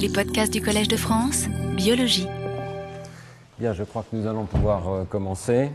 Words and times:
Les 0.00 0.08
podcasts 0.08 0.50
du 0.50 0.62
Collège 0.62 0.88
de 0.88 0.96
France, 0.96 1.46
biologie. 1.76 2.26
Bien, 3.58 3.74
je 3.74 3.84
crois 3.84 4.02
que 4.02 4.16
nous 4.16 4.26
allons 4.26 4.46
pouvoir 4.46 4.88
euh, 4.88 5.04
commencer. 5.04 5.70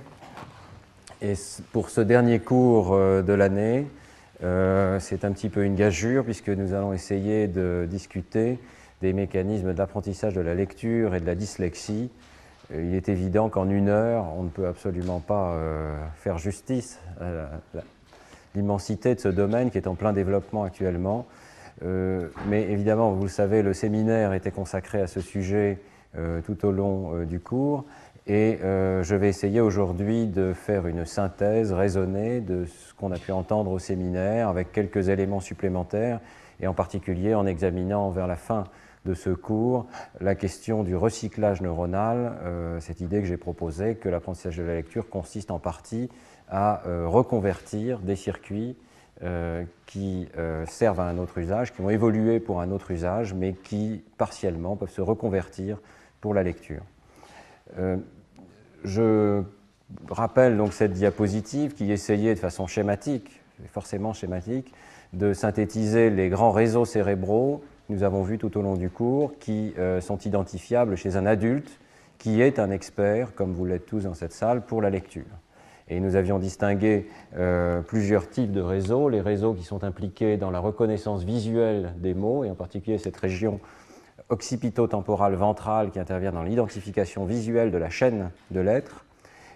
Et 1.21 1.33
pour 1.71 1.91
ce 1.91 2.01
dernier 2.01 2.39
cours 2.39 2.93
euh, 2.93 3.21
de 3.21 3.33
l'année, 3.33 3.85
euh, 4.43 4.99
c'est 4.99 5.25
un 5.25 5.31
petit 5.31 5.49
peu 5.49 5.63
une 5.63 5.75
gageure 5.75 6.23
puisque 6.23 6.49
nous 6.49 6.73
allons 6.73 6.91
essayer 6.91 7.47
de 7.47 7.85
discuter 7.87 8.57
des 9.03 9.13
mécanismes 9.13 9.75
d'apprentissage 9.75 10.33
de 10.33 10.41
la 10.41 10.55
lecture 10.55 11.13
et 11.13 11.19
de 11.19 11.25
la 11.27 11.35
dyslexie. 11.35 12.09
Il 12.73 12.95
est 12.95 13.09
évident 13.09 13.49
qu'en 13.49 13.69
une 13.69 13.89
heure, 13.89 14.25
on 14.35 14.41
ne 14.41 14.49
peut 14.49 14.65
absolument 14.65 15.19
pas 15.19 15.55
faire 16.15 16.39
justice 16.39 16.99
à 17.21 17.47
l'immensité 18.55 19.13
de 19.13 19.19
ce 19.19 19.27
domaine 19.27 19.69
qui 19.69 19.77
est 19.77 19.87
en 19.87 19.93
plein 19.93 20.13
développement 20.13 20.63
actuellement. 20.63 21.27
Euh, 21.83 22.29
mais 22.47 22.63
évidemment, 22.63 23.11
vous 23.11 23.23
le 23.23 23.29
savez, 23.29 23.61
le 23.61 23.73
séminaire 23.73 24.33
était 24.33 24.51
consacré 24.51 25.01
à 25.01 25.07
ce 25.07 25.21
sujet 25.21 25.79
euh, 26.17 26.41
tout 26.41 26.65
au 26.65 26.71
long 26.71 27.15
euh, 27.15 27.25
du 27.25 27.39
cours. 27.39 27.85
Et 28.27 28.57
je 28.63 29.13
vais 29.13 29.29
essayer 29.29 29.61
aujourd'hui 29.61 30.25
de 30.25 30.51
faire 30.51 30.87
une 30.87 31.05
synthèse 31.05 31.71
raisonnée 31.71 32.41
de 32.41 32.65
ce 32.65 32.91
qu'on 32.95 33.11
a 33.11 33.19
pu 33.19 33.31
entendre 33.31 33.69
au 33.69 33.77
séminaire 33.77 34.49
avec 34.49 34.71
quelques 34.71 35.09
éléments 35.09 35.41
supplémentaires 35.41 36.19
et 36.59 36.65
en 36.65 36.73
particulier 36.73 37.35
en 37.35 37.45
examinant 37.45 38.09
vers 38.09 38.25
la 38.25 38.35
fin 38.35 38.63
de 39.05 39.13
ce 39.13 39.29
cours 39.29 39.85
la 40.21 40.33
question 40.33 40.81
du 40.81 40.95
recyclage 40.95 41.61
neuronal, 41.61 42.33
cette 42.79 42.99
idée 42.99 43.21
que 43.21 43.27
j'ai 43.27 43.37
proposée 43.37 43.93
que 43.93 44.09
l'apprentissage 44.09 44.57
de 44.57 44.63
la 44.63 44.73
lecture 44.73 45.07
consiste 45.07 45.51
en 45.51 45.59
partie 45.59 46.09
à 46.49 46.81
reconvertir 47.05 47.99
des 47.99 48.15
circuits 48.15 48.75
qui 49.85 50.27
euh, 50.37 50.65
servent 50.65 50.99
à 50.99 51.05
un 51.05 51.17
autre 51.17 51.37
usage, 51.37 51.73
qui 51.73 51.81
ont 51.81 51.89
évolué 51.89 52.39
pour 52.39 52.61
un 52.61 52.71
autre 52.71 52.91
usage, 52.91 53.33
mais 53.33 53.53
qui 53.53 54.03
partiellement 54.17 54.75
peuvent 54.75 54.89
se 54.89 55.01
reconvertir 55.01 55.77
pour 56.21 56.33
la 56.33 56.43
lecture. 56.43 56.81
Euh, 57.77 57.97
je 58.83 59.41
rappelle 60.09 60.57
donc 60.57 60.73
cette 60.73 60.93
diapositive 60.93 61.73
qui 61.73 61.91
essayait 61.91 62.33
de 62.33 62.39
façon 62.39 62.67
schématique, 62.67 63.41
forcément 63.67 64.13
schématique, 64.13 64.73
de 65.13 65.33
synthétiser 65.33 66.09
les 66.09 66.29
grands 66.29 66.51
réseaux 66.51 66.85
cérébraux 66.85 67.63
que 67.87 67.93
nous 67.93 68.03
avons 68.03 68.23
vus 68.23 68.37
tout 68.37 68.57
au 68.57 68.61
long 68.61 68.75
du 68.75 68.89
cours, 68.89 69.37
qui 69.39 69.73
sont 70.01 70.17
identifiables 70.17 70.97
chez 70.97 71.15
un 71.15 71.25
adulte 71.25 71.79
qui 72.17 72.41
est 72.41 72.59
un 72.59 72.71
expert, 72.71 73.35
comme 73.35 73.53
vous 73.53 73.65
l'êtes 73.65 73.85
tous 73.85 74.03
dans 74.03 74.13
cette 74.13 74.33
salle, 74.33 74.65
pour 74.65 74.81
la 74.81 74.89
lecture. 74.89 75.25
Et 75.87 75.99
nous 75.99 76.15
avions 76.15 76.39
distingué 76.39 77.07
euh, 77.37 77.81
plusieurs 77.81 78.29
types 78.29 78.51
de 78.51 78.61
réseaux, 78.61 79.07
les 79.07 79.21
réseaux 79.21 79.53
qui 79.53 79.63
sont 79.63 79.83
impliqués 79.83 80.37
dans 80.37 80.49
la 80.49 80.59
reconnaissance 80.59 81.23
visuelle 81.23 81.93
des 81.97 82.13
mots, 82.13 82.43
et 82.43 82.49
en 82.49 82.55
particulier 82.55 82.97
cette 82.97 83.17
région 83.17 83.59
occipito-temporale 84.29 85.35
ventrale 85.35 85.91
qui 85.91 85.99
intervient 85.99 86.31
dans 86.31 86.43
l'identification 86.43 87.25
visuelle 87.25 87.71
de 87.71 87.77
la 87.77 87.89
chaîne 87.89 88.31
de 88.49 88.59
lettres, 88.59 89.05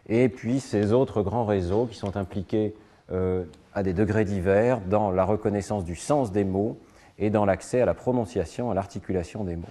et 0.07 0.29
puis 0.29 0.59
ces 0.59 0.93
autres 0.93 1.23
grands 1.23 1.45
réseaux 1.45 1.85
qui 1.85 1.97
sont 1.97 2.15
impliqués 2.15 2.75
euh, 3.11 3.45
à 3.73 3.81
des 3.81 3.93
degrés 3.93 4.25
divers 4.25 4.81
dans 4.81 5.09
la 5.09 5.23
reconnaissance 5.23 5.83
du 5.83 5.95
sens 5.95 6.31
des 6.31 6.43
mots 6.43 6.77
et 7.17 7.31
dans 7.31 7.45
l'accès 7.45 7.81
à 7.81 7.85
la 7.85 7.95
prononciation, 7.95 8.69
à 8.69 8.75
l'articulation 8.75 9.43
des 9.43 9.55
mots. 9.55 9.65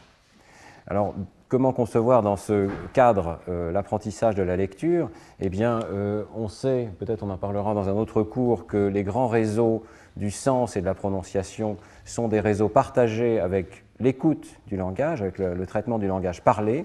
Alors, 0.88 1.14
Comment 1.48 1.72
concevoir 1.72 2.20
dans 2.20 2.36
ce 2.36 2.68
cadre 2.92 3.38
euh, 3.48 3.72
l'apprentissage 3.72 4.34
de 4.34 4.42
la 4.42 4.54
lecture? 4.54 5.08
Eh 5.41 5.48
bien, 5.48 5.80
euh, 5.91 6.24
on 6.36 6.46
sait, 6.46 6.91
peut-être 6.98 7.22
on 7.22 7.30
en 7.30 7.38
parlera 7.38 7.72
dans 7.72 7.88
un 7.88 7.94
autre 7.94 8.22
cours, 8.22 8.66
que 8.66 8.77
les 8.77 9.02
grands 9.02 9.28
réseaux 9.28 9.82
du 10.19 10.30
sens 10.30 10.76
et 10.76 10.82
de 10.82 10.84
la 10.84 10.92
prononciation 10.92 11.78
sont 12.04 12.28
des 12.28 12.41
réseaux 12.41 12.69
partagés 12.69 13.41
avec 13.41 13.86
l'écoute 13.98 14.60
du 14.66 14.76
langage, 14.76 15.22
avec 15.22 15.38
le, 15.38 15.64
traitement 15.64 15.98
du 15.98 16.06
langage 16.06 16.42
parlé, 16.44 16.84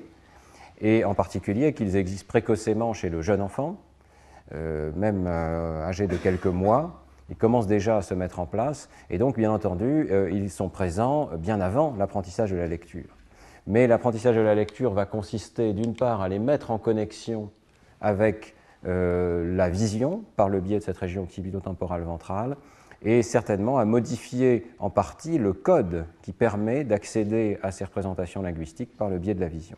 et 0.79 1.03
en 1.03 1.13
particulier 1.13 1.73
qu'ils 1.73 1.97
existent 1.97 2.27
précocement 2.29 2.93
chez 2.93 3.09
le 3.09 3.21
jeune 3.21 3.41
enfant, 3.41 3.75
euh, 4.55 4.91
même 4.95 5.27
âgé 5.27 6.07
de 6.07 6.15
quelques 6.15 6.45
mois. 6.45 7.03
Ils 7.29 7.35
commencent 7.35 7.67
déjà 7.67 7.97
à 7.97 8.01
se 8.01 8.13
mettre 8.13 8.39
en 8.39 8.45
place, 8.45 8.87
et 9.09 9.17
donc, 9.17 9.35
bien 9.35 9.51
entendu, 9.51 10.09
ils 10.31 10.49
sont 10.49 10.69
présents 10.69 11.31
bien 11.37 11.59
avant 11.59 11.93
l'apprentissage 11.97 12.51
de 12.51 12.55
la 12.55 12.67
lecture. 12.67 13.17
Mais 13.65 13.87
l'apprentissage 13.87 14.35
de 14.35 14.41
la 14.41 14.55
lecture 14.55 14.93
va 14.93 15.05
consister 15.05 15.73
d'une 15.73 15.95
part 15.95 16.21
à 16.21 16.27
les 16.27 16.39
mettre 16.39 16.71
en 16.71 16.77
connexion 16.77 17.49
avec 18.01 18.55
euh, 18.85 19.55
la 19.55 19.69
vision 19.69 20.23
par 20.35 20.49
le 20.49 20.59
biais 20.59 20.79
de 20.79 20.83
cette 20.83 20.97
région 20.97 21.23
occipito-temporale 21.23 22.01
ventrale 22.01 22.57
et 23.01 23.21
certainement 23.21 23.77
à 23.77 23.85
modifier 23.85 24.67
en 24.79 24.89
partie 24.89 25.37
le 25.37 25.53
code 25.53 26.05
qui 26.21 26.33
permet 26.33 26.83
d'accéder 26.83 27.57
à 27.63 27.71
ces 27.71 27.85
représentations 27.85 28.41
linguistiques 28.41 28.95
par 28.97 29.09
le 29.09 29.19
biais 29.19 29.33
de 29.33 29.39
la 29.41 29.47
vision. 29.47 29.77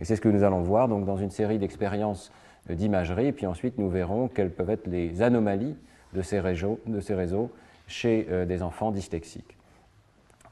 Et 0.00 0.04
c'est 0.04 0.16
ce 0.16 0.20
que 0.20 0.28
nous 0.28 0.42
allons 0.42 0.62
voir 0.62 0.88
donc, 0.88 1.04
dans 1.04 1.16
une 1.16 1.30
série 1.30 1.58
d'expériences 1.58 2.32
d'imagerie, 2.68 3.26
et 3.26 3.32
puis 3.32 3.46
ensuite 3.46 3.78
nous 3.78 3.88
verrons 3.88 4.28
quelles 4.28 4.50
peuvent 4.50 4.70
être 4.70 4.86
les 4.86 5.22
anomalies 5.22 5.76
de 6.12 6.22
ces 6.22 6.40
réseaux, 6.40 6.78
de 6.86 7.00
ces 7.00 7.14
réseaux 7.14 7.50
chez 7.86 8.26
euh, 8.30 8.46
des 8.46 8.62
enfants 8.62 8.90
dyslexiques. 8.90 9.56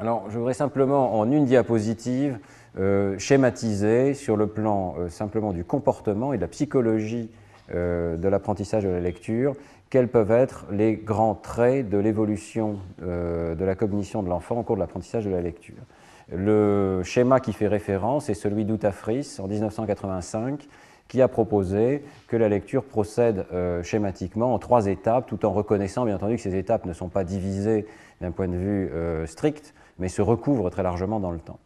Alors 0.00 0.30
je 0.30 0.38
voudrais 0.38 0.54
simplement 0.54 1.18
en 1.18 1.30
une 1.30 1.44
diapositive 1.44 2.38
euh, 2.78 3.18
schématiser 3.18 4.14
sur 4.14 4.34
le 4.34 4.46
plan 4.46 4.94
euh, 4.98 5.10
simplement 5.10 5.52
du 5.52 5.62
comportement 5.62 6.32
et 6.32 6.38
de 6.38 6.40
la 6.40 6.48
psychologie 6.48 7.28
euh, 7.74 8.16
de 8.16 8.26
l'apprentissage 8.26 8.84
de 8.84 8.88
la 8.88 9.00
lecture, 9.00 9.52
quels 9.90 10.08
peuvent 10.08 10.30
être 10.30 10.64
les 10.70 10.94
grands 10.96 11.34
traits 11.34 11.90
de 11.90 11.98
l'évolution 11.98 12.78
de 13.02 13.62
la 13.62 13.74
cognition 13.74 14.22
de 14.22 14.28
l'enfant 14.30 14.60
au 14.60 14.62
cours 14.62 14.76
de 14.76 14.80
l'apprentissage 14.80 15.26
de 15.26 15.30
la 15.30 15.42
lecture. 15.42 15.82
Le 16.32 17.02
schéma 17.04 17.40
qui 17.40 17.52
fait 17.52 17.66
référence 17.66 18.30
est 18.30 18.34
celui 18.34 18.64
d'Outafris 18.64 19.36
en 19.38 19.48
1985 19.48 20.66
qui 21.08 21.20
a 21.20 21.28
proposé 21.28 22.04
que 22.28 22.36
la 22.36 22.48
lecture 22.48 22.84
procède 22.84 23.46
schématiquement 23.82 24.54
en 24.54 24.60
trois 24.60 24.86
étapes, 24.86 25.26
tout 25.26 25.44
en 25.44 25.50
reconnaissant 25.50 26.04
bien 26.04 26.14
entendu 26.14 26.36
que 26.36 26.42
ces 26.42 26.54
étapes 26.54 26.86
ne 26.86 26.92
sont 26.92 27.08
pas 27.08 27.24
divisées 27.24 27.84
d'un 28.20 28.30
point 28.30 28.46
de 28.46 28.56
vue 28.56 28.92
strict, 29.26 29.74
mais 30.00 30.08
se 30.08 30.22
recouvrent 30.22 30.70
très 30.70 30.82
largement 30.82 31.20
dans 31.20 31.30
le 31.30 31.38
temps. 31.38 31.60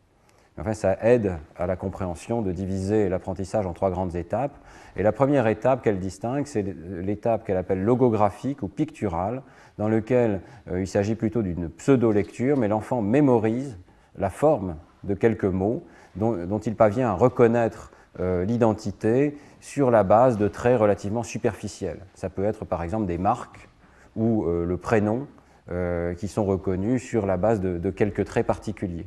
Enfin, 0.58 0.74
ça 0.74 0.96
aide 1.02 1.38
à 1.56 1.66
la 1.66 1.74
compréhension 1.74 2.40
de 2.40 2.52
diviser 2.52 3.08
l'apprentissage 3.08 3.66
en 3.66 3.72
trois 3.72 3.90
grandes 3.90 4.14
étapes. 4.14 4.56
Et 4.96 5.02
la 5.02 5.10
première 5.10 5.48
étape 5.48 5.82
qu'elle 5.82 5.98
distingue, 5.98 6.46
c'est 6.46 6.62
l'étape 6.62 7.44
qu'elle 7.44 7.56
appelle 7.56 7.82
logographique 7.82 8.62
ou 8.62 8.68
picturale, 8.68 9.42
dans 9.78 9.88
laquelle 9.88 10.42
euh, 10.70 10.80
il 10.80 10.86
s'agit 10.86 11.16
plutôt 11.16 11.42
d'une 11.42 11.68
pseudo-lecture, 11.68 12.56
mais 12.56 12.68
l'enfant 12.68 13.02
mémorise 13.02 13.78
la 14.16 14.30
forme 14.30 14.76
de 15.02 15.14
quelques 15.14 15.44
mots 15.44 15.84
dont, 16.14 16.60
il 16.60 16.76
parvient 16.76 17.08
à 17.08 17.14
reconnaître 17.14 17.90
euh, 18.20 18.44
l'identité 18.44 19.36
sur 19.60 19.90
la 19.90 20.04
base 20.04 20.38
de 20.38 20.46
traits 20.46 20.78
relativement 20.78 21.24
superficiels. 21.24 21.98
Ça 22.14 22.30
peut 22.30 22.44
être 22.44 22.64
par 22.64 22.84
exemple 22.84 23.06
des 23.06 23.18
marques 23.18 23.68
ou 24.14 24.44
euh, 24.44 24.64
le 24.64 24.76
prénom 24.76 25.26
qui 25.68 26.28
sont 26.28 26.44
reconnus 26.44 27.02
sur 27.02 27.24
la 27.24 27.36
base 27.36 27.60
de 27.60 27.90
quelques 27.90 28.24
traits 28.26 28.46
particuliers. 28.46 29.06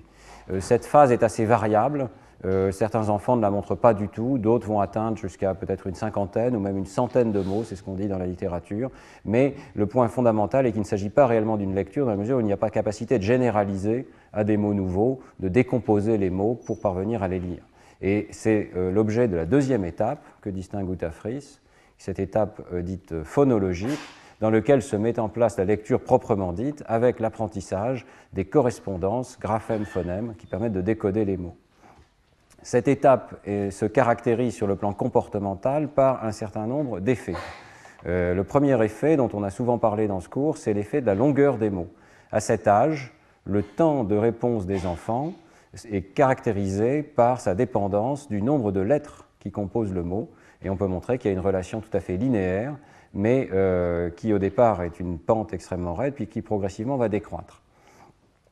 Euh, 0.51 0.59
cette 0.59 0.85
phase 0.85 1.11
est 1.11 1.23
assez 1.23 1.45
variable. 1.45 2.09
Euh, 2.45 2.71
certains 2.71 3.09
enfants 3.09 3.35
ne 3.35 3.41
la 3.41 3.49
montrent 3.49 3.73
pas 3.73 3.95
du 3.95 4.09
tout, 4.09 4.37
d'autres 4.37 4.67
vont 4.67 4.79
atteindre 4.79 5.17
jusqu'à 5.17 5.55
peut-être 5.55 5.87
une 5.87 5.95
cinquantaine 5.95 6.55
ou 6.55 6.59
même 6.59 6.77
une 6.77 6.85
centaine 6.85 7.31
de 7.31 7.41
mots, 7.41 7.63
c'est 7.63 7.75
ce 7.75 7.81
qu'on 7.81 7.95
dit 7.95 8.07
dans 8.07 8.19
la 8.19 8.27
littérature. 8.27 8.91
Mais 9.25 9.55
le 9.73 9.87
point 9.87 10.07
fondamental 10.07 10.67
est 10.67 10.71
qu'il 10.71 10.81
ne 10.81 10.85
s'agit 10.85 11.09
pas 11.09 11.25
réellement 11.25 11.57
d'une 11.57 11.73
lecture 11.73 12.05
dans 12.05 12.11
la 12.11 12.17
mesure 12.17 12.37
où 12.37 12.41
il 12.41 12.45
n'y 12.45 12.53
a 12.53 12.57
pas 12.57 12.69
capacité 12.69 13.17
de 13.17 13.23
généraliser 13.23 14.07
à 14.33 14.43
des 14.43 14.55
mots 14.55 14.75
nouveaux, 14.75 15.19
de 15.39 15.47
décomposer 15.47 16.19
les 16.19 16.29
mots 16.29 16.53
pour 16.53 16.79
parvenir 16.79 17.23
à 17.23 17.27
les 17.27 17.39
lire. 17.39 17.63
Et 18.03 18.27
c'est 18.29 18.69
euh, 18.75 18.91
l'objet 18.91 19.27
de 19.27 19.35
la 19.35 19.45
deuxième 19.45 19.83
étape 19.83 20.23
que 20.41 20.51
distingue 20.51 20.87
Outafris, 20.87 21.59
cette 21.97 22.19
étape 22.19 22.61
dite 22.83 23.23
phonologique, 23.23 23.97
dans 24.39 24.49
lequel 24.49 24.81
se 24.81 24.95
met 24.95 25.19
en 25.19 25.29
place 25.29 25.57
la 25.57 25.65
lecture 25.65 26.01
proprement 26.01 26.53
dite 26.53 26.83
avec 26.87 27.19
l'apprentissage 27.19 28.05
des 28.33 28.45
correspondances 28.45 29.37
graphèmes-phonèmes 29.39 30.35
qui 30.37 30.45
permettent 30.45 30.73
de 30.73 30.81
décoder 30.81 31.25
les 31.25 31.37
mots. 31.37 31.55
Cette 32.61 32.87
étape 32.87 33.35
se 33.45 33.85
caractérise 33.85 34.53
sur 34.53 34.67
le 34.67 34.75
plan 34.75 34.93
comportemental 34.93 35.87
par 35.87 36.25
un 36.25 36.31
certain 36.31 36.67
nombre 36.67 36.99
d'effets. 36.99 37.35
Euh, 38.05 38.33
le 38.33 38.43
premier 38.43 38.81
effet 38.83 39.17
dont 39.17 39.29
on 39.33 39.43
a 39.43 39.49
souvent 39.49 39.77
parlé 39.77 40.07
dans 40.07 40.19
ce 40.19 40.29
cours, 40.29 40.57
c'est 40.57 40.73
l'effet 40.73 41.01
de 41.01 41.05
la 41.05 41.15
longueur 41.15 41.57
des 41.57 41.69
mots. 41.69 41.87
À 42.31 42.39
cet 42.39 42.67
âge, 42.67 43.13
le 43.45 43.63
temps 43.63 44.03
de 44.03 44.15
réponse 44.15 44.65
des 44.65 44.85
enfants 44.85 45.33
est 45.89 46.01
caractérisé 46.01 47.03
par 47.03 47.39
sa 47.39 47.55
dépendance 47.55 48.27
du 48.27 48.41
nombre 48.41 48.71
de 48.71 48.81
lettres 48.81 49.27
qui 49.39 49.51
composent 49.51 49.93
le 49.93 50.03
mot, 50.03 50.29
et 50.61 50.69
on 50.69 50.75
peut 50.75 50.87
montrer 50.87 51.17
qu'il 51.17 51.31
y 51.31 51.33
a 51.33 51.37
une 51.37 51.43
relation 51.43 51.81
tout 51.81 51.95
à 51.95 51.99
fait 51.99 52.17
linéaire 52.17 52.75
mais 53.17 53.49
euh, 53.51 54.11
qui 54.11 54.31
au 54.31 54.37
départ 54.37 54.83
est 54.83 54.99
une 54.99 55.17
pente 55.17 55.51
extrêmement 55.51 55.95
raide, 55.95 56.13
puis 56.13 56.27
qui 56.27 56.43
progressivement 56.43 56.97
va 56.97 57.09
décroître. 57.09 57.63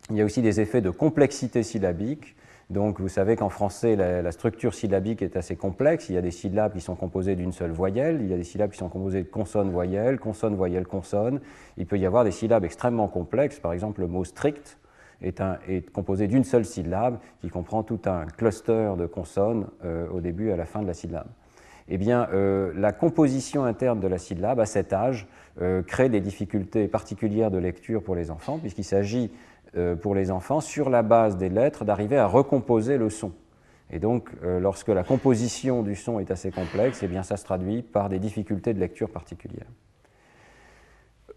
Il 0.10 0.18
y 0.18 0.22
a 0.22 0.26
aussi 0.26 0.42
des 0.42 0.60
effets 0.60 0.82
de 0.82 0.90
complexité 0.90 1.62
syllabique. 1.64 2.36
Donc 2.72 3.00
vous 3.00 3.08
savez 3.08 3.36
qu'en 3.36 3.50
français, 3.50 3.96
la, 3.96 4.32
structure 4.32 4.74
syllabique 4.74 5.22
est 5.22 5.38
assez 5.38 5.56
complexe. 5.56 6.10
Il 6.10 6.16
y 6.16 6.18
a 6.18 6.22
des 6.22 6.32
syllabes 6.32 6.74
qui 6.74 6.82
sont 6.82 6.96
composées 6.96 7.36
d'une 7.36 7.52
seule 7.52 7.72
voyelle, 7.72 8.20
il 8.22 8.28
y 8.28 8.34
a 8.34 8.38
des 8.38 8.44
syllabes 8.44 8.72
qui 8.72 8.80
sont 8.80 8.90
composées 8.90 9.22
de 9.22 9.28
consonnes-voyelles, 9.28 10.20
consonnes-voyelles-consonnes. 10.20 11.42
Il 11.78 11.86
peut 11.86 12.00
y 12.00 12.06
avoir 12.08 12.24
des 12.24 12.32
syllabes 12.32 12.66
extrêmement 12.66 13.08
complexes, 13.08 13.60
par 13.60 13.72
exemple 13.72 14.02
le 14.02 14.08
mot 14.08 14.24
strict, 14.24 14.80
est, 15.22 15.42
est 15.68 15.92
composé 15.92 16.28
d'une 16.28 16.44
seule 16.44 16.66
syllabe 16.66 17.20
qui 17.40 17.50
comprend 17.50 17.84
tout 17.84 18.02
un 18.06 18.26
cluster 18.26 18.94
de 18.98 19.06
consonnes 19.06 19.68
au 20.12 20.22
début 20.22 20.50
et 20.50 20.54
à 20.54 20.58
la 20.58 20.66
fin 20.66 20.82
de 20.82 20.88
la 20.88 20.96
syllabe. 20.96 21.28
Eh 21.88 21.98
bien, 21.98 22.28
la 22.76 22.92
composition 22.92 23.64
interne 23.64 24.00
de 24.00 24.08
la 24.08 24.18
syllabe 24.18 24.60
à 24.60 24.66
cet 24.66 24.92
âge 24.92 25.28
crée 25.86 26.10
des 26.10 26.20
difficultés 26.20 26.88
particulières 26.88 27.52
de 27.52 27.60
lecture 27.60 28.02
pour 28.02 28.16
les 28.16 28.32
enfants, 28.32 28.58
puisqu'il 28.58 28.84
s'agit 28.84 29.32
pour 30.02 30.16
les 30.16 30.32
enfants, 30.32 30.62
sur 30.62 30.90
la 30.90 31.04
base 31.04 31.38
des 31.38 31.50
lettres, 31.50 31.86
d'arriver 31.86 32.18
à 32.18 32.26
recomposer 32.26 32.98
le 32.98 33.12
son. 33.12 33.34
Et 33.92 34.00
donc, 34.00 34.30
euh, 34.44 34.60
lorsque 34.60 34.88
la 34.88 35.04
composition 35.04 35.84
du 35.84 35.96
son 35.96 36.20
est 36.20 36.32
assez 36.32 36.52
complexe, 36.52 37.04
eh 37.04 37.08
bien, 37.08 37.24
ça 37.24 37.38
se 37.38 37.44
traduit 37.44 37.84
par 37.84 38.10
des 38.10 38.20
difficultés 38.20 38.74
de 38.74 38.80
lecture 38.80 39.10
particulières. 39.10 39.68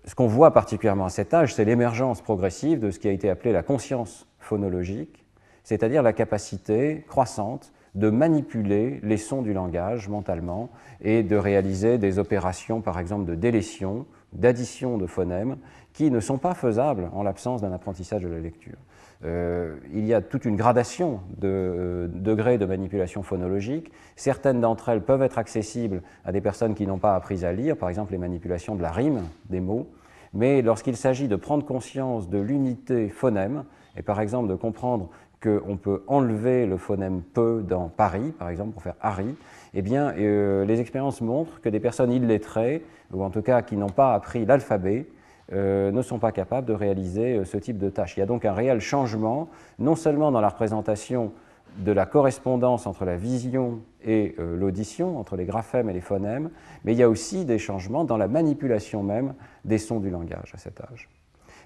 Ce 0.05 0.15
qu'on 0.15 0.27
voit 0.27 0.53
particulièrement 0.53 1.05
à 1.05 1.11
cet 1.11 1.35
âge, 1.35 1.55
c'est 1.55 1.67
l'émergence 1.67 2.23
progressive 2.23 2.81
de 2.81 2.91
ce 2.91 2.99
qui 2.99 3.09
a 3.09 3.13
été 3.13 3.29
appelé 3.29 3.53
la 3.53 3.63
conscience 3.63 4.27
phonologique, 4.39 5.27
c'est-à-dire 5.63 6.03
la 6.03 6.15
capacité 6.15 7.05
croissante 7.09 7.73
de 7.95 8.11
manipuler 8.11 9.01
les 9.03 9.17
sons 9.17 9.43
du 9.43 9.53
langage 9.53 10.09
mentalement 10.09 10.71
et 11.01 11.23
de 11.23 11.37
réaliser 11.37 11.99
des 11.99 12.19
opérations, 12.19 12.81
par 12.81 12.99
exemple, 12.99 13.25
de 13.25 13.35
délétion, 13.35 14.07
d'addition 14.33 14.99
de 14.99 15.07
phonèmes, 15.07 15.57
qui 15.93 16.11
ne 16.11 16.21
sont 16.21 16.39
pas 16.39 16.55
faisables 16.55 17.11
en 17.13 17.23
l'absence 17.23 17.61
d'un 17.61 17.73
apprentissage 17.73 18.23
de 18.23 18.29
la 18.29 18.41
lecture. 18.41 18.77
Euh, 19.25 19.77
il 19.93 20.07
y 20.07 20.15
a 20.15 20.21
toute 20.21 20.45
une 20.45 20.55
gradation 20.55 21.21
de 21.39 21.49
euh, 21.49 22.09
degrés 22.09 22.57
de 22.57 22.67
manipulation 22.67 23.25
phonologique. 23.25 23.91
Certaines 24.15 24.61
d'entre 24.61 24.91
elles 24.91 25.03
peuvent 25.03 25.23
être 25.23 25.39
accessibles 25.39 26.03
à 26.25 26.31
des 26.31 26.41
personnes 26.41 26.75
qui 26.75 26.87
n'ont 26.87 26.99
pas 26.99 27.17
appris 27.17 27.45
à 27.45 27.53
lire, 27.53 27.77
par 27.77 27.89
exemple 27.89 28.13
les 28.13 28.19
manipulations 28.19 28.77
de 28.77 28.83
la 28.83 28.93
rime 28.93 29.23
des 29.51 29.61
mots. 29.61 29.89
Mais 30.35 30.63
lorsqu'il 30.63 30.97
s'agit 30.97 31.27
de 31.27 31.37
prendre 31.37 31.65
conscience 31.65 32.29
de 32.29 32.39
l'unité 32.39 33.09
phonème, 33.09 33.65
et 33.97 34.03
par 34.03 34.21
exemple 34.21 34.49
de 34.49 34.55
comprendre 34.55 35.09
qu'on 35.43 35.77
peut 35.77 36.03
enlever 36.07 36.67
le 36.67 36.77
phonème 36.77 37.23
peu 37.23 37.65
dans 37.67 37.89
Paris, 37.89 38.33
par 38.39 38.49
exemple, 38.49 38.73
pour 38.73 38.83
faire 38.83 38.97
Harry, 39.01 39.35
eh 39.75 39.83
bien, 39.83 40.15
euh, 40.17 40.65
les 40.65 40.81
expériences 40.81 41.21
montrent 41.21 41.61
que 41.61 41.69
des 41.69 41.81
personnes 41.81 42.13
illettrées, 42.13 42.85
ou 43.13 43.23
en 43.23 43.31
tout 43.31 43.43
cas 43.43 43.63
qui 43.63 43.77
n'ont 43.77 43.89
pas 43.89 44.15
appris 44.15 44.45
l'alphabet, 44.45 45.07
euh, 45.53 45.91
ne 45.93 46.03
sont 46.03 46.19
pas 46.19 46.33
capables 46.33 46.67
de 46.67 46.73
réaliser 46.73 47.37
euh, 47.37 47.45
ce 47.45 47.57
type 47.57 47.79
de 47.79 47.89
tâches. 47.89 48.17
Il 48.17 48.21
y 48.21 48.23
a 48.23 48.27
donc 48.27 48.45
un 48.45 48.53
réel 48.53 48.81
changement, 48.81 49.49
non 49.79 49.95
seulement 49.95 50.31
dans 50.31 50.41
la 50.41 50.49
représentation 50.49 51.33
de 51.79 51.93
la 51.93 52.07
correspondance 52.07 52.87
entre 52.87 53.05
la 53.05 53.17
vision 53.17 53.81
et 54.03 54.35
l'audition, 54.39 55.19
entre 55.19 55.37
les 55.37 55.45
graphèmes 55.45 55.89
et 55.91 55.93
les 55.93 56.01
phonèmes, 56.01 56.51
mais 56.83 56.93
il 56.93 56.99
y 56.99 57.03
a 57.03 57.09
aussi 57.09 57.45
des 57.45 57.59
changements 57.59 58.05
dans 58.05 58.17
la 58.17 58.27
manipulation 58.27 59.03
même 59.03 59.35
des 59.65 59.79
sons 59.79 60.01
du 60.01 60.11
langage 60.11 60.51
à 60.55 60.59
cet 60.59 60.81
âge. 60.81 61.09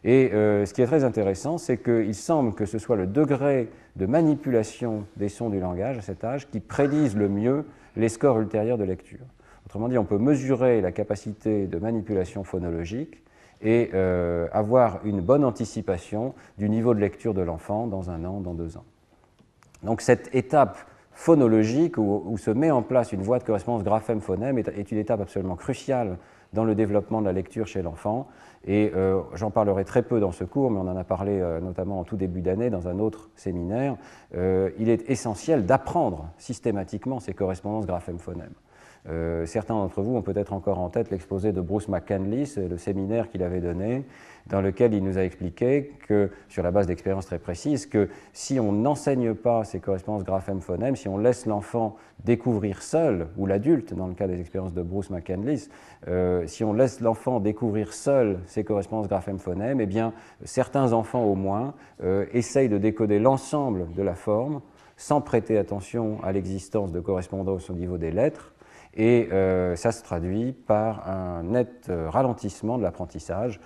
Et 0.04 0.30
ce 0.32 0.72
qui 0.72 0.82
est 0.82 0.86
très 0.86 1.04
intéressant, 1.04 1.58
c'est 1.58 1.78
qu'il 1.78 2.14
semble 2.14 2.54
que 2.54 2.66
ce 2.66 2.78
soit 2.78 2.96
le 2.96 3.06
degré 3.06 3.68
de 3.94 4.06
manipulation 4.06 5.04
des 5.16 5.28
sons 5.28 5.48
du 5.48 5.60
langage 5.60 5.98
à 5.98 6.02
cet 6.02 6.24
âge 6.24 6.48
qui 6.50 6.58
prédise 6.58 7.16
le 7.16 7.28
mieux 7.28 7.64
les 7.96 8.08
scores 8.08 8.40
ultérieurs 8.40 8.78
de 8.78 8.84
lecture. 8.84 9.24
Autrement 9.66 9.88
dit, 9.88 9.98
on 9.98 10.04
peut 10.04 10.18
mesurer 10.18 10.80
la 10.80 10.92
capacité 10.92 11.66
de 11.66 11.78
manipulation 11.78 12.44
phonologique 12.44 13.22
et 13.62 13.90
euh, 13.94 14.48
avoir 14.52 15.00
une 15.04 15.20
bonne 15.20 15.44
anticipation 15.44 16.34
du 16.58 16.68
niveau 16.68 16.94
de 16.94 17.00
lecture 17.00 17.32
de 17.32 17.42
l'enfant 17.42 17.86
dans 17.86 18.10
un 18.10 18.24
an, 18.24 18.40
dans 18.40 18.54
deux 18.54 18.76
ans. 18.76 18.84
Donc 19.82 20.00
cette 20.00 20.34
étape 20.34 20.78
phonologique 21.12 21.98
où, 21.98 22.36
se 22.38 22.50
met 22.50 22.70
en 22.70 22.82
place 22.82 23.12
une 23.12 23.22
voie 23.22 23.38
de 23.38 23.44
correspondance 23.44 23.84
graphème-phonème 23.84 24.58
est, 24.58 24.90
une 24.90 24.98
étape 24.98 25.20
absolument 25.20 25.56
cruciale 25.56 26.16
dans 26.52 26.64
le 26.64 26.74
développement 26.74 27.20
de 27.20 27.26
la 27.26 27.32
lecture 27.32 27.66
chez 27.66 27.82
l'enfant. 27.82 28.28
Et 28.64 28.92
euh, 28.94 29.20
j'en 29.34 29.50
parlerai 29.50 29.84
très 29.84 30.02
peu 30.02 30.20
dans 30.20 30.32
ce 30.32 30.44
cours, 30.44 30.70
mais 30.70 30.78
on 30.78 30.88
en 30.88 30.96
a 30.96 31.04
parlé 31.04 31.40
euh, 31.40 31.60
notamment 31.60 31.98
en 31.98 32.04
tout 32.04 32.16
début 32.16 32.42
d'année 32.42 32.70
dans 32.70 32.88
un 32.88 32.98
autre 32.98 33.30
séminaire. 33.34 33.96
il 34.34 34.88
est 34.88 35.10
essentiel 35.10 35.66
d'apprendre 35.66 36.30
systématiquement 36.38 37.20
ces 37.20 37.34
correspondances 37.34 37.86
graphème-phonème. 37.86 38.52
Euh, 39.08 39.46
certains 39.46 39.74
d'entre 39.74 40.00
vous 40.00 40.14
ont 40.14 40.22
peut-être 40.22 40.52
encore 40.52 40.78
en 40.78 40.88
tête 40.88 41.10
l'exposé 41.10 41.52
de 41.52 41.60
Bruce 41.60 41.88
McCandless, 41.88 42.56
le 42.58 42.76
séminaire 42.78 43.28
qu'il 43.28 43.42
avait 43.42 43.60
donné, 43.60 44.04
dans 44.46 44.60
lequel 44.60 44.94
il 44.94 45.02
nous 45.02 45.18
a 45.18 45.22
expliqué 45.22 45.92
que, 46.06 46.30
sur 46.48 46.62
la 46.62 46.70
base 46.70 46.86
d'expériences 46.86 47.26
très 47.26 47.40
précises, 47.40 47.86
que 47.86 48.08
si 48.32 48.60
on 48.60 48.72
n'enseigne 48.72 49.34
pas 49.34 49.64
ces 49.64 49.80
correspondances 49.80 50.24
graphème-phonème, 50.24 50.94
si 50.94 51.08
on 51.08 51.18
laisse 51.18 51.46
l'enfant 51.46 51.96
découvrir 52.24 52.82
seul, 52.82 53.28
ou 53.36 53.46
l'adulte, 53.46 53.94
dans 53.94 54.06
le 54.06 54.14
cas 54.14 54.26
des 54.26 54.40
expériences 54.40 54.72
de 54.72 54.82
Bruce 54.82 55.10
McCandless, 55.10 55.68
euh, 56.08 56.46
si 56.46 56.62
on 56.64 56.72
laisse 56.72 57.00
l'enfant 57.00 57.40
découvrir 57.40 57.92
seul 57.92 58.38
ces 58.46 58.64
correspondances 58.64 59.08
graphème-phonème, 59.08 59.80
eh 59.80 59.86
bien, 59.86 60.12
certains 60.44 60.92
enfants 60.92 61.24
au 61.24 61.34
moins 61.34 61.74
euh, 62.02 62.26
essayent 62.32 62.68
de 62.68 62.78
décoder 62.78 63.18
l'ensemble 63.18 63.92
de 63.94 64.02
la 64.02 64.14
forme 64.14 64.60
sans 64.96 65.20
prêter 65.20 65.58
attention 65.58 66.22
à 66.22 66.32
l'existence 66.32 66.92
de 66.92 67.00
correspondance 67.00 67.70
au 67.70 67.74
niveau 67.74 67.98
des 67.98 68.12
lettres, 68.12 68.52
et 68.94 69.28
euh, 69.32 69.74
ça 69.74 69.90
se 69.90 70.02
traduit 70.02 70.52
par 70.52 71.08
un 71.08 71.42
net 71.44 71.86
euh, 71.88 72.10
ralentissement 72.10 72.76
de 72.78 72.82
l'apprentissage 72.82 73.60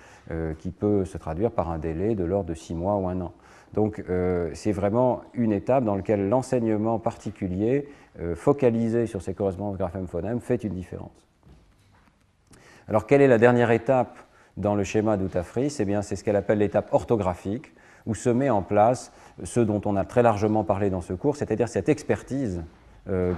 qui 0.59 0.71
peut 0.71 1.05
se 1.05 1.17
traduire 1.17 1.51
par 1.51 1.71
un 1.71 1.77
délai 1.77 2.13
de 2.13 2.25
l'ordre 2.25 2.49
de 2.49 2.53
six 2.53 2.75
mois 2.75 2.97
ou 2.97 3.07
un 3.07 3.21
an. 3.21 3.31
Donc 3.73 4.03
c'est 4.53 4.71
vraiment 4.71 5.21
une 5.33 5.51
étape 5.51 5.83
dans 5.83 5.95
laquelle 5.95 6.29
l'enseignement 6.29 6.99
particulier 6.99 7.87
focalisé 8.35 9.05
sur 9.05 9.21
ces 9.21 9.33
correspondances 9.33 9.77
graphèmes-phonèmes 9.77 10.39
fait 10.39 10.63
une 10.63 10.73
différence. 10.73 11.27
Alors 12.87 13.05
quelle 13.05 13.21
est 13.21 13.27
la 13.27 13.37
dernière 13.37 13.71
étape 13.71 14.17
dans 14.55 14.73
le 14.73 14.83
schéma 14.83 15.17
d'Outafris 15.17 15.75
eh 15.79 15.85
bien 15.85 16.01
c'est 16.01 16.15
ce 16.15 16.23
qu'elle 16.23 16.37
appelle 16.37 16.59
l'étape 16.59 16.93
orthographique 16.93 17.73
où 18.05 18.15
se 18.15 18.29
met 18.29 18.49
en 18.49 18.63
place 18.63 19.11
ce 19.43 19.59
dont 19.59 19.81
on 19.85 19.95
a 19.95 20.05
très 20.05 20.23
largement 20.23 20.63
parlé 20.63 20.89
dans 20.89 21.01
ce 21.01 21.13
cours, 21.13 21.35
c'est-à-dire 21.35 21.67
cette 21.67 21.89
expertise 21.89 22.63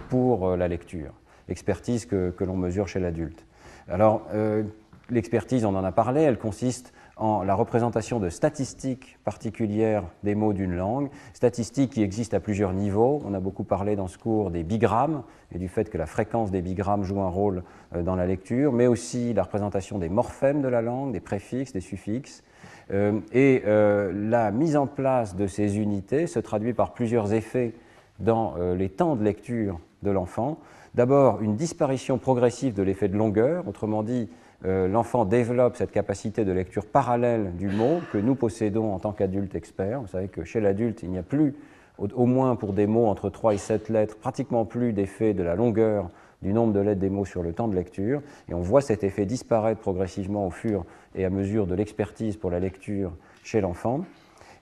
pour 0.09 0.55
la 0.55 0.67
lecture 0.67 1.13
expertise 1.49 2.05
que, 2.05 2.33
l'on 2.39 2.55
mesure 2.55 2.87
chez 2.87 2.99
l'adulte. 2.99 3.45
Alors, 3.87 4.25
euh, 4.33 4.63
l'expertise, 5.09 5.65
on 5.65 5.75
en 5.75 5.83
a 5.83 5.91
parlé, 5.91 6.21
elle 6.21 6.37
consiste 6.37 6.93
en 7.19 7.43
la 7.43 7.53
représentation 7.53 8.19
de 8.19 8.29
statistiques 8.29 9.19
particulières 9.23 10.03
des 10.23 10.35
mots 10.35 10.53
d'une 10.53 10.75
langue, 10.75 11.09
statistiques 11.33 11.91
qui 11.91 12.01
existent 12.01 12.37
à 12.37 12.39
plusieurs 12.39 12.73
niveaux. 12.73 13.21
On 13.25 13.33
a 13.33 13.39
beaucoup 13.39 13.63
parlé 13.63 13.95
dans 13.95 14.07
ce 14.07 14.17
cours 14.17 14.51
des 14.51 14.63
bigrammes 14.63 15.23
et 15.53 15.59
du 15.59 15.67
fait 15.67 15.89
que 15.89 15.97
la 15.97 16.05
fréquence 16.05 16.49
des 16.49 16.61
bigrammes 16.61 17.03
joue 17.03 17.19
un 17.21 17.29
rôle 17.29 17.63
euh, 17.93 18.01
dans 18.01 18.15
la 18.15 18.25
lecture, 18.25 18.71
mais 18.71 18.87
aussi 18.87 19.33
la 19.33 19.43
représentation 19.43 19.99
des 19.99 20.09
morphèmes 20.09 20.61
de 20.61 20.67
la 20.67 20.81
langue, 20.81 21.11
des 21.11 21.19
préfixes, 21.19 21.73
des 21.73 21.81
suffixes. 21.81 22.43
Euh, 22.91 23.19
et 23.33 23.63
la 23.65 24.51
mise 24.51 24.75
en 24.75 24.87
place 24.87 25.35
de 25.35 25.45
ces 25.45 25.77
unités 25.77 26.25
se 26.25 26.39
traduit 26.39 26.73
par 26.73 26.93
plusieurs 26.93 27.33
effets 27.33 27.73
dans 28.19 28.55
les 28.75 28.89
temps 28.89 29.15
de 29.15 29.23
lecture 29.23 29.79
de 30.03 30.11
l'enfant. 30.11 30.57
D'abord, 30.95 31.41
une 31.41 31.55
disparition 31.55 32.17
progressive 32.17 32.73
de 32.73 32.83
l'effet 32.83 33.07
de 33.07 33.17
longueur, 33.17 33.67
autrement 33.67 34.03
dit, 34.03 34.29
euh, 34.65 34.89
l'enfant 34.89 35.23
développe 35.23 35.77
cette 35.77 35.91
capacité 35.91 36.43
de 36.43 36.51
lecture 36.51 36.85
parallèle 36.85 37.55
du 37.55 37.69
mot 37.69 38.01
que 38.11 38.17
nous 38.17 38.35
possédons 38.35 38.93
en 38.93 38.99
tant 38.99 39.13
qu'adultes 39.13 39.55
experts. 39.55 40.01
Vous 40.01 40.07
savez 40.07 40.27
que 40.27 40.43
chez 40.43 40.59
l'adulte, 40.59 41.01
il 41.03 41.11
n'y 41.11 41.17
a 41.17 41.23
plus, 41.23 41.55
au, 41.97 42.25
moins 42.25 42.55
pour 42.57 42.73
des 42.73 42.85
mots 42.85 43.07
entre 43.07 43.29
3 43.29 43.53
et 43.53 43.57
7 43.57 43.89
lettres, 43.89 44.17
pratiquement 44.17 44.65
plus 44.65 44.91
d'effet 44.91 45.33
de 45.33 45.43
la 45.43 45.55
longueur 45.55 46.09
du 46.41 46.53
nombre 46.53 46.73
de 46.73 46.79
lettres 46.79 46.99
des 46.99 47.09
mots 47.09 47.25
sur 47.25 47.41
le 47.41 47.53
temps 47.53 47.69
de 47.69 47.75
lecture. 47.75 48.21
Et 48.49 48.53
on 48.53 48.59
voit 48.59 48.81
cet 48.81 49.03
effet 49.03 49.25
disparaître 49.25 49.79
progressivement 49.79 50.45
au 50.45 50.51
fur 50.51 50.85
et 51.15 51.23
à 51.23 51.29
mesure 51.29 51.65
de 51.65 51.75
l'expertise 51.75 52.35
pour 52.35 52.51
la 52.51 52.59
lecture 52.59 53.13
chez 53.43 53.61
l'enfant. 53.61 54.01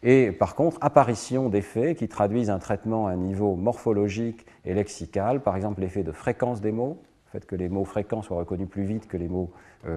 Et 0.04 0.32
par 0.32 0.54
contre, 0.54 0.78
apparition 0.82 1.50
d'effets 1.50 1.96
qui 1.96 2.08
traduisent 2.08 2.52
un 2.52 2.60
traitement 2.60 3.08
à 3.08 3.12
un 3.12 3.18
niveau 3.18 3.56
morphologique 3.56 4.46
et 4.64 4.76
lexical, 4.76 5.42
par 5.42 5.56
exemple 5.56 5.82
l'effet 5.82 6.04
de 6.04 6.12
fréquence 6.12 6.62
des 6.62 6.72
mots, 6.72 7.00
le 7.26 7.40
fait 7.40 7.46
que 7.48 7.56
les 7.56 7.68
mots 7.68 7.84
fréquents 7.84 8.22
soient 8.22 8.38
reconnus 8.38 8.70
plus 8.70 8.84
vite 8.84 9.08
que 9.08 9.18
les 9.18 9.28
mots 9.28 9.52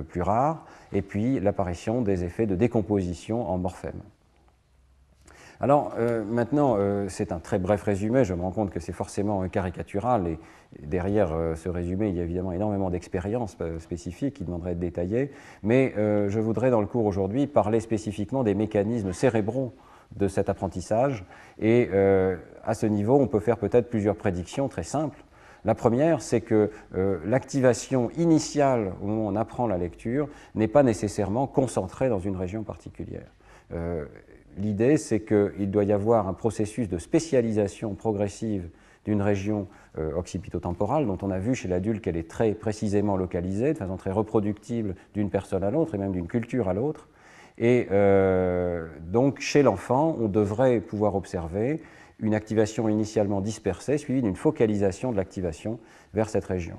plus 0.09 0.23
rares, 0.23 0.65
et 0.93 1.03
puis 1.03 1.41
l'apparition 1.41 2.03
des 2.03 2.25
effets 2.25 2.47
de 2.47 2.55
décomposition 2.55 3.49
en 3.49 3.59
morphèmes. 3.59 4.01
Alors 5.63 5.93
euh, 5.99 6.25
maintenant, 6.25 6.77
euh, 6.79 7.07
c'est 7.09 7.33
un 7.33 7.39
très 7.39 7.59
bref 7.59 7.83
résumé, 7.83 8.25
je 8.25 8.33
me 8.33 8.41
rends 8.41 8.51
compte 8.51 8.71
que 8.71 8.81
c'est 8.81 8.93
forcément 8.93 9.47
caricatural, 9.49 10.27
et 10.27 10.39
derrière 10.87 11.37
ce 11.57 11.69
résumé, 11.69 12.09
il 12.09 12.17
y 12.17 12.21
a 12.21 12.23
évidemment 12.23 12.53
énormément 12.53 12.91
d'expériences 12.91 13.57
spécifiques 13.79 14.35
qui 14.35 14.45
demanderaient 14.45 14.73
être 14.73 14.79
détaillées, 14.79 15.33
mais 15.63 15.93
je 15.97 16.39
voudrais 16.39 16.71
dans 16.71 16.81
le 16.81 16.87
cours 16.87 17.05
aujourd'hui 17.05 17.47
parler 17.47 17.81
spécifiquement 17.81 18.45
des 18.45 18.55
mécanismes 18.55 19.13
cérébraux 19.13 19.75
de 20.17 20.29
cet 20.29 20.49
apprentissage. 20.49 21.25
Et 21.59 21.89
euh, 21.93 22.37
à 22.65 22.75
ce 22.75 22.87
niveau, 22.87 23.19
on 23.19 23.27
peut 23.27 23.41
faire 23.41 23.59
peut-être 23.59 23.91
plusieurs 23.91 24.17
prédictions 24.17 24.69
très 24.69 24.83
simples. 24.83 25.23
La 25.65 25.75
première, 25.75 26.23
c'est 26.23 26.41
que 26.41 26.71
euh, 26.95 27.19
l'activation 27.27 28.11
initiale 28.17 28.93
où 29.03 29.11
on 29.11 29.37
apprend 29.37 29.67
la 29.67 29.77
lecture 29.77 30.29
n'est 30.55 30.69
pas 30.69 30.83
nécessairement 30.83 31.47
concentrée 31.47 32.09
dans 32.09 32.19
une 32.19 32.37
région 32.37 32.63
particulière. 32.63 33.31
Euh, 33.73 34.07
l'idée, 34.57 34.97
c'est 34.97 35.21
qu'il 35.21 35.71
doit 35.71 35.85
y 35.85 35.93
avoir 35.93 36.29
un 36.29 36.33
processus 36.33 36.89
de 36.89 36.99
spécialisation 36.99 37.95
progressive 37.95 38.69
d'une 39.05 39.23
région 39.23 39.67
occipitotemporale, 40.15 41.07
dont 41.07 41.19
on 41.23 41.31
a 41.31 41.39
vu 41.39 41.55
chez 41.55 41.69
l'adulte 41.69 42.03
qu'elle 42.03 42.19
est 42.19 42.29
très 42.29 42.53
précisément 42.53 43.17
localisée, 43.17 43.73
de 43.73 43.79
façon 43.79 43.97
très 43.97 44.13
reproductible 44.13 44.95
d'une 45.15 45.31
personne 45.31 45.65
à 45.65 45.71
l'autre 45.71 45.95
et 45.95 45.99
même 45.99 46.13
d'une 46.13 46.29
culture 46.29 46.69
à 46.69 46.75
l'autre 46.75 47.09
Et 47.59 47.89
donc, 49.11 49.41
chez 49.41 49.63
l'enfant, 49.63 50.17
on 50.21 50.29
devrait 50.29 50.81
pouvoir 50.81 51.17
observer 51.17 51.81
une 52.21 52.35
activation 52.35 52.89
initialement 52.89 53.41
dispersée, 53.41 53.99
suivie 53.99 54.23
d'une 54.23 54.37
focalisation 54.37 55.13
de 55.13 55.17
l'activation 55.17 55.79
vers 56.15 56.29
cette 56.29 56.45
région. 56.45 56.77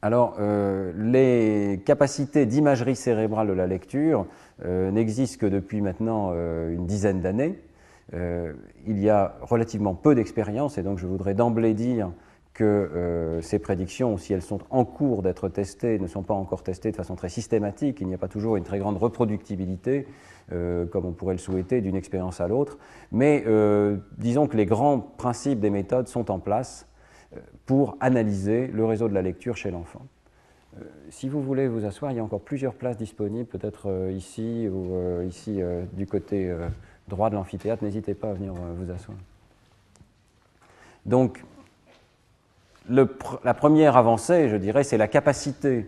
Alors, 0.00 0.36
euh, 0.38 0.92
les 0.96 1.80
capacités 1.84 2.46
d'imagerie 2.46 2.94
cérébrale 2.94 3.48
de 3.48 3.52
la 3.52 3.66
lecture 3.66 4.26
euh, 4.64 4.92
n'existent 4.92 5.40
que 5.40 5.46
depuis 5.46 5.80
maintenant 5.80 6.30
euh, 6.32 6.72
une 6.72 6.86
dizaine 6.86 7.20
d'années. 7.20 7.58
il 8.12 8.98
y 8.98 9.10
a 9.10 9.36
relativement 9.42 9.94
peu 9.94 10.14
d'expérience 10.14 10.78
et 10.78 10.82
donc 10.82 10.98
je 10.98 11.06
voudrais 11.06 11.34
d'emblée 11.34 11.74
dire 11.74 12.10
que 12.58 13.38
ces 13.42 13.58
prédictions, 13.58 14.16
si 14.16 14.32
elles 14.32 14.42
sont 14.42 14.60
en 14.70 14.84
cours 14.84 15.22
d'être 15.22 15.48
testées, 15.48 15.98
ne 15.98 16.06
sont 16.06 16.22
pas 16.22 16.34
encore 16.34 16.62
testées 16.62 16.90
de 16.90 16.96
façon 16.96 17.14
très 17.14 17.28
systématique. 17.28 18.00
Il 18.00 18.08
n'y 18.08 18.14
a 18.14 18.18
pas 18.18 18.28
toujours 18.28 18.56
une 18.56 18.64
très 18.64 18.78
grande 18.78 18.96
reproductibilité, 18.96 20.06
comme 20.50 21.04
on 21.04 21.12
pourrait 21.12 21.34
le 21.34 21.38
souhaiter, 21.38 21.80
d'une 21.80 21.96
expérience 21.96 22.40
à 22.40 22.48
l'autre. 22.48 22.78
Mais 23.12 23.44
disons 24.18 24.46
que 24.48 24.56
les 24.56 24.66
grands 24.66 24.98
principes 24.98 25.60
des 25.60 25.70
méthodes 25.70 26.08
sont 26.08 26.30
en 26.30 26.38
place 26.38 26.88
pour 27.66 27.96
analyser 28.00 28.66
le 28.66 28.84
réseau 28.84 29.08
de 29.08 29.14
la 29.14 29.22
lecture 29.22 29.56
chez 29.56 29.70
l'enfant. 29.70 30.02
Euh, 30.78 30.84
si 31.10 31.28
vous 31.28 31.42
voulez 31.42 31.68
vous 31.68 31.84
asseoir, 31.84 32.12
il 32.12 32.16
y 32.16 32.20
a 32.20 32.24
encore 32.24 32.40
plusieurs 32.40 32.74
places 32.74 32.96
disponibles, 32.96 33.48
peut-être 33.48 33.88
euh, 33.90 34.12
ici 34.12 34.68
ou 34.68 34.94
euh, 34.94 35.24
ici 35.26 35.60
du 35.92 36.06
côté 36.06 36.54
droit 37.08 37.30
de 37.30 37.34
l'amphithéâtre. 37.34 37.82
N'hésitez 37.84 38.14
pas 38.14 38.30
à 38.30 38.32
venir 38.34 38.54
vous 38.54 38.90
asseoir. 38.90 39.16
Donc, 41.06 41.44
la 42.88 43.54
première 43.54 43.96
avancée, 43.96 44.48
je 44.48 44.56
dirais, 44.56 44.84
c'est 44.84 44.96
la 44.96 45.08
capacité 45.08 45.86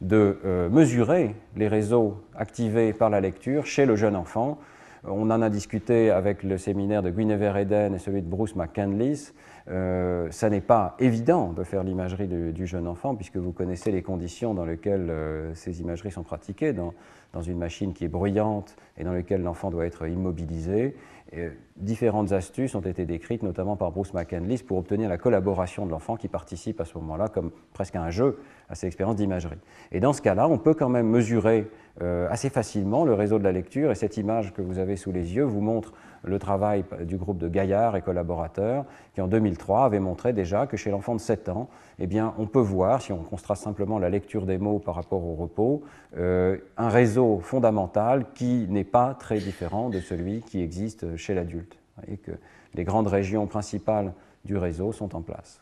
de 0.00 0.38
mesurer 0.70 1.34
les 1.56 1.68
réseaux 1.68 2.22
activés 2.36 2.92
par 2.92 3.10
la 3.10 3.20
lecture 3.20 3.64
chez 3.64 3.86
le 3.86 3.96
jeune 3.96 4.16
enfant. 4.16 4.58
On 5.06 5.30
en 5.30 5.42
a 5.42 5.50
discuté 5.50 6.10
avec 6.10 6.42
le 6.42 6.56
séminaire 6.56 7.02
de 7.02 7.10
Guinevere 7.10 7.58
Eden 7.58 7.94
et 7.94 7.98
celui 7.98 8.22
de 8.22 8.26
Bruce 8.26 8.56
McCandless. 8.56 9.34
Euh, 9.68 10.28
ça 10.30 10.48
n'est 10.48 10.62
pas 10.62 10.96
évident 10.98 11.52
de 11.52 11.62
faire 11.62 11.84
l'imagerie 11.84 12.26
du, 12.26 12.66
jeune 12.66 12.86
enfant, 12.86 13.14
puisque 13.14 13.36
vous 13.36 13.52
connaissez 13.52 13.90
les 13.92 14.02
conditions 14.02 14.54
dans 14.54 14.64
lesquelles 14.64 15.10
euh, 15.10 15.54
ces 15.54 15.82
imageries 15.82 16.10
sont 16.10 16.22
pratiquées, 16.22 16.72
dans, 16.72 16.94
dans, 17.34 17.42
une 17.42 17.58
machine 17.58 17.92
qui 17.92 18.06
est 18.06 18.08
bruyante 18.08 18.76
et 18.96 19.04
dans 19.04 19.12
laquelle 19.12 19.42
l'enfant 19.42 19.70
doit 19.70 19.84
être 19.84 20.06
immobilisé. 20.06 20.96
Et 21.36 21.50
différentes 21.76 22.30
astuces 22.30 22.76
ont 22.76 22.80
été 22.80 23.06
décrites, 23.06 23.42
notamment 23.42 23.74
par 23.74 23.90
Bruce 23.90 24.14
McCandless, 24.14 24.62
pour 24.62 24.78
obtenir 24.78 25.08
la 25.08 25.18
collaboration 25.18 25.84
de 25.84 25.90
l'enfant 25.90 26.16
qui 26.16 26.28
participe 26.28 26.80
à 26.80 26.84
ce 26.84 26.96
moment-là, 26.98 27.28
comme 27.28 27.50
presque 27.72 27.96
un 27.96 28.10
jeu, 28.10 28.38
à 28.68 28.76
ces 28.76 28.86
expériences 28.86 29.16
d'imagerie. 29.16 29.58
Et 29.90 29.98
dans 29.98 30.12
ce 30.12 30.22
cas-là, 30.22 30.46
on 30.46 30.58
peut 30.58 30.74
quand 30.74 30.88
même 30.88 31.08
mesurer 31.08 31.68
euh, 32.02 32.28
assez 32.30 32.50
facilement 32.50 33.04
le 33.04 33.14
réseau 33.14 33.40
de 33.40 33.44
la 33.44 33.50
lecture, 33.50 33.90
et 33.90 33.96
cette 33.96 34.16
image 34.16 34.52
que 34.52 34.62
vous 34.62 34.78
avez 34.78 34.94
sous 34.94 35.10
les 35.10 35.34
yeux 35.34 35.42
vous 35.42 35.60
montre 35.60 35.92
le 36.24 36.38
travail 36.38 36.84
du 37.02 37.16
groupe 37.16 37.38
de 37.38 37.48
Gaillard 37.48 37.96
et 37.96 38.02
collaborateurs, 38.02 38.84
qui 39.14 39.20
en 39.20 39.28
2003 39.28 39.84
avait 39.84 40.00
montré 40.00 40.32
déjà 40.32 40.66
que 40.66 40.76
chez 40.76 40.90
l'enfant 40.90 41.14
de 41.14 41.20
7 41.20 41.48
ans, 41.48 41.68
eh 41.98 42.06
bien, 42.06 42.34
on 42.38 42.46
peut 42.46 42.60
voir, 42.60 43.02
si 43.02 43.12
on 43.12 43.18
contraste 43.18 43.62
simplement 43.62 43.98
la 43.98 44.10
lecture 44.10 44.46
des 44.46 44.58
mots 44.58 44.78
par 44.78 44.94
rapport 44.94 45.24
au 45.24 45.34
repos, 45.34 45.82
euh, 46.16 46.58
un 46.76 46.88
réseau 46.88 47.38
fondamental 47.40 48.26
qui 48.34 48.66
n'est 48.68 48.84
pas 48.84 49.14
très 49.14 49.38
différent 49.38 49.90
de 49.90 50.00
celui 50.00 50.40
qui 50.40 50.60
existe 50.60 51.16
chez 51.16 51.34
l'adulte, 51.34 51.78
et 52.08 52.16
que 52.16 52.32
les 52.74 52.84
grandes 52.84 53.08
régions 53.08 53.46
principales 53.46 54.12
du 54.44 54.56
réseau 54.56 54.92
sont 54.92 55.14
en 55.14 55.22
place. 55.22 55.60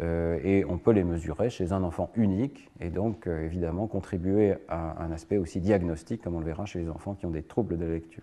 Euh, 0.00 0.38
et 0.42 0.64
on 0.64 0.78
peut 0.78 0.92
les 0.92 1.04
mesurer 1.04 1.50
chez 1.50 1.72
un 1.72 1.82
enfant 1.82 2.10
unique 2.14 2.70
et 2.80 2.88
donc 2.88 3.26
euh, 3.26 3.44
évidemment 3.44 3.86
contribuer 3.86 4.54
à 4.68 5.02
un 5.02 5.12
aspect 5.12 5.36
aussi 5.36 5.60
diagnostique 5.60 6.22
comme 6.22 6.34
on 6.34 6.40
le 6.40 6.46
verra 6.46 6.64
chez 6.64 6.78
les 6.78 6.88
enfants 6.88 7.14
qui 7.14 7.26
ont 7.26 7.30
des 7.30 7.42
troubles 7.42 7.76
de 7.76 7.84
lecture. 7.84 8.22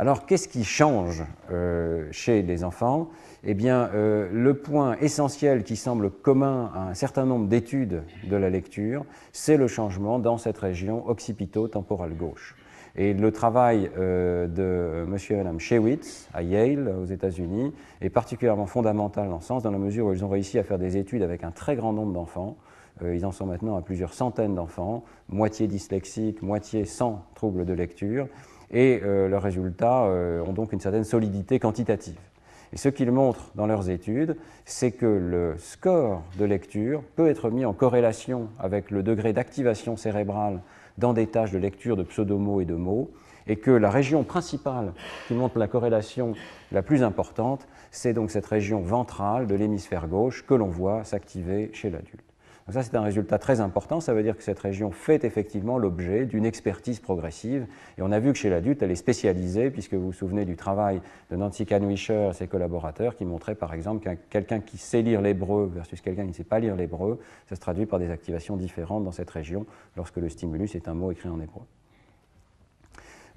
Alors, 0.00 0.26
qu'est-ce 0.26 0.46
qui 0.46 0.62
change 0.62 1.24
euh, 1.50 2.06
chez 2.12 2.42
les 2.42 2.62
enfants? 2.62 3.08
Eh 3.42 3.54
bien, 3.54 3.90
euh, 3.94 4.28
le 4.32 4.54
point 4.54 4.96
essentiel 5.00 5.64
qui 5.64 5.74
semble 5.74 6.12
commun 6.12 6.70
à 6.72 6.82
un 6.90 6.94
certain 6.94 7.26
nombre 7.26 7.48
d'études 7.48 8.04
de 8.22 8.36
la 8.36 8.48
lecture, 8.48 9.04
c'est 9.32 9.56
le 9.56 9.66
changement 9.66 10.20
dans 10.20 10.38
cette 10.38 10.56
région 10.56 11.08
occipito-temporale 11.08 12.14
gauche. 12.14 12.54
Et 12.94 13.12
le 13.12 13.32
travail 13.32 13.90
euh, 13.98 14.46
de 14.46 15.04
M. 15.04 15.16
et 15.30 15.34
Mme 15.34 15.58
Shewitz 15.58 16.28
à 16.32 16.42
Yale, 16.44 16.94
aux 17.02 17.06
États-Unis, 17.06 17.72
est 18.00 18.10
particulièrement 18.10 18.66
fondamental 18.66 19.28
dans 19.28 19.40
ce 19.40 19.48
sens, 19.48 19.64
dans 19.64 19.72
la 19.72 19.78
mesure 19.78 20.06
où 20.06 20.12
ils 20.12 20.24
ont 20.24 20.28
réussi 20.28 20.60
à 20.60 20.62
faire 20.62 20.78
des 20.78 20.96
études 20.96 21.22
avec 21.22 21.42
un 21.42 21.50
très 21.50 21.74
grand 21.74 21.92
nombre 21.92 22.12
d'enfants. 22.12 22.56
ils 23.02 23.26
en 23.26 23.32
sont 23.32 23.46
maintenant 23.46 23.76
à 23.76 23.82
plusieurs 23.82 24.14
centaines 24.14 24.54
d'enfants, 24.54 25.02
moitié 25.28 25.66
dyslexiques, 25.66 26.40
moitié 26.40 26.84
sans 26.84 27.24
troubles 27.34 27.64
de 27.64 27.72
lecture, 27.72 28.28
et 28.70 29.00
euh, 29.02 29.28
leurs 29.28 29.42
résultats 29.42 30.04
euh, 30.04 30.42
ont 30.42 30.52
donc 30.52 30.72
une 30.72 30.80
certaine 30.80 31.04
solidité 31.04 31.58
quantitative. 31.58 32.18
Et 32.72 32.76
ce 32.76 32.88
qu'ils 32.88 33.12
montrent 33.12 33.50
dans 33.54 33.66
leurs 33.66 33.88
études, 33.88 34.36
c'est 34.66 34.92
que 34.92 35.06
le 35.06 35.54
score 35.58 36.22
de 36.38 36.44
lecture 36.44 37.02
peut 37.16 37.28
être 37.28 37.50
mis 37.50 37.64
en 37.64 37.72
corrélation 37.72 38.48
avec 38.58 38.90
le 38.90 39.02
degré 39.02 39.32
d'activation 39.32 39.96
cérébrale 39.96 40.60
dans 40.98 41.14
des 41.14 41.26
tâches 41.26 41.52
de 41.52 41.58
lecture 41.58 41.96
de 41.96 42.02
pseudomots 42.02 42.60
et 42.60 42.66
de 42.66 42.74
mots, 42.74 43.10
et 43.46 43.56
que 43.56 43.70
la 43.70 43.88
région 43.88 44.24
principale 44.24 44.92
qui 45.26 45.34
montre 45.34 45.58
la 45.58 45.68
corrélation 45.68 46.34
la 46.70 46.82
plus 46.82 47.02
importante, 47.02 47.66
c'est 47.90 48.12
donc 48.12 48.30
cette 48.30 48.44
région 48.44 48.80
ventrale 48.80 49.46
de 49.46 49.54
l'hémisphère 49.54 50.06
gauche 50.06 50.44
que 50.46 50.54
l'on 50.54 50.68
voit 50.68 51.04
s'activer 51.04 51.70
chez 51.72 51.88
l'adulte. 51.88 52.27
Donc 52.68 52.74
ça, 52.74 52.82
c'est 52.82 52.96
un 52.96 53.02
résultat 53.02 53.38
très 53.38 53.60
important. 53.62 53.98
Ça 53.98 54.12
veut 54.12 54.22
dire 54.22 54.36
que 54.36 54.42
cette 54.42 54.58
région 54.58 54.90
fait 54.90 55.24
effectivement 55.24 55.78
l'objet 55.78 56.26
d'une 56.26 56.44
expertise 56.44 57.00
progressive. 57.00 57.66
Et 57.96 58.02
on 58.02 58.12
a 58.12 58.18
vu 58.18 58.30
que 58.30 58.38
chez 58.38 58.50
l'adulte, 58.50 58.82
elle 58.82 58.90
est 58.90 58.94
spécialisée, 58.94 59.70
puisque 59.70 59.94
vous 59.94 60.08
vous 60.08 60.12
souvenez 60.12 60.44
du 60.44 60.54
travail 60.54 61.00
de 61.30 61.36
Nancy 61.36 61.64
Canwisher 61.64 62.28
et 62.28 62.34
ses 62.34 62.46
collaborateurs, 62.46 63.16
qui 63.16 63.24
montraient 63.24 63.54
par 63.54 63.72
exemple 63.72 64.04
qu'un 64.04 64.16
quelqu'un 64.16 64.60
qui 64.60 64.76
sait 64.76 65.00
lire 65.00 65.22
l'hébreu 65.22 65.70
versus 65.74 66.02
quelqu'un 66.02 66.24
qui 66.24 66.28
ne 66.28 66.34
sait 66.34 66.44
pas 66.44 66.58
lire 66.58 66.76
l'hébreu, 66.76 67.18
ça 67.48 67.56
se 67.56 67.60
traduit 67.60 67.86
par 67.86 67.98
des 67.98 68.10
activations 68.10 68.58
différentes 68.58 69.02
dans 69.02 69.12
cette 69.12 69.30
région 69.30 69.64
lorsque 69.96 70.18
le 70.18 70.28
stimulus 70.28 70.74
est 70.74 70.88
un 70.88 70.94
mot 70.94 71.10
écrit 71.10 71.30
en 71.30 71.40
hébreu. 71.40 71.62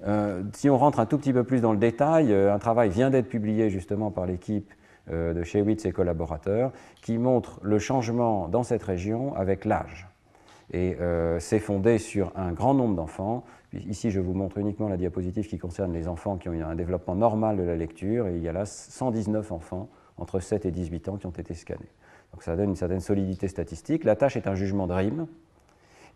Euh, 0.06 0.42
si 0.52 0.68
on 0.68 0.76
rentre 0.76 1.00
un 1.00 1.06
tout 1.06 1.16
petit 1.16 1.32
peu 1.32 1.44
plus 1.44 1.62
dans 1.62 1.72
le 1.72 1.78
détail, 1.78 2.34
euh, 2.34 2.52
un 2.52 2.58
travail 2.58 2.90
vient 2.90 3.08
d'être 3.08 3.30
publié 3.30 3.70
justement 3.70 4.10
par 4.10 4.26
l'équipe 4.26 4.70
euh, 5.10 5.34
de 5.34 5.42
Shewitz 5.42 5.84
et 5.84 5.92
collaborateurs, 5.92 6.72
qui 7.00 7.18
montre 7.18 7.58
le 7.62 7.78
changement 7.78 8.48
dans 8.48 8.62
cette 8.62 8.82
région 8.82 9.34
avec 9.34 9.64
l'âge. 9.64 10.08
Et 10.72 10.96
euh, 11.00 11.38
c'est 11.38 11.58
fondé 11.58 11.98
sur 11.98 12.32
un 12.36 12.52
grand 12.52 12.74
nombre 12.74 12.94
d'enfants. 12.94 13.44
Ici, 13.72 14.10
je 14.10 14.20
vous 14.20 14.32
montre 14.32 14.58
uniquement 14.58 14.88
la 14.88 14.96
diapositive 14.96 15.46
qui 15.46 15.58
concerne 15.58 15.92
les 15.92 16.08
enfants 16.08 16.36
qui 16.36 16.48
ont 16.48 16.52
eu 16.52 16.62
un 16.62 16.74
développement 16.74 17.14
normal 17.14 17.56
de 17.56 17.62
la 17.62 17.76
lecture. 17.76 18.26
Et 18.28 18.36
il 18.36 18.42
y 18.42 18.48
a 18.48 18.52
là 18.52 18.64
119 18.64 19.52
enfants 19.52 19.88
entre 20.18 20.40
7 20.40 20.66
et 20.66 20.70
18 20.70 21.08
ans 21.08 21.16
qui 21.16 21.26
ont 21.26 21.30
été 21.30 21.54
scannés. 21.54 21.80
Donc 22.32 22.42
ça 22.42 22.56
donne 22.56 22.70
une 22.70 22.76
certaine 22.76 23.00
solidité 23.00 23.48
statistique. 23.48 24.04
La 24.04 24.16
tâche 24.16 24.36
est 24.36 24.46
un 24.46 24.54
jugement 24.54 24.86
de 24.86 24.94
rime. 24.94 25.26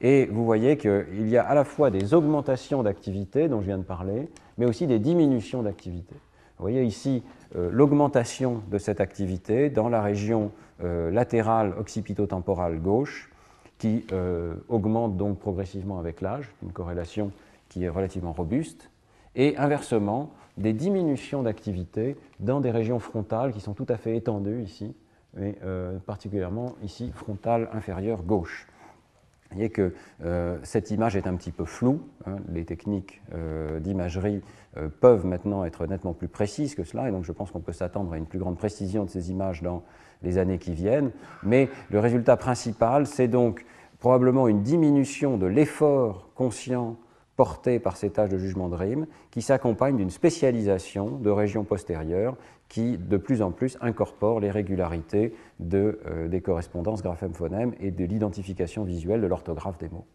Et 0.01 0.27
vous 0.27 0.45
voyez 0.45 0.77
qu'il 0.77 1.29
y 1.29 1.37
a 1.37 1.45
à 1.45 1.55
la 1.55 1.65
fois 1.65 1.91
des 1.91 2.13
augmentations 2.15 2.83
d'activité 2.83 3.49
dont 3.49 3.61
je 3.61 3.67
viens 3.67 3.79
de 3.79 3.83
parler, 3.83 4.29
mais 4.59 4.67
aussi 4.67 4.87
des 4.87 4.99
diminutions 4.99 5.63
d'activité. 5.63 6.15
Vous 6.59 6.63
voyez 6.63 6.85
ici 6.85 7.23
euh, 7.55 7.71
l'augmentation 7.71 8.63
de 8.71 8.79
cette 8.79 9.01
activité 9.01 9.69
dans 9.69 9.89
la 9.89 10.03
région 10.03 10.53
euh, 10.83 11.11
latérale 11.11 11.75
occipito-temporale 11.79 12.81
gauche, 12.81 13.31
qui 13.79 14.07
euh, 14.13 14.55
augmente 14.69 15.19
donc 15.19 15.39
progressivement 15.39 15.99
avec 15.99 16.23
l'âge, 16.23 16.51
une 16.63 16.73
corrélation 16.73 17.31
qui 17.69 17.85
est 17.85 17.91
relativement 17.91 18.33
robuste, 18.33 18.91
et 19.35 19.57
inversement, 19.59 20.31
des 20.57 20.73
diminutions 20.73 21.43
d'activité 21.43 22.17
dans 22.41 22.61
des 22.61 22.71
régions 22.71 22.99
frontales 23.01 23.53
qui 23.53 23.61
sont 23.61 23.75
tout 23.75 23.87
à 23.91 23.99
fait 23.99 24.17
étendues 24.17 24.63
ici, 24.63 24.95
mais 25.35 25.59
particulièrement 26.07 26.77
ici 26.83 27.13
frontale 27.15 27.69
inférieure 27.75 28.23
gauche. 28.23 28.67
Vous 29.51 29.57
voyez 29.57 29.71
que 29.71 29.95
euh, 30.25 30.59
cette 30.63 30.91
image 30.91 31.17
est 31.17 31.27
un 31.27 31.35
petit 31.35 31.53
peu 31.53 31.65
floue. 31.65 32.01
Hein. 32.27 32.37
les 32.53 32.65
techniques 32.65 33.23
euh, 33.35 33.79
d'imagerie 33.81 34.43
euh, 34.77 34.89
peuvent 34.89 35.25
maintenant 35.25 35.65
être 35.65 35.87
nettement 35.87 36.13
plus 36.13 36.29
précises 36.29 36.75
que 36.75 36.85
cela, 36.85 37.09
et 37.09 37.13
donc 37.13 37.25
je 37.25 37.33
pense 37.33 37.51
qu'on 37.51 37.61
peut 37.61 37.73
s'attendre 37.73 38.13
à 38.13 38.19
une 38.19 38.27
plus 38.27 38.39
grande 38.39 38.59
précision 38.59 39.05
de 39.05 39.11
ces 39.11 39.31
images 39.31 39.63
dans 39.63 39.83
les 40.23 40.39
années 40.39 40.59
qui 40.59 40.73
viennent. 40.73 41.13
Mais 41.43 41.69
le 41.91 42.01
résultat 42.01 42.37
principal, 42.37 43.07
c'est 43.07 43.29
donc 43.29 43.65
probablement 44.01 44.49
une 44.49 44.63
diminution 44.63 45.37
de 45.37 45.47
l'effort 45.47 46.31
conscient 46.35 46.97
porté 47.37 47.79
par 47.79 47.97
ces 47.97 48.11
tâches 48.11 48.31
de 48.31 48.39
jugement 48.39 48.69
de 48.69 48.75
rime, 48.75 49.07
qui 49.31 49.43
s'accompagne 49.43 49.97
d'une 49.97 50.11
spécialisation 50.11 51.19
de 51.19 51.31
régions 51.31 51.65
postérieures 51.65 52.37
qui 52.69 52.99
de 52.99 53.17
plus 53.17 53.43
en 53.43 53.51
plus 53.53 53.79
incorpore 53.81 54.41
les 54.41 54.51
régularités 54.51 55.35
euh, 55.73 56.29
des 56.29 56.41
correspondances 56.41 57.03
graphème-phonème 57.03 57.75
et 57.81 57.91
de 57.91 58.05
l'identification 58.05 58.85
visuelle 58.85 59.21
de 59.21 59.27
l'orthographe 59.27 59.79
des 59.79 59.89
mots. 59.89 60.07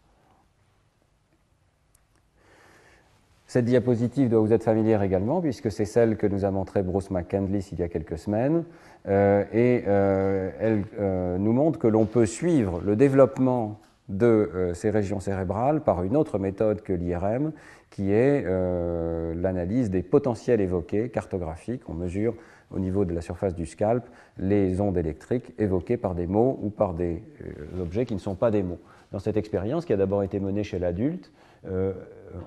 Cette 3.46 3.64
diapositive 3.66 4.30
doit 4.30 4.40
vous 4.40 4.52
être 4.52 4.64
familière 4.64 5.02
également, 5.02 5.42
puisque 5.42 5.70
c'est 5.70 5.84
celle 5.84 6.16
que 6.16 6.26
nous 6.26 6.46
a 6.46 6.50
montrée 6.50 6.82
Bruce 6.82 7.10
McCandless 7.10 7.72
il 7.72 7.80
y 7.80 7.82
a 7.82 7.88
quelques 7.88 8.16
semaines, 8.16 8.64
euh, 9.08 9.44
et 9.52 9.84
euh, 9.86 10.50
elle 10.58 11.38
nous 11.38 11.52
montre 11.52 11.78
que 11.78 11.86
l'on 11.86 12.06
peut 12.06 12.24
suivre 12.24 12.80
le 12.82 12.96
développement 12.96 13.78
de 14.08 14.72
ces 14.74 14.90
régions 14.90 15.20
cérébrales 15.20 15.80
par 15.80 16.02
une 16.02 16.16
autre 16.16 16.38
méthode 16.38 16.82
que 16.82 16.92
l'IRM, 16.92 17.52
qui 17.92 18.10
est 18.10 18.42
euh, 18.46 19.34
l'analyse 19.34 19.90
des 19.90 20.02
potentiels 20.02 20.60
évoqués 20.60 21.10
cartographiques. 21.10 21.82
On 21.88 21.94
mesure 21.94 22.34
au 22.70 22.78
niveau 22.78 23.04
de 23.04 23.14
la 23.14 23.20
surface 23.20 23.54
du 23.54 23.66
scalp 23.66 24.04
les 24.38 24.80
ondes 24.80 24.96
électriques 24.96 25.52
évoquées 25.58 25.98
par 25.98 26.14
des 26.14 26.26
mots 26.26 26.58
ou 26.62 26.70
par 26.70 26.94
des 26.94 27.22
euh, 27.42 27.82
objets 27.82 28.06
qui 28.06 28.14
ne 28.14 28.18
sont 28.18 28.34
pas 28.34 28.50
des 28.50 28.62
mots. 28.62 28.80
Dans 29.12 29.18
cette 29.18 29.36
expérience, 29.36 29.84
qui 29.84 29.92
a 29.92 29.98
d'abord 29.98 30.22
été 30.22 30.40
menée 30.40 30.64
chez 30.64 30.78
l'adulte, 30.78 31.30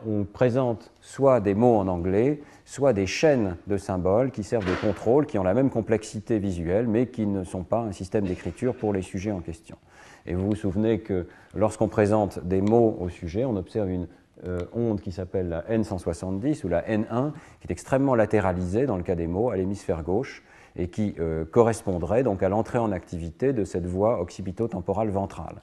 on 0.07 0.23
présente 0.25 0.91
soit 0.99 1.39
des 1.39 1.53
mots 1.53 1.77
en 1.77 1.87
anglais, 1.87 2.41
soit 2.65 2.91
des 2.91 3.05
chaînes 3.05 3.55
de 3.67 3.77
symboles 3.77 4.31
qui 4.31 4.43
servent 4.43 4.67
de 4.67 4.75
contrôle, 4.81 5.27
qui 5.27 5.37
ont 5.37 5.43
la 5.43 5.53
même 5.53 5.69
complexité 5.69 6.39
visuelle, 6.39 6.87
mais 6.87 7.05
qui 7.05 7.27
ne 7.27 7.43
sont 7.43 7.63
pas 7.63 7.79
un 7.79 7.91
système 7.91 8.25
d'écriture 8.25 8.75
pour 8.75 8.93
les 8.93 9.03
sujets 9.03 9.31
en 9.31 9.41
question. 9.41 9.77
Et 10.25 10.33
vous 10.33 10.47
vous 10.47 10.55
souvenez 10.55 10.99
que 10.99 11.27
lorsqu'on 11.55 11.87
présente 11.87 12.43
des 12.43 12.61
mots 12.61 12.97
au 12.99 13.09
sujet, 13.09 13.45
on 13.45 13.55
observe 13.55 13.89
une 13.89 14.07
euh, 14.45 14.59
onde 14.73 15.01
qui 15.01 15.11
s'appelle 15.11 15.49
la 15.49 15.61
N170 15.63 16.65
ou 16.65 16.67
la 16.67 16.81
N1, 16.81 17.31
qui 17.61 17.67
est 17.67 17.71
extrêmement 17.71 18.15
latéralisée 18.15 18.85
dans 18.85 18.97
le 18.97 19.03
cas 19.03 19.15
des 19.15 19.27
mots 19.27 19.49
à 19.49 19.55
l'hémisphère 19.55 20.03
gauche 20.03 20.43
et 20.75 20.89
qui 20.89 21.15
euh, 21.19 21.45
correspondrait 21.45 22.23
donc 22.23 22.43
à 22.43 22.49
l'entrée 22.49 22.79
en 22.79 22.91
activité 22.91 23.53
de 23.53 23.63
cette 23.63 23.85
voie 23.85 24.19
occipito-temporale 24.21 25.09
ventrale. 25.09 25.61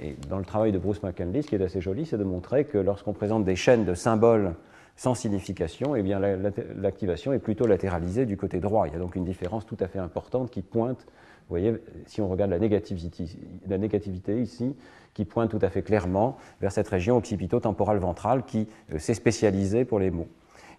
Et 0.00 0.16
dans 0.28 0.38
le 0.38 0.44
travail 0.44 0.72
de 0.72 0.78
Bruce 0.78 1.02
McKinley, 1.02 1.42
ce 1.42 1.48
qui 1.48 1.56
est 1.56 1.62
assez 1.62 1.80
joli, 1.80 2.06
c'est 2.06 2.16
de 2.16 2.24
montrer 2.24 2.64
que 2.64 2.78
lorsqu'on 2.78 3.12
présente 3.12 3.44
des 3.44 3.56
chaînes 3.56 3.84
de 3.84 3.94
symboles 3.94 4.54
sans 4.96 5.14
signification, 5.14 5.96
eh 5.96 6.02
bien 6.02 6.20
l'activation 6.20 7.32
est 7.32 7.38
plutôt 7.38 7.66
latéralisée 7.66 8.26
du 8.26 8.36
côté 8.36 8.60
droit. 8.60 8.86
Il 8.86 8.92
y 8.92 8.96
a 8.96 8.98
donc 8.98 9.16
une 9.16 9.24
différence 9.24 9.66
tout 9.66 9.76
à 9.80 9.88
fait 9.88 9.98
importante 9.98 10.50
qui 10.50 10.62
pointe 10.62 11.06
vous 11.48 11.58
voyez, 11.58 11.74
si 12.06 12.20
on 12.20 12.28
regarde 12.28 12.50
la 12.50 12.58
négativité, 12.58 14.40
ici, 14.40 14.74
qui 15.14 15.24
pointe 15.24 15.50
tout 15.50 15.58
à 15.60 15.68
fait 15.68 15.82
clairement 15.82 16.38
vers 16.60 16.72
cette 16.72 16.88
région 16.88 17.16
occipito-temporale 17.16 17.98
ventrale 17.98 18.44
qui 18.44 18.68
euh, 18.92 18.98
s'est 18.98 19.14
spécialisée 19.14 19.84
pour 19.84 19.98
les 19.98 20.10
mots. 20.10 20.28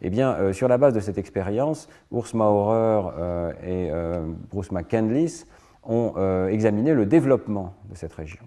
Eh 0.02 0.10
bien, 0.10 0.34
euh, 0.34 0.54
sur 0.54 0.68
la 0.68 0.78
base 0.78 0.94
de 0.94 1.00
cette 1.00 1.18
expérience, 1.18 1.88
Urs 2.12 2.36
Maurer 2.36 3.12
euh, 3.18 3.54
et 3.64 3.92
Bruce 4.52 4.72
McCandless 4.72 5.46
ont 5.84 6.48
examiné 6.48 6.94
le 6.94 7.06
développement 7.06 7.76
de 7.90 7.96
cette 7.96 8.14
région. 8.14 8.44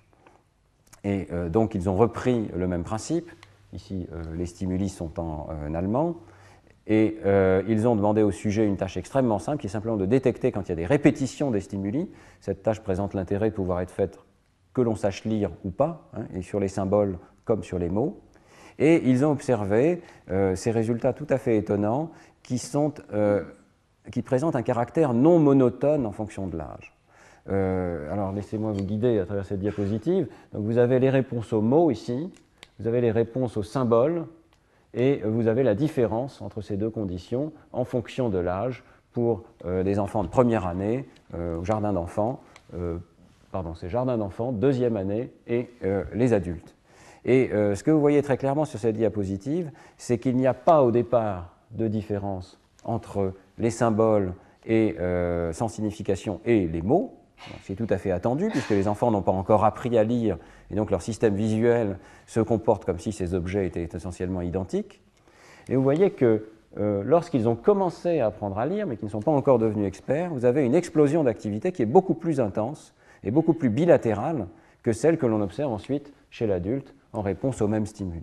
Et 1.04 1.28
donc, 1.50 1.74
ils 1.74 1.88
ont 1.88 1.94
repris 1.94 2.48
le 2.56 2.66
même 2.66 2.82
principe. 2.82 3.30
Ici, 3.74 4.08
les 4.34 4.46
stimuli 4.46 4.88
sont 4.88 5.20
en 5.20 5.74
allemand. 5.74 6.16
Et 6.86 7.18
euh, 7.24 7.62
ils 7.68 7.88
ont 7.88 7.96
demandé 7.96 8.22
au 8.22 8.30
sujet 8.30 8.66
une 8.66 8.76
tâche 8.76 8.96
extrêmement 8.96 9.38
simple, 9.38 9.58
qui 9.58 9.66
est 9.66 9.70
simplement 9.70 9.96
de 9.96 10.06
détecter 10.06 10.52
quand 10.52 10.62
il 10.62 10.68
y 10.68 10.72
a 10.72 10.76
des 10.76 10.86
répétitions 10.86 11.50
des 11.50 11.60
stimuli. 11.60 12.08
Cette 12.40 12.62
tâche 12.62 12.80
présente 12.80 13.14
l'intérêt 13.14 13.50
de 13.50 13.54
pouvoir 13.54 13.80
être 13.80 13.90
faite 13.90 14.18
que 14.72 14.82
l'on 14.82 14.94
sache 14.94 15.24
lire 15.24 15.50
ou 15.64 15.70
pas, 15.70 16.08
hein, 16.14 16.26
et 16.34 16.42
sur 16.42 16.60
les 16.60 16.68
symboles 16.68 17.18
comme 17.44 17.64
sur 17.64 17.78
les 17.78 17.88
mots. 17.88 18.20
Et 18.78 19.08
ils 19.08 19.24
ont 19.24 19.32
observé 19.32 20.02
euh, 20.30 20.54
ces 20.54 20.70
résultats 20.70 21.12
tout 21.12 21.26
à 21.30 21.38
fait 21.38 21.56
étonnants 21.56 22.10
euh, 23.12 23.42
qui 24.12 24.22
présentent 24.22 24.54
un 24.54 24.62
caractère 24.62 25.14
non 25.14 25.38
monotone 25.38 26.06
en 26.06 26.12
fonction 26.12 26.46
de 26.46 26.56
l'âge. 26.56 26.92
alors 27.48 28.32
laissez-moi 28.32 28.72
vous 28.72 28.84
guider 28.84 29.18
à 29.18 29.24
travers 29.24 29.44
cette 29.44 29.60
diapositive. 29.60 30.28
Donc, 30.52 30.64
vous 30.64 30.78
avez 30.78 31.00
les 31.00 31.10
réponses 31.10 31.52
aux 31.52 31.62
mots 31.62 31.90
ici, 31.90 32.30
vous 32.78 32.86
avez 32.86 33.00
les 33.00 33.10
réponses 33.10 33.56
aux 33.56 33.62
symboles, 33.62 34.26
et 34.94 35.20
vous 35.24 35.46
avez 35.46 35.62
la 35.62 35.74
différence 35.74 36.40
entre 36.42 36.60
ces 36.60 36.76
deux 36.76 36.90
conditions 36.90 37.52
en 37.72 37.84
fonction 37.84 38.28
de 38.28 38.38
l'âge 38.38 38.82
pour 39.16 39.44
euh, 39.64 39.82
des 39.82 39.98
enfants 39.98 40.22
de 40.24 40.28
première 40.28 40.66
année 40.66 41.08
euh, 41.34 41.56
au 41.56 41.64
jardin 41.64 41.94
d'enfants, 41.94 42.40
euh, 42.74 42.98
pardon, 43.50 43.74
c'est 43.74 43.88
jardin 43.88 44.18
d'enfants, 44.18 44.52
deuxième 44.52 44.94
année 44.98 45.32
et 45.46 45.70
les 46.12 46.34
adultes. 46.34 46.74
Et 47.24 47.48
ce 47.50 47.82
que 47.82 47.90
vous 47.90 48.00
voyez 48.00 48.22
très 48.22 48.36
clairement 48.36 48.66
sur 48.66 48.78
cette 48.78 48.94
diapositive, 48.94 49.70
c'est 49.96 50.18
qu'il 50.18 50.36
n'y 50.36 50.46
a 50.46 50.52
pas 50.52 50.82
au 50.82 50.90
départ 50.90 51.56
de 51.70 51.88
différence 51.88 52.60
entre 52.84 53.32
les 53.58 53.70
symboles 53.70 54.34
et 54.66 54.96
sans 55.52 55.68
signification 55.68 56.40
et 56.44 56.66
les 56.66 56.82
mots, 56.82 57.14
c'est 57.62 57.74
tout 57.74 57.86
à 57.90 57.98
fait 57.98 58.10
attendu 58.10 58.48
puisque 58.48 58.70
les 58.70 58.88
enfants 58.88 59.10
n'ont 59.10 59.22
pas 59.22 59.32
encore 59.32 59.64
appris 59.64 59.96
à 59.98 60.04
lire 60.04 60.38
et 60.70 60.74
donc 60.74 60.90
leur 60.90 61.02
système 61.02 61.34
visuel 61.34 61.98
se 62.26 62.40
comporte 62.40 62.84
comme 62.84 62.98
si 62.98 63.12
ces 63.12 63.34
objets 63.34 63.66
étaient 63.66 63.88
essentiellement 63.92 64.42
identiques. 64.42 65.00
Et 65.68 65.76
vous 65.76 65.82
voyez 65.82 66.10
que 66.10 66.48
euh, 66.78 67.02
lorsqu'ils 67.04 67.48
ont 67.48 67.56
commencé 67.56 68.20
à 68.20 68.26
apprendre 68.26 68.58
à 68.58 68.66
lire 68.66 68.86
mais 68.86 68.96
qu'ils 68.96 69.06
ne 69.06 69.10
sont 69.10 69.20
pas 69.20 69.32
encore 69.32 69.58
devenus 69.58 69.86
experts, 69.86 70.30
vous 70.32 70.44
avez 70.44 70.64
une 70.64 70.74
explosion 70.74 71.24
d'activité 71.24 71.72
qui 71.72 71.82
est 71.82 71.86
beaucoup 71.86 72.14
plus 72.14 72.40
intense 72.40 72.94
et 73.24 73.30
beaucoup 73.30 73.54
plus 73.54 73.70
bilatérale 73.70 74.46
que 74.82 74.92
celle 74.92 75.18
que 75.18 75.26
l'on 75.26 75.40
observe 75.40 75.72
ensuite 75.72 76.12
chez 76.30 76.46
l'adulte 76.46 76.94
en 77.12 77.22
réponse 77.22 77.62
aux 77.62 77.68
mêmes 77.68 77.86
stimuli. 77.86 78.22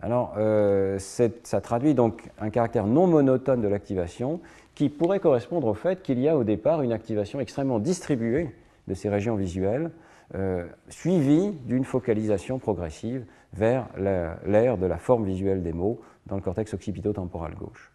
Alors, 0.00 0.34
euh, 0.36 0.98
ça 0.98 1.60
traduit 1.60 1.94
donc 1.94 2.28
un 2.40 2.50
caractère 2.50 2.86
non 2.86 3.06
monotone 3.06 3.60
de 3.60 3.68
l'activation 3.68 4.40
qui 4.82 4.88
pourrait 4.88 5.20
correspondre 5.20 5.68
au 5.68 5.74
fait 5.74 6.02
qu'il 6.02 6.18
y 6.18 6.28
a 6.28 6.36
au 6.36 6.42
départ 6.42 6.82
une 6.82 6.90
activation 6.90 7.38
extrêmement 7.38 7.78
distribuée 7.78 8.50
de 8.88 8.94
ces 8.94 9.08
régions 9.08 9.36
visuelles, 9.36 9.92
euh, 10.34 10.66
suivie 10.88 11.52
d'une 11.52 11.84
focalisation 11.84 12.58
progressive 12.58 13.24
vers 13.52 13.86
l'aire 13.96 14.78
de 14.78 14.86
la 14.86 14.98
forme 14.98 15.24
visuelle 15.24 15.62
des 15.62 15.72
mots 15.72 16.00
dans 16.26 16.34
le 16.34 16.42
cortex 16.42 16.74
occipito-temporal 16.74 17.54
gauche. 17.54 17.92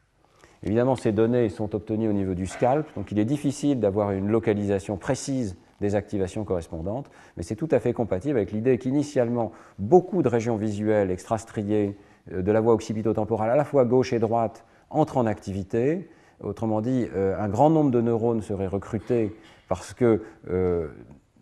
Évidemment, 0.64 0.96
ces 0.96 1.12
données 1.12 1.50
sont 1.50 1.76
obtenues 1.76 2.08
au 2.08 2.14
niveau 2.14 2.36
du 2.36 2.46
scalp, 2.46 2.88
donc 2.96 3.12
il 3.12 3.20
est 3.20 3.26
difficile 3.26 3.82
d'avoir 3.82 4.12
une 4.12 4.30
localisation 4.30 4.96
précise 4.96 5.58
des 5.82 5.94
activations 5.94 6.46
correspondantes, 6.46 7.12
mais 7.36 7.44
c'est 7.44 7.58
tout 7.58 7.68
à 7.72 7.82
fait 7.82 7.92
compatible 7.92 8.38
avec 8.38 8.54
l'idée 8.54 8.78
qu'initialement, 8.78 9.52
beaucoup 9.78 10.22
de 10.24 10.30
régions 10.30 10.56
visuelles 10.56 11.12
extrastriées 11.12 11.98
euh, 12.32 12.42
de 12.42 12.52
la 12.54 12.62
voie 12.62 12.74
occipito-temporale, 12.74 13.50
à 13.50 13.58
la 13.58 13.66
fois 13.66 13.84
gauche 13.84 14.14
et 14.14 14.20
droite, 14.20 14.64
entrent 14.90 15.18
en 15.18 15.26
activité, 15.26 16.08
Autrement 16.44 16.82
dit, 16.82 17.08
euh, 17.16 17.40
un 17.40 17.50
grand 17.50 17.70
nombre 17.70 17.92
de 17.92 18.02
neurones 18.02 18.42
seraient 18.42 18.68
recrutés 18.68 19.36
parce 19.68 19.94
que 19.94 20.22
euh, 20.50 20.88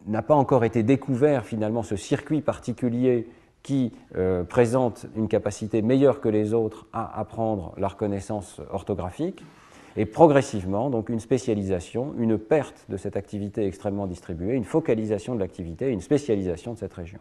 n'a 0.07 0.21
pas 0.21 0.35
encore 0.35 0.63
été 0.63 0.83
découvert 0.83 1.45
finalement 1.45 1.83
ce 1.83 1.95
circuit 1.95 2.41
particulier 2.41 3.27
qui 3.61 3.91
euh, 4.15 4.43
présente 4.43 5.07
une 5.15 5.27
capacité 5.27 5.81
meilleure 5.81 6.21
que 6.21 6.29
les 6.29 6.53
autres 6.53 6.85
à 6.93 7.19
apprendre 7.19 7.73
la 7.77 7.87
reconnaissance 7.87 8.61
orthographique, 8.71 9.43
et 9.97 10.05
progressivement, 10.05 10.89
donc 10.89 11.09
une 11.09 11.19
spécialisation, 11.19 12.13
une 12.17 12.37
perte 12.37 12.85
de 12.89 12.97
cette 12.97 13.15
activité 13.15 13.65
extrêmement 13.65 14.07
distribuée, 14.07 14.53
une 14.53 14.65
focalisation 14.65 15.35
de 15.35 15.39
l'activité, 15.39 15.89
une 15.89 16.01
spécialisation 16.01 16.73
de 16.73 16.77
cette 16.77 16.93
région. 16.93 17.19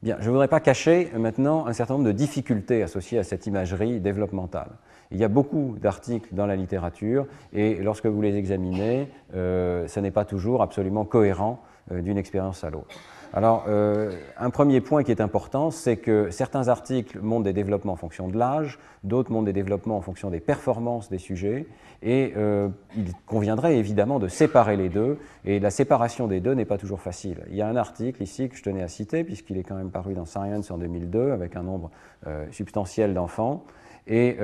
Bien, 0.00 0.16
je 0.20 0.26
ne 0.26 0.30
voudrais 0.30 0.46
pas 0.46 0.60
cacher 0.60 1.10
maintenant 1.16 1.66
un 1.66 1.72
certain 1.72 1.94
nombre 1.94 2.06
de 2.06 2.12
difficultés 2.12 2.84
associées 2.84 3.18
à 3.18 3.24
cette 3.24 3.48
imagerie 3.48 3.98
développementale. 3.98 4.70
Il 5.10 5.18
y 5.18 5.24
a 5.24 5.28
beaucoup 5.28 5.74
d'articles 5.80 6.28
dans 6.30 6.46
la 6.46 6.54
littérature 6.54 7.26
et 7.52 7.74
lorsque 7.82 8.06
vous 8.06 8.22
les 8.22 8.36
examinez, 8.36 9.08
euh, 9.34 9.88
ce 9.88 9.98
n'est 9.98 10.12
pas 10.12 10.24
toujours 10.24 10.62
absolument 10.62 11.04
cohérent 11.04 11.60
euh, 11.90 12.00
d'une 12.00 12.16
expérience 12.16 12.62
à 12.62 12.70
l'autre. 12.70 12.94
Alors, 13.32 13.64
euh, 13.66 14.12
un 14.38 14.50
premier 14.50 14.80
point 14.80 15.02
qui 15.02 15.10
est 15.10 15.20
important, 15.20 15.72
c'est 15.72 15.96
que 15.96 16.30
certains 16.30 16.68
articles 16.68 17.18
montrent 17.20 17.44
des 17.44 17.52
développements 17.52 17.94
en 17.94 17.96
fonction 17.96 18.28
de 18.28 18.38
l'âge, 18.38 18.78
d'autres 19.02 19.32
montrent 19.32 19.46
des 19.46 19.52
développements 19.52 19.96
en 19.96 20.00
fonction 20.00 20.30
des 20.30 20.40
performances 20.40 21.10
des 21.10 21.18
sujets, 21.18 21.66
et 22.02 22.32
euh, 22.36 22.68
il 22.96 23.12
conviendrait 23.26 23.76
évidemment 23.76 24.18
de 24.18 24.28
séparer 24.28 24.76
les 24.76 24.88
deux, 24.88 25.18
et 25.44 25.60
la 25.60 25.70
séparation 25.70 26.26
des 26.26 26.40
deux 26.40 26.54
n'est 26.54 26.64
pas 26.64 26.78
toujours 26.78 27.00
facile. 27.00 27.44
Il 27.50 27.56
y 27.56 27.62
a 27.62 27.68
un 27.68 27.76
article 27.76 28.22
ici 28.22 28.48
que 28.48 28.56
je 28.56 28.62
tenais 28.62 28.82
à 28.82 28.88
citer, 28.88 29.24
puisqu'il 29.24 29.56
est 29.56 29.64
quand 29.64 29.74
même 29.74 29.90
paru 29.90 30.14
dans 30.14 30.24
Science 30.24 30.70
en 30.70 30.78
2002, 30.78 31.32
avec 31.32 31.56
un 31.56 31.62
nombre 31.62 31.90
euh, 32.26 32.46
substantiel 32.50 33.14
d'enfants, 33.14 33.64
et 34.06 34.38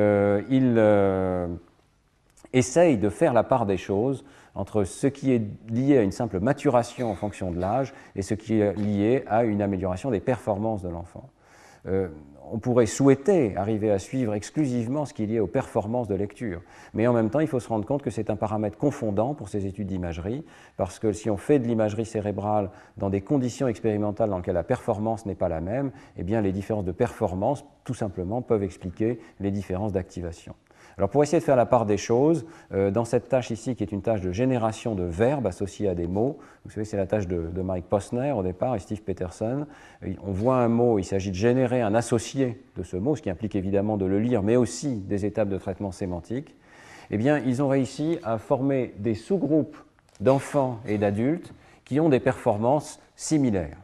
il 0.51 0.79
essaye 2.53 2.99
de 2.99 3.09
faire 3.09 3.33
la 3.33 3.45
part 3.45 3.64
des 3.64 3.79
choses 3.79 4.25
entre 4.55 4.85
ce 4.85 5.07
qui 5.07 5.33
est 5.33 5.43
lié 5.71 5.99
à 5.99 6.03
une 6.03 6.12
simple 6.12 6.38
maturation 6.38 7.11
en 7.11 7.14
fonction 7.14 7.51
de 7.51 7.59
l'âge 7.59 7.95
et 8.14 8.23
ce 8.23 8.35
qui 8.35 8.61
est 8.61 8.75
lié 8.75 9.25
à 9.27 9.45
une 9.45 9.62
amélioration 9.62 10.11
des 10.11 10.21
performances 10.21 10.83
de 10.83 10.88
l'enfant. 10.88 11.31
Euh, 11.87 12.09
on 12.53 12.59
pourrait 12.59 12.87
souhaiter 12.87 13.57
arriver 13.57 13.90
à 13.90 13.99
suivre 13.99 14.35
exclusivement 14.35 15.05
ce 15.05 15.14
qui 15.14 15.25
est 15.25 15.27
lié 15.27 15.40
aux 15.40 15.47
performances 15.47 16.09
de 16.09 16.14
lecture, 16.14 16.62
mais 16.92 17.07
en 17.07 17.12
même 17.12 17.31
temps, 17.31 17.40
il 17.40 17.47
faut 17.49 17.61
se 17.61 17.68
rendre 17.68 17.87
compte 17.87 18.03
que 18.03 18.11
c'est 18.11 18.31
un 18.31 18.37
paramètre 18.37 18.79
confondant 18.79 19.35
pour 19.35 19.49
ces 19.49 19.66
études 19.66 19.88
d'imagerie, 19.88 20.44
parce 20.77 20.99
que 20.99 21.12
si 21.12 21.31
on 21.31 21.37
fait 21.37 21.59
de 21.59 21.66
l'imagerie 21.66 22.07
cérébrale 22.07 22.70
dans 22.97 23.11
des 23.11 23.23
conditions 23.23 23.66
expérimentales 23.66 24.31
dans 24.31 24.37
lesquelles 24.38 24.55
la 24.55 24.62
performance 24.62 25.27
n'est 25.27 25.35
pas 25.35 25.49
la 25.49 25.61
même, 25.61 25.90
eh 26.16 26.23
bien 26.23 26.40
les 26.42 26.53
différences 26.53 26.85
de 26.85 26.92
performance, 26.92 27.64
tout 27.85 27.94
simplement, 27.94 28.42
peuvent 28.42 28.62
expliquer 28.62 29.18
les 29.40 29.51
différences 29.51 29.92
d'activation. 29.92 30.55
Alors 30.96 31.11
pour 31.11 31.22
essayer 31.22 31.40
de 31.40 31.44
faire 31.44 31.57
la 31.57 31.66
part 31.66 31.87
des 31.87 31.96
choses, 31.96 32.46
euh, 32.72 32.90
dans 32.90 33.04
cette 33.04 33.28
tâche 33.28 33.50
ici 33.50 33.74
qui 33.74 33.83
est 33.83 33.92
une 33.92 34.02
tâche 34.02 34.20
de 34.20 34.30
génération 34.33 34.94
de 34.94 35.02
verbes 35.02 35.46
associés 35.46 35.88
à 35.88 35.94
des 35.94 36.07
mots, 36.07 36.38
vous 36.64 36.70
savez 36.70 36.85
c'est 36.85 36.96
la 36.96 37.07
tâche 37.07 37.26
de, 37.26 37.50
Mike 37.61 37.87
Posner 37.87 38.33
au 38.33 38.42
départ 38.42 38.76
et 38.76 38.78
Steve 38.78 39.02
Peterson, 39.02 39.66
on 40.22 40.33
voit 40.33 40.57
un 40.57 40.68
mot, 40.68 40.98
il 40.98 41.04
s'agit 41.04 41.30
de 41.30 41.37
générer 41.37 41.80
un 41.80 41.94
associé 41.94 42.62
de 42.76 42.83
ce 42.83 42.96
mot, 42.96 43.16
ce 43.16 43.22
qui 43.22 43.30
implique 43.30 43.57
évidemment 43.57 43.96
de 43.96 44.04
le 44.04 44.20
lire, 44.20 44.42
mais 44.42 44.57
aussi 44.57 44.96
des 44.96 45.26
étapes 45.26 45.48
de 45.48 45.59
traitement 45.59 45.92
sémantique. 45.92 46.54
Eh 47.11 47.16
bien, 47.16 47.38
ils 47.38 47.62
ont 47.62 47.68
réussi 47.68 48.18
à 48.22 48.38
former 48.38 48.94
des 48.98 49.14
sous-groupes 49.14 49.76
d'enfants 50.20 50.80
et 50.87 50.98
d'adultes 50.98 51.52
qui 51.85 52.00
ont 52.00 52.09
des 52.09 52.20
performances 52.20 53.00
similaires. 53.14 53.84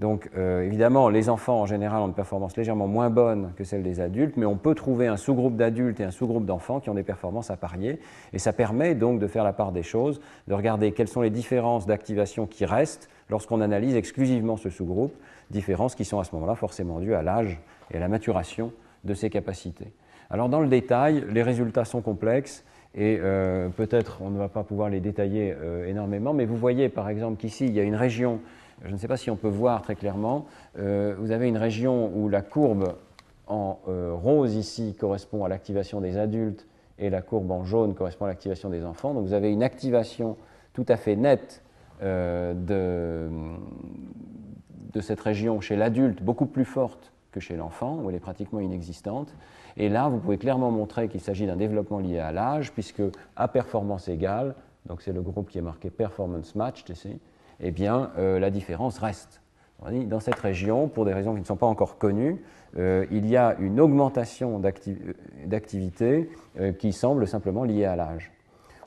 Donc 0.00 0.30
euh, 0.34 0.62
évidemment, 0.62 1.10
les 1.10 1.28
enfants 1.28 1.60
en 1.60 1.66
général 1.66 2.00
ont 2.00 2.06
une 2.06 2.14
performance 2.14 2.56
légèrement 2.56 2.88
moins 2.88 3.10
bonne 3.10 3.52
que 3.56 3.64
celle 3.64 3.82
des 3.82 4.00
adultes, 4.00 4.38
mais 4.38 4.46
on 4.46 4.56
peut 4.56 4.74
trouver 4.74 5.06
un 5.06 5.18
sous-groupe 5.18 5.56
d'adultes 5.56 6.00
et 6.00 6.04
un 6.04 6.10
sous-groupe 6.10 6.46
d'enfants 6.46 6.80
qui 6.80 6.88
ont 6.88 6.94
des 6.94 7.02
performances 7.02 7.50
à 7.50 7.58
parier. 7.58 8.00
Et 8.32 8.38
ça 8.38 8.54
permet 8.54 8.94
donc 8.94 9.20
de 9.20 9.26
faire 9.26 9.44
la 9.44 9.52
part 9.52 9.72
des 9.72 9.82
choses, 9.82 10.22
de 10.48 10.54
regarder 10.54 10.92
quelles 10.92 11.06
sont 11.06 11.20
les 11.20 11.28
différences 11.28 11.86
d'activation 11.86 12.46
qui 12.46 12.64
restent 12.64 13.10
lorsqu'on 13.28 13.60
analyse 13.60 13.94
exclusivement 13.94 14.56
ce 14.56 14.70
sous-groupe, 14.70 15.14
différences 15.50 15.94
qui 15.94 16.06
sont 16.06 16.18
à 16.18 16.24
ce 16.24 16.34
moment-là 16.34 16.54
forcément 16.54 16.98
dues 16.98 17.14
à 17.14 17.20
l'âge 17.20 17.60
et 17.90 17.98
à 17.98 18.00
la 18.00 18.08
maturation 18.08 18.72
de 19.04 19.12
ces 19.12 19.28
capacités. 19.28 19.92
Alors 20.30 20.48
dans 20.48 20.60
le 20.60 20.68
détail, 20.68 21.26
les 21.30 21.42
résultats 21.42 21.84
sont 21.84 22.00
complexes 22.00 22.64
et 22.94 23.18
euh, 23.20 23.68
peut-être 23.68 24.22
on 24.22 24.30
ne 24.30 24.38
va 24.38 24.48
pas 24.48 24.64
pouvoir 24.64 24.88
les 24.88 25.00
détailler 25.00 25.54
euh, 25.60 25.86
énormément, 25.86 26.32
mais 26.32 26.46
vous 26.46 26.56
voyez 26.56 26.88
par 26.88 27.10
exemple 27.10 27.36
qu'ici 27.36 27.66
il 27.66 27.74
y 27.74 27.80
a 27.80 27.82
une 27.82 27.96
région 27.96 28.40
je 28.84 28.92
ne 28.92 28.96
sais 28.96 29.08
pas 29.08 29.16
si 29.16 29.30
on 29.30 29.36
peut 29.36 29.48
voir 29.48 29.82
très 29.82 29.94
clairement, 29.94 30.46
euh, 30.78 31.14
vous 31.18 31.32
avez 31.32 31.48
une 31.48 31.58
région 31.58 32.10
où 32.14 32.28
la 32.28 32.42
courbe 32.42 32.94
en 33.46 33.78
euh, 33.88 34.12
rose 34.14 34.54
ici 34.54 34.94
correspond 34.98 35.44
à 35.44 35.48
l'activation 35.48 36.00
des 36.00 36.16
adultes 36.16 36.66
et 36.98 37.10
la 37.10 37.22
courbe 37.22 37.50
en 37.50 37.64
jaune 37.64 37.94
correspond 37.94 38.26
à 38.26 38.28
l'activation 38.28 38.70
des 38.70 38.84
enfants. 38.84 39.12
Donc 39.12 39.26
vous 39.26 39.32
avez 39.32 39.52
une 39.52 39.62
activation 39.62 40.36
tout 40.72 40.86
à 40.88 40.96
fait 40.96 41.16
nette 41.16 41.62
euh, 42.02 42.54
de, 42.54 43.28
de, 44.92 45.00
cette 45.00 45.20
région 45.20 45.60
chez 45.60 45.76
l'adulte, 45.76 46.22
beaucoup 46.22 46.46
plus 46.46 46.64
forte 46.64 47.12
que 47.32 47.40
chez 47.40 47.56
l'enfant, 47.56 48.00
où 48.02 48.08
elle 48.08 48.16
est 48.16 48.20
pratiquement 48.20 48.60
inexistante. 48.60 49.34
Et 49.76 49.88
là, 49.88 50.08
vous 50.08 50.18
pouvez 50.18 50.38
clairement 50.38 50.70
montrer 50.70 51.08
qu'il 51.08 51.20
s'agit 51.20 51.46
d'un 51.46 51.56
développement 51.56 51.98
lié 51.98 52.18
à 52.18 52.32
l'âge, 52.32 52.72
puisque 52.72 53.02
à 53.36 53.48
performance 53.48 54.08
égale, 54.08 54.54
donc 54.86 55.02
c'est 55.02 55.12
le 55.12 55.22
groupe 55.22 55.50
qui 55.50 55.58
est 55.58 55.62
marqué 55.62 55.90
performance 55.90 56.54
matched 56.54 56.88
ici, 56.88 57.18
eh 57.62 57.70
bien, 57.70 58.10
euh, 58.18 58.38
la 58.38 58.50
différence 58.50 58.98
reste. 58.98 59.40
Dans 60.06 60.20
cette 60.20 60.38
région, 60.38 60.88
pour 60.88 61.06
des 61.06 61.14
raisons 61.14 61.32
qui 61.32 61.40
ne 61.40 61.46
sont 61.46 61.56
pas 61.56 61.66
encore 61.66 61.96
connues, 61.96 62.42
euh, 62.76 63.06
il 63.10 63.26
y 63.26 63.38
a 63.38 63.56
une 63.60 63.80
augmentation 63.80 64.60
d'activité 65.46 66.28
euh, 66.58 66.72
qui 66.72 66.92
semble 66.92 67.26
simplement 67.26 67.64
liée 67.64 67.86
à 67.86 67.96
l'âge. 67.96 68.30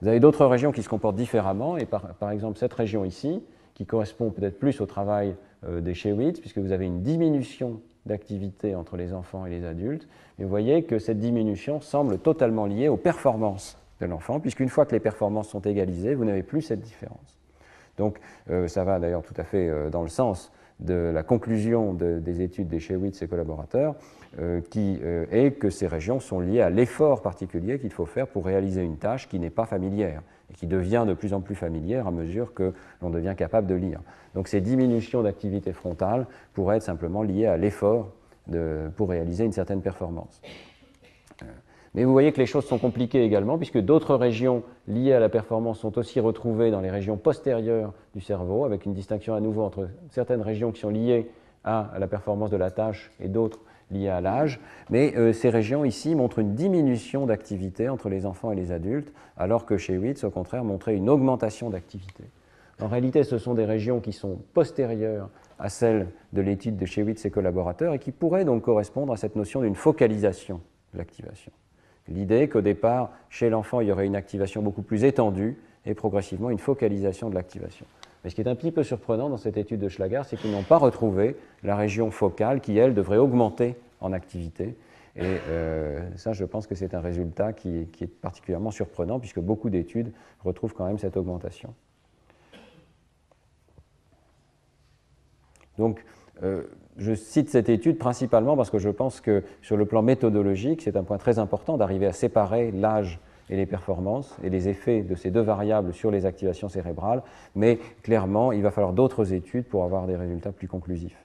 Vous 0.01 0.07
avez 0.07 0.19
d'autres 0.19 0.45
régions 0.45 0.71
qui 0.71 0.83
se 0.83 0.89
comportent 0.89 1.15
différemment, 1.15 1.77
et 1.77 1.85
par, 1.85 2.29
exemple 2.29 2.59
cette 2.59 2.73
région 2.73 3.05
ici, 3.05 3.41
qui 3.73 3.87
correspond 3.87 4.29
peut-être 4.29 4.59
plus 4.59 4.81
au 4.81 4.85
travail 4.85 5.35
des 5.67 5.93
Shewitz, 5.93 6.41
puisque 6.41 6.59
vous 6.59 6.73
avez 6.73 6.85
une 6.85 7.01
diminution 7.01 7.79
d'activité 8.05 8.75
entre 8.75 8.97
les 8.97 9.13
enfants 9.13 9.45
et 9.45 9.49
les 9.49 9.65
adultes, 9.65 10.07
et 10.37 10.43
vous 10.43 10.49
voyez 10.49 10.83
que 10.83 10.99
cette 10.99 11.19
diminution 11.19 11.79
semble 11.79 12.19
totalement 12.19 12.65
liée 12.65 12.89
aux 12.89 12.97
performances 12.97 13.77
de 14.01 14.05
l'enfant, 14.05 14.41
puisqu'une 14.41 14.69
fois 14.69 14.85
que 14.85 14.91
les 14.91 14.99
performances 14.99 15.49
sont 15.49 15.61
égalisées, 15.61 16.13
vous 16.13 16.25
n'avez 16.25 16.43
plus 16.43 16.61
cette 16.61 16.81
différence. 16.81 17.42
Donc 17.97 18.19
euh, 18.49 18.67
ça 18.67 18.83
va 18.83 18.99
d'ailleurs 18.99 19.23
tout 19.23 19.33
à 19.37 19.43
fait 19.43 19.69
euh, 19.69 19.89
dans 19.89 20.01
le 20.01 20.09
sens 20.09 20.51
de 20.79 21.11
la 21.13 21.23
conclusion 21.23 21.93
des 21.93 22.41
études 22.41 22.67
des 22.67 22.79
Shewitz 22.79 23.21
et 23.21 23.27
collaborateurs, 23.27 23.95
euh, 24.39 24.59
qui 24.59 24.99
est 25.31 25.57
que 25.57 25.69
ces 25.69 25.87
régions 25.87 26.19
sont 26.19 26.39
liées 26.39 26.61
à 26.61 26.69
l'effort 26.69 27.21
particulier 27.21 27.79
qu'il 27.79 27.91
faut 27.91 28.07
faire 28.07 28.27
pour 28.27 28.45
réaliser 28.45 28.81
une 28.81 28.97
tâche 28.97 29.29
qui 29.29 29.39
n'est 29.39 29.51
pas 29.51 29.65
familière 29.65 30.23
et 30.49 30.53
qui 30.55 30.67
devient 30.67 31.05
de 31.07 31.13
plus 31.13 31.33
en 31.33 31.39
plus 31.39 31.55
familière 31.55 32.07
à 32.07 32.11
mesure 32.11 32.53
que 32.53 32.73
l'on 33.01 33.11
devient 33.11 33.35
capable 33.37 33.67
de 33.67 33.75
lire. 33.75 34.01
Donc 34.33 34.49
ces 34.49 34.59
diminutions 34.59 35.21
d'activité 35.21 35.71
frontale 35.71 36.25
pourraient 36.53 36.77
être 36.77 36.83
simplement 36.83 37.21
liées 37.21 37.45
à 37.45 37.55
l'effort 37.55 38.11
pour 38.97 39.09
réaliser 39.09 39.45
une 39.45 39.53
certaine 39.53 39.81
performance. 39.81 40.41
Mais 41.95 42.05
vous 42.05 42.11
voyez 42.11 42.31
que 42.31 42.39
les 42.39 42.47
choses 42.47 42.65
sont 42.65 42.79
compliquées 42.79 43.23
également, 43.23 43.57
puisque 43.57 43.77
d'autres 43.77 44.15
régions 44.15 44.63
liées 44.87 45.13
à 45.13 45.19
la 45.19 45.29
performance 45.29 45.79
sont 45.79 45.97
aussi 45.99 46.19
retrouvées 46.19 46.71
dans 46.71 46.81
les 46.81 46.89
régions 46.89 47.17
postérieures 47.17 47.93
du 48.15 48.21
cerveau, 48.21 48.65
avec 48.65 48.85
une 48.85 48.93
distinction 48.93 49.35
à 49.35 49.39
nouveau 49.39 49.61
entre 49.61 49.89
certaines 50.09 50.41
régions 50.41 50.71
qui 50.71 50.81
sont 50.81 50.89
liées 50.89 51.29
à 51.63 51.91
la 51.99 52.07
performance 52.07 52.49
de 52.49 52.57
la 52.57 52.71
tâche 52.71 53.11
et 53.19 53.27
d'autres 53.27 53.59
liées 53.91 54.09
à 54.09 54.21
l'âge. 54.21 54.59
Mais 54.89 55.13
euh, 55.15 55.33
ces 55.33 55.49
régions 55.49 55.85
ici 55.85 56.15
montrent 56.15 56.39
une 56.39 56.55
diminution 56.55 57.27
d'activité 57.27 57.89
entre 57.89 58.09
les 58.09 58.25
enfants 58.25 58.51
et 58.51 58.55
les 58.55 58.71
adultes, 58.71 59.13
alors 59.37 59.65
que 59.65 59.77
chez 59.77 59.97
Witz, 59.97 60.23
au 60.23 60.31
contraire, 60.31 60.63
montrait 60.63 60.95
une 60.95 61.09
augmentation 61.09 61.69
d'activité. 61.69 62.23
En 62.81 62.87
réalité, 62.87 63.23
ce 63.23 63.37
sont 63.37 63.53
des 63.53 63.65
régions 63.65 63.99
qui 63.99 64.13
sont 64.13 64.39
postérieures 64.53 65.29
à 65.59 65.69
celles 65.69 66.07
de 66.33 66.41
l'étude 66.41 66.75
de 66.75 66.85
Shewitz 66.85 67.23
et 67.25 67.29
collaborateurs 67.29 67.93
et 67.93 67.99
qui 67.99 68.11
pourraient 68.11 68.45
donc 68.45 68.63
correspondre 68.63 69.13
à 69.13 69.17
cette 69.17 69.35
notion 69.35 69.61
d'une 69.61 69.75
focalisation 69.75 70.59
de 70.93 70.97
l'activation. 70.97 71.51
L'idée 72.09 72.49
qu'au 72.49 72.61
départ, 72.61 73.11
chez 73.29 73.49
l'enfant, 73.49 73.79
il 73.79 73.87
y 73.87 73.91
aurait 73.91 74.05
une 74.05 74.15
activation 74.15 74.61
beaucoup 74.61 74.81
plus 74.81 75.03
étendue 75.03 75.57
et 75.85 75.93
progressivement 75.93 76.49
une 76.49 76.59
focalisation 76.59 77.29
de 77.29 77.35
l'activation. 77.35 77.85
Mais 78.23 78.29
ce 78.29 78.35
qui 78.35 78.41
est 78.41 78.47
un 78.47 78.55
petit 78.55 78.71
peu 78.71 78.83
surprenant 78.83 79.29
dans 79.29 79.37
cette 79.37 79.57
étude 79.57 79.79
de 79.79 79.89
Schlager, 79.89 80.21
c'est 80.25 80.37
qu'ils 80.37 80.51
n'ont 80.51 80.63
pas 80.63 80.77
retrouvé 80.77 81.35
la 81.63 81.75
région 81.75 82.11
focale 82.11 82.61
qui, 82.61 82.77
elle, 82.77 82.93
devrait 82.93 83.17
augmenter 83.17 83.75
en 83.99 84.13
activité. 84.13 84.75
Et 85.15 85.37
euh, 85.47 86.01
ça, 86.15 86.33
je 86.33 86.45
pense 86.45 86.65
que 86.65 86.75
c'est 86.75 86.93
un 86.93 87.01
résultat 87.01 87.53
qui, 87.53 87.87
est 88.01 88.07
particulièrement 88.07 88.71
surprenant, 88.71 89.19
puisque 89.19 89.39
beaucoup 89.39 89.69
d'études 89.69 90.11
retrouvent 90.43 90.73
quand 90.73 90.85
même 90.85 90.97
cette 90.97 91.17
augmentation. 91.17 91.73
Donc, 95.77 96.03
euh, 96.43 96.63
je 96.97 97.13
cite 97.13 97.49
cette 97.49 97.69
étude 97.69 97.97
principalement 97.97 98.55
parce 98.55 98.69
que 98.69 98.77
je 98.77 98.89
pense 98.89 99.21
que 99.21 99.43
sur 99.61 99.77
le 99.77 99.85
plan 99.85 100.01
méthodologique, 100.01 100.81
c'est 100.81 100.95
un 100.95 101.03
point 101.03 101.17
très 101.17 101.39
important 101.39 101.77
d'arriver 101.77 102.05
à 102.05 102.13
séparer 102.13 102.71
l'âge 102.71 103.19
et 103.49 103.55
les 103.55 103.65
performances 103.65 104.37
et 104.43 104.49
les 104.49 104.69
effets 104.69 105.01
de 105.01 105.15
ces 105.15 105.31
deux 105.31 105.41
variables 105.41 105.93
sur 105.93 106.11
les 106.11 106.25
activations 106.25 106.69
cérébrales, 106.69 107.23
mais 107.55 107.79
clairement, 108.01 108.51
il 108.51 108.61
va 108.61 108.71
falloir 108.71 108.93
d'autres 108.93 109.33
études 109.33 109.65
pour 109.65 109.83
avoir 109.83 110.07
des 110.07 110.15
résultats 110.15 110.51
plus 110.51 110.67
conclusifs. 110.67 111.22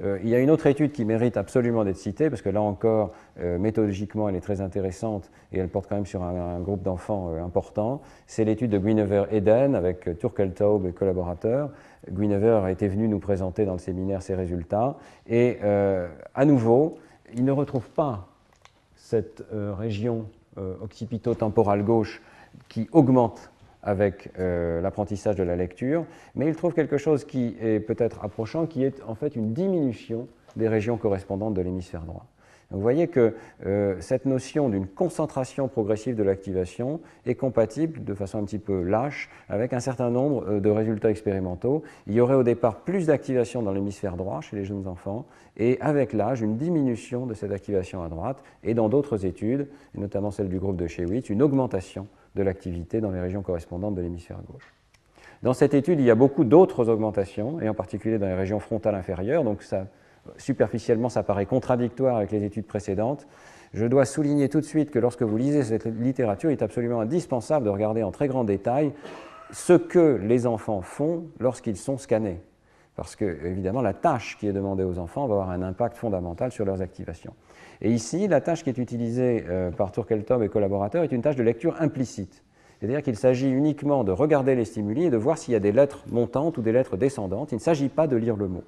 Euh, 0.00 0.18
il 0.22 0.28
y 0.28 0.34
a 0.34 0.38
une 0.38 0.50
autre 0.50 0.66
étude 0.66 0.92
qui 0.92 1.04
mérite 1.04 1.36
absolument 1.36 1.84
d'être 1.84 1.96
citée, 1.96 2.30
parce 2.30 2.42
que 2.42 2.48
là 2.48 2.62
encore, 2.62 3.12
euh, 3.40 3.58
méthodologiquement, 3.58 4.28
elle 4.28 4.36
est 4.36 4.40
très 4.40 4.60
intéressante 4.60 5.30
et 5.52 5.58
elle 5.58 5.68
porte 5.68 5.88
quand 5.88 5.96
même 5.96 6.06
sur 6.06 6.22
un, 6.22 6.60
groupe 6.60 6.82
d'enfants 6.82 7.30
euh, 7.30 7.44
important. 7.44 8.00
C'est 8.26 8.44
l'étude 8.44 8.70
de 8.70 8.78
Guinevere-Eden 8.78 9.74
avec 9.74 10.18
Turkeltaub 10.18 10.86
et 10.86 10.92
collaborateurs. 10.92 11.70
Guinevere 12.10 12.68
était 12.68 12.88
venu 12.88 13.08
nous 13.08 13.18
présenter 13.18 13.64
dans 13.64 13.72
le 13.72 13.78
séminaire 13.78 14.22
ses 14.22 14.34
résultats. 14.34 14.96
Et 15.28 15.58
à 16.34 16.44
nouveau, 16.44 16.98
il 17.34 17.44
ne 17.44 17.52
retrouve 17.52 17.90
pas 17.90 18.28
cette 18.94 19.44
région 19.50 20.26
occipito-temporale 20.56 21.82
gauche 21.82 22.22
qui 22.68 22.88
augmente 22.92 23.50
avec 23.82 24.30
euh, 24.38 24.80
l'apprentissage 24.80 25.36
de 25.36 25.42
la 25.42 25.56
lecture, 25.56 26.04
mais 26.34 26.46
il 26.46 26.56
trouve 26.56 26.74
quelque 26.74 26.98
chose 26.98 27.24
qui 27.24 27.56
est 27.60 27.80
peut-être 27.80 28.24
approchant, 28.24 28.66
qui 28.66 28.84
est 28.84 29.02
en 29.06 29.14
fait 29.14 29.36
une 29.36 29.52
diminution 29.52 30.26
des 30.56 30.68
régions 30.68 30.96
correspondantes 30.96 31.54
de 31.54 31.60
l'hémisphère 31.60 32.02
droit. 32.02 32.26
vous 32.70 32.80
voyez 32.80 33.06
que 33.06 33.34
euh, 33.64 33.96
cette 34.00 34.26
notion 34.26 34.68
d'une 34.68 34.86
concentration 34.86 35.68
progressive 35.68 36.16
de 36.16 36.22
l'activation 36.22 37.00
est 37.26 37.36
compatible 37.36 38.02
de 38.04 38.14
façon 38.14 38.38
un 38.38 38.44
petit 38.44 38.58
peu 38.58 38.82
lâche 38.82 39.30
avec 39.48 39.72
un 39.72 39.80
certain 39.80 40.10
nombre 40.10 40.44
euh, 40.48 40.60
de 40.60 40.68
résultats 40.68 41.10
expérimentaux. 41.10 41.82
Il 42.08 42.14
y 42.14 42.20
aurait 42.20 42.34
au 42.34 42.42
départ 42.42 42.80
plus 42.80 43.06
d'activation 43.06 43.62
dans 43.62 43.72
l'hémisphère 43.72 44.16
droit 44.16 44.40
chez 44.40 44.56
les 44.56 44.64
jeunes 44.64 44.88
enfants 44.88 45.24
et 45.56 45.78
avec 45.80 46.12
l'âge 46.12 46.42
une 46.42 46.56
diminution 46.56 47.26
de 47.26 47.34
cette 47.34 47.52
activation 47.52 48.02
à 48.02 48.08
droite 48.08 48.42
et 48.64 48.74
dans 48.74 48.88
d'autres 48.88 49.24
études, 49.24 49.68
notamment 49.94 50.32
celle 50.32 50.48
du 50.48 50.58
groupe 50.58 50.76
de 50.76 50.88
Shewitz, 50.88 51.30
une 51.30 51.42
augmentation 51.42 52.08
de 52.34 52.42
l'activité 52.42 53.00
dans 53.00 53.10
les 53.10 53.20
régions 53.20 53.42
correspondantes 53.42 53.94
de 53.94 54.00
l'hémisphère 54.00 54.38
gauche. 54.50 54.74
Dans 55.42 55.54
cette 55.54 55.74
étude, 55.74 56.00
il 56.00 56.06
y 56.06 56.10
a 56.10 56.14
beaucoup 56.14 56.44
d'autres 56.44 56.88
augmentations, 56.88 57.60
et 57.60 57.68
en 57.68 57.74
particulier 57.74 58.18
dans 58.18 58.26
les 58.26 58.34
régions 58.34 58.58
frontales 58.58 58.94
inférieures, 58.94 59.44
donc 59.44 59.64
superficiellement 60.36 61.08
ça 61.08 61.22
paraît 61.22 61.46
contradictoire 61.46 62.16
avec 62.16 62.32
les 62.32 62.44
études 62.44 62.66
précédentes. 62.66 63.26
Je 63.72 63.86
dois 63.86 64.04
souligner 64.04 64.48
tout 64.48 64.60
de 64.60 64.64
suite 64.64 64.90
que 64.90 64.98
lorsque 64.98 65.22
vous 65.22 65.36
lisez 65.36 65.62
cette 65.62 65.86
littérature, 65.86 66.50
il 66.50 66.54
est 66.54 66.62
absolument 66.62 67.00
indispensable 67.00 67.66
de 67.66 67.70
regarder 67.70 68.02
en 68.02 68.10
très 68.10 68.26
grand 68.26 68.44
détail 68.44 68.92
ce 69.52 69.74
que 69.74 70.18
les 70.22 70.46
enfants 70.46 70.82
font 70.82 71.26
lorsqu'ils 71.38 71.76
sont 71.76 71.98
scannés. 71.98 72.40
Parce 72.96 73.14
que, 73.14 73.24
évidemment, 73.46 73.80
la 73.80 73.94
tâche 73.94 74.36
qui 74.38 74.48
est 74.48 74.52
demandée 74.52 74.82
aux 74.82 74.98
enfants 74.98 75.26
va 75.26 75.34
avoir 75.34 75.50
un 75.50 75.62
impact 75.62 75.96
fondamental 75.96 76.50
sur 76.50 76.64
leurs 76.64 76.82
activations. 76.82 77.32
Et 77.80 77.92
ici, 77.92 78.26
la 78.28 78.40
tâche 78.40 78.64
qui 78.64 78.70
est 78.70 78.78
utilisée 78.78 79.44
euh, 79.48 79.70
par 79.70 79.92
Turkeltov 79.92 80.42
et 80.42 80.48
collaborateurs 80.48 81.04
est 81.04 81.12
une 81.12 81.22
tâche 81.22 81.36
de 81.36 81.42
lecture 81.42 81.76
implicite. 81.80 82.42
C'est-à-dire 82.78 83.02
qu'il 83.02 83.16
s'agit 83.16 83.50
uniquement 83.50 84.04
de 84.04 84.12
regarder 84.12 84.54
les 84.54 84.64
stimuli 84.64 85.04
et 85.04 85.10
de 85.10 85.16
voir 85.16 85.38
s'il 85.38 85.52
y 85.52 85.56
a 85.56 85.60
des 85.60 85.72
lettres 85.72 86.04
montantes 86.10 86.58
ou 86.58 86.62
des 86.62 86.72
lettres 86.72 86.96
descendantes. 86.96 87.52
Il 87.52 87.56
ne 87.56 87.60
s'agit 87.60 87.88
pas 87.88 88.06
de 88.06 88.16
lire 88.16 88.36
le 88.36 88.48
mot. 88.48 88.64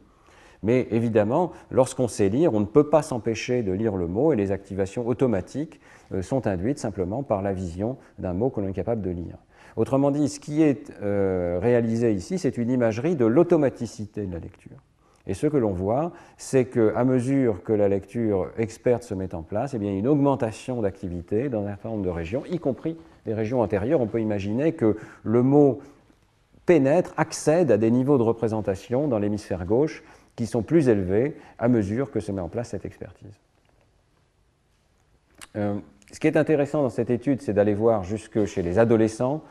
Mais 0.63 0.89
évidemment, 0.91 1.53
lorsqu'on 1.71 2.09
sait 2.09 2.29
lire, 2.29 2.53
on 2.53 2.61
ne 2.61 2.67
peut 2.67 2.89
pas 2.89 3.03
s'empêcher 3.03 3.63
de 3.63 3.73
lire 3.73 3.97
le 3.97 4.07
mot 4.07 4.33
et 4.33 4.37
les 4.37 4.53
activations 4.53 5.07
automatiques 5.07 5.81
euh, 6.13 6.23
sont 6.23 6.47
induites 6.47 6.79
simplement 6.79 7.23
par 7.23 7.41
la 7.41 7.53
vision 7.53 7.97
d'un 8.19 8.35
mot 8.35 8.51
que 8.51 8.61
l'on 8.61 8.69
est 8.69 8.73
capable 8.73 9.03
de 9.03 9.11
lire. 9.11 9.39
Autrement 9.77 10.11
dit, 10.11 10.29
ce 10.29 10.41
qui 10.41 10.63
est 10.63 10.93
euh, 11.03 11.59
réalisé 11.63 12.13
ici, 12.13 12.39
c'est 12.39 12.59
une 12.59 12.71
imagerie 12.71 13.17
de 13.17 13.25
l'automaticité 13.25 14.27
de 14.27 14.33
la 14.33 14.41
lecture. 14.41 14.77
Et 15.31 15.35
ce 15.35 15.47
que 15.47 15.57
l'on 15.57 15.71
voit, 15.71 16.11
c'est 16.39 16.65
qu'à 16.65 17.05
mesure 17.05 17.63
que 17.63 17.73
la 17.73 17.89
lecture 17.89 18.51
experte 18.59 19.05
se 19.05 19.15
met 19.15 19.33
en 19.33 19.43
place, 19.43 19.75
eh 19.75 19.79
bien, 19.79 19.91
il 19.91 19.93
y 19.93 19.97
a 19.97 19.99
une 20.01 20.09
augmentation 20.09 20.83
d'activité 20.83 21.49
dans 21.49 21.65
un 21.65 21.69
certain 21.69 21.91
nombre 21.91 22.03
de 22.03 22.11
régions, 22.11 22.43
y 22.51 22.59
compris 22.59 22.97
des 23.27 23.33
régions 23.33 23.61
antérieures. 23.61 24.01
On 24.01 24.09
peut 24.09 24.21
imaginer 24.21 24.73
que 24.73 24.97
le 25.23 25.43
mot 25.45 25.79
pénètre, 26.67 27.15
accède 27.17 27.71
à 27.71 27.77
des 27.77 27.93
niveaux 27.93 28.19
de 28.19 28.25
représentation 28.25 29.07
dans 29.07 29.21
l'hémisphère 29.21 29.67
gauche 29.67 30.03
qui 30.35 30.47
sont 30.47 30.63
plus 30.63 30.89
élevés 30.89 31.37
à 31.61 31.69
mesure 31.69 32.11
que 32.11 32.19
se 32.19 32.33
met 32.33 32.41
en 32.41 32.49
place 32.49 32.71
cette 32.71 32.85
expertise. 32.85 33.39
Euh, 35.55 35.77
ce 36.11 36.19
qui 36.19 36.27
est 36.27 36.37
intéressant 36.37 36.83
dans 36.83 36.91
cette 36.91 37.11
étude, 37.11 37.41
c'est 37.41 37.53
d'aller 37.53 37.75
voir 37.75 38.03
jusque 38.03 38.47
chez 38.47 38.63
les 38.63 38.81
adolescents. 38.81 39.45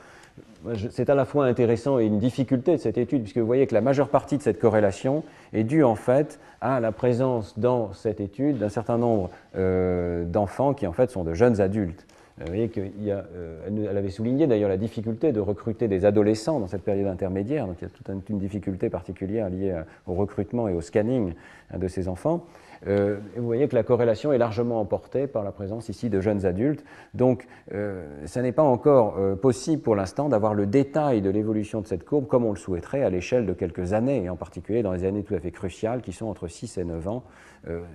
C'est 0.89 1.09
à 1.09 1.15
la 1.15 1.25
fois 1.25 1.45
intéressant 1.45 1.99
et 1.99 2.05
une 2.05 2.19
difficulté 2.19 2.73
de 2.73 2.77
cette 2.77 2.97
étude, 2.97 3.21
puisque 3.21 3.37
vous 3.37 3.45
voyez 3.45 3.65
que 3.65 3.73
la 3.73 3.81
majeure 3.81 4.09
partie 4.09 4.37
de 4.37 4.41
cette 4.41 4.59
corrélation 4.59 5.23
est 5.53 5.63
due 5.63 5.83
en 5.83 5.95
fait 5.95 6.39
à 6.59 6.79
la 6.79 6.91
présence 6.91 7.57
dans 7.57 7.93
cette 7.93 8.19
étude 8.19 8.57
d'un 8.57 8.69
certain 8.69 8.97
nombre 8.97 9.29
euh, 9.55 10.25
d'enfants 10.25 10.73
qui 10.73 10.85
en 10.85 10.91
fait 10.91 11.09
sont 11.11 11.23
de 11.23 11.33
jeunes 11.33 11.61
adultes. 11.61 12.05
Vous 12.39 12.47
voyez 12.47 12.69
qu'elle 12.69 12.91
euh, 13.07 13.97
avait 13.97 14.09
souligné 14.09 14.47
d'ailleurs 14.47 14.69
la 14.69 14.77
difficulté 14.77 15.31
de 15.31 15.39
recruter 15.39 15.87
des 15.87 16.05
adolescents 16.05 16.59
dans 16.59 16.67
cette 16.67 16.83
période 16.83 17.07
intermédiaire, 17.07 17.67
donc 17.67 17.77
il 17.81 17.85
y 17.85 17.87
a 17.87 17.89
toute 17.89 18.29
une 18.29 18.39
difficulté 18.39 18.89
particulière 18.89 19.49
liée 19.49 19.81
au 20.07 20.13
recrutement 20.13 20.67
et 20.67 20.73
au 20.73 20.81
scanning 20.81 21.33
hein, 21.71 21.77
de 21.77 21.87
ces 21.87 22.07
enfants. 22.07 22.45
Euh, 22.87 23.17
vous 23.35 23.45
voyez 23.45 23.67
que 23.67 23.75
la 23.75 23.83
corrélation 23.83 24.31
est 24.31 24.37
largement 24.37 24.79
emportée 24.79 25.27
par 25.27 25.43
la 25.43 25.51
présence 25.51 25.89
ici 25.89 26.09
de 26.09 26.21
jeunes 26.21 26.45
adultes. 26.45 26.83
Donc, 27.13 27.47
euh, 27.73 28.05
ce 28.25 28.39
n'est 28.39 28.51
pas 28.51 28.63
encore 28.63 29.17
euh, 29.17 29.35
possible 29.35 29.81
pour 29.81 29.95
l'instant 29.95 30.29
d'avoir 30.29 30.53
le 30.53 30.65
détail 30.65 31.21
de 31.21 31.29
l'évolution 31.29 31.81
de 31.81 31.87
cette 31.87 32.05
courbe 32.05 32.27
comme 32.27 32.45
on 32.45 32.51
le 32.51 32.57
souhaiterait 32.57 33.03
à 33.03 33.09
l'échelle 33.09 33.45
de 33.45 33.53
quelques 33.53 33.93
années, 33.93 34.23
et 34.23 34.29
en 34.29 34.35
particulier 34.35 34.83
dans 34.83 34.93
les 34.93 35.05
années 35.05 35.23
tout 35.23 35.35
à 35.35 35.39
fait 35.39 35.51
cruciales 35.51 36.01
qui 36.01 36.13
sont 36.13 36.27
entre 36.27 36.47
6 36.47 36.77
et 36.77 36.83
9 36.83 37.07
ans. 37.07 37.23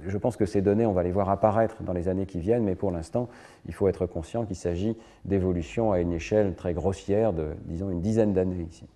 je 0.06 0.18
pense 0.18 0.36
que 0.36 0.46
ces 0.46 0.60
données, 0.60 0.86
on 0.86 0.92
va 0.92 1.02
les 1.02 1.12
voir 1.12 1.30
apparaître 1.30 1.82
dans 1.82 1.92
les 1.92 2.08
années 2.08 2.26
qui 2.26 2.38
viennent, 2.38 2.64
mais 2.64 2.74
pour 2.74 2.90
l'instant, 2.90 3.28
il 3.66 3.74
faut 3.74 3.88
être 3.88 4.06
conscient 4.06 4.44
qu'il 4.44 4.56
s'agit 4.56 4.96
d'évolution 5.24 5.92
à 5.92 6.00
une 6.00 6.12
échelle 6.12 6.54
très 6.54 6.74
grossière 6.74 7.32
de, 7.32 7.48
disons, 7.64 7.90
une 7.90 8.00
dizaine 8.00 8.32
d'années 8.34 8.66
ici. 8.68 8.86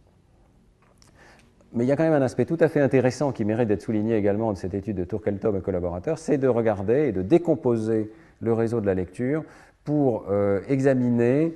Mais 1.73 1.85
il 1.85 1.89
y 1.89 1.93
a 1.93 1.97
quand 1.97 2.05
même 2.05 2.15
un 2.15 2.23
aspect 2.23 2.47
tout 2.47 2.57
à 2.61 2.69
fait 2.69 2.81
intéressant 2.81 3.31
qui 3.31 3.45
mérite 3.45 3.69
d'être 3.69 3.83
souligné 3.83 4.17
également 4.17 4.53
de 4.53 4.59
cette 4.59 4.73
étude 4.73 4.97
de 4.97 5.05
Tourkeltom 5.05 5.57
et 5.57 5.61
collaborateurs, 5.61 6.19
c'est 6.19 6.39
de 6.39 6.49
regarder 6.49 7.09
et 7.09 7.13
de 7.13 7.21
décomposer 7.21 8.11
le 8.41 8.53
réseau 8.55 8.81
de 8.81 8.87
la 8.87 8.95
lecture 8.95 9.45
pour 9.85 10.25
euh, 10.31 10.61
examiner 10.69 11.55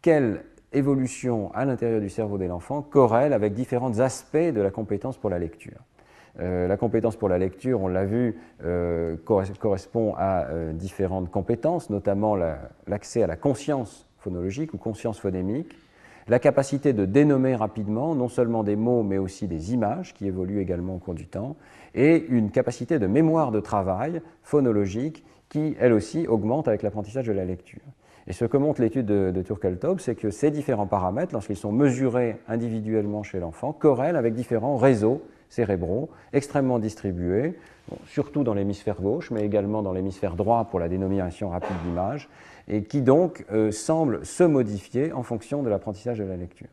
quelle 0.00 0.44
évolution 0.72 1.52
à 1.52 1.64
l'intérieur 1.66 2.00
du 2.00 2.08
cerveau 2.08 2.38
de 2.38 2.44
l'enfant 2.46 2.80
corrèle 2.82 3.32
avec 3.32 3.52
différents 3.52 4.00
aspects 4.00 4.36
de 4.36 4.60
la 4.60 4.70
compétence 4.70 5.18
pour 5.18 5.30
la 5.30 5.38
lecture. 5.38 5.78
Euh, 6.40 6.66
la 6.66 6.76
compétence 6.76 7.16
pour 7.16 7.28
la 7.28 7.38
lecture, 7.38 7.80
on 7.80 7.88
l'a 7.88 8.04
vu, 8.04 8.36
euh, 8.64 9.16
correspond 9.24 10.14
à 10.16 10.46
différentes 10.72 11.30
compétences, 11.30 11.90
notamment 11.90 12.34
l'accès 12.86 13.22
à 13.22 13.26
la 13.26 13.36
conscience 13.36 14.08
phonologique 14.18 14.72
ou 14.74 14.78
conscience 14.78 15.20
phonémique, 15.20 15.76
la 16.28 16.38
capacité 16.38 16.92
de 16.92 17.04
dénommer 17.04 17.54
rapidement 17.54 18.14
non 18.14 18.28
seulement 18.28 18.62
des 18.62 18.76
mots 18.76 19.02
mais 19.02 19.18
aussi 19.18 19.46
des 19.46 19.72
images 19.72 20.14
qui 20.14 20.26
évoluent 20.26 20.60
également 20.60 20.96
au 20.96 20.98
cours 20.98 21.14
du 21.14 21.26
temps, 21.26 21.56
et 21.94 22.24
une 22.28 22.50
capacité 22.50 22.98
de 22.98 23.06
mémoire 23.06 23.52
de 23.52 23.60
travail 23.60 24.20
phonologique 24.42 25.24
qui, 25.48 25.76
elle 25.78 25.92
aussi, 25.92 26.26
augmente 26.26 26.66
avec 26.66 26.82
l'apprentissage 26.82 27.26
de 27.26 27.32
la 27.32 27.44
lecture. 27.44 27.82
Et 28.26 28.32
ce 28.32 28.44
que 28.46 28.56
montre 28.56 28.80
l'étude 28.80 29.06
de, 29.06 29.30
de 29.30 29.42
Turkeltaub, 29.42 30.00
c'est 30.00 30.14
que 30.14 30.30
ces 30.30 30.50
différents 30.50 30.86
paramètres, 30.86 31.34
lorsqu'ils 31.34 31.56
sont 31.56 31.72
mesurés 31.72 32.36
individuellement 32.48 33.22
chez 33.22 33.38
l'enfant, 33.38 33.72
corrèlent 33.72 34.16
avec 34.16 34.34
différents 34.34 34.76
réseaux 34.76 35.22
cérébraux 35.50 36.08
extrêmement 36.32 36.78
distribués, 36.78 37.54
surtout 38.06 38.42
dans 38.42 38.54
l'hémisphère 38.54 39.00
gauche, 39.00 39.30
mais 39.30 39.44
également 39.44 39.82
dans 39.82 39.92
l'hémisphère 39.92 40.36
droit 40.36 40.64
pour 40.64 40.80
la 40.80 40.88
dénomination 40.88 41.50
rapide 41.50 41.76
d'images, 41.84 42.28
et 42.68 42.84
qui 42.84 43.02
donc 43.02 43.44
euh, 43.52 43.70
semble 43.70 44.24
se 44.24 44.44
modifier 44.44 45.12
en 45.12 45.22
fonction 45.22 45.62
de 45.62 45.68
l'apprentissage 45.68 46.18
de 46.18 46.24
la 46.24 46.36
lecture. 46.36 46.68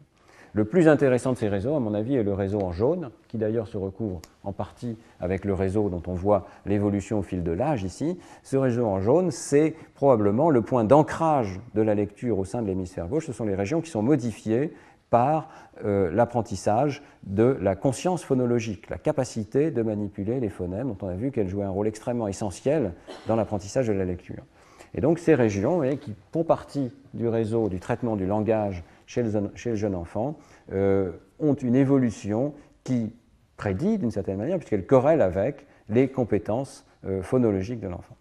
Le 0.54 0.65
plus 0.65 0.89
intéressant 0.89 1.32
de 1.32 1.38
ces 1.38 1.47
réseaux, 1.47 1.75
à 1.75 1.80
mon 1.80 1.93
avis, 1.93 2.15
est 2.15 2.23
le 2.23 2.34
réseau 2.34 2.60
en 2.60 2.73
jaune, 2.73 3.10
qui 3.30 3.38
d'ailleurs 3.38 3.67
se 3.67 3.77
recouvre 3.77 4.19
en 4.43 4.51
partie 4.51 4.97
avec 5.21 5.45
le 5.45 5.54
réseau 5.54 5.88
dont 5.88 6.04
on 6.08 6.13
voit 6.13 6.45
l'évolution 6.65 7.19
au 7.19 7.21
fil 7.21 7.41
de 7.41 7.51
l'âge 7.51 7.84
ici. 7.84 8.19
Ce 8.43 8.58
réseau 8.58 8.86
en 8.86 8.99
jaune, 8.99 9.32
c'est 9.32 9.75
probablement 9.95 10.49
le 10.49 10.62
point 10.62 10.84
d'ancrage 10.84 11.62
de 11.73 11.82
la 11.82 11.95
lecture 11.95 12.38
au 12.38 12.43
sein 12.43 12.62
de 12.62 12.67
l'hémisphère 12.67 13.08
gauche. 13.08 13.27
Ce 13.27 13.34
sont 13.34 13.45
les 13.45 13.56
régions 13.56 13.80
qui 13.80 13.89
sont 13.89 14.04
modifiées 14.04 14.73
par 15.10 15.49
euh, 15.86 16.12
l'apprentissage 16.12 17.01
de 17.23 17.58
la 17.62 17.77
conscience 17.77 18.23
phonologique, 18.23 18.89
la 18.89 18.97
capacité 18.97 19.71
de 19.71 19.82
manipuler 19.82 20.41
les 20.41 20.49
phonèmes, 20.49 20.88
dont 20.88 20.97
on 21.01 21.08
a 21.08 21.15
vu 21.15 21.32
qu'elle 21.32 21.47
jouait 21.47 21.65
un 21.65 21.69
rôle 21.69 21.88
extrêmement 21.88 22.27
essentiel 22.27 22.93
dans 23.27 23.38
l'apprentissage 23.38 23.88
de 23.88 23.93
la 23.93 24.06
lecture. 24.06 24.43
Et 24.93 25.01
donc 25.01 25.19
ces 25.19 25.36
régions, 25.36 25.82
qui 25.97 26.13
font 26.32 26.43
partie 26.43 26.91
du 27.13 27.27
réseau 27.27 27.69
du 27.69 27.80
traitement 27.80 28.15
du 28.15 28.25
langage 28.25 28.84
chez 29.06 29.23
le, 29.23 29.75
jeune 29.75 29.95
enfant, 29.95 30.38
euh, 30.71 31.12
ont 31.39 31.54
une 31.54 31.75
évolution 31.75 32.54
qui 32.84 33.13
prédit 33.58 33.97
d'une 33.97 34.12
certaine 34.12 34.38
manière, 34.38 34.58
puisqu'elle 34.58 34.86
corrèle 34.86 35.21
avec 35.21 35.65
les 35.89 36.08
compétences 36.08 36.86
euh, 37.06 37.21
phonologiques 37.21 37.80
de 37.80 37.88
l'enfant. 37.88 38.15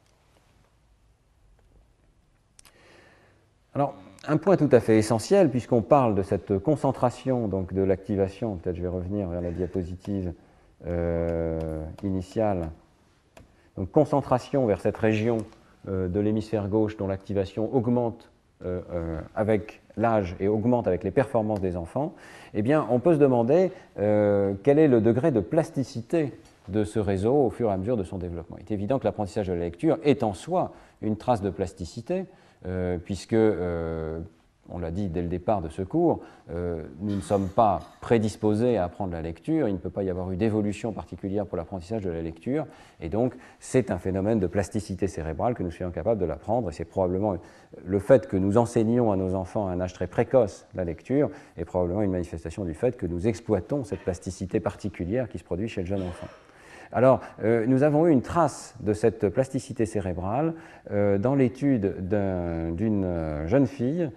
Alors, 3.75 3.95
un 4.27 4.37
point 4.37 4.57
tout 4.57 4.69
à 4.73 4.81
fait 4.81 4.99
essentiel, 4.99 5.49
puisqu'on 5.51 5.83
parle 5.83 6.15
de 6.15 6.23
cette 6.23 6.59
concentration 6.59 7.49
donc 7.49 7.73
de 7.73 7.83
l'activation, 7.83 8.57
peut-être 8.57 8.77
je 8.77 8.83
vais 8.83 8.89
revenir 8.89 9.29
vers 9.29 9.41
la 9.41 9.51
diapositive 9.51 10.35
euh, 10.87 11.83
initiale, 12.03 12.71
donc 13.77 13.91
concentration 13.91 14.67
vers 14.67 14.81
cette 14.81 14.99
région 14.99 15.39
de 15.87 16.21
l'hémisphère 16.21 16.69
gauche 16.69 16.97
dont 16.97 17.07
l'activation 17.07 17.75
augmente 17.75 18.31
euh, 18.63 18.83
euh, 18.93 19.21
avec 19.35 19.81
l'âge 19.97 20.37
et 20.39 20.47
augmente 20.47 20.87
avec 20.87 21.03
les 21.03 21.11
performances 21.11 21.63
des 21.63 21.77
enfants, 21.77 22.15
eh 22.53 22.61
bien, 22.61 22.87
on 22.91 22.99
peut 22.99 23.15
se 23.15 23.19
demander 23.19 23.71
quel 23.97 24.79
est 24.79 24.89
le 24.89 25.01
degré 25.01 25.31
de 25.31 25.41
plasticité 25.41 26.33
de 26.69 26.85
ce 26.85 26.99
réseau 26.99 27.35
au 27.35 27.51
fur 27.51 27.71
et 27.71 27.73
à 27.73 27.77
mesure 27.77 27.97
de 27.97 28.05
son 28.05 28.19
développement. 28.19 28.57
Il 28.59 28.63
est 28.63 28.75
évident 28.75 28.99
que 28.99 29.05
l'apprentissage 29.05 29.49
de 29.49 29.53
la 29.53 29.61
lecture 29.61 29.99
est 30.05 30.23
en 30.23 30.33
soi 30.33 30.73
une 31.03 31.17
trace 31.17 31.43
de 31.43 31.51
plasticité, 31.51 32.25
puisque 33.05 33.37
on 34.71 34.79
l'a 34.79 34.91
dit 34.91 35.09
dès 35.09 35.23
le 35.23 35.29
départ 35.29 35.63
de 35.63 35.69
ce 35.69 35.83
cours, 35.83 36.21
euh, 36.51 36.83
nous 37.01 37.17
ne 37.17 37.21
sommes 37.21 37.49
pas 37.49 37.81
prédisposés 38.01 38.77
à 38.77 38.85
apprendre 38.85 39.13
la 39.13 39.23
lecture, 39.23 39.69
il 39.69 39.75
ne 39.75 39.79
peut 39.79 39.91
pas 39.91 40.03
y 40.03 40.11
avoir 40.11 40.31
eu 40.31 40.37
d'évolution 40.37 40.93
particulière 40.93 41.47
pour 41.47 41.57
l'apprentissage 41.57 42.03
de 42.03 42.11
la 42.11 42.23
lecture, 42.23 42.67
et 43.01 43.09
donc 43.09 43.35
c'est 43.59 43.91
un 43.91 43.99
phénomène 43.99 44.41
de 44.41 44.47
plasticité 44.47 45.09
cérébrale 45.09 45.55
que 45.55 45.63
nous 45.63 45.71
soyons 45.71 45.93
capables 45.93 46.21
de 46.21 46.27
l'apprendre, 46.27 46.71
et 46.71 46.73
c'est 46.73 46.85
probablement 46.85 47.37
le 47.85 47.99
fait 47.99 48.27
que 48.27 48.37
nous 48.37 48.57
enseignons 48.59 49.13
à 49.13 49.17
nos 49.17 49.35
enfants 49.35 49.69
à 49.69 49.73
un 49.73 49.81
âge 49.81 49.93
très 49.93 50.07
précoce 50.07 50.67
la 50.75 50.85
lecture, 50.85 51.31
est 51.57 51.65
probablement 51.65 52.03
une 52.03 52.13
manifestation 52.13 52.65
du 52.65 52.75
fait 52.75 52.97
que 52.97 53.07
nous 53.07 53.27
exploitons 53.27 53.85
cette 53.85 54.01
plasticité 54.01 54.61
particulière 54.61 55.29
qui 55.29 55.39
se 55.39 55.45
produit 55.45 55.69
chez 55.69 55.83
le 55.83 55.87
jeune 55.87 56.03
enfant. 56.03 56.29
Alors, 56.93 57.21
euh, 57.45 57.67
nous 57.67 57.85
avons 57.85 58.07
eu 58.07 58.11
une 58.11 58.23
trace 58.23 58.75
de 58.81 58.93
cette 58.93 59.29
plasticité 59.29 59.87
cérébrale 59.87 60.55
euh, 60.91 61.19
dans 61.19 61.37
l'étude 61.37 62.09
d'une 62.09 63.47
jeune 63.47 63.67
fille 63.67 64.11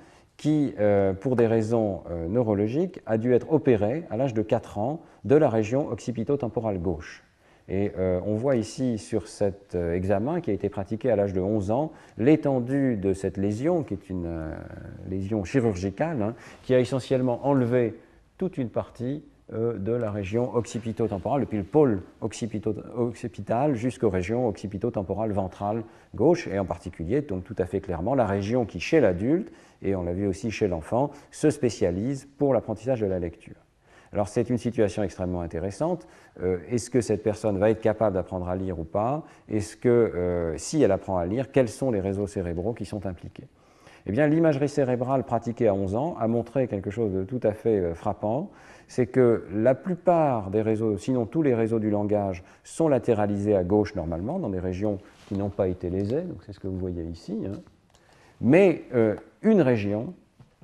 qui, 0.43 0.73
euh, 0.77 1.13
pour 1.13 1.37
des 1.37 1.47
raisons 1.47 2.01
euh, 2.11 2.27
neurologiques, 2.27 2.99
a 3.05 3.17
dû 3.17 3.33
être 3.33 3.53
opéré 3.53 4.03
à 4.09 4.17
l'âge 4.17 4.33
de 4.33 4.41
4 4.41 4.77
ans 4.77 4.99
de 5.23 5.37
la 5.37 5.47
région 5.47 5.87
occipito-temporale 5.87 6.79
gauche. 6.79 7.23
Et 7.69 7.93
euh, 7.97 8.19
on 8.25 8.35
voit 8.35 8.57
ici 8.57 8.97
sur 8.97 9.29
cet 9.29 9.73
examen 9.73 10.41
qui 10.41 10.51
a 10.51 10.53
été 10.53 10.67
pratiqué 10.67 11.09
à 11.09 11.15
l'âge 11.15 11.31
de 11.31 11.39
11 11.39 11.71
ans 11.71 11.93
l'étendue 12.17 12.97
de 12.97 13.13
cette 13.13 13.37
lésion, 13.37 13.83
qui 13.83 13.93
est 13.93 14.09
une 14.09 14.51
lésion 15.09 15.45
chirurgicale, 15.45 16.21
hein, 16.21 16.35
qui 16.63 16.73
a 16.73 16.79
essentiellement 16.81 17.47
enlevé 17.47 17.97
toute 18.37 18.57
une 18.57 18.69
partie 18.69 19.23
de 19.51 19.91
la 19.91 20.09
région 20.09 20.55
occipito-temporale, 20.55 21.41
depuis 21.41 21.57
le 21.57 21.63
pôle 21.63 22.01
occipital 22.21 23.75
jusqu'aux 23.75 24.09
régions 24.09 24.47
occipito-temporales 24.47 25.31
ventrales 25.31 25.83
gauche, 26.15 26.47
et 26.47 26.57
en 26.59 26.65
particulier, 26.65 27.21
donc 27.21 27.43
tout 27.43 27.55
à 27.57 27.65
fait 27.65 27.81
clairement, 27.81 28.15
la 28.15 28.25
région 28.25 28.65
qui, 28.65 28.79
chez 28.79 28.99
l'adulte, 28.99 29.51
et 29.81 29.95
on 29.95 30.03
l'a 30.03 30.13
vu 30.13 30.27
aussi 30.27 30.49
chez 30.49 30.67
l'enfant, 30.67 31.11
se 31.31 31.49
spécialise 31.49 32.27
pour 32.37 32.53
l'apprentissage 32.53 33.01
de 33.01 33.05
la 33.05 33.19
lecture. 33.19 33.55
Alors 34.13 34.27
c'est 34.27 34.49
une 34.49 34.59
situation 34.59 35.01
extrêmement 35.01 35.41
intéressante. 35.41 36.07
Euh, 36.41 36.59
est-ce 36.69 36.91
que 36.91 37.01
cette 37.01 37.23
personne 37.23 37.57
va 37.57 37.71
être 37.71 37.81
capable 37.81 38.13
d'apprendre 38.13 38.47
à 38.47 38.55
lire 38.55 38.79
ou 38.79 38.83
pas? 38.83 39.23
Est-ce 39.49 39.75
que, 39.75 39.89
euh, 39.89 40.57
si 40.57 40.81
elle 40.83 40.91
apprend 40.91 41.17
à 41.17 41.25
lire, 41.25 41.51
quels 41.51 41.67
sont 41.67 41.89
les 41.89 41.99
réseaux 41.99 42.27
cérébraux 42.27 42.73
qui 42.73 42.85
sont 42.85 43.07
impliqués? 43.07 43.47
Eh 44.05 44.11
bien, 44.11 44.27
l'imagerie 44.27 44.69
cérébrale 44.69 45.23
pratiquée 45.23 45.67
à 45.67 45.73
11 45.73 45.95
ans 45.95 46.15
a 46.19 46.27
montré 46.27 46.67
quelque 46.67 46.91
chose 46.91 47.11
de 47.11 47.23
tout 47.23 47.39
à 47.41 47.53
fait 47.53 47.95
frappant 47.95 48.51
c'est 48.87 49.07
que 49.07 49.43
la 49.53 49.75
plupart 49.75 50.49
des 50.49 50.61
réseaux, 50.61 50.97
sinon 50.97 51.25
tous 51.25 51.41
les 51.41 51.55
réseaux 51.55 51.79
du 51.79 51.89
langage, 51.89 52.43
sont 52.63 52.87
latéralisés 52.87 53.55
à 53.55 53.63
gauche 53.63 53.95
normalement, 53.95 54.39
dans 54.39 54.49
des 54.49 54.59
régions 54.59 54.99
qui 55.27 55.35
n'ont 55.35 55.49
pas 55.49 55.67
été 55.67 55.89
lésées, 55.89 56.21
donc 56.21 56.37
c'est 56.45 56.53
ce 56.53 56.59
que 56.59 56.67
vous 56.67 56.77
voyez 56.77 57.03
ici. 57.03 57.43
Hein. 57.45 57.59
Mais 58.41 58.83
euh, 58.93 59.15
une 59.41 59.61
région 59.61 60.13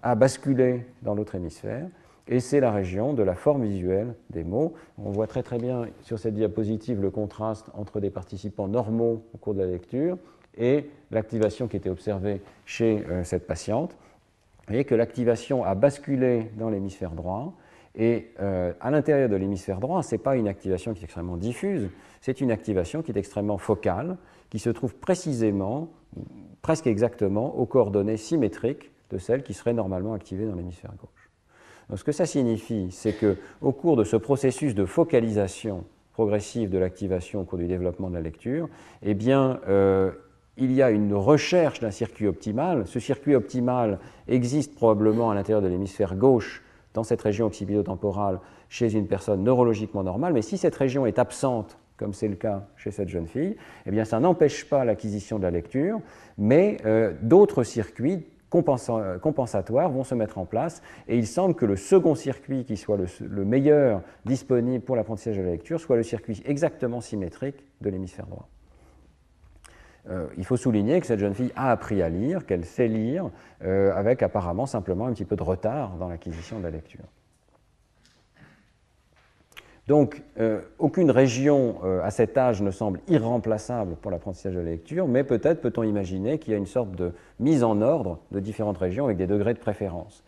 a 0.01 0.15
basculé 0.15 0.85
dans 1.01 1.15
l'autre 1.15 1.35
hémisphère, 1.35 1.87
et 2.27 2.39
c'est 2.39 2.59
la 2.59 2.71
région 2.71 3.13
de 3.13 3.23
la 3.23 3.33
forme 3.33 3.65
visuelle 3.65 4.13
des 4.29 4.43
mots. 4.43 4.75
On 5.03 5.09
voit 5.09 5.25
très 5.25 5.41
très 5.41 5.57
bien 5.57 5.87
sur 6.03 6.19
cette 6.19 6.35
diapositive 6.35 7.01
le 7.01 7.09
contraste 7.09 7.65
entre 7.73 7.99
des 7.99 8.11
participants 8.11 8.67
normaux 8.67 9.23
au 9.33 9.37
cours 9.37 9.55
de 9.55 9.61
la 9.61 9.65
lecture 9.65 10.17
et 10.55 10.89
l'activation 11.09 11.67
qui 11.67 11.77
était 11.77 11.89
observée 11.89 12.41
chez 12.65 13.03
euh, 13.09 13.23
cette 13.23 13.47
patiente. 13.47 13.93
Vous 14.59 14.73
voyez 14.73 14.85
que 14.85 14.93
l'activation 14.93 15.63
a 15.63 15.73
basculé 15.73 16.51
dans 16.57 16.69
l'hémisphère 16.69 17.11
droit, 17.11 17.53
Et 17.95 18.31
euh, 18.39 18.73
à 18.79 18.91
l'intérieur 18.91 19.29
de 19.29 19.35
l'hémisphère 19.35 19.79
droit, 19.79 20.03
ce 20.03 20.15
n'est 20.15 20.19
pas 20.19 20.35
une 20.35 20.47
activation 20.47 20.93
qui 20.93 21.01
est 21.01 21.05
extrêmement 21.05 21.37
diffuse, 21.37 21.89
c'est 22.21 22.41
une 22.41 22.51
activation 22.51 23.01
qui 23.01 23.11
est 23.11 23.17
extrêmement 23.17 23.57
focale, 23.57 24.17
qui 24.49 24.59
se 24.59 24.69
trouve 24.69 24.95
précisément, 24.95 25.89
presque 26.61 26.87
exactement, 26.87 27.57
aux 27.57 27.65
coordonnées 27.65 28.17
symétriques 28.17 28.91
de 29.09 29.17
celles 29.17 29.43
qui 29.43 29.53
seraient 29.53 29.73
normalement 29.73 30.13
activées 30.13 30.45
dans 30.45 30.55
l'hémisphère 30.55 30.91
gauche. 30.99 31.29
Donc, 31.89 31.97
ce 31.97 32.03
que 32.03 32.11
ça 32.11 32.25
signifie, 32.25 32.89
c'est 32.91 33.13
qu'au 33.13 33.71
cours 33.71 33.95
de 33.95 34.03
ce 34.03 34.15
processus 34.15 34.75
de 34.75 34.85
focalisation 34.85 35.85
progressive 36.13 36.69
de 36.69 36.77
l'activation 36.77 37.41
au 37.41 37.43
cours 37.45 37.57
du 37.57 37.67
développement 37.67 38.09
de 38.09 38.15
la 38.15 38.21
lecture, 38.21 38.69
eh 39.01 39.13
bien, 39.13 39.61
euh, 39.67 40.11
il 40.57 40.73
y 40.73 40.81
a 40.81 40.91
une 40.91 41.13
recherche 41.13 41.79
d'un 41.79 41.91
circuit 41.91 42.27
optimal. 42.27 42.85
Ce 42.85 42.99
circuit 42.99 43.35
optimal 43.35 43.99
existe 44.27 44.75
probablement 44.75 45.31
à 45.31 45.35
l'intérieur 45.35 45.61
de 45.61 45.67
l'hémisphère 45.67 46.15
gauche, 46.15 46.61
dans 46.93 47.03
cette 47.03 47.21
région 47.21 47.47
occipito-temporale, 47.47 48.39
chez 48.67 48.93
une 48.93 49.07
personne 49.07 49.43
neurologiquement 49.43 50.03
normale, 50.03 50.33
mais 50.33 50.41
si 50.41 50.57
cette 50.57 50.75
région 50.75 51.05
est 51.05 51.19
absente, 51.19 51.77
comme 51.97 52.13
c'est 52.13 52.27
le 52.27 52.35
cas 52.35 52.65
chez 52.77 52.91
cette 52.91 53.09
jeune 53.09 53.27
fille, 53.27 53.57
eh 53.85 53.91
bien 53.91 54.05
ça 54.05 54.19
n'empêche 54.19 54.67
pas 54.67 54.85
l'acquisition 54.85 55.37
de 55.37 55.43
la 55.43 55.51
lecture, 55.51 55.99
mais 56.37 56.77
euh, 56.85 57.13
d'autres 57.21 57.63
circuits 57.63 58.25
compensatoires 58.49 59.91
vont 59.91 60.03
se 60.03 60.15
mettre 60.15 60.39
en 60.39 60.45
place, 60.45 60.81
et 61.07 61.17
il 61.17 61.27
semble 61.27 61.53
que 61.53 61.65
le 61.65 61.75
second 61.75 62.15
circuit 62.15 62.65
qui 62.65 62.77
soit 62.77 62.97
le 63.19 63.45
meilleur 63.45 64.01
disponible 64.25 64.83
pour 64.83 64.95
l'apprentissage 64.95 65.37
de 65.37 65.43
la 65.43 65.51
lecture 65.51 65.79
soit 65.79 65.97
le 65.97 66.03
circuit 66.03 66.41
exactement 66.45 66.99
symétrique 66.99 67.63
de 67.81 67.89
l'hémisphère 67.89 68.25
droit. 68.25 68.49
Euh, 70.09 70.27
il 70.37 70.45
faut 70.45 70.57
souligner 70.57 70.99
que 70.99 71.05
cette 71.05 71.19
jeune 71.19 71.35
fille 71.35 71.51
a 71.55 71.71
appris 71.71 72.01
à 72.01 72.09
lire, 72.09 72.45
qu'elle 72.45 72.65
sait 72.65 72.87
lire, 72.87 73.29
euh, 73.63 73.93
avec 73.95 74.23
apparemment 74.23 74.65
simplement 74.65 75.05
un 75.05 75.13
petit 75.13 75.25
peu 75.25 75.35
de 75.35 75.43
retard 75.43 75.95
dans 75.99 76.09
l'acquisition 76.09 76.59
de 76.59 76.63
la 76.63 76.71
lecture. 76.71 77.05
Donc, 79.87 80.21
euh, 80.39 80.61
aucune 80.77 81.09
région 81.09 81.77
à 82.03 82.11
cet 82.11 82.37
âge 82.37 82.61
ne 82.61 82.69
semble 82.69 82.99
irremplaçable 83.07 83.95
pour 83.95 84.11
l'apprentissage 84.11 84.53
de 84.53 84.59
la 84.59 84.69
lecture, 84.69 85.07
mais 85.07 85.23
peut-être 85.23 85.61
peut-on 85.61 85.81
imaginer 85.81 86.37
qu'il 86.37 86.53
y 86.53 86.55
a 86.55 86.59
une 86.59 86.67
sorte 86.67 86.91
de 86.91 87.11
mise 87.39 87.63
en 87.63 87.81
ordre 87.81 88.19
de 88.31 88.39
différentes 88.39 88.77
régions 88.77 89.05
avec 89.05 89.17
des 89.17 89.25
degrés 89.25 89.55
de 89.55 89.59
préférence. 89.59 90.23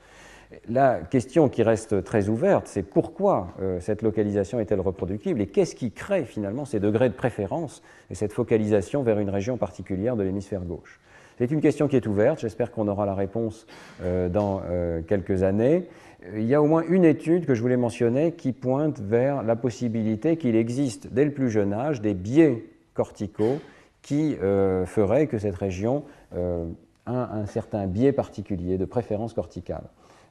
La 0.68 1.00
question 1.00 1.48
qui 1.48 1.64
reste 1.64 2.04
très 2.04 2.28
ouverte, 2.28 2.68
c'est 2.68 2.84
pourquoi 2.84 3.50
euh, 3.62 3.80
cette 3.80 4.02
localisation 4.02 4.60
est-elle 4.60 4.82
reproductible 4.82 5.42
et 5.42 5.48
qu'est-ce 5.48 5.76
qui 5.76 5.92
crée 5.92 6.26
finalement 6.26 6.66
ces 6.66 6.82
degrés 6.82 7.08
de 7.08 7.14
préférence 7.14 7.82
et 8.10 8.16
cette 8.16 8.34
focalisation 8.34 9.02
vers 9.02 9.20
une 9.20 9.30
région 9.30 9.56
particulière 9.56 10.18
de 10.18 10.24
l'hémisphère 10.24 10.62
gauche? 10.62 11.00
C'est 11.38 11.52
une 11.52 11.62
question 11.62 11.88
qui 11.88 11.96
est 11.96 12.06
ouverte, 12.06 12.40
j'espère 12.42 12.72
qu'on 12.72 12.90
aura 12.90 13.06
la 13.06 13.16
réponse 13.16 13.66
euh, 14.04 14.28
dans 14.28 14.62
euh, 14.70 15.02
quelques 15.02 15.44
années. 15.44 15.88
Il 16.36 16.46
y 16.46 16.54
a 16.54 16.62
au 16.62 16.68
moins 16.68 16.84
une 16.88 17.06
étude 17.06 17.46
que 17.46 17.56
je 17.56 17.62
voulais 17.62 17.78
mentionner 17.78 18.34
qui 18.34 18.52
pointe 18.52 19.00
vers 19.00 19.44
la 19.44 19.56
possibilité 19.56 20.36
qu'il 20.36 20.56
existe 20.56 21.08
dès 21.12 21.26
le 21.26 21.32
plus 21.32 21.50
jeune 21.50 21.74
âge 21.74 22.02
des 22.02 22.14
biais 22.14 22.66
corticaux 22.94 23.60
qui 24.04 24.36
feraient 24.36 25.26
que 25.26 25.40
cette 25.40 25.56
région 25.56 26.04
a 26.36 27.36
un 27.36 27.46
certain 27.48 27.88
biais 27.88 28.12
particulier 28.12 28.78
de 28.78 28.86
préférence 28.86 29.34
corticale. 29.34 29.86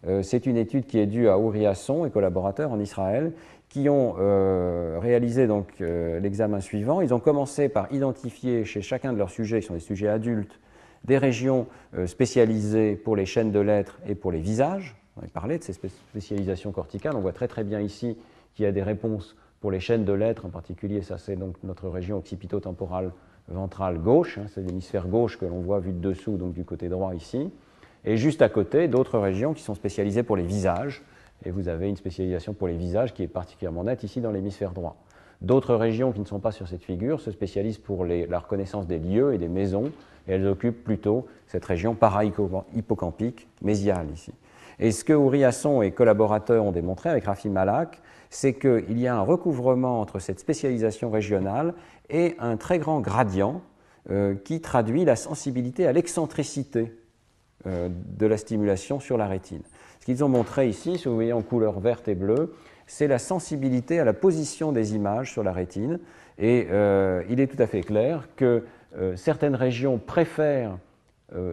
Euh, 0.06 0.22
c'est 0.22 0.46
une 0.46 0.56
étude 0.56 0.86
qui 0.86 0.98
est 0.98 1.06
due 1.06 1.28
à 1.28 1.38
Uriasson 1.38 2.06
et 2.06 2.10
collaborateurs 2.10 2.72
en 2.72 2.80
Israël 2.80 3.32
qui 3.68 3.88
ont 3.88 4.16
euh, 4.18 4.98
réalisé 5.00 5.46
donc 5.46 5.68
euh, 5.80 6.18
l'examen 6.18 6.60
suivant. 6.60 7.00
Ils 7.00 7.14
ont 7.14 7.20
commencé 7.20 7.68
par 7.68 7.92
identifier 7.92 8.64
chez 8.64 8.82
chacun 8.82 9.12
de 9.12 9.18
leurs 9.18 9.30
sujets, 9.30 9.60
qui 9.60 9.66
sont 9.66 9.74
des 9.74 9.80
sujets 9.80 10.08
adultes, 10.08 10.58
des 11.04 11.18
régions 11.18 11.66
spécialisées 12.04 12.94
pour 12.94 13.16
les 13.16 13.24
chaînes 13.24 13.52
de 13.52 13.60
lettres 13.60 13.98
et 14.06 14.14
pour 14.14 14.32
les 14.32 14.40
visages. 14.40 14.96
On 15.16 15.24
a 15.24 15.28
parlé 15.28 15.56
de 15.56 15.62
ces 15.62 15.72
spécialisations 15.72 16.72
corticales. 16.72 17.16
On 17.16 17.20
voit 17.20 17.32
très 17.32 17.48
très 17.48 17.64
bien 17.64 17.80
ici 17.80 18.18
qu'il 18.54 18.64
y 18.64 18.68
a 18.68 18.72
des 18.72 18.82
réponses 18.82 19.34
pour 19.60 19.70
les 19.70 19.80
chaînes 19.80 20.04
de 20.04 20.12
lettres 20.12 20.44
en 20.44 20.50
particulier. 20.50 21.00
Ça, 21.00 21.16
c'est 21.16 21.36
donc 21.36 21.56
notre 21.62 21.88
région 21.88 22.18
occipito-temporale 22.18 23.12
ventrale 23.48 23.98
gauche. 23.98 24.38
Hein. 24.38 24.46
c'est 24.52 24.60
l'hémisphère 24.60 25.08
gauche 25.08 25.38
que 25.38 25.46
l'on 25.46 25.60
voit 25.60 25.80
vu 25.80 25.92
de 25.92 25.98
dessous, 26.00 26.36
donc 26.36 26.52
du 26.52 26.64
côté 26.64 26.88
droit 26.88 27.14
ici. 27.14 27.50
Et 28.04 28.16
juste 28.16 28.42
à 28.42 28.48
côté, 28.48 28.88
d'autres 28.88 29.18
régions 29.18 29.52
qui 29.52 29.62
sont 29.62 29.74
spécialisées 29.74 30.22
pour 30.22 30.36
les 30.36 30.44
visages. 30.44 31.02
Et 31.44 31.50
vous 31.50 31.68
avez 31.68 31.88
une 31.88 31.96
spécialisation 31.96 32.52
pour 32.52 32.68
les 32.68 32.76
visages 32.76 33.14
qui 33.14 33.22
est 33.22 33.28
particulièrement 33.28 33.84
nette 33.84 34.02
ici 34.02 34.20
dans 34.20 34.30
l'hémisphère 34.30 34.72
droit. 34.72 34.96
D'autres 35.40 35.74
régions 35.74 36.12
qui 36.12 36.20
ne 36.20 36.26
sont 36.26 36.38
pas 36.38 36.52
sur 36.52 36.68
cette 36.68 36.84
figure 36.84 37.20
se 37.20 37.30
spécialisent 37.30 37.78
pour 37.78 38.04
la 38.04 38.38
reconnaissance 38.38 38.86
des 38.86 38.98
lieux 38.98 39.32
et 39.32 39.38
des 39.38 39.48
maisons, 39.48 39.90
et 40.28 40.32
elles 40.32 40.46
occupent 40.46 40.84
plutôt 40.84 41.26
cette 41.46 41.64
région 41.64 41.94
para-hippocampique, 41.94 43.48
mésiale 43.62 44.08
ici. 44.12 44.32
Et 44.78 44.92
ce 44.92 45.02
que 45.02 45.14
Ouriasson 45.14 45.80
et 45.82 45.92
collaborateurs 45.92 46.64
ont 46.64 46.72
démontré 46.72 47.08
avec 47.08 47.24
Rafi 47.24 47.48
Malak, 47.48 48.00
c'est 48.28 48.54
qu'il 48.54 48.98
y 48.98 49.06
a 49.06 49.16
un 49.16 49.22
recouvrement 49.22 50.00
entre 50.00 50.18
cette 50.18 50.40
spécialisation 50.40 51.10
régionale 51.10 51.74
et 52.10 52.36
un 52.38 52.56
très 52.56 52.78
grand 52.78 53.00
gradient 53.00 53.62
euh, 54.10 54.34
qui 54.34 54.60
traduit 54.60 55.04
la 55.04 55.16
sensibilité 55.16 55.86
à 55.86 55.92
l'excentricité 55.92 56.92
de 57.66 58.27
la 58.27 58.37
stimulation 58.37 59.01
sur 59.01 59.16
la 59.18 59.27
rétine. 59.27 59.62
Ce 60.01 60.07
qu'ils 60.07 60.25
ont 60.25 60.29
montré 60.29 60.68
ici, 60.68 60.96
si 60.96 61.09
vous 61.09 61.14
voyez 61.14 61.33
en 61.33 61.42
couleur 61.42 61.79
verte 61.81 62.09
et 62.09 62.14
bleue, 62.14 62.55
c'est 62.87 63.07
la 63.07 63.18
sensibilité 63.18 64.01
à 64.01 64.05
la 64.05 64.14
position 64.14 64.73
des 64.73 64.94
images 64.94 65.31
sur 65.31 65.42
la 65.42 65.53
rétine. 65.53 66.01
Et 66.38 66.68
euh, 66.70 67.23
il 67.29 67.38
est 67.38 67.46
tout 67.46 67.62
à 67.62 67.66
fait 67.66 67.83
clair 67.83 68.29
que 68.35 68.64
euh, 68.96 69.14
certaines 69.16 69.55
régions 69.55 69.99
préfèrent 69.99 70.79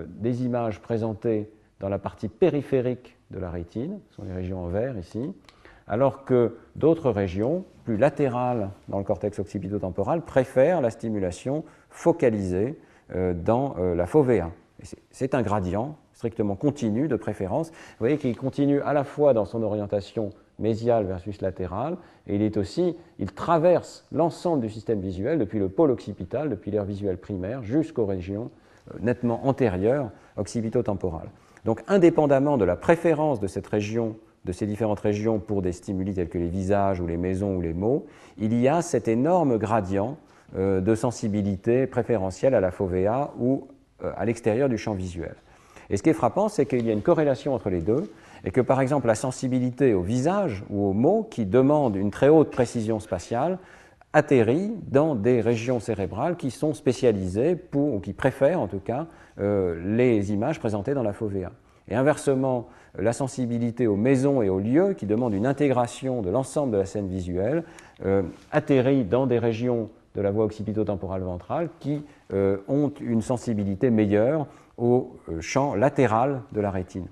des 0.08 0.44
images 0.44 0.82
présentées 0.82 1.52
dans 1.80 1.88
la 1.88 2.00
partie 2.00 2.30
périphérique 2.30 3.16
de 3.30 3.38
la 3.38 3.52
rétine, 3.52 4.00
ce 4.10 4.16
sont 4.16 4.24
les 4.24 4.34
régions 4.34 4.64
en 4.64 4.70
vert 4.70 4.98
ici, 4.98 5.36
alors 5.88 6.26
que 6.26 6.58
d'autres 6.76 7.12
régions, 7.12 7.64
plus 7.86 7.96
latérales 7.96 8.72
dans 8.88 8.98
le 8.98 9.04
cortex 9.04 9.38
occipito-temporal, 9.38 10.24
préfèrent 10.26 10.82
la 10.82 10.90
stimulation 10.90 11.64
focalisée 11.92 12.80
dans 13.14 13.76
la 13.78 14.08
fovea. 14.08 14.50
C'est 15.12 15.34
un 15.34 15.42
gradient 15.42 15.98
strictement 16.14 16.56
continu 16.56 17.08
de 17.08 17.16
préférence. 17.16 17.70
Vous 17.70 18.00
voyez 18.00 18.18
qu'il 18.18 18.36
continue 18.36 18.82
à 18.82 18.94
la 18.94 19.04
fois 19.04 19.34
dans 19.34 19.46
son 19.46 19.62
orientation 19.62 20.32
mésiale 20.60 21.06
versus 21.06 21.42
latérale, 21.42 21.98
et 22.26 22.36
il 22.36 22.42
est 22.42 22.58
aussi, 22.58 22.96
il 23.20 23.32
traverse 23.32 24.06
l'ensemble 24.12 24.62
du 24.62 24.70
système 24.70 25.00
visuel 25.00 25.38
depuis 25.38 25.60
le 25.60 25.70
pôle 25.70 25.92
occipital, 25.92 26.50
depuis 26.50 26.72
l'aire 26.72 26.86
visuelle 26.86 27.18
primaire, 27.18 27.64
jusqu'aux 27.64 28.06
régions 28.08 28.50
euh, 28.92 28.98
nettement 29.00 29.46
antérieures 29.48 30.10
occipito-temporales. 30.38 31.30
Donc, 31.66 31.84
indépendamment 31.88 32.58
de 32.58 32.66
la 32.66 32.76
préférence 32.76 33.40
de 33.40 33.48
cette 33.48 33.68
région, 33.68 34.16
de 34.46 34.52
ces 34.52 34.66
différentes 34.66 35.00
régions 35.00 35.40
pour 35.40 35.62
des 35.62 35.72
stimuli 35.72 36.14
tels 36.14 36.30
que 36.30 36.38
les 36.38 36.50
visages 36.50 37.00
ou 37.00 37.06
les 37.06 37.18
maisons 37.18 37.56
ou 37.56 37.62
les 37.62 37.74
mots, 37.74 38.08
il 38.38 38.60
y 38.60 38.68
a 38.68 38.82
cet 38.82 39.08
énorme 39.08 39.58
gradient 39.58 40.18
euh, 40.56 40.82
de 40.82 40.96
sensibilité 40.96 41.86
préférentielle 41.86 42.56
à 42.56 42.62
la 42.62 42.72
fovea 42.72 43.34
ou 43.38 43.68
à 44.04 44.26
l'extérieur 44.26 44.70
du 44.70 44.78
champ 44.78 44.94
visuel. 44.94 45.36
Et 45.90 45.98
ce 45.98 46.04
qui 46.04 46.10
est 46.10 46.14
frappant, 46.14 46.50
c'est 46.50 46.66
qu'il 46.66 46.86
y 46.86 46.90
a 46.90 46.94
une 46.94 47.02
corrélation 47.02 47.54
entre 47.54 47.70
les 47.70 47.82
deux, 47.82 48.12
et 48.44 48.52
que 48.52 48.62
par 48.62 48.82
exemple 48.82 49.08
la 49.08 49.16
sensibilité 49.16 49.94
au 49.94 50.02
visage 50.02 50.64
ou 50.70 50.86
aux 50.88 50.94
mots 50.94 51.28
qui 51.30 51.46
demandent 51.46 51.96
une 51.96 52.12
très 52.12 52.30
haute 52.30 52.52
précision 52.52 53.00
spatiale 53.00 53.58
atterrit 54.14 54.74
dans 54.88 55.16
des 55.16 55.42
régions 55.42 55.80
cérébrales 55.80 56.38
qui 56.38 56.52
sont 56.52 56.74
spécialisées 56.74 57.58
ou 57.76 58.00
qui 58.00 58.14
préfèrent 58.14 58.60
en 58.60 58.68
tout 58.68 58.80
cas, 58.80 59.08
euh, 59.40 59.80
les 59.96 60.32
images 60.32 60.60
présentées 60.60 60.94
dans 60.94 61.04
la 61.04 61.14
fovea. 61.14 61.52
Et 61.90 61.96
inversement, 61.96 62.68
la 62.98 63.14
sensibilité 63.14 63.88
aux 63.88 63.96
maisons 63.96 64.42
et 64.42 64.50
aux 64.50 64.60
lieux, 64.60 64.94
qui 64.94 65.06
demandent 65.06 65.34
une 65.34 65.46
intégration 65.46 66.22
de 66.22 66.30
l'ensemble 66.30 66.74
de 66.74 66.78
la 66.78 66.86
scène 66.86 67.08
visuelle, 67.08 67.64
euh, 68.06 68.24
atterrit 68.52 69.06
dans 69.06 69.28
des 69.28 69.40
régions 69.40 69.90
de 70.18 70.22
la 70.24 70.32
voie 70.32 70.46
occipito-temporale 70.46 71.22
ventrale 71.22 71.70
qui 71.80 72.04
euh, 72.34 72.58
ont 72.68 72.92
une 73.00 73.22
sensibilité 73.22 73.92
meilleure 73.92 74.48
au 74.78 75.16
euh, 75.30 75.40
champ 75.42 75.76
latéral 75.76 76.42
de 76.52 76.60
la 76.60 76.72
rétine. 76.72 77.06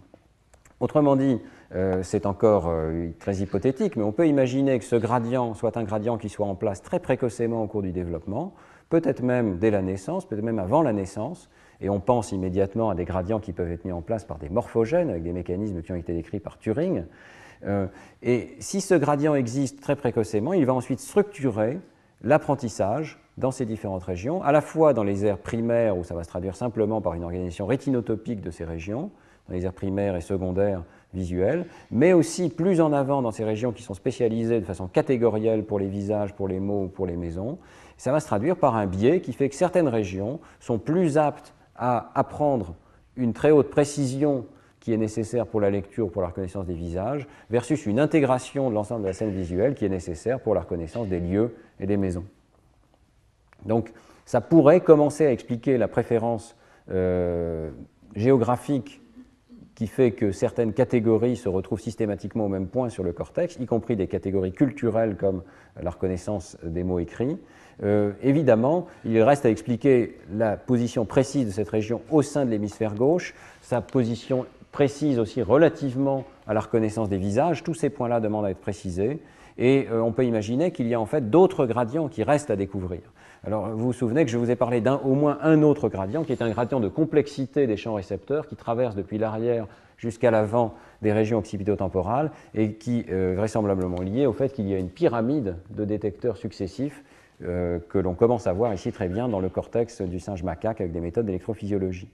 Autrement 0.79 1.15
dit, 1.15 1.39
euh, 1.73 2.01
c'est 2.03 2.25
encore 2.25 2.71
très 3.19 3.37
hypothétique, 3.37 3.95
mais 3.95 4.03
on 4.03 4.11
peut 4.11 4.27
imaginer 4.27 4.77
que 4.79 4.85
ce 4.85 4.95
gradient 4.95 5.53
soit 5.53 5.77
un 5.77 5.83
gradient 5.83 6.17
qui 6.17 6.29
soit 6.29 6.47
en 6.47 6.55
place 6.55 6.81
très 6.81 6.99
précocement 6.99 7.63
au 7.63 7.67
cours 7.67 7.83
du 7.83 7.91
développement, 7.91 8.53
peut-être 8.89 9.21
même 9.21 9.57
dès 9.57 9.71
la 9.71 9.81
naissance, 9.81 10.27
peut-être 10.27 10.43
même 10.43 10.59
avant 10.59 10.81
la 10.81 10.91
naissance, 10.91 11.49
et 11.81 11.89
on 11.89 11.99
pense 11.99 12.31
immédiatement 12.31 12.89
à 12.89 12.95
des 12.95 13.05
gradients 13.05 13.39
qui 13.39 13.53
peuvent 13.53 13.71
être 13.71 13.85
mis 13.85 13.91
en 13.91 14.01
place 14.01 14.25
par 14.25 14.37
des 14.37 14.49
morphogènes, 14.49 15.09
avec 15.09 15.23
des 15.23 15.33
mécanismes 15.33 15.81
qui 15.81 15.91
ont 15.91 15.95
été 15.95 16.13
décrits 16.13 16.39
par 16.39 16.57
Turing. 16.57 17.03
et 18.21 18.55
si 18.59 18.81
ce 18.81 18.95
gradient 18.95 19.35
existe 19.35 19.81
très 19.81 19.95
précocement, 19.95 20.53
il 20.53 20.65
va 20.65 20.73
ensuite 20.73 20.99
structurer 20.99 21.79
l'apprentissage 22.23 23.19
dans 23.37 23.51
ces 23.51 23.65
différentes 23.65 24.03
régions, 24.03 24.41
à 24.43 24.51
la 24.51 24.61
fois 24.61 24.93
dans 24.93 25.03
les 25.03 25.25
aires 25.25 25.37
primaires 25.37 25.97
où 25.97 26.03
ça 26.03 26.15
va 26.15 26.23
se 26.23 26.29
traduire 26.29 26.55
simplement 26.55 27.01
par 27.01 27.13
une 27.13 27.23
organisation 27.23 27.65
rétinotopique 27.65 28.41
de 28.41 28.51
ces 28.51 28.63
régions, 28.63 29.11
dans 29.47 29.55
les 29.55 29.65
aires 29.65 29.73
primaires 29.73 30.15
et 30.15 30.21
secondaires 30.21 30.83
visuelles, 31.13 31.65
mais 31.91 32.13
aussi 32.13 32.49
plus 32.49 32.81
en 32.81 32.93
avant 32.93 33.21
dans 33.21 33.31
ces 33.31 33.43
régions 33.43 33.71
qui 33.71 33.83
sont 33.83 33.93
spécialisées 33.93 34.59
de 34.59 34.65
façon 34.65 34.87
catégorielle 34.87 35.63
pour 35.63 35.79
les 35.79 35.87
visages, 35.87 36.33
pour 36.33 36.47
les 36.47 36.59
mots 36.59 36.83
ou 36.83 36.87
pour 36.87 37.05
les 37.05 37.15
maisons. 37.15 37.57
Ça 37.97 38.11
va 38.11 38.19
se 38.19 38.27
traduire 38.27 38.57
par 38.57 38.75
un 38.75 38.87
biais 38.87 39.21
qui 39.21 39.33
fait 39.33 39.49
que 39.49 39.55
certaines 39.55 39.87
régions 39.87 40.39
sont 40.59 40.79
plus 40.79 41.17
aptes 41.17 41.53
à 41.75 42.11
apprendre 42.15 42.75
une 43.15 43.33
très 43.33 43.51
haute 43.51 43.69
précision 43.69 44.45
qui 44.85 44.93
est 44.93 44.97
nécessaire 44.97 45.47
pour 45.47 45.61
la 45.61 45.71
lecture, 45.71 46.11
pour 46.11 46.21
la 46.21 46.27
reconnaissance 46.27 46.67
des 46.67 46.75
visages, 46.75 47.25
versus 47.49 47.87
une 47.87 47.99
intégration 47.99 48.69
de 48.69 48.75
l'ensemble 48.75 49.01
de 49.01 49.07
la 49.07 49.13
scène 49.13 49.31
visuelle 49.31 49.73
qui 49.73 49.83
est 49.83 49.89
nécessaire 49.89 50.39
pour 50.39 50.53
la 50.53 50.61
reconnaissance 50.61 51.07
des 51.07 51.19
lieux 51.19 51.55
et 51.79 51.87
des 51.87 51.97
maisons. 51.97 52.23
Donc 53.65 53.91
ça 54.27 54.41
pourrait 54.41 54.81
commencer 54.81 55.25
à 55.25 55.31
expliquer 55.31 55.79
la 55.79 55.87
préférence 55.87 56.55
euh, 56.91 57.71
géographique 58.15 59.01
qui 59.73 59.87
fait 59.87 60.11
que 60.11 60.31
certaines 60.31 60.71
catégories 60.71 61.35
se 61.35 61.49
retrouvent 61.49 61.81
systématiquement 61.81 62.45
au 62.45 62.49
même 62.49 62.67
point 62.67 62.89
sur 62.89 63.03
le 63.03 63.11
cortex, 63.11 63.57
y 63.59 63.65
compris 63.65 63.95
des 63.95 64.05
catégories 64.05 64.53
culturelles 64.53 65.17
comme 65.17 65.41
la 65.81 65.89
reconnaissance 65.89 66.57
des 66.63 66.83
mots 66.83 66.99
écrits. 66.99 67.39
Euh, 67.81 68.11
évidemment, 68.21 68.85
il 69.03 69.19
reste 69.23 69.47
à 69.47 69.49
expliquer 69.49 70.19
la 70.31 70.57
position 70.57 71.05
précise 71.05 71.47
de 71.47 71.51
cette 71.51 71.69
région 71.69 72.03
au 72.11 72.21
sein 72.21 72.45
de 72.45 72.51
l'hémisphère 72.51 72.93
gauche, 72.93 73.33
sa 73.63 73.81
position 73.81 74.45
précise 74.75 75.19
aussi 75.19 75.41
relativement 75.41 76.25
à 76.47 76.53
la 76.53 76.59
reconnaissance 76.59 77.07
des 77.07 77.17
visages. 77.17 77.63
Tous 77.63 77.73
ces 77.73 77.89
points-là 77.89 78.19
demandent 78.19 78.45
à 78.45 78.51
être 78.51 78.59
précisés. 78.59 79.21
Et 79.57 79.87
euh, 79.89 80.01
on 80.01 80.11
peut 80.11 80.25
imaginer 80.25 80.71
qu'il 80.71 80.85
y 80.89 80.93
a 80.93 80.99
en 80.99 81.05
fait 81.05 81.29
d'autres 81.29 81.65
gradients 81.65 82.09
qui 82.09 82.23
restent 82.23 82.51
à 82.51 82.57
découvrir. 82.57 82.99
Alors, 83.45 83.69
vous 83.69 83.85
vous 83.85 83.93
souvenez 83.93 84.25
que 84.25 84.31
je 84.31 84.37
vous 84.37 84.51
ai 84.51 84.57
parlé 84.57 84.81
d'un 84.81 84.99
au 85.05 85.13
moins 85.13 85.37
un 85.43 85.61
autre 85.61 85.87
gradient, 85.87 86.25
qui 86.25 86.33
est 86.33 86.41
un 86.41 86.49
gradient 86.49 86.81
de 86.81 86.89
complexité 86.89 87.67
des 87.67 87.77
champs 87.77 87.93
récepteurs, 87.93 88.47
qui 88.47 88.57
traverse 88.57 88.95
depuis 88.95 89.17
l'arrière 89.17 89.65
jusqu'à 89.95 90.29
l'avant 90.29 90.73
des 91.01 91.13
régions 91.13 91.37
occipitotemporales 91.37 92.31
et 92.53 92.73
qui 92.73 93.05
euh, 93.09 93.35
vraisemblablement 93.37 94.01
lié 94.01 94.25
au 94.25 94.33
fait 94.33 94.51
qu'il 94.51 94.67
y 94.67 94.73
a 94.73 94.77
une 94.77 94.89
pyramide 94.89 95.55
de 95.69 95.85
détecteurs 95.85 96.35
successifs 96.35 97.01
euh, 97.45 97.79
que 97.87 97.97
l'on 97.97 98.13
commence 98.13 98.45
à 98.45 98.51
voir 98.51 98.73
ici 98.73 98.91
très 98.91 99.07
bien 99.07 99.29
dans 99.29 99.39
le 99.39 99.47
cortex 99.47 100.01
du 100.01 100.19
singe 100.19 100.43
macaque 100.43 100.81
avec 100.81 100.91
des 100.91 100.99
méthodes 100.99 101.27
d'électrophysiologie. 101.27 102.09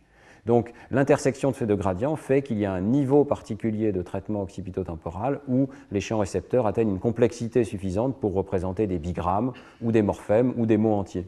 Donc 0.46 0.74
l'intersection 0.90 1.52
de 1.52 1.56
ces 1.56 1.66
deux 1.66 1.76
gradients 1.76 2.16
fait 2.16 2.42
qu'il 2.42 2.58
y 2.58 2.66
a 2.66 2.74
un 2.74 2.82
niveau 2.82 3.24
particulier 3.24 3.92
de 3.92 4.02
traitement 4.02 4.42
occipitotemporal 4.42 5.40
où 5.48 5.70
les 5.92 6.02
champs 6.02 6.20
récepteurs 6.20 6.68
atteignent 6.68 6.90
une 6.92 7.00
complexité 7.00 7.64
suffisante 7.64 8.20
pour 8.20 8.34
représenter 8.34 8.88
des 8.88 8.98
bigrammes 8.98 9.54
ou 9.82 9.92
des 9.92 10.02
morphèmes 10.02 10.54
ou 10.58 10.66
des 10.66 10.78
mots 10.78 10.96
entiers. 10.96 11.26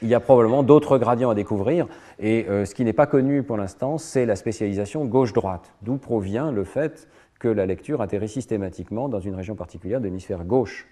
Il 0.00 0.08
y 0.08 0.14
a 0.14 0.20
probablement 0.20 0.62
d'autres 0.62 0.98
gradients 0.98 1.30
à 1.30 1.34
découvrir 1.34 1.86
et 2.20 2.46
euh, 2.48 2.64
ce 2.64 2.74
qui 2.74 2.84
n'est 2.84 2.92
pas 2.92 3.06
connu 3.06 3.42
pour 3.42 3.56
l'instant, 3.56 3.98
c'est 3.98 4.26
la 4.26 4.36
spécialisation 4.36 5.04
gauche-droite, 5.06 5.72
d'où 5.82 5.96
provient 5.96 6.52
le 6.52 6.64
fait 6.64 7.08
que 7.40 7.48
la 7.48 7.66
lecture 7.66 8.00
atterrit 8.00 8.28
systématiquement 8.28 9.08
dans 9.08 9.18
une 9.18 9.34
région 9.34 9.56
particulière 9.56 10.00
de 10.00 10.04
l'hémisphère 10.04 10.44
gauche, 10.44 10.86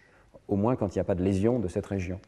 au 0.48 0.56
moins 0.56 0.74
quand 0.74 0.94
il 0.94 0.98
n'y 0.98 1.00
a 1.00 1.04
pas 1.04 1.14
de 1.14 1.22
lésion 1.22 1.60
de 1.60 1.68
cette 1.68 1.86
région. 1.86 2.18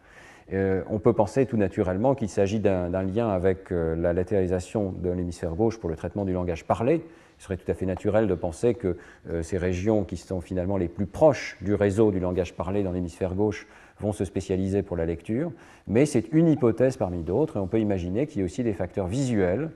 Euh, 0.53 0.83
on 0.91 0.99
peut 0.99 1.15
penser 1.15 1.47
tout 1.47 1.57
naturellement 1.57 2.15
qu'il 2.15 2.29
s'agit 2.29 2.61
d'un 2.61 3.03
lien 3.03 3.29
avec 3.29 3.73
euh, 3.73 3.97
la 3.97 4.13
latéralisation 4.13 4.93
de 4.93 5.11
l'hémisphère 5.11 5.55
gauche 5.55 5.79
pour 5.79 5.89
le 5.89 5.97
traitement 5.97 6.25
du 6.25 6.33
langage 6.33 6.65
parlé. 6.65 7.03
Il 7.39 7.43
serait 7.43 7.57
tout 7.57 7.71
à 7.71 7.75
fait 7.75 7.87
naturel 7.87 8.27
de 8.27 8.35
penser 8.35 8.75
que 8.75 8.99
euh, 9.31 9.43
ces 9.43 9.57
régions 9.57 10.05
qui 10.05 10.17
sont 10.19 10.43
finalement 10.43 10.77
les 10.77 10.89
plus 10.89 11.07
proches 11.07 11.57
du 11.63 11.75
réseau 11.75 12.11
du 12.11 12.21
langage 12.21 12.55
parlé 12.55 12.83
dans 12.83 12.93
l'hémisphère 12.93 13.35
gauche 13.35 13.67
vont 13.99 14.13
se 14.13 14.25
spécialiser 14.25 14.83
pour 14.83 14.97
la 14.97 15.07
lecture, 15.07 15.53
mais 15.87 16.07
c'est 16.07 16.29
une 16.33 16.49
hypothèse 16.49 16.97
parmi 16.97 17.23
d'autres, 17.23 17.57
et 17.57 17.61
on 17.61 17.69
peut 17.69 17.81
imaginer 17.81 18.27
qu'il 18.27 18.41
y 18.41 18.43
a 18.43 18.45
aussi 18.45 18.65
des 18.65 18.73
facteurs 18.73 19.07
visuels, 19.07 19.71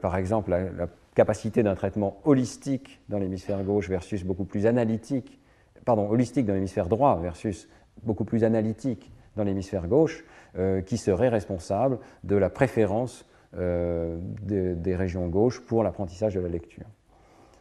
par 0.00 0.16
exemple 0.16 0.50
la, 0.50 0.64
la 0.64 0.88
capacité 1.14 1.62
d'un 1.62 1.76
traitement 1.76 2.18
holistique 2.24 3.00
dans 3.08 3.18
l'hémisphère 3.18 3.62
gauche 3.62 3.88
versus 3.88 4.24
beaucoup 4.24 4.44
plus 4.44 4.66
analytique, 4.66 5.38
pardon, 5.84 6.10
holistique 6.10 6.44
dans 6.44 6.54
l'hémisphère 6.54 6.88
droit 6.88 7.20
versus 7.22 7.68
beaucoup 8.02 8.24
plus 8.24 8.42
analytique 8.42 9.12
dans 9.36 9.44
l'hémisphère 9.44 9.86
gauche 9.88 10.24
euh, 10.58 10.82
qui 10.82 10.98
serait 10.98 11.28
responsable 11.28 11.98
de 12.24 12.36
la 12.36 12.50
préférence 12.50 13.24
euh, 13.56 14.18
des 14.42 14.96
régions 14.96 15.26
gauches 15.28 15.60
pour 15.60 15.82
l'apprentissage 15.82 16.34
de 16.34 16.40
la 16.40 16.48
lecture. 16.48 16.84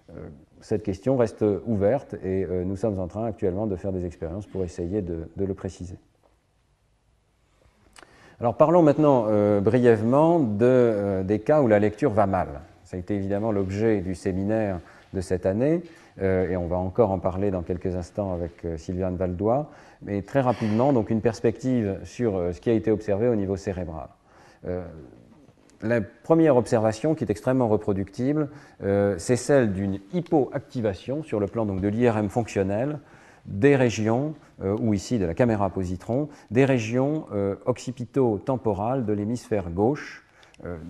Euh, 0.10 0.28
cette 0.60 0.84
question 0.84 1.16
reste 1.16 1.46
ouverte 1.66 2.16
et 2.24 2.46
nous 2.46 2.76
sommes 2.76 3.00
en 3.00 3.08
train 3.08 3.26
actuellement 3.26 3.66
de 3.66 3.76
faire 3.76 3.92
des 3.92 4.06
expériences 4.06 4.46
pour 4.46 4.64
essayer 4.64 5.02
de, 5.02 5.26
le 5.38 5.54
préciser. 5.56 5.98
Alors 8.40 8.56
parlons 8.58 8.84
maintenant 8.84 9.26
brièvement 9.60 10.40
de, 10.40 11.24
des 11.24 11.40
cas 11.40 11.64
où 11.64 11.68
la 11.68 11.80
lecture 11.80 12.12
va 12.12 12.28
mal. 12.28 12.62
Ça 12.84 12.96
a 12.96 13.00
été 13.00 13.16
évidemment 13.16 13.52
l'objet 13.52 14.02
du 14.02 14.14
séminaire 14.14 14.80
de 15.14 15.22
cette 15.22 15.48
année. 15.48 15.82
Et 16.22 16.56
on 16.56 16.68
va 16.68 16.78
encore 16.78 17.10
en 17.10 17.18
parler 17.18 17.50
dans 17.50 17.64
quelques 17.64 17.96
instants 17.96 18.32
avec 18.32 18.64
Sylviane 18.78 19.16
Valdois, 19.16 19.72
mais 20.04 20.22
très 20.22 20.41
rapidement, 20.41 20.93
donc 20.93 21.10
une 21.10 21.22
perspective 21.22 21.99
sur 22.04 22.36
euh, 22.36 22.52
ce 22.54 22.62
qui 22.62 22.70
a 22.70 22.74
été 22.74 22.91
observé 22.91 23.28
au 23.28 23.36
niveau 23.36 23.56
cérébral. 23.56 24.10
la 25.82 26.02
première 26.02 26.56
observation, 26.58 27.16
qui 27.16 27.24
est 27.24 27.32
extrêmement 27.32 27.68
reproductible, 27.68 28.49
c'est 29.18 29.36
celle 29.36 29.74
d'une 29.74 29.99
hypoactivation 30.14 31.24
sur 31.24 31.39
le 31.39 31.47
plan 31.47 31.66
donc, 31.66 31.82
de 31.82 31.88
l'IRM 31.88 32.30
fonctionnel 32.30 32.99
des 33.47 33.76
régions, 33.76 34.36
ou 34.64 34.93
ici 34.93 35.18
de 35.18 35.26
la 35.26 35.34
caméra 35.34 35.72
positron, 35.72 36.30
des 36.52 36.66
régions 36.66 37.26
occipito-temporales 37.66 39.08
de 39.08 39.14
l'hémisphère 39.14 39.72
gauche, 39.72 40.24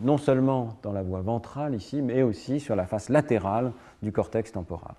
non 0.03 0.17
seulement 0.17 0.77
dans 0.83 0.91
la 0.91 1.03
voie 1.03 1.21
ventrale 1.21 1.73
ici, 1.73 2.01
mais 2.01 2.21
aussi 2.21 2.59
sur 2.59 2.75
la 2.75 2.85
face 2.85 3.07
latérale 3.07 3.71
du 4.01 4.11
cortex 4.11 4.51
temporal. 4.51 4.95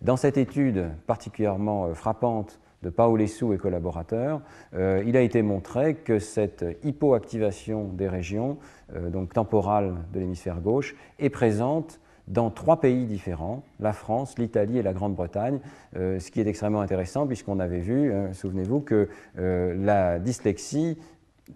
Dans 0.00 0.16
cette 0.16 0.36
étude 0.36 0.90
particulièrement 1.06 1.86
euh, 1.86 1.94
frappante 1.94 2.60
de 2.82 2.90
Paolescu 2.90 3.54
et 3.54 3.58
collaborateurs, 3.58 4.40
euh, 4.74 5.02
il 5.06 5.16
a 5.16 5.20
été 5.20 5.42
montré 5.42 5.94
que 5.94 6.18
cette 6.18 6.64
hypoactivation 6.84 7.84
des 7.84 8.08
régions 8.08 8.58
euh, 8.94 9.10
donc 9.10 9.32
temporales 9.32 9.94
de 10.12 10.20
l'hémisphère 10.20 10.60
gauche 10.60 10.94
est 11.18 11.30
présente 11.30 12.00
dans 12.28 12.50
trois 12.50 12.80
pays 12.80 13.06
différents, 13.06 13.62
la 13.80 13.94
France, 13.94 14.38
l'Italie 14.38 14.76
et 14.76 14.82
la 14.82 14.92
Grande-Bretagne, 14.92 15.60
ce 15.94 16.30
qui 16.30 16.42
est 16.42 16.46
extrêmement 16.46 16.82
intéressant 16.82 17.26
puisqu'on 17.26 17.58
avait 17.58 17.80
vu, 17.80 18.12
hein, 18.12 18.34
souvenez-vous, 18.34 18.80
que 18.80 19.08
la 19.34 20.18
dyslexie 20.18 20.98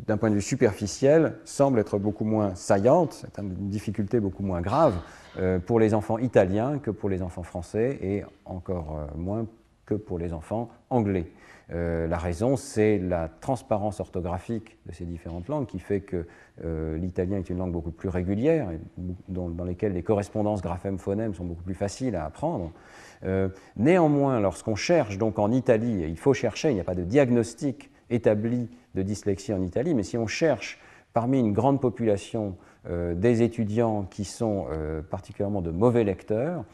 d'un 0.06 0.16
point 0.16 0.30
de 0.30 0.34
vue 0.34 0.42
superficiel, 0.42 1.34
semble 1.44 1.78
être 1.78 1.98
beaucoup 1.98 2.24
moins 2.24 2.54
saillante, 2.54 3.24
c'est 3.24 3.42
une 3.42 3.68
difficulté 3.68 4.20
beaucoup 4.20 4.42
moins 4.42 4.60
grave 4.60 4.94
euh, 5.38 5.58
pour 5.58 5.78
les 5.78 5.94
enfants 5.94 6.18
italiens 6.18 6.78
que 6.78 6.90
pour 6.90 7.08
les 7.08 7.22
enfants 7.22 7.42
français 7.42 7.98
et 8.02 8.24
encore 8.44 8.98
euh, 8.98 9.18
moins 9.18 9.46
que 9.86 9.94
pour 9.94 10.18
les 10.18 10.32
enfants 10.32 10.70
anglais. 10.90 11.26
Euh, 11.70 12.06
la 12.06 12.18
raison, 12.18 12.56
c'est 12.56 12.98
la 12.98 13.28
transparence 13.28 14.00
orthographique 14.00 14.78
de 14.86 14.92
ces 14.92 15.04
différentes 15.04 15.48
langues 15.48 15.66
qui 15.66 15.78
fait 15.78 16.00
que 16.00 16.26
l'italien 16.62 17.38
est 17.38 17.50
une 17.50 17.58
langue 17.58 17.72
beaucoup 17.72 17.90
plus 17.90 18.08
régulière, 18.08 18.68
dans, 19.28 19.48
dans 19.48 19.64
lesquelles 19.64 19.94
les 19.94 20.02
correspondances 20.02 20.62
graphèmes-phonèmes 20.62 21.34
sont 21.34 21.44
beaucoup 21.44 21.64
plus 21.64 21.74
faciles 21.74 22.14
à 22.14 22.24
apprendre. 22.24 22.70
néanmoins, 23.76 24.38
lorsqu'on 24.38 24.76
cherche 24.76 25.18
donc 25.18 25.40
en 25.40 25.50
Italie, 25.50 26.04
il 26.06 26.18
faut 26.18 26.34
chercher, 26.34 26.70
il 26.70 26.74
n'y 26.74 26.80
a 26.80 26.84
pas 26.84 26.94
de 26.94 27.02
diagnostic 27.02 27.90
établi 28.10 28.68
de 28.94 29.02
dyslexie 29.02 29.52
en 29.52 29.62
Italie, 29.62 29.94
mais 29.94 30.02
si 30.02 30.16
on 30.16 30.26
cherche 30.26 30.78
parmi 31.12 31.38
une 31.38 31.52
grande 31.52 31.80
population 31.80 32.56
euh, 32.88 33.14
des 33.14 33.42
étudiants 33.42 34.04
qui 34.04 34.24
sont 34.24 34.66
euh, 34.70 35.02
particulièrement 35.02 35.62
de 35.62 35.70
mauvais 35.70 36.04
lecteurs, 36.04 36.64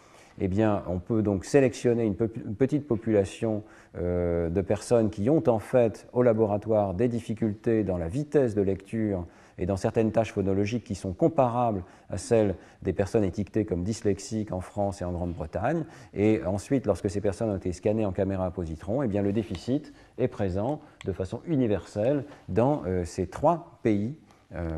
eh 0.41 0.49
bien, 0.49 0.83
on 0.87 0.99
peut 0.99 1.23
donc 1.23 1.45
sélectionner 1.45 2.05
une, 2.05 2.15
petite 2.15 2.87
population 2.87 3.63
euh, 3.97 4.49
de 4.49 4.61
personnes 4.61 5.11
qui 5.11 5.29
ont 5.31 5.43
en 5.49 5.59
fait 5.59 6.07
au 6.13 6.23
laboratoire 6.23 6.95
des 6.95 7.09
difficultés 7.09 7.85
dans 7.85 7.99
la 7.99 8.09
vitesse 8.09 8.55
de 8.55 8.63
lecture 8.63 9.27
et 9.59 9.67
dans 9.67 9.77
certaines 9.77 10.13
tâches 10.13 10.33
phonologiques 10.33 10.85
qui 10.85 10.95
sont 10.95 11.13
comparables 11.13 11.83
à 12.11 12.17
celles 12.17 12.55
des 12.83 12.93
personnes 12.93 13.25
étiquetées 13.25 13.65
comme 13.65 13.83
dyslexiques 13.83 14.53
en 14.53 14.61
France 14.61 15.03
et 15.03 15.05
en 15.05 15.13
Grande-Bretagne. 15.13 15.85
Et 16.15 16.41
ensuite, 16.47 16.87
lorsque 16.87 17.11
ces 17.11 17.21
personnes 17.21 17.51
ont 17.51 17.57
été 17.57 17.73
scannées 17.73 18.07
en 18.07 18.13
caméra 18.13 18.47
à 18.47 18.51
positron, 18.51 19.03
eh 19.03 19.09
bien, 19.09 19.23
le 19.23 19.33
déficit 19.33 19.93
est 20.17 20.29
présent 20.29 20.81
de 21.05 21.13
façon 21.13 21.41
universelle 21.47 22.25
dans 22.49 22.83
euh, 22.87 23.05
ces 23.05 23.27
trois 23.27 23.79
pays, 23.83 24.15
euh, 24.55 24.69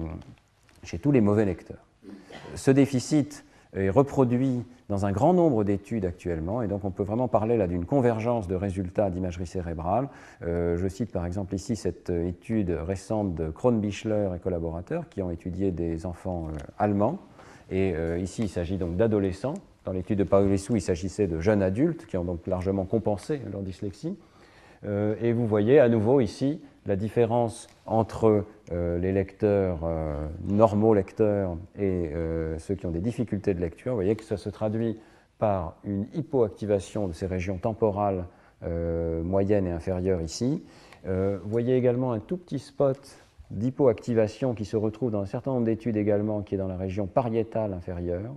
chez 0.83 0.99
tous 0.99 1.13
les 1.13 1.21
mauvais 1.21 1.45
lecteurs. 1.45 1.85
Ce 2.55 2.71
déficit 2.71 3.45
est 3.75 3.91
reproduit 3.91 4.65
dans 4.89 5.07
un 5.07 5.13
grand 5.13 5.33
nombre 5.33 5.63
d'études 5.63 6.05
actuellement, 6.05 6.63
et 6.63 6.69
donc 6.69 6.85
on 6.85 6.91
peut 6.91 7.05
vraiment 7.05 7.29
parler 7.29 7.57
là 7.57 7.69
d'une 7.69 7.85
convergence 7.85 8.49
de 8.49 8.57
résultats 8.57 9.11
d'imagerie 9.11 9.47
cérébrale. 9.47 10.09
Euh, 10.43 10.77
je 10.77 10.89
cite 10.89 11.13
par 11.13 11.27
exemple 11.27 11.55
ici 11.55 11.77
cette 11.77 12.11
étude 12.11 12.71
récente 12.71 13.35
de 13.35 13.51
Kronbichler 13.51 14.31
et 14.35 14.39
collaborateurs 14.41 15.09
qui 15.09 15.23
ont 15.23 15.31
étudié 15.31 15.71
des 15.71 16.07
enfants 16.07 16.49
euh, 16.49 16.59
allemands, 16.79 17.19
et 17.71 17.95
euh, 17.95 18.19
ici 18.19 18.43
il 18.43 18.49
s'agit 18.49 18.79
donc 18.79 18.97
d'adolescents. 18.97 19.55
Dans 19.85 19.93
l'étude 19.93 20.19
de 20.19 20.25
Paolescu, 20.25 20.75
il 20.75 20.83
s'agissait 20.83 21.27
de 21.27 21.41
jeunes 21.41 21.63
adultes 21.63 22.07
qui 22.07 22.17
ont 22.19 22.25
donc 22.25 22.47
largement 22.47 22.85
compensé 22.85 23.41
leur 23.51 23.63
dyslexie. 23.63 24.15
et 24.85 25.33
vous 25.33 25.47
voyez 25.47 25.81
à 25.81 25.89
nouveau 25.89 26.21
ici 26.21 26.61
la 26.87 26.97
différence 26.97 27.69
entre 27.87 28.45
euh, 28.73 28.99
les 28.99 29.13
lecteurs, 29.13 29.81
euh, 29.85 30.27
normaux 30.49 30.95
lecteurs, 30.95 31.57
et 31.79 32.11
euh, 32.15 32.59
ceux 32.59 32.75
qui 32.75 32.87
ont 32.87 32.91
des 32.91 33.01
difficultés 33.01 33.55
de 33.55 33.61
lecture, 33.61 33.93
vous 33.93 33.99
voyez 33.99 34.17
que 34.17 34.25
ça 34.25 34.37
se 34.37 34.49
traduit 34.49 34.99
par 35.39 35.77
une 35.85 36.07
hypoactivation 36.15 37.09
de 37.09 37.13
ces 37.13 37.27
régions 37.27 37.59
temporales 37.59 38.27
moyennes 39.25 39.67
et 39.67 39.71
inférieures 39.71 40.21
ici. 40.21 40.63
vous 41.07 41.49
voyez 41.49 41.79
également 41.79 42.13
un 42.13 42.19
tout 42.19 42.37
petit 42.37 42.59
spot 42.59 43.01
d'hypoactivation 43.51 44.53
qui 44.53 44.67
se 44.67 44.77
retrouve 44.77 45.11
dans 45.11 45.23
un 45.23 45.27
certain 45.27 45.53
nombre 45.53 45.65
d'études 45.65 45.97
également, 45.97 46.43
qui 46.43 46.57
est 46.57 46.59
dans 46.59 46.69
la 46.69 46.77
région 46.77 47.07
pariétale 47.07 47.73
inférieure. 47.73 48.35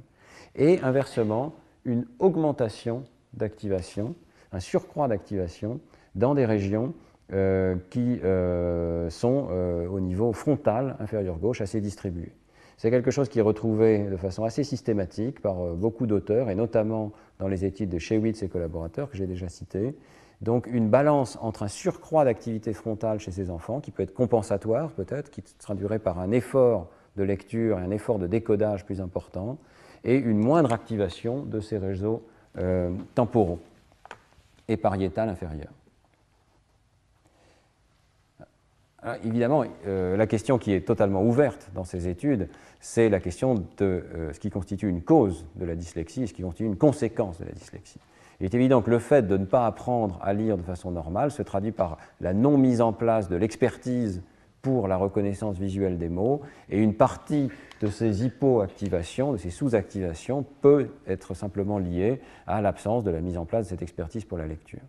et 0.56 0.80
inversement 0.80 1.56
une 1.84 2.06
augmentation 2.20 3.04
d'activation, 3.34 4.16
un 4.54 4.62
surcroît 4.62 5.10
d'activation 5.10 5.82
dans 6.16 6.36
des 6.36 6.46
régions 6.46 6.94
euh, 7.32 7.78
qui 7.90 8.20
euh, 8.26 9.10
sont 9.10 9.48
euh, 9.50 9.88
au 9.88 10.02
niveau 10.02 10.34
frontal 10.34 10.98
inférieur 11.00 11.38
gauche 11.38 11.62
assez 11.62 11.80
distribuées. 11.80 12.34
C'est 12.76 12.92
quelque 12.92 13.12
chose 13.12 13.30
qui 13.30 13.40
est 13.40 13.44
retrouvé 13.44 14.10
de 14.10 14.18
façon 14.18 14.44
assez 14.44 14.66
systématique 14.66 15.42
par 15.42 15.56
beaucoup 15.76 16.06
d'auteurs, 16.06 16.50
et 16.50 16.56
notamment 16.56 17.14
dans 17.40 17.48
les 17.48 17.64
études 17.64 17.90
de 17.90 17.98
Shewitz 17.98 18.44
et 18.44 18.50
collaborateurs 18.50 19.10
que 19.10 19.16
j'ai 19.16 19.26
déjà 19.26 19.48
cités. 19.48 19.96
Donc 20.42 20.68
une 20.68 20.90
balance 20.90 21.38
entre 21.42 21.64
un 21.64 21.70
surcroît 21.70 22.26
d'activité 22.26 22.74
frontale 22.74 23.22
chez 23.22 23.32
ces 23.32 23.50
enfants, 23.50 23.80
qui 23.80 23.92
peut 23.92 24.04
être 24.04 24.14
compensatoire 24.14 24.92
peut-être, 24.92 25.32
qui 25.32 25.44
se 25.46 25.54
traduirait 25.60 26.00
par 26.00 26.20
un 26.20 26.32
effort 26.32 26.90
de 27.16 27.24
lecture 27.24 27.80
et 27.80 27.84
un 27.84 27.92
effort 27.92 28.20
de 28.20 28.28
décodage 28.28 28.86
plus 28.86 29.00
important, 29.00 29.58
et 30.04 30.18
une 30.18 30.40
moindre 30.40 30.74
activation 30.74 31.44
de 31.44 31.62
ces 31.62 31.78
réseaux 31.78 32.22
temporaux 33.16 33.60
et 34.68 34.76
pariétal 34.76 35.30
inférieur. 35.30 35.72
Évidemment, 39.24 39.64
euh, 39.88 40.16
la 40.18 40.28
question 40.28 40.58
qui 40.58 40.74
est 40.74 40.82
totalement 40.82 41.24
ouverte 41.24 41.70
dans 41.74 41.84
ces 41.84 42.08
études, 42.08 42.50
c'est 42.80 43.10
la 43.10 43.20
question 43.20 43.56
de 43.56 43.64
euh, 43.82 44.34
ce 44.34 44.40
qui 44.40 44.50
constitue 44.50 44.88
une 44.88 45.02
cause 45.02 45.46
de 45.56 45.66
la 45.66 45.76
dyslexie 45.76 46.24
et 46.24 46.28
ce 46.28 46.34
qui 46.34 46.42
constitue 46.42 46.66
une 46.66 46.78
conséquence 46.78 47.40
de 47.40 47.46
la 47.46 47.52
dyslexie. 47.52 48.00
Il 48.40 48.46
est 48.46 48.54
évident 48.54 48.82
que 48.82 48.90
le 48.90 49.00
fait 49.00 49.28
de 49.28 49.38
ne 49.38 49.46
pas 49.46 49.66
apprendre 49.66 50.20
à 50.22 50.34
lire 50.34 50.58
de 50.58 50.64
façon 50.64 50.92
normale 50.92 51.32
se 51.32 51.42
traduit 51.42 51.72
par 51.72 51.98
la 52.20 52.34
non 52.34 52.58
mise 52.58 52.82
en 52.82 52.94
place 52.94 53.30
de 53.30 53.36
l'expertise 53.36 54.22
pour 54.62 54.88
la 54.88 54.96
reconnaissance 54.96 55.58
visuelle 55.58 55.98
des 55.98 56.08
mots, 56.08 56.42
et 56.70 56.80
une 56.80 56.94
partie 56.94 57.50
de 57.82 57.88
ces 57.88 58.26
hypoactivations, 58.26 59.34
de 59.34 59.38
ces 59.38 59.50
sous-activations, 59.50 60.46
peut 60.62 60.88
être 61.06 61.34
simplement 61.34 61.78
liée 61.80 62.22
à 62.48 62.62
l'absence 62.62 63.04
de 63.04 63.12
la 63.12 63.20
mise 63.20 63.38
en 63.38 63.46
place 63.46 63.66
de 63.66 63.70
cette 63.72 63.82
expertise 63.82 64.24
pour 64.24 64.38
la 64.38 64.48
lecture. 64.48 64.80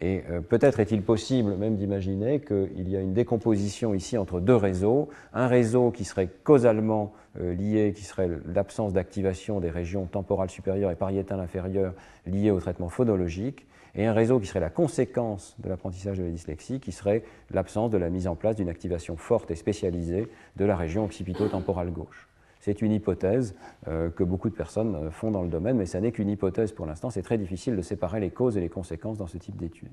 Et 0.00 0.22
euh, 0.28 0.40
peut-être 0.40 0.80
est-il 0.80 1.02
possible 1.02 1.54
même 1.56 1.76
d'imaginer 1.76 2.40
qu'il 2.40 2.88
y 2.88 2.96
a 2.96 3.00
une 3.00 3.12
décomposition 3.12 3.94
ici 3.94 4.18
entre 4.18 4.40
deux 4.40 4.56
réseaux, 4.56 5.08
un 5.32 5.46
réseau 5.46 5.90
qui 5.90 6.04
serait 6.04 6.28
causalement 6.42 7.12
euh, 7.40 7.54
lié, 7.54 7.92
qui 7.94 8.04
serait 8.04 8.30
l'absence 8.52 8.92
d'activation 8.92 9.60
des 9.60 9.70
régions 9.70 10.06
temporales 10.06 10.50
supérieures 10.50 10.90
et 10.90 10.96
pariétales 10.96 11.40
inférieures 11.40 11.94
liées 12.26 12.50
au 12.50 12.60
traitement 12.60 12.88
phonologique, 12.88 13.66
et 13.94 14.06
un 14.06 14.12
réseau 14.12 14.40
qui 14.40 14.46
serait 14.46 14.60
la 14.60 14.70
conséquence 14.70 15.54
de 15.60 15.68
l'apprentissage 15.68 16.18
de 16.18 16.24
la 16.24 16.30
dyslexie, 16.30 16.80
qui 16.80 16.90
serait 16.90 17.22
l'absence 17.52 17.90
de 17.90 17.98
la 17.98 18.10
mise 18.10 18.26
en 18.26 18.34
place 18.34 18.56
d'une 18.56 18.68
activation 18.68 19.16
forte 19.16 19.52
et 19.52 19.54
spécialisée 19.54 20.28
de 20.56 20.64
la 20.64 20.76
région 20.76 21.04
occipito-temporale 21.04 21.92
gauche. 21.92 22.28
C'est 22.64 22.80
une 22.80 22.92
hypothèse 22.92 23.54
euh, 23.88 24.08
que 24.08 24.24
beaucoup 24.24 24.48
de 24.48 24.54
personnes 24.54 24.94
euh, 24.94 25.10
font 25.10 25.30
dans 25.30 25.42
le 25.42 25.50
domaine, 25.50 25.76
mais 25.76 25.84
ça 25.84 26.00
n'est 26.00 26.12
qu'une 26.12 26.30
hypothèse 26.30 26.72
pour 26.72 26.86
l'instant. 26.86 27.10
C'est 27.10 27.20
très 27.20 27.36
difficile 27.36 27.76
de 27.76 27.82
séparer 27.82 28.20
les 28.20 28.30
causes 28.30 28.56
et 28.56 28.60
les 28.62 28.70
conséquences 28.70 29.18
dans 29.18 29.26
ce 29.26 29.36
type 29.36 29.56
d'études. 29.56 29.92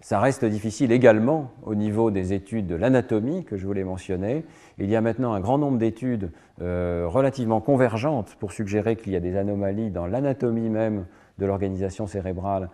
Ça 0.00 0.20
reste 0.20 0.44
difficile 0.44 0.92
également 0.92 1.52
au 1.62 1.74
niveau 1.74 2.10
des 2.10 2.34
études 2.34 2.66
de 2.66 2.74
l'anatomie 2.74 3.46
que 3.46 3.56
je 3.56 3.66
voulais 3.66 3.82
mentionner. 3.82 4.44
Il 4.76 4.90
y 4.90 4.94
a 4.94 5.00
maintenant 5.00 5.32
un 5.32 5.40
grand 5.40 5.56
nombre 5.56 5.78
d'études 5.78 6.32
euh, 6.60 7.06
relativement 7.08 7.62
convergentes 7.62 8.36
pour 8.38 8.52
suggérer 8.52 8.96
qu'il 8.96 9.14
y 9.14 9.16
a 9.16 9.20
des 9.20 9.38
anomalies 9.38 9.90
dans 9.90 10.06
l'anatomie 10.06 10.68
même 10.68 11.06
de 11.38 11.46
l'organisation 11.46 12.06
cérébrale 12.06 12.68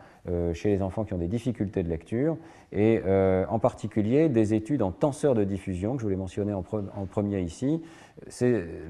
chez 0.55 0.71
les 0.71 0.83
enfants 0.83 1.05
qui 1.05 1.13
ont 1.13 1.19
des 1.19 1.29
difficultés 1.29 1.83
de 1.83 1.89
lecture, 1.89 2.37
et 2.75 3.01
euh, 3.07 3.47
en 3.49 3.61
particulier 3.61 4.29
des 4.29 4.53
études 4.53 4.83
en 4.83 4.91
tenseur 4.91 5.35
de 5.35 5.45
diffusion, 5.45 5.95
que 5.95 6.01
je 6.01 6.05
voulais 6.05 6.17
mentionner 6.17 6.53
en, 6.53 6.63
premier 6.63 7.41
ici. 7.41 7.81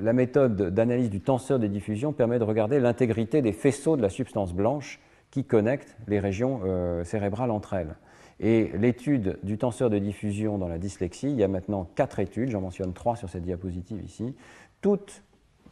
La 0.01 0.13
méthode 0.13 0.75
d'analyse 0.75 1.11
du 1.11 1.21
tenseur 1.21 1.59
de 1.59 1.67
diffusion 1.67 2.13
permet 2.13 2.39
de 2.39 2.45
regarder 2.45 2.81
l'intégrité 2.81 3.43
des 3.43 3.53
faisceaux 3.53 3.97
de 3.97 4.03
la 4.03 4.09
substance 4.09 4.55
blanche 4.55 5.01
qui 5.31 5.45
connectent 5.45 5.97
les 6.09 6.19
régions 6.19 6.61
euh, 6.65 7.05
cérébrales 7.05 7.51
entre 7.51 7.75
elles. 7.75 7.97
Et 8.41 8.71
l'étude 8.79 9.39
du 9.43 9.59
tenseur 9.59 9.91
de 9.91 9.99
diffusion 9.99 10.59
dans 10.59 10.69
la 10.69 10.79
dyslexie, 10.79 11.31
il 11.31 11.37
y 11.37 11.45
a 11.45 11.49
maintenant 11.49 11.89
quatre 11.95 12.21
études, 12.21 12.51
j'en 12.51 12.61
mentionne 12.61 12.93
trois 12.93 13.17
sur 13.17 13.29
cette 13.29 13.43
diapositive 13.43 14.03
ici, 14.03 14.35
toutes 14.81 15.23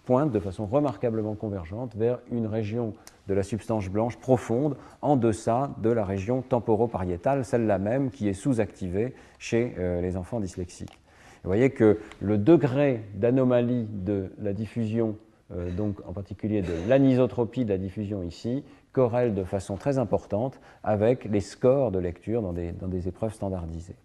pointent 0.05 0.33
de 0.33 0.41
façon 0.41 0.67
remarquablement 0.67 1.35
convergente 1.35 1.95
vers 1.95 2.19
une 2.31 2.47
région 2.47 2.95
de 3.29 3.35
la 3.35 3.43
substance 3.43 3.89
blanche 3.89 4.19
profonde 4.19 4.77
en 5.01 5.17
deçà 5.17 5.71
de 5.79 5.91
la 5.91 6.05
région 6.05 6.43
temporopariétale, 6.43 7.45
celle-là 7.45 7.79
même 7.79 8.11
qui 8.11 8.29
est 8.29 8.33
sous-activée 8.33 9.15
chez 9.39 9.75
euh, 9.79 10.01
les 10.01 10.17
enfants 10.17 10.41
dyslexiques. 10.41 10.99
Vous 11.45 11.49
voyez 11.49 11.71
que 11.71 11.99
le 12.21 12.39
degré 12.39 13.05
d'anomalie 13.15 13.87
de 13.91 14.33
la 14.41 14.53
diffusion, 14.53 15.17
euh, 15.53 15.71
donc 15.71 16.01
en 16.07 16.13
particulier 16.13 16.63
de 16.63 16.89
l'anisotropie 16.89 17.65
de 17.65 17.71
la 17.71 17.79
diffusion 17.79 18.23
ici, 18.23 18.65
corrèle 18.93 19.35
de 19.35 19.45
façon 19.45 19.77
très 19.77 19.99
importante 19.99 20.61
avec 20.85 21.25
les 21.25 21.41
scores 21.41 21.91
de 21.91 21.99
lecture 21.99 22.43
dans 22.43 22.53
des, 22.53 22.73
dans 22.73 22.89
des 22.89 23.09
épreuves 23.09 23.33
standardisées. 23.33 23.97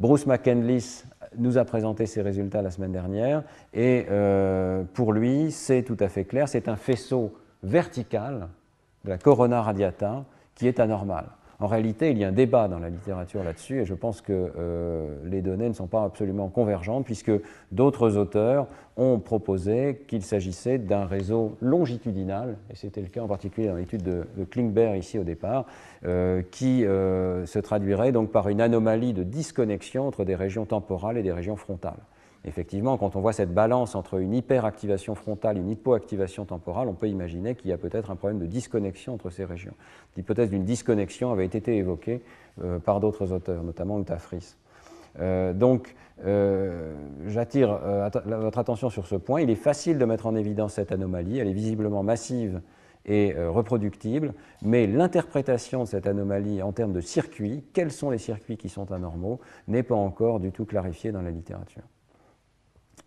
Bruce 0.00 0.26
McKenlis 0.26 1.04
nous 1.36 1.58
a 1.58 1.64
présenté 1.66 2.06
ses 2.06 2.22
résultats 2.22 2.62
la 2.62 2.70
semaine 2.70 2.90
dernière 2.90 3.42
et 3.74 4.06
euh, 4.10 4.82
pour 4.94 5.12
lui, 5.12 5.52
c'est 5.52 5.82
tout 5.82 5.96
à 6.00 6.08
fait 6.08 6.24
clair, 6.24 6.48
c'est 6.48 6.68
un 6.68 6.76
faisceau 6.76 7.34
verticale 7.62 8.48
de 9.04 9.10
la 9.10 9.18
corona 9.18 9.60
radiata 9.60 10.24
qui 10.54 10.66
est 10.66 10.80
anormale. 10.80 11.26
En 11.60 11.66
réalité, 11.66 12.10
il 12.10 12.16
y 12.16 12.24
a 12.24 12.28
un 12.28 12.32
débat 12.32 12.68
dans 12.68 12.78
la 12.78 12.88
littérature 12.88 13.44
là-dessus 13.44 13.82
et 13.82 13.84
je 13.84 13.92
pense 13.92 14.22
que 14.22 14.32
euh, 14.32 15.14
les 15.24 15.42
données 15.42 15.68
ne 15.68 15.74
sont 15.74 15.86
pas 15.86 16.04
absolument 16.04 16.48
convergentes 16.48 17.04
puisque 17.04 17.32
d'autres 17.70 18.16
auteurs 18.16 18.66
ont 18.96 19.18
proposé 19.18 20.04
qu'il 20.08 20.22
s'agissait 20.22 20.78
d'un 20.78 21.04
réseau 21.04 21.56
longitudinal, 21.60 22.56
et 22.70 22.76
c'était 22.76 23.02
le 23.02 23.08
cas 23.08 23.22
en 23.22 23.28
particulier 23.28 23.68
dans 23.68 23.76
l'étude 23.76 24.02
de, 24.02 24.44
Klingberg 24.50 24.98
ici 24.98 25.18
au 25.18 25.24
départ, 25.24 25.66
euh, 26.06 26.42
qui 26.50 26.84
euh, 26.84 27.44
se 27.44 27.58
traduirait 27.58 28.12
donc 28.12 28.30
par 28.30 28.48
une 28.48 28.60
anomalie 28.60 29.12
de 29.12 29.22
disconnexion 29.22 30.06
entre 30.06 30.24
des 30.24 30.34
régions 30.34 30.64
temporales 30.64 31.18
et 31.18 31.22
des 31.22 31.32
régions 31.32 31.56
frontales. 31.56 32.00
Effectivement, 32.46 32.96
quand 32.96 33.16
on 33.16 33.20
voit 33.20 33.34
cette 33.34 33.52
balance 33.52 33.94
entre 33.94 34.18
une 34.18 34.32
hyperactivation 34.32 35.14
frontale 35.14 35.58
et 35.58 35.60
une 35.60 35.70
hypoactivation 35.70 36.46
temporale, 36.46 36.88
on 36.88 36.94
peut 36.94 37.08
imaginer 37.08 37.54
qu'il 37.54 37.68
y 37.68 37.72
a 37.72 37.78
peut-être 37.78 38.10
un 38.10 38.16
problème 38.16 38.38
de 38.38 38.46
disconnexion 38.46 39.14
entre 39.14 39.28
ces 39.28 39.44
régions. 39.44 39.74
L'hypothèse 40.16 40.48
d'une 40.48 40.64
disconnexion 40.64 41.32
avait 41.32 41.44
été 41.44 41.76
évoquée 41.76 42.22
euh, 42.62 42.78
par 42.78 43.00
d'autres 43.00 43.32
auteurs, 43.32 43.62
notamment 43.62 44.00
Utafris. 44.00 44.56
Euh, 45.18 45.52
donc, 45.52 45.94
euh, 46.24 46.94
j'attire 47.26 47.78
votre 48.24 48.58
attention 48.58 48.88
sur 48.88 49.06
ce 49.06 49.16
point. 49.16 49.42
Il 49.42 49.50
est 49.50 49.54
facile 49.54 49.98
de 49.98 50.04
mettre 50.06 50.26
en 50.26 50.34
évidence 50.34 50.74
cette 50.74 50.92
anomalie. 50.92 51.38
Elle 51.38 51.48
est 51.48 51.52
visiblement 51.52 52.02
massive 52.02 52.62
et 53.04 53.34
reproductible, 53.34 54.34
mais 54.62 54.86
l'interprétation 54.86 55.84
de 55.84 55.88
cette 55.88 56.06
anomalie 56.06 56.62
en 56.62 56.72
termes 56.72 56.92
de 56.92 57.00
circuits, 57.00 57.64
quels 57.72 57.90
sont 57.90 58.10
les 58.10 58.18
circuits 58.18 58.58
qui 58.58 58.68
sont 58.68 58.92
anormaux, 58.92 59.40
n'est 59.68 59.82
pas 59.82 59.94
encore 59.94 60.38
du 60.38 60.52
tout 60.52 60.66
clarifiée 60.66 61.10
dans 61.10 61.22
la 61.22 61.30
littérature. 61.30 61.82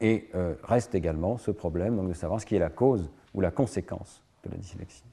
Et 0.04 0.30
euh, 0.36 0.54
reste 0.64 0.94
également 0.96 1.38
ce 1.38 1.50
problème 1.50 2.08
de 2.08 2.14
savoir 2.14 2.40
ce 2.40 2.46
qui 2.46 2.56
est 2.56 2.60
la 2.60 2.70
cause 2.70 3.10
ou 3.34 3.42
la 3.42 3.52
conséquence 3.52 4.22
de 4.44 4.52
la 4.52 4.58
dyslexie. 4.58 5.04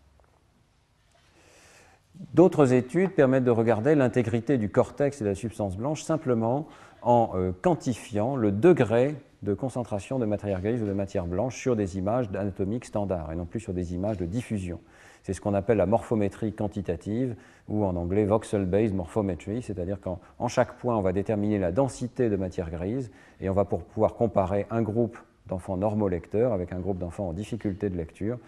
D'autres 2.35 2.73
études 2.73 3.13
permettent 3.13 3.45
de 3.45 3.53
regarder 3.53 3.95
l'intégrité 3.95 4.59
du 4.59 4.69
cortex 4.69 5.21
et 5.21 5.25
de 5.25 5.29
la 5.29 5.37
substance 5.37 5.77
blanche 5.77 6.03
simplement 6.03 6.67
en 7.03 7.31
euh, 7.35 7.53
quantifiant 7.63 8.35
le 8.35 8.51
degré 8.51 9.15
de 9.43 9.55
concentration 9.55 10.19
de 10.19 10.27
matière 10.27 10.61
grise 10.61 10.83
ou 10.83 10.87
de 10.87 10.93
matière 10.93 11.25
blanche 11.25 11.57
sur 11.57 11.77
des 11.77 11.97
images 11.97 12.27
anatomiques 12.35 12.85
standards 12.85 13.33
et 13.33 13.37
non 13.37 13.47
plus 13.47 13.61
sur 13.61 13.73
des 13.73 13.95
images 13.95 14.19
de 14.19 14.27
diffusion. 14.27 14.81
C'est 15.23 15.33
ce 15.33 15.41
qu'on 15.41 15.55
appelle 15.55 15.79
la 15.79 15.87
morphométrie 15.87 16.53
quantitative 16.53 17.37
ou 17.69 17.85
en 17.85 17.97
anglais 17.97 18.25
voxel-based 18.25 18.95
morphometry, 18.95 19.63
c'est-à-dire 19.63 19.99
qu'en 20.01 20.49
chaque 20.49 20.75
point, 20.79 20.97
on 20.97 21.03
va 21.03 21.13
déterminer 21.13 21.59
la 21.59 21.73
densité 21.73 22.29
de 22.29 22.37
matière 22.37 22.71
grise 22.71 23.11
et 23.41 23.49
on 23.49 23.55
va 23.55 23.65
pouvoir 23.65 24.15
comparer 24.15 24.67
un 24.71 24.83
groupe 24.83 25.19
d'enfants 25.47 25.77
normolecteurs 25.77 26.53
avec 26.53 26.73
un 26.73 26.79
groupe 26.79 26.99
d'enfants 26.99 27.29
en 27.29 27.33
difficulté 27.33 27.91
de 27.91 27.97
lecture, 27.97 28.39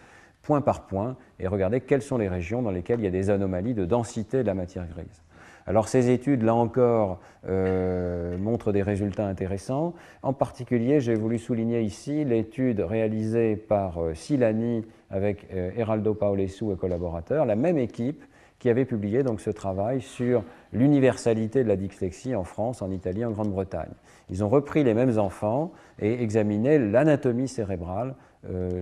point 0.42 0.60
par 0.60 0.86
point, 0.86 1.16
et 1.38 1.46
regarder 1.46 1.80
quelles 1.80 2.02
sont 2.02 2.18
les 2.18 2.28
régions 2.28 2.62
dans 2.62 2.70
lesquelles 2.70 3.00
il 3.00 3.04
y 3.04 3.08
a 3.08 3.10
des 3.10 3.30
anomalies 3.30 3.74
de 3.74 3.84
densité 3.84 4.38
de 4.38 4.46
la 4.46 4.54
matière 4.54 4.86
grise. 4.86 5.22
Alors 5.66 5.88
ces 5.88 6.10
études, 6.10 6.42
là 6.42 6.54
encore, 6.54 7.20
euh, 7.48 8.36
montrent 8.38 8.72
des 8.72 8.82
résultats 8.82 9.26
intéressants. 9.26 9.94
En 10.22 10.32
particulier, 10.32 11.00
j'ai 11.00 11.14
voulu 11.14 11.38
souligner 11.38 11.82
ici 11.82 12.24
l'étude 12.24 12.80
réalisée 12.80 13.56
par 13.56 14.02
euh, 14.02 14.14
Silani 14.14 14.84
avec 15.10 15.46
euh, 15.52 15.70
Eraldo 15.76 16.14
Paolessu 16.14 16.72
et 16.72 16.76
collaborateurs, 16.76 17.46
la 17.46 17.56
même 17.56 17.78
équipe 17.78 18.24
qui 18.58 18.70
avait 18.70 18.84
publié 18.84 19.24
donc 19.24 19.40
ce 19.40 19.50
travail 19.50 20.00
sur 20.00 20.44
l'universalité 20.72 21.64
de 21.64 21.68
la 21.68 21.76
dyslexie 21.76 22.34
en 22.36 22.44
France, 22.44 22.80
en 22.80 22.90
Italie, 22.90 23.24
en 23.24 23.32
Grande-Bretagne. 23.32 23.90
Ils 24.30 24.44
ont 24.44 24.48
repris 24.48 24.84
les 24.84 24.94
mêmes 24.94 25.18
enfants 25.18 25.72
et 26.00 26.22
examiné 26.22 26.78
l'anatomie 26.78 27.48
cérébrale 27.48 28.14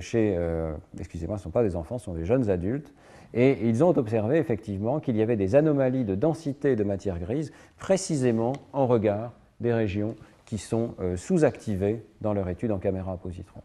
chez, 0.01 0.39
excusez-moi, 0.99 1.39
ce 1.39 1.41
ne 1.41 1.45
sont 1.45 1.51
pas 1.51 1.63
des 1.63 1.77
enfants, 1.77 1.97
ce 1.97 2.05
sont 2.05 2.15
des 2.15 2.27
jeunes 2.27 2.51
adultes, 2.51 2.93
et 3.35 3.59
ils 3.69 3.85
ont 3.85 3.97
observé 3.97 4.39
effectivement 4.39 5.01
qu'il 5.01 5.17
y 5.17 5.23
avait 5.23 5.37
des 5.37 5.55
anomalies 5.55 6.05
de 6.05 6.15
densité 6.15 6.77
de 6.77 6.85
matière 6.85 7.19
grise 7.19 7.53
précisément 7.79 8.53
en 8.73 8.87
regard 8.87 9.33
des 9.61 9.73
régions 9.73 10.17
qui 10.47 10.59
sont 10.59 10.95
euh, 11.01 11.17
sous-activées 11.17 12.03
dans 12.21 12.33
leur 12.33 12.49
étude 12.49 12.73
en 12.73 12.79
caméra 12.79 13.13
à 13.13 13.17
positron. 13.17 13.61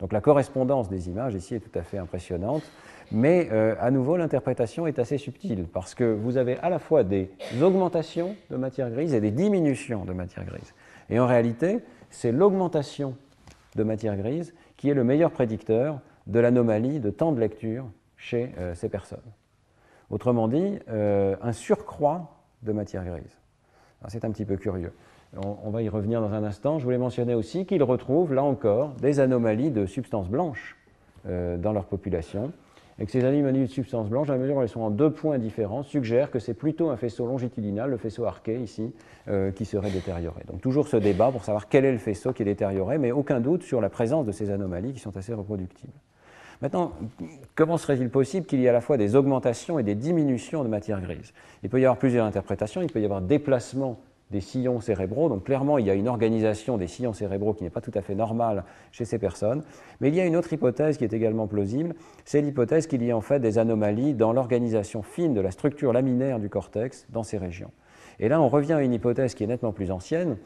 Donc 0.00 0.12
la 0.12 0.20
correspondance 0.20 0.88
des 0.88 1.08
images 1.08 1.34
ici 1.34 1.54
est 1.54 1.60
tout 1.60 1.78
à 1.78 1.82
fait 1.82 1.98
impressionnante. 1.98 2.62
Mais 3.12 3.48
euh, 3.52 3.76
à 3.80 3.90
nouveau, 3.90 4.16
l'interprétation 4.16 4.86
est 4.86 4.98
assez 4.98 5.18
subtile 5.18 5.66
parce 5.72 5.94
que 5.94 6.04
vous 6.04 6.36
avez 6.36 6.58
à 6.58 6.70
la 6.70 6.78
fois 6.78 7.04
des 7.04 7.30
augmentations 7.62 8.34
de 8.50 8.56
matière 8.56 8.90
grise 8.90 9.14
et 9.14 9.20
des 9.20 9.30
diminutions 9.30 10.04
de 10.04 10.12
matière 10.12 10.44
grise. 10.44 10.74
Et 11.10 11.20
en 11.20 11.26
réalité, 11.26 11.80
c'est 12.10 12.32
l'augmentation 12.32 13.14
de 13.76 13.84
matière 13.84 14.16
grise 14.16 14.54
qui 14.76 14.88
est 14.88 14.94
le 14.94 15.04
meilleur 15.04 15.30
prédicteur 15.30 16.00
de 16.26 16.40
l'anomalie 16.40 16.98
de 16.98 17.10
temps 17.10 17.32
de 17.32 17.40
lecture 17.40 17.86
chez 18.24 18.52
euh, 18.58 18.74
ces 18.74 18.88
personnes. 18.88 19.18
Autrement 20.10 20.48
dit, 20.48 20.78
euh, 20.88 21.36
un 21.42 21.52
surcroît 21.52 22.40
de 22.62 22.72
matière 22.72 23.04
grise. 23.04 23.38
C'est 24.08 24.24
un 24.24 24.30
petit 24.30 24.44
peu 24.44 24.56
curieux. 24.56 24.92
On, 25.44 25.70
va 25.70 25.82
y 25.82 25.88
revenir 25.88 26.20
dans 26.20 26.32
un 26.32 26.44
instant. 26.44 26.78
Je 26.78 26.84
voulais 26.84 26.98
mentionner 26.98 27.34
aussi 27.34 27.66
qu'ils 27.66 27.82
retrouvent, 27.82 28.34
là 28.34 28.44
encore, 28.44 28.90
des 29.00 29.18
anomalies 29.18 29.70
de 29.70 29.86
substances 29.86 30.28
blanches 30.28 30.76
dans 31.24 31.72
leur 31.72 31.86
population 31.86 32.52
et 32.98 33.06
que 33.06 33.10
ces 33.10 33.24
anomalies 33.24 33.62
de 33.62 33.66
substances 33.66 34.08
blanches, 34.08 34.30
à 34.30 34.36
mesure 34.36 34.56
où 34.56 34.62
elles 34.62 34.68
sont 34.68 34.82
en 34.82 34.90
deux 34.90 35.10
points 35.10 35.38
différents, 35.38 35.82
suggèrent 35.82 36.30
que 36.30 36.38
c'est 36.38 36.54
plutôt 36.54 36.90
un 36.90 36.96
faisceau 36.96 37.26
longitudinal, 37.26 37.90
le 37.90 37.96
faisceau 37.96 38.24
arqué 38.24 38.60
ici, 38.60 38.92
euh, 39.28 39.50
qui 39.50 39.64
serait 39.64 39.90
détérioré. 39.90 40.42
Donc 40.46 40.60
toujours 40.60 40.86
ce 40.86 40.96
débat 40.96 41.30
pour 41.32 41.44
savoir 41.44 41.68
quel 41.68 41.84
est 41.84 41.92
le 41.92 41.98
faisceau 41.98 42.32
qui 42.32 42.42
est 42.42 42.46
détérioré, 42.46 42.98
mais 42.98 43.10
aucun 43.10 43.40
doute 43.40 43.62
sur 43.62 43.80
la 43.80 43.88
présence 43.88 44.26
de 44.26 44.32
ces 44.32 44.50
anomalies 44.50 44.92
qui 44.92 45.00
sont 45.00 45.16
assez 45.16 45.34
reproductibles. 45.34 45.92
Maintenant, 46.64 46.92
comment 47.54 47.76
serait-il 47.76 48.08
possible 48.08 48.46
qu'il 48.46 48.58
y 48.58 48.64
ait 48.64 48.70
à 48.70 48.72
la 48.72 48.80
fois 48.80 48.96
des 48.96 49.16
augmentations 49.16 49.78
et 49.78 49.82
des 49.82 49.94
diminutions 49.94 50.64
de 50.64 50.68
matière 50.70 50.98
grise 51.02 51.34
Il 51.62 51.68
peut 51.68 51.78
y 51.78 51.84
avoir 51.84 51.98
plusieurs 51.98 52.24
interprétations, 52.24 52.80
il 52.80 52.90
peut 52.90 53.02
y 53.02 53.04
avoir 53.04 53.20
déplacement 53.20 54.00
des 54.30 54.40
sillons 54.40 54.80
cérébraux. 54.80 55.28
Donc 55.28 55.44
clairement, 55.44 55.76
il 55.76 55.84
y 55.84 55.90
a 55.90 55.94
une 55.94 56.08
organisation 56.08 56.78
des 56.78 56.86
sillons 56.86 57.12
cérébraux 57.12 57.52
qui 57.52 57.64
n'est 57.64 57.70
pas 57.70 57.82
tout 57.82 57.90
à 57.94 58.00
fait 58.00 58.14
normale 58.14 58.64
chez 58.92 59.04
ces 59.04 59.18
personnes. 59.18 59.62
Mais 60.00 60.08
il 60.08 60.14
y 60.14 60.22
a 60.22 60.24
une 60.24 60.36
autre 60.36 60.54
hypothèse 60.54 60.96
qui 60.96 61.04
est 61.04 61.12
également 61.12 61.46
plausible, 61.46 61.94
c'est 62.24 62.40
l'hypothèse 62.40 62.86
qu'il 62.86 63.02
y 63.02 63.10
ait 63.10 63.12
en 63.12 63.20
fait 63.20 63.40
des 63.40 63.58
anomalies 63.58 64.14
dans 64.14 64.32
l'organisation 64.32 65.02
fine 65.02 65.34
de 65.34 65.42
la 65.42 65.50
structure 65.50 65.92
laminaire 65.92 66.40
du 66.40 66.48
cortex 66.48 67.04
dans 67.10 67.24
ces 67.24 67.36
régions. 67.36 67.72
Et 68.20 68.30
là, 68.30 68.40
on 68.40 68.48
revient 68.48 68.72
à 68.72 68.82
une 68.82 68.94
hypothèse 68.94 69.34
qui 69.34 69.44
est 69.44 69.48
nettement 69.48 69.72
plus 69.72 69.90
ancienne, 69.90 70.38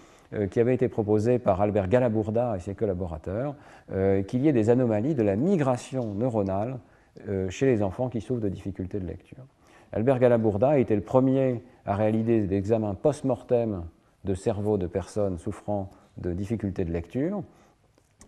qui 0.50 0.60
avait 0.60 0.74
été 0.74 0.88
proposée 0.88 1.38
par 1.38 1.60
Albert 1.60 1.88
Galabourda 1.88 2.56
et 2.56 2.60
ses 2.60 2.74
collaborateurs, 2.74 3.54
euh, 3.92 4.22
qu'il 4.22 4.42
y 4.42 4.48
ait 4.48 4.52
des 4.52 4.70
anomalies 4.70 5.14
de 5.14 5.22
la 5.22 5.36
migration 5.36 6.14
neuronale 6.14 6.78
euh, 7.28 7.48
chez 7.48 7.66
les 7.66 7.82
enfants 7.82 8.08
qui 8.08 8.20
souffrent 8.20 8.42
de 8.42 8.48
difficultés 8.48 9.00
de 9.00 9.06
lecture. 9.06 9.44
Albert 9.92 10.18
Galabourda 10.18 10.70
a 10.70 10.78
été 10.78 10.94
le 10.94 11.00
premier 11.00 11.62
à 11.86 11.96
réaliser 11.96 12.42
des 12.42 12.56
examens 12.56 12.94
post-mortem 12.94 13.84
de 14.24 14.34
cerveau 14.34 14.76
de 14.76 14.86
personnes 14.86 15.38
souffrant 15.38 15.90
de 16.18 16.32
difficultés 16.32 16.84
de 16.84 16.92
lecture. 16.92 17.42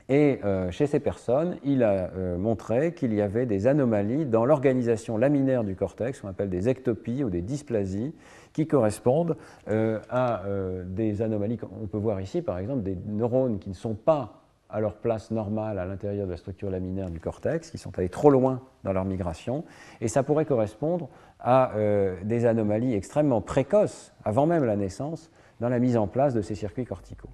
Et 0.09 0.41
euh, 0.45 0.73
chez 0.73 0.89
ces 0.89 0.99
personnes, 0.99 1.57
il 1.63 1.85
a 1.85 2.11
euh, 2.17 2.37
montré 2.37 2.95
qu'il 2.95 3.15
y 3.15 3.21
avait 3.21 3.47
des 3.47 3.69
anomalies 3.69 4.27
dans 4.27 4.45
l'organisation 4.45 5.17
laminaire 5.17 5.63
du 5.63 5.77
cortex, 5.77 6.21
qu'on 6.21 6.29
appelle 6.29 6.51
des 6.51 6.69
ectopies 6.69 7.23
ou 7.23 7.31
des 7.31 7.43
dysplasies, 7.43 8.13
qui 8.53 8.67
correspondent 8.67 9.37
euh, 9.69 10.01
à 10.11 10.43
des 10.85 11.23
anomalies. 11.23 11.59
On 11.83 11.87
peut 11.87 11.99
voir 11.99 12.21
ici, 12.21 12.43
par 12.43 12.59
exemple, 12.59 12.83
des 12.83 12.97
neurones 13.07 13.59
qui 13.59 13.69
ne 13.69 13.75
sont 13.75 13.95
pas 13.95 14.41
à 14.73 14.81
leur 14.81 14.95
place 14.95 15.31
normale 15.31 15.79
à 15.79 15.85
l'intérieur 15.85 16.27
de 16.27 16.33
la 16.33 16.37
structure 16.37 16.71
laminaire 16.71 17.11
du 17.11 17.21
cortex, 17.21 17.71
qui 17.71 17.79
sont 17.79 17.97
allés 17.99 18.09
trop 18.09 18.31
loin 18.31 18.61
dans 18.85 18.93
leur 18.93 19.05
migration, 19.05 19.65
et 20.01 20.09
ça 20.09 20.23
pourrait 20.23 20.45
correspondre 20.45 21.09
à 21.41 21.75
euh, 21.75 22.17
des 22.25 22.47
anomalies 22.47 22.95
extrêmement 22.95 23.41
précoces, 23.41 24.13
avant 24.25 24.47
même 24.47 24.65
la 24.65 24.77
naissance, 24.77 25.31
dans 25.61 25.69
la 25.69 25.79
mise 25.79 25.97
en 25.97 26.07
place 26.07 26.35
de 26.35 26.43
ces 26.43 26.55
circuits 26.55 26.85
corticaux. 26.85 27.31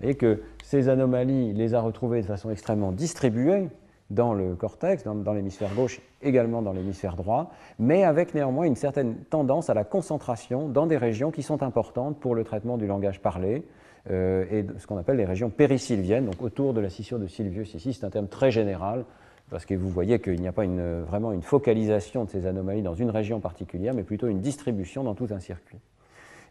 Et 0.00 0.14
que 0.14 0.42
ces 0.62 0.88
anomalies, 0.88 1.52
les 1.52 1.74
a 1.74 1.80
retrouvées 1.80 2.22
de 2.22 2.26
façon 2.26 2.50
extrêmement 2.50 2.92
distribuée 2.92 3.68
dans 4.10 4.34
le 4.34 4.54
cortex, 4.54 5.04
dans, 5.04 5.32
l'hémisphère 5.32 5.72
gauche, 5.74 6.00
également 6.20 6.62
dans 6.62 6.72
l'hémisphère 6.72 7.16
droit, 7.16 7.52
mais 7.78 8.04
avec 8.04 8.34
néanmoins 8.34 8.66
une 8.66 8.76
certaine 8.76 9.16
tendance 9.30 9.70
à 9.70 9.74
la 9.74 9.84
concentration 9.84 10.68
dans 10.68 10.86
des 10.86 10.96
régions 10.96 11.30
qui 11.30 11.42
sont 11.42 11.62
importantes 11.62 12.18
pour 12.18 12.34
le 12.34 12.44
traitement 12.44 12.76
du 12.76 12.86
langage 12.86 13.20
parlé, 13.20 13.64
euh, 14.10 14.44
et 14.50 14.66
ce 14.78 14.86
qu'on 14.86 14.96
appelle 14.96 15.16
les 15.16 15.24
régions 15.24 15.50
périsylviennes, 15.50 16.26
donc 16.26 16.42
autour 16.42 16.74
de 16.74 16.80
la 16.80 16.90
scission 16.90 17.18
de 17.18 17.26
Sylvius 17.26 17.74
ici, 17.74 17.92
c'est 17.92 18.04
un 18.04 18.10
terme 18.10 18.28
très 18.28 18.50
général, 18.50 19.04
parce 19.50 19.64
que 19.64 19.74
vous 19.74 19.88
voyez 19.88 20.20
qu'il 20.20 20.40
n'y 20.40 20.48
a 20.48 20.52
pas 20.52 20.64
vraiment 20.64 21.32
une 21.32 21.42
focalisation 21.42 22.24
de 22.24 22.30
ces 22.30 22.46
anomalies 22.46 22.82
dans 22.82 22.94
une 22.94 23.10
région 23.10 23.40
particulière, 23.40 23.94
mais 23.94 24.04
plutôt 24.04 24.28
une 24.28 24.40
distribution 24.40 25.04
dans 25.04 25.14
tout 25.14 25.28
un 25.30 25.40
circuit. 25.40 25.78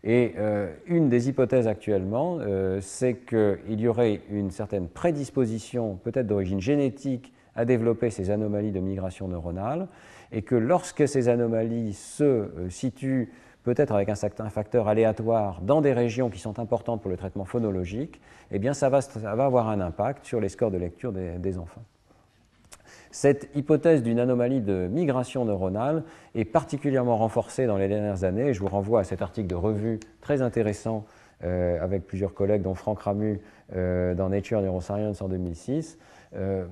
Et 0.03 0.34
euh, 0.38 0.74
une 0.86 1.10
des 1.10 1.28
hypothèses 1.28 1.68
actuellement, 1.68 2.38
euh, 2.39 2.80
c'est 2.82 3.16
qu'il 3.16 3.80
y 3.80 3.88
aurait 3.88 4.22
une 4.30 4.51
certaine 4.51 4.88
prédisposition, 4.88 5.99
peut-être 6.03 6.28
d'origine 6.28 6.62
génétique, 6.62 7.34
à 7.56 7.66
développer 7.66 8.10
ces 8.10 8.32
anomalies 8.32 8.72
de 8.72 8.80
migration 8.80 9.28
neuronale, 9.28 9.88
et 10.32 10.41
que 10.41 10.56
lorsque 10.56 11.08
ces 11.08 11.30
anomalies 11.30 11.93
se 11.93 12.50
situent 12.70 13.30
peut-être 13.64 13.93
avec 13.93 14.10
un 14.10 14.16
certain 14.16 14.50
facteur 14.50 14.88
aléatoire 14.88 15.62
dans 15.62 15.82
des 15.82 15.93
régions 15.93 16.30
qui 16.30 16.39
sont 16.39 16.60
importantes 16.60 17.02
pour 17.02 17.12
le 17.12 17.18
traitement 17.18 17.45
phonologique, 17.45 18.20
eh 18.52 18.60
bien 18.60 18.74
ça 18.74 18.89
va, 18.89 19.00
avoir 19.26 19.70
un 19.70 19.82
impact 19.82 20.26
sur 20.26 20.39
les 20.39 20.50
scores 20.50 20.72
de 20.72 20.78
lecture 20.78 21.12
des, 21.12 21.58
enfants. 21.58 21.84
Cette 23.12 23.50
hypothèse 23.56 24.04
d'une 24.04 24.20
anomalie 24.20 24.62
de 24.62 24.88
migration 24.88 25.43
neuronale 25.43 26.04
est 26.36 26.45
particulièrement 26.45 27.18
renforcée 27.18 27.66
dans 27.66 27.78
les 27.78 27.88
dernières 27.88 28.24
années. 28.24 28.54
Je 28.54 28.60
vous 28.60 28.68
renvoie 28.68 29.02
à 29.02 29.04
cet 29.04 29.22
article 29.22 29.47
de 29.47 29.56
revue 29.56 30.00
très 30.22 30.41
intéressant 30.41 31.06
euh, 31.43 31.82
avec 31.82 32.06
plusieurs 32.06 32.34
collègues, 32.34 32.62
dont 32.62 32.76
Franck 32.76 33.02
Ramu 33.02 33.41
euh, 33.76 34.14
dans 34.14 34.30
Nature 34.30 34.62
Neuroscience 34.62 35.22
en 35.22 35.28
2006. 35.28 35.97
Euh, 36.36 36.66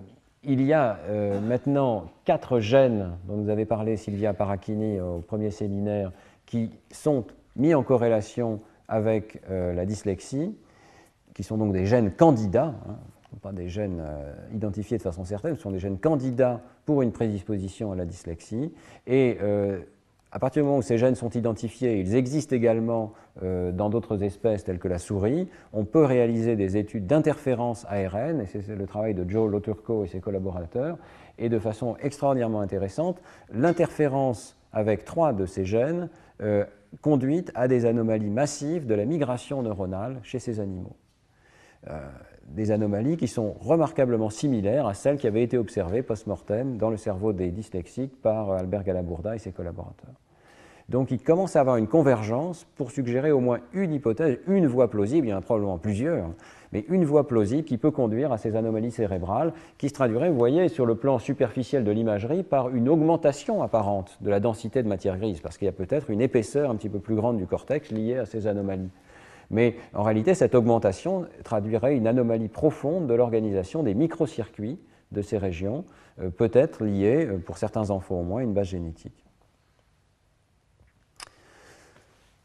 il 0.44 0.62
y 0.62 0.74
a 0.74 1.00
maintenant 1.42 2.06
quatre 2.26 2.60
gènes 2.60 3.18
dont 3.28 3.38
nous 3.38 3.50
avait 3.50 3.66
parlé 3.66 3.98
Sylvia 3.98 4.34
Paracchini 4.34 5.00
au 5.00 5.20
premier 5.20 5.52
séminaire 5.52 6.12
qui 6.46 6.72
sont 6.92 7.26
mis 7.56 7.74
en 7.74 7.84
corrélation 7.84 8.62
avec 8.88 9.42
euh, 9.50 9.74
la 9.74 9.86
dyslexie, 9.86 10.56
qui 11.34 11.44
sont 11.44 11.58
donc 11.58 11.74
des 11.74 11.86
gènes 11.86 12.12
candidats, 12.12 12.74
hein, 12.88 12.98
pas 13.42 13.52
des 13.52 13.68
gènes 13.68 14.02
euh, 14.02 14.34
identifiés 14.54 14.98
de 14.98 15.04
façon 15.04 15.26
certaine, 15.26 15.56
ce 15.56 15.62
sont 15.62 15.72
des 15.72 15.80
gènes 15.80 16.00
candidats 16.00 16.62
pour 16.86 17.02
une 17.02 17.12
prédisposition 17.12 17.92
à 17.92 17.96
la 17.96 18.06
dyslexie. 18.06 18.74
Euh, 19.10 19.82
à 20.38 20.40
partir 20.40 20.62
du 20.62 20.68
moment 20.68 20.78
où 20.78 20.84
ces 20.84 21.00
gènes 21.00 21.16
sont 21.16 21.32
identifiés, 21.32 22.00
ils 22.00 22.14
existent 22.14 22.56
également 22.56 23.14
dans 23.42 23.90
d'autres 23.90 24.22
espèces 24.22 24.64
telles 24.64 24.78
que 24.78 24.88
la 24.88 25.00
souris, 25.00 25.50
on 25.74 25.84
peut 25.84 26.06
réaliser 26.06 26.56
des 26.56 26.78
études 26.78 27.08
d'interférence 27.08 27.88
ARN, 27.90 28.42
et 28.42 28.46
c'est 28.46 28.68
le 28.68 28.86
travail 28.86 29.16
de 29.16 29.28
Joe 29.28 29.50
Loturco 29.50 30.06
et 30.06 30.08
ses 30.08 30.20
collaborateurs, 30.20 31.00
et 31.40 31.50
de 31.50 31.58
façon 31.58 31.98
extraordinairement 32.04 32.62
intéressante, 32.62 33.20
l'interférence 33.52 34.56
avec 34.74 35.06
trois 35.06 35.34
de 35.34 35.48
ces 35.48 35.66
gènes 35.66 36.08
euh, 36.44 36.66
conduite 37.02 37.52
à 37.56 37.68
des 37.68 37.88
anomalies 37.88 38.30
massives 38.30 38.86
de 38.86 38.94
la 38.94 39.06
migration 39.06 39.64
neuronale 39.64 40.20
chez 40.22 40.38
ces 40.38 40.60
animaux. 40.60 40.96
Euh, 41.90 42.08
des 42.50 42.70
anomalies 42.72 43.18
qui 43.18 43.28
sont 43.28 43.54
remarquablement 43.54 44.30
similaires 44.30 44.86
à 44.86 44.94
celles 44.94 45.18
qui 45.18 45.26
avaient 45.26 45.44
été 45.44 45.58
observées 45.58 46.04
post-mortem 46.04 46.78
dans 46.78 46.92
le 46.92 46.98
cerveau 46.98 47.34
des 47.34 47.50
dyslexiques 47.50 48.22
par 48.22 48.52
Albert 48.52 48.84
Galabourda 48.84 49.36
et 49.36 49.40
ses 49.40 49.52
collaborateurs. 49.52 50.14
Donc 50.90 51.12
il 51.12 51.20
commence 51.20 51.58
à 51.58 51.60
avoir 51.60 51.76
une 51.76 51.88
convergence 51.88 52.66
pour 52.78 52.92
suggérer 52.92 53.32
au 53.32 53.42
moins 53.42 53.60
une 53.74 53.94
hypothèse, 53.94 54.40
une 54.48 54.68
voie 54.68 54.90
plausible, 54.90 55.28
il 55.28 55.32
y 55.32 55.34
en 55.34 55.38
a 55.38 55.42
probablement 55.42 55.78
plusieurs, 55.78 56.30
mais 56.72 56.86
une 56.88 57.04
voie 57.04 57.28
plausible 57.28 57.64
qui 57.64 57.78
peut 57.78 57.92
conduire 57.92 58.32
à 58.32 58.38
ces 58.38 58.56
anomalies 58.56 58.92
cérébrales 58.92 59.52
qui 59.78 59.90
se 59.90 59.94
traduiraient, 59.94 60.30
vous 60.30 60.38
voyez, 60.38 60.70
sur 60.70 60.86
le 60.86 60.96
plan 60.96 61.20
superficiel 61.20 61.84
de 61.84 61.92
l'imagerie 61.92 62.44
par 62.44 62.70
une 62.70 62.88
augmentation 62.88 63.62
apparente 63.62 64.18
de 64.22 64.30
la 64.30 64.40
densité 64.40 64.82
de 64.82 64.88
matière 64.88 65.18
grise, 65.18 65.42
parce 65.42 65.58
qu'il 65.58 65.66
y 65.66 65.70
a 65.70 65.74
peut-être 65.74 66.10
une 66.10 66.22
épaisseur 66.22 66.70
un 66.70 66.76
petit 66.76 66.90
peu 66.90 67.00
plus 67.00 67.16
grande 67.16 67.38
du 67.38 67.48
cortex 67.48 67.92
liée 67.92 68.18
à 68.18 68.26
ces 68.26 68.48
anomalies. 68.48 68.90
Mais 69.50 69.76
en 69.94 70.04
réalité, 70.04 70.34
cette 70.36 70.56
augmentation 70.56 71.26
traduirait 71.44 71.96
une 71.96 72.08
anomalie 72.08 72.50
profonde 72.50 73.08
de 73.08 73.14
l'organisation 73.14 73.84
des 73.84 73.94
microcircuits 73.94 74.80
de 75.12 75.22
ces 75.22 75.38
régions, 75.38 75.86
euh, 76.22 76.30
peut-être 76.30 76.84
liée, 76.84 77.26
euh, 77.26 77.38
pour 77.38 77.58
certains 77.58 77.90
enfants 77.90 78.20
au 78.20 78.24
moins, 78.24 78.42
à 78.42 78.44
une 78.44 78.54
base 78.54 78.68
génétique. 78.68 79.27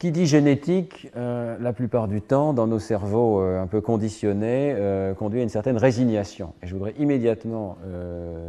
Qui 0.02 0.10
dit 0.10 0.26
génétique, 0.26 1.12
euh, 1.14 1.56
la 1.60 1.72
plupart 1.72 2.08
du 2.08 2.20
temps, 2.20 2.52
dans 2.52 2.66
nos 2.66 2.80
cerveaux 2.80 3.40
euh, 3.40 3.62
un 3.62 3.68
peu 3.68 3.80
conditionnés, 3.80 4.74
euh, 4.76 5.14
conduit 5.14 5.38
à 5.38 5.44
une 5.44 5.48
certaine 5.48 5.76
résignation. 5.76 6.54
Et 6.60 6.66
je 6.66 6.74
voudrais 6.74 6.92
immédiatement 6.98 7.76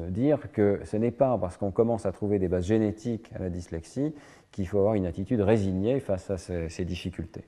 dire 0.10 0.52
que 0.52 0.80
ce 0.84 0.98
n'est 0.98 1.12
pas 1.12 1.38
parce 1.38 1.58
qu'on 1.58 1.70
commence 1.70 2.08
à 2.08 2.12
trouver 2.12 2.40
des 2.40 2.48
bases 2.48 2.66
génétiques 2.66 3.30
à 3.36 3.38
la 3.38 3.52
dyslexie 3.52 4.16
qu'il 4.52 4.68
faut 4.68 4.80
avoir 4.80 4.96
une 4.96 5.06
attitude 5.06 5.42
résignée 5.42 6.00
face 6.00 6.32
à 6.32 6.40
ces, 6.40 6.70
ces 6.70 6.86
difficultés. 6.86 7.44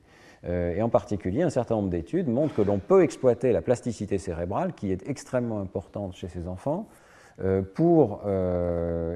et 0.47 0.84
en 0.84 0.89
particulier, 0.89 1.41
un 1.41 1.49
certain 1.49 1.74
nombre 1.74 1.89
d'études 1.89 2.28
montrent 2.28 2.53
que 2.53 2.62
l'on 2.62 2.78
peut 2.78 3.01
exploiter 3.01 3.53
la 3.53 3.64
plasticité 3.64 4.20
cérébrale, 4.20 4.74
qui 4.74 4.91
est 4.91 5.10
extrêmement 5.10 5.62
importante 5.62 6.14
chez 6.14 6.28
ces 6.28 6.47
enfants, 6.47 6.88
pour 7.74 8.22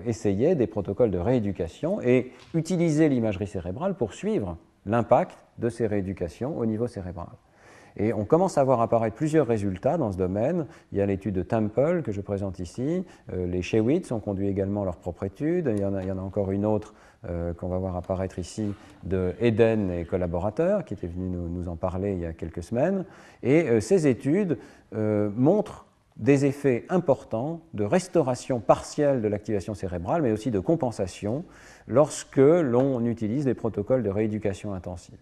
essayer 0.08 0.56
des 0.56 0.66
protocoles 0.66 1.12
de 1.12 1.20
rééducation 1.20 2.02
et 2.02 2.32
utiliser 2.56 3.08
l'imagerie 3.08 3.46
cérébrale 3.46 3.94
pour 3.94 4.16
suivre 4.16 4.58
l'impact 4.86 5.38
de 5.58 5.70
ces 5.70 5.88
rééducations 5.88 6.58
au 6.58 6.66
niveau 6.66 6.88
cérébral. 6.88 7.30
Et 7.98 8.14
on 8.14 8.26
commence 8.26 8.58
à 8.58 8.64
voir 8.64 8.82
apparaître 8.82 9.16
plusieurs 9.16 9.48
résultats 9.48 9.98
dans 9.98 10.12
ce 10.12 10.18
domaine. 10.18 10.66
Il 10.92 10.98
y 10.98 11.02
a 11.02 11.06
l'étude 11.06 11.36
de 11.36 11.44
Temple 11.44 12.02
que 12.02 12.12
je 12.12 12.22
présente 12.22 12.60
ici. 12.60 13.06
Euh, 13.34 13.46
les 13.46 13.62
Shewitz 13.62 14.12
ont 14.12 14.20
conduit 14.20 14.48
également 14.48 14.84
leur 14.86 14.98
propre 14.98 15.26
étude. 15.26 15.72
Il 15.76 15.82
y 15.82 15.86
en 15.86 15.94
a, 15.94 16.22
encore 16.22 16.52
une 16.52 16.66
autre 16.66 16.94
euh, 17.28 17.54
qu'on 17.54 17.68
va 17.68 17.78
voir 17.78 17.98
apparaître 17.98 18.40
ici 18.40 18.74
de 19.04 19.34
Eden 19.42 19.92
et 19.92 20.06
collaborateurs 20.06 20.86
qui 20.86 20.94
étaient 20.94 21.08
venus 21.08 21.32
nous, 21.32 21.50
nous, 21.50 21.68
en 21.68 21.76
parler 21.76 22.14
il 22.14 22.20
y 22.20 22.26
a 22.26 22.34
quelques 22.34 22.64
semaines. 22.64 23.06
Et 23.44 23.70
euh, 23.70 23.80
ces 23.82 24.08
études 24.08 24.58
montrent 24.92 25.86
des 26.20 26.46
effets 26.46 26.86
importants 26.90 27.62
de 27.74 27.84
restauration 27.84 28.60
partielle 28.60 29.22
de 29.22 29.28
l'activation 29.28 29.74
cérébrale, 29.74 30.22
mais 30.22 30.32
aussi 30.32 30.52
de 30.52 30.60
compensation 30.60 31.46
lorsque 31.90 32.38
l'on 32.38 33.04
utilise 33.06 33.46
les 33.46 33.56
protocoles 33.56 34.04
de 34.04 34.10
rééducation 34.10 34.74
intensive. 34.74 35.18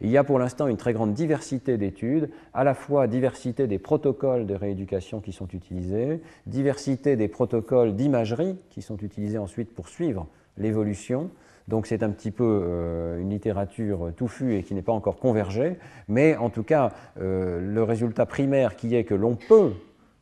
Il 0.00 0.10
y 0.10 0.16
a 0.16 0.24
pour 0.24 0.38
l'instant 0.38 0.66
une 0.66 0.76
très 0.76 0.92
grande 0.92 1.14
diversité 1.14 1.76
d'études, 1.76 2.30
à 2.54 2.64
la 2.64 2.74
fois 2.74 3.06
diversité 3.06 3.66
des 3.66 3.78
protocoles 3.78 4.46
de 4.46 4.54
rééducation 4.54 5.20
qui 5.20 5.32
sont 5.32 5.48
utilisés, 5.48 6.20
diversité 6.46 7.14
des 7.16 7.28
protocoles 7.28 7.94
d'imagerie 7.94 8.56
qui 8.70 8.82
sont 8.82 8.96
utilisés 8.96 9.38
ensuite 9.38 9.72
pour 9.74 9.88
suivre 9.88 10.26
l'évolution. 10.56 11.30
Donc 11.68 11.86
c'est 11.86 12.02
un 12.02 12.10
petit 12.10 12.32
peu 12.32 12.62
euh, 12.64 13.20
une 13.20 13.30
littérature 13.30 14.12
touffue 14.16 14.56
et 14.56 14.64
qui 14.64 14.74
n'est 14.74 14.82
pas 14.82 14.92
encore 14.92 15.18
convergée, 15.18 15.76
mais 16.08 16.36
en 16.36 16.50
tout 16.50 16.64
cas, 16.64 16.92
euh, 17.20 17.60
le 17.60 17.82
résultat 17.84 18.26
primaire 18.26 18.74
qui 18.74 18.96
est 18.96 19.04
que 19.04 19.14
l'on 19.14 19.36
peut 19.36 19.72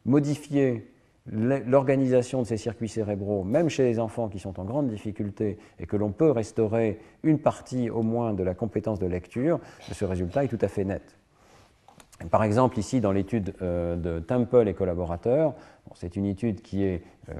modifier 0.04 0.89
l'organisation 1.26 2.42
de 2.42 2.46
ces 2.46 2.56
circuits 2.56 2.88
cérébraux, 2.88 3.44
même 3.44 3.68
chez 3.68 3.84
les 3.84 3.98
enfants 3.98 4.28
qui 4.28 4.38
sont 4.38 4.58
en 4.58 4.64
grande 4.64 4.88
difficulté, 4.88 5.58
et 5.78 5.86
que 5.86 5.96
l'on 5.96 6.12
peut 6.12 6.30
restaurer 6.30 6.98
une 7.22 7.38
partie 7.38 7.90
au 7.90 8.02
moins 8.02 8.32
de 8.32 8.42
la 8.42 8.54
compétence 8.54 8.98
de 8.98 9.06
lecture, 9.06 9.60
ce 9.92 10.04
résultat 10.04 10.44
est 10.44 10.48
tout 10.48 10.58
à 10.60 10.68
fait 10.68 10.84
net. 10.84 11.16
Par 12.30 12.44
exemple, 12.44 12.78
ici, 12.78 13.00
dans 13.00 13.12
l'étude 13.12 13.54
euh, 13.62 13.96
de 13.96 14.18
Temple 14.18 14.68
et 14.68 14.74
collaborateurs, 14.74 15.54
c'est 15.94 16.16
une 16.16 16.26
étude 16.26 16.60
qui 16.60 16.84
est, 16.84 17.02
euh, 17.30 17.34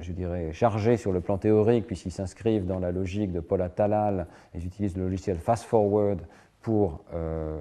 je 0.00 0.12
dirais, 0.12 0.52
chargée 0.52 0.96
sur 0.96 1.10
le 1.10 1.20
plan 1.20 1.36
théorique, 1.36 1.86
puisqu'ils 1.86 2.12
s'inscrivent 2.12 2.64
dans 2.64 2.78
la 2.78 2.92
logique 2.92 3.32
de 3.32 3.40
Paula 3.40 3.68
Talal, 3.68 4.28
ils 4.54 4.64
utilisent 4.64 4.96
le 4.96 5.04
logiciel 5.04 5.38
Fast 5.38 5.64
Forward 5.64 6.20
pour 6.62 7.02
euh, 7.12 7.60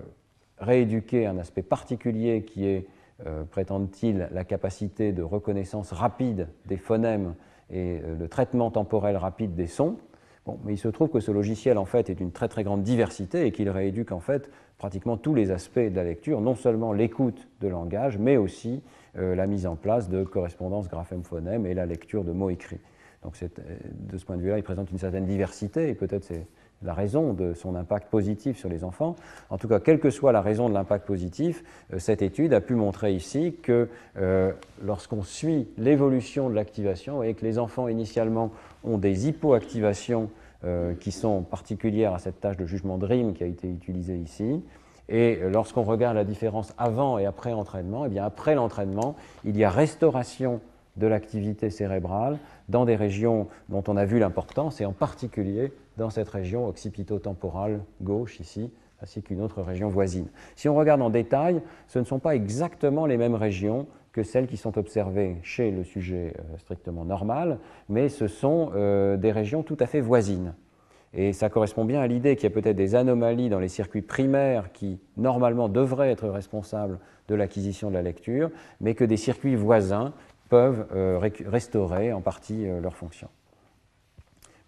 rééduquer 0.59 1.25
un 1.25 1.39
aspect 1.39 1.63
particulier 1.63 2.43
qui 2.43 2.67
est 2.67 2.88
euh, 3.26 3.43
prétendent-ils, 3.43 4.30
la 4.32 4.43
capacité 4.43 5.11
de 5.11 5.24
reconnaissance 5.24 5.91
rapide 5.91 6.49
des 6.68 6.78
phonèmes 6.78 7.34
et 7.72 7.99
euh, 8.03 8.15
le 8.15 8.28
traitement 8.28 8.70
temporel 8.70 9.18
rapide 9.18 9.55
des 9.55 9.68
sons? 9.68 9.97
Bon, 10.45 10.59
mais 10.63 10.74
il 10.74 10.78
se 10.78 10.88
trouve 10.88 11.09
que 11.09 11.20
ce 11.20 11.32
logiciel 11.32 11.78
en 11.78 11.86
fait 11.86 12.09
est 12.09 12.15
d'une 12.15 12.32
très 12.32 12.47
très 12.47 12.63
grande 12.63 12.84
diversité 12.84 13.45
et 13.45 13.51
qu'il 13.51 13.70
rééduque 13.70 14.11
en 14.11 14.20
fait 14.20 14.51
pratiquement 14.78 15.18
tous 15.18 15.34
les 15.34 15.51
aspects 15.51 15.80
de 15.80 15.95
la 15.95 16.03
lecture, 16.03 16.41
non 16.41 16.55
seulement 16.55 16.93
l'écoute 16.93 17.49
de 17.59 17.68
langage, 17.68 18.18
mais 18.18 18.38
aussi 18.38 18.82
euh, 19.18 19.36
la 19.36 19.47
mise 19.47 19.65
en 19.65 19.76
place 19.76 20.09
de 20.09 20.24
correspondance 20.24 20.88
graphème-phonème 20.88 21.65
et 21.65 21.74
la 21.74 21.86
lecture 21.86 22.24
de 22.24 22.32
mots 22.32 22.51
écrits. 22.51 22.80
Donc 23.24 23.34
de 23.41 24.18
ce 24.18 24.26
point 24.26 24.38
de 24.38 24.41
vue-là, 24.41 24.57
il 24.57 24.63
présente 24.63 24.91
une 24.91 24.99
certaine 24.99 25.26
diversité 25.26 25.89
et 25.89 25.95
peut-être 25.95 26.24
c'est 26.24 26.45
la 26.84 26.93
raison 26.93 27.34
de 27.34 27.53
son 27.53 27.75
impact 27.75 28.09
positif 28.09 28.57
sur 28.57 28.69
les 28.69 28.84
enfants. 28.84 29.15
En 29.49 29.57
tout 29.57 29.67
cas, 29.67 29.80
quelle 29.80 29.99
que 29.99 30.09
soit 30.09 30.32
la 30.32 30.41
raison 30.41 30.69
de 30.69 30.73
l'impact 30.73 31.05
positif, 31.07 31.63
euh, 31.93 31.99
cette 31.99 32.21
étude 32.21 32.53
a 32.53 32.61
pu 32.61 32.75
montrer 32.75 33.13
ici 33.13 33.55
que 33.61 33.89
euh, 34.17 34.51
lorsqu'on 34.84 35.23
suit 35.23 35.67
l'évolution 35.78 36.49
de 36.49 36.55
l'activation, 36.55 37.23
et 37.23 37.34
que 37.34 37.45
les 37.45 37.57
enfants 37.57 37.88
initialement 37.88 38.51
ont 38.84 38.97
des 38.97 39.28
hypoactivations 39.28 40.30
euh, 40.65 40.93
qui 40.93 41.11
sont 41.11 41.41
particulières 41.41 42.13
à 42.13 42.19
cette 42.19 42.39
tâche 42.39 42.57
de 42.57 42.65
jugement 42.65 42.97
de 42.97 43.07
qui 43.32 43.43
a 43.43 43.47
été 43.47 43.67
utilisée 43.69 44.17
ici, 44.17 44.61
et 45.09 45.39
lorsqu'on 45.49 45.84
regarde 45.84 46.17
la 46.17 46.25
différence 46.25 46.73
avant 46.78 47.17
et 47.17 47.25
après 47.25 47.53
entraînement, 47.53 48.03
et 48.03 48.07
eh 48.07 48.11
bien 48.11 48.25
après 48.25 48.55
l'entraînement, 48.55 49.15
il 49.45 49.55
y 49.55 49.63
a 49.63 49.69
restauration 49.69 50.59
de 50.98 51.08
l'activité 51.08 51.70
cérébrale 51.70 52.38
dans 52.70 52.86
des 52.86 52.95
régions 52.95 53.48
dont 53.70 53.84
on 53.88 53.98
a 53.98 54.06
vu 54.06 54.20
l'importance, 54.20 54.82
et 54.82 54.86
en 54.86 54.93
particulier 54.93 55.72
dans 55.98 56.10
cette 56.10 56.30
région 56.30 56.68
occipito-temporale 56.68 57.80
gauche 58.02 58.39
ici, 58.39 58.72
ainsi 59.02 59.22
qu'une 59.22 59.41
autre 59.41 59.62
région 59.62 59.89
voisine. 59.89 60.28
Si 60.56 60.68
on 60.68 60.76
regarde 60.76 61.02
en 61.02 61.10
détail, 61.10 61.62
ce 61.88 62.00
ne 62.00 62.04
sont 62.04 62.20
pas 62.20 62.36
exactement 62.36 63.06
les 63.06 63.18
mêmes 63.18 63.36
régions 63.36 63.88
que 64.12 64.24
celles 64.24 64.48
qui 64.48 64.58
sont 64.58 64.78
observées 64.80 65.38
chez 65.43 65.70
le 65.70 65.84
sujet 65.84 66.34
euh, 66.39 66.58
strictement 66.58 67.06
normal, 67.06 67.60
mais 67.88 68.10
ce 68.10 68.28
sont 68.28 68.72
euh, 68.76 69.16
des 69.16 69.32
régions 69.32 69.62
tout 69.62 69.78
à 69.80 69.86
fait 69.86 70.02
voisines. 70.02 70.54
Et 71.14 71.34
ça 71.34 71.50
correspond 71.50 71.86
bien 71.86 72.02
à 72.02 72.08
l'idée 72.08 72.36
qu'il 72.36 72.50
y 72.50 72.52
a 72.52 72.54
peut-être 72.54 72.76
des 72.76 72.95
anomalies 72.95 73.50
dans 73.50 73.60
les 73.60 73.70
circuits 73.70 74.02
primaires 74.02 74.72
qui, 74.72 75.00
normalement, 75.16 75.70
devraient 75.70 76.12
être 76.12 76.28
responsables 76.28 77.00
de 77.28 77.36
l'acquisition 77.36 77.89
de 77.89 77.93
la 77.93 78.02
lecture, 78.02 78.50
mais 78.82 78.93
que 78.95 79.04
des 79.04 79.18
circuits 79.18 79.56
voisins 79.56 80.14
peuvent 80.50 80.88
euh, 80.95 81.20
restaurer 81.45 82.14
en 82.14 82.22
partie 82.22 82.66
leur 82.82 82.95
fonction. 82.95 83.30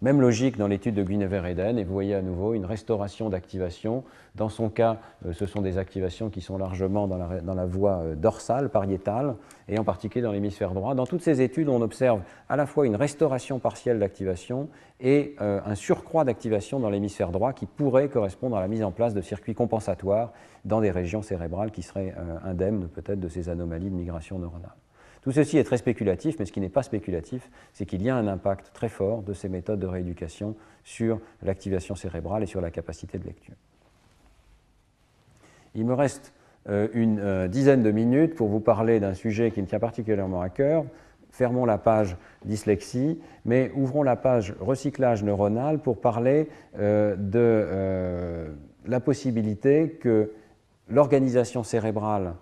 Même 0.02 0.22
logique 0.22 0.56
dans 0.56 0.66
l'étude 0.66 0.94
de 0.94 1.02
Guinevere-Eden, 1.02 1.78
et 1.78 1.84
vous 1.84 1.92
voyez 1.92 2.14
à 2.14 2.22
nouveau 2.22 2.54
une 2.54 2.64
restauration 2.64 3.28
d'activation. 3.28 4.02
Dans 4.34 4.48
son 4.48 4.70
cas, 4.70 4.96
euh, 5.26 5.34
ce 5.34 5.44
sont 5.44 5.60
des 5.60 5.76
activations 5.76 6.30
qui 6.30 6.40
sont 6.40 6.56
largement 6.56 7.06
dans 7.06 7.18
la, 7.18 7.66
voie 7.66 7.98
euh, 7.98 8.14
dorsale, 8.14 8.70
pariétale, 8.70 9.34
et 9.68 9.78
en 9.78 9.84
particulier 9.84 10.22
dans 10.22 10.32
l'hémisphère 10.32 10.72
droit. 10.72 10.94
Dans 10.94 11.04
toutes 11.04 11.20
ces 11.20 11.42
études, 11.42 11.68
on 11.68 11.82
observe 11.82 12.22
à 12.48 12.56
la 12.56 12.64
fois 12.64 12.86
une 12.86 12.96
restauration 12.96 13.58
partielle 13.58 13.98
d'activation 13.98 14.70
et 15.00 15.36
euh, 15.42 15.60
un 15.66 15.74
surcroît 15.74 16.24
d'activation 16.24 16.80
dans 16.80 16.88
l'hémisphère 16.88 17.30
droit 17.30 17.52
qui 17.52 17.66
pourrait 17.66 18.08
correspondre 18.08 18.56
à 18.56 18.60
la 18.60 18.68
mise 18.68 18.82
en 18.82 18.92
place 18.92 19.12
de 19.12 19.20
circuits 19.20 19.54
compensatoires 19.54 20.32
dans 20.64 20.80
des 20.80 20.90
régions 20.90 21.20
cérébrales 21.20 21.72
qui 21.72 21.82
seraient 21.82 22.14
indemnes 22.44 22.88
peut-être 22.88 23.20
de 23.20 23.28
ces 23.28 23.50
anomalies 23.50 23.90
de 23.90 23.94
migration 23.94 24.38
neuronale. 24.38 24.72
Tout 25.22 25.32
ceci 25.32 25.58
est 25.58 25.64
très 25.64 25.76
spéculatif, 25.76 26.36
mais 26.38 26.46
ce 26.46 26.52
qui 26.52 26.60
n'est 26.60 26.70
pas 26.70 26.82
spéculatif, 26.82 27.50
c'est 27.72 27.84
qu'il 27.84 28.02
y 28.02 28.08
a 28.08 28.16
un 28.16 28.26
impact 28.26 28.70
très 28.72 28.88
fort 28.88 29.22
de 29.22 29.34
ces 29.34 29.48
méthodes 29.48 29.80
de 29.80 29.86
rééducation 29.86 30.56
sur 30.82 31.20
l'activation 31.42 31.94
cérébrale 31.94 32.42
et 32.42 32.46
sur 32.46 32.60
la 32.60 32.70
capacité 32.70 33.18
de 33.18 33.24
lecture. 33.24 33.54
Il 35.74 35.84
me 35.84 35.94
reste 35.94 36.32
euh, 36.68 36.88
une 36.94 37.20
euh, 37.20 37.48
dizaine 37.48 37.82
de 37.82 37.90
minutes 37.90 38.34
pour 38.34 38.48
vous 38.48 38.60
parler 38.60 38.98
d'un 38.98 39.14
sujet 39.14 39.50
qui 39.50 39.60
me 39.60 39.66
tient 39.66 39.78
particulièrement 39.78 40.40
à 40.40 40.48
cœur. 40.48 40.84
Fermons 41.30 41.64
la 41.64 41.78
page 41.78 42.16
dyslexie, 42.44 43.20
mais 43.44 43.70
ouvrons 43.74 44.02
la 44.02 44.16
page 44.16 44.54
recyclage 44.58 45.22
neuronal 45.22 45.78
pour 45.78 46.00
parler 46.00 46.48
euh, 46.78 47.14
de 47.16 48.50
la 48.86 49.00
possibilité 49.00 49.90
que 50.00 50.32
l'organisation 50.88 51.62
cérébrale 51.62 52.34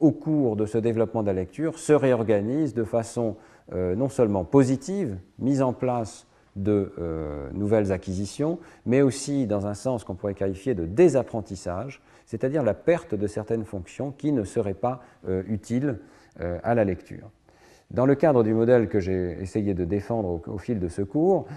au 0.00 0.12
cours 0.12 0.56
de 0.56 0.66
ce 0.66 0.78
développement 0.78 1.22
de 1.22 1.28
la 1.28 1.34
lecture, 1.34 1.78
se 1.78 1.92
réorganise 1.92 2.74
de 2.74 2.84
façon 2.84 3.36
euh, 3.72 3.94
non 3.94 4.08
seulement 4.08 4.44
positive, 4.44 5.18
mise 5.38 5.62
en 5.62 5.72
place 5.72 6.26
de 6.56 6.92
euh, 6.98 7.48
nouvelles 7.52 7.92
acquisitions, 7.92 8.58
mais 8.86 9.02
aussi 9.02 9.46
dans 9.46 9.66
un 9.66 9.74
sens 9.74 10.02
qu'on 10.02 10.16
pourrait 10.16 10.34
qualifier 10.34 10.74
de 10.74 10.86
désapprentissage, 10.86 12.02
c'est-à-dire 12.26 12.62
la 12.62 12.74
perte 12.74 13.14
de 13.14 13.26
certaines 13.26 13.64
fonctions 13.64 14.10
qui 14.10 14.32
ne 14.32 14.42
seraient 14.42 14.74
pas 14.74 15.00
euh, 15.28 15.42
utiles 15.46 15.98
à 16.62 16.74
la 16.74 16.84
lecture. 16.84 17.28
Dans 17.90 18.06
le 18.06 18.14
cadre 18.14 18.42
du 18.42 18.54
modèle 18.54 18.88
que 18.88 18.98
j'ai 18.98 19.36
essayé 19.42 19.74
de 19.74 19.84
défendre 19.84 20.40
au, 20.46 20.56
fil 20.56 20.78
de 20.78 20.88
ce 20.88 21.02
cours, 21.02 21.48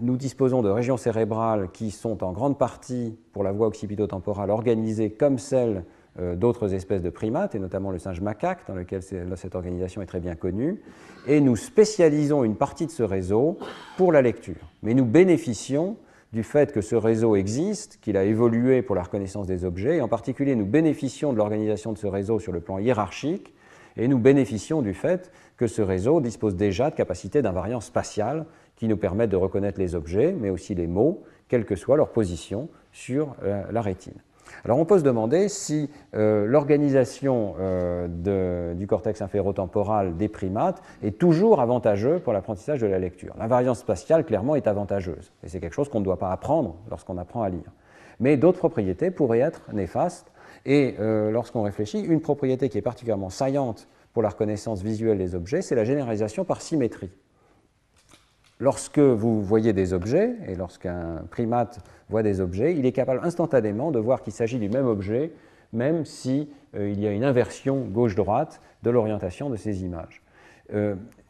nous 0.00 0.16
disposons 0.16 0.62
de 0.62 0.68
régions 0.68 0.98
cérébrales 0.98 1.70
qui 1.72 1.90
sont 1.90 2.22
en 2.22 2.30
grande 2.32 2.58
partie, 2.58 3.18
pour 3.32 3.42
la 3.42 3.50
voie 3.50 3.66
occipito-temporale, 3.66 4.50
organisées 4.50 5.10
comme 5.10 5.38
celles 5.38 5.84
d'autres 6.18 6.74
espèces 6.74 7.02
de 7.02 7.10
primates, 7.10 7.54
et 7.54 7.58
notamment 7.58 7.90
le 7.90 7.98
singe 7.98 8.20
macaque, 8.20 8.60
dans 8.68 8.74
lequel 8.74 9.02
cette 9.02 9.54
organisation 9.54 10.00
est 10.00 10.06
très 10.06 10.20
bien 10.20 10.36
connue, 10.36 10.80
et 11.26 11.40
nous 11.40 11.56
spécialisons 11.56 12.44
une 12.44 12.56
partie 12.56 12.86
de 12.86 12.92
ce 12.92 13.02
réseau 13.02 13.58
pour 13.96 14.12
la 14.12 14.22
lecture. 14.22 14.70
Mais 14.82 14.94
nous 14.94 15.04
bénéficions 15.04 15.96
du 16.32 16.42
fait 16.42 16.72
que 16.72 16.80
ce 16.80 16.96
réseau 16.96 17.36
existe, 17.36 17.98
qu'il 18.00 18.16
a 18.16 18.24
évolué 18.24 18.82
pour 18.82 18.96
la 18.96 19.02
reconnaissance 19.02 19.46
des 19.46 19.64
objets, 19.64 19.96
et 19.96 20.00
en 20.02 20.08
particulier 20.08 20.56
nous 20.56 20.66
bénéficions 20.66 21.32
de 21.32 21.38
l'organisation 21.38 21.92
de 21.92 21.98
ce 21.98 22.06
réseau 22.06 22.40
sur 22.40 22.52
le 22.52 22.60
plan 22.60 22.78
hiérarchique, 22.78 23.54
et 23.96 24.08
nous 24.08 24.18
bénéficions 24.18 24.82
du 24.82 24.94
fait 24.94 25.30
que 25.56 25.66
ce 25.66 25.82
réseau 25.82 26.20
dispose 26.20 26.56
déjà 26.56 26.90
de 26.90 26.96
capacités 26.96 27.42
d'invariance 27.42 27.86
spatiale 27.86 28.46
qui 28.76 28.88
nous 28.88 28.96
permettent 28.96 29.30
de 29.30 29.36
reconnaître 29.36 29.78
les 29.78 29.94
objets, 29.94 30.32
mais 30.32 30.50
aussi 30.50 30.74
les 30.74 30.88
mots, 30.88 31.22
quelle 31.48 31.64
que 31.64 31.76
soit 31.76 31.96
leur 31.96 32.10
position 32.10 32.68
sur 32.90 33.36
euh, 33.44 33.62
la 33.70 33.80
rétine. 33.80 34.20
Alors 34.64 34.78
on 34.78 34.84
peut 34.84 34.98
se 34.98 35.04
demander 35.04 35.48
si 35.48 35.90
euh, 36.14 36.46
l'organisation 36.46 37.54
euh, 37.58 38.74
du 38.74 38.86
cortex 38.86 39.22
inférotemporal 39.22 40.16
des 40.16 40.28
primates 40.28 40.82
est 41.02 41.18
toujours 41.18 41.60
avantageuse 41.60 42.20
pour 42.20 42.32
l'apprentissage 42.32 42.80
de 42.80 42.86
la 42.86 42.98
lecture. 42.98 43.34
L'invariance 43.38 43.80
spatiale, 43.80 44.24
clairement, 44.24 44.54
est 44.54 44.66
avantageuse, 44.66 45.32
et 45.42 45.48
c'est 45.48 45.60
quelque 45.60 45.74
chose 45.74 45.88
qu'on 45.88 46.00
ne 46.00 46.04
doit 46.04 46.18
pas 46.18 46.32
apprendre 46.32 46.76
lorsqu'on 46.90 47.18
apprend 47.18 47.42
à 47.42 47.48
lire. 47.48 47.72
Mais 48.20 48.36
d'autres 48.36 48.58
propriétés 48.58 49.10
pourraient 49.10 49.40
être 49.40 49.62
néfastes, 49.72 50.32
et 50.66 50.94
euh, 50.98 51.30
lorsqu'on 51.30 51.62
réfléchit, 51.62 52.00
une 52.00 52.20
propriété 52.20 52.68
qui 52.68 52.78
est 52.78 52.82
particulièrement 52.82 53.30
saillante 53.30 53.88
pour 54.12 54.22
la 54.22 54.28
reconnaissance 54.28 54.82
visuelle 54.82 55.18
des 55.18 55.34
objets, 55.34 55.62
c'est 55.62 55.74
la 55.74 55.84
généralisation 55.84 56.44
par 56.44 56.62
symétrie. 56.62 57.10
Lorsque 58.58 58.98
vous 58.98 59.42
voyez 59.42 59.72
des 59.72 59.92
objets, 59.92 60.34
et 60.46 60.54
lorsqu'un 60.54 61.22
primate 61.30 61.80
voit 62.08 62.22
des 62.22 62.40
objets, 62.40 62.74
il 62.74 62.86
est 62.86 62.92
capable 62.92 63.20
instantanément 63.24 63.90
de 63.90 63.98
voir 63.98 64.22
qu'il 64.22 64.32
s'agit 64.32 64.58
du 64.58 64.68
même 64.68 64.86
objet, 64.86 65.32
même 65.72 66.04
s'il 66.04 66.46
si, 66.74 67.00
y 67.00 67.06
a 67.06 67.10
une 67.10 67.24
inversion 67.24 67.80
gauche-droite 67.80 68.60
de 68.82 68.90
l'orientation 68.90 69.50
de 69.50 69.56
ces 69.56 69.84
images. 69.84 70.22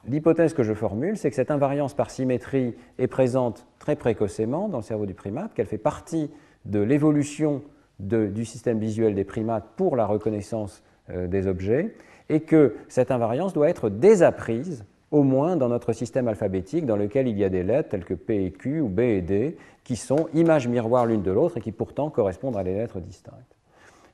L'hypothèse 0.06 0.52
que 0.52 0.62
je 0.62 0.74
formule, 0.74 1.16
c'est 1.16 1.30
que 1.30 1.36
cette 1.36 1.50
invariance 1.50 1.94
par 1.94 2.10
symétrie 2.10 2.74
est 2.98 3.06
présente 3.06 3.66
très 3.78 3.96
précocement 3.96 4.68
dans 4.68 4.78
le 4.78 4.82
cerveau 4.82 5.06
du 5.06 5.14
primate, 5.14 5.54
qu'elle 5.54 5.66
fait 5.66 5.78
partie 5.78 6.30
de 6.66 6.80
l'évolution 6.80 7.62
du 7.98 8.44
système 8.44 8.78
visuel 8.78 9.14
des 9.14 9.24
primates 9.24 9.64
pour 9.76 9.96
la 9.96 10.04
reconnaissance 10.04 10.82
euh, 11.10 11.26
des 11.26 11.46
objets, 11.46 11.94
et 12.28 12.40
que 12.40 12.74
cette 12.88 13.10
invariance 13.10 13.52
doit 13.52 13.68
être 13.68 13.88
désapprise, 13.88 14.84
au 15.14 15.22
moins 15.22 15.54
dans 15.54 15.68
notre 15.68 15.92
système 15.92 16.26
alphabétique, 16.26 16.86
dans 16.86 16.96
lequel 16.96 17.28
il 17.28 17.38
y 17.38 17.44
a 17.44 17.48
des 17.48 17.62
lettres 17.62 17.90
telles 17.90 18.04
que 18.04 18.14
P 18.14 18.46
et 18.46 18.50
Q 18.50 18.80
ou 18.80 18.88
B 18.88 18.98
et 19.00 19.22
D, 19.22 19.56
qui 19.84 19.94
sont 19.94 20.26
images 20.34 20.66
miroirs 20.66 21.06
l'une 21.06 21.22
de 21.22 21.30
l'autre 21.30 21.58
et 21.58 21.60
qui 21.60 21.70
pourtant 21.70 22.10
correspondent 22.10 22.56
à 22.56 22.64
des 22.64 22.74
lettres 22.74 22.98
distinctes. 22.98 23.56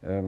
Euh, 0.07 0.20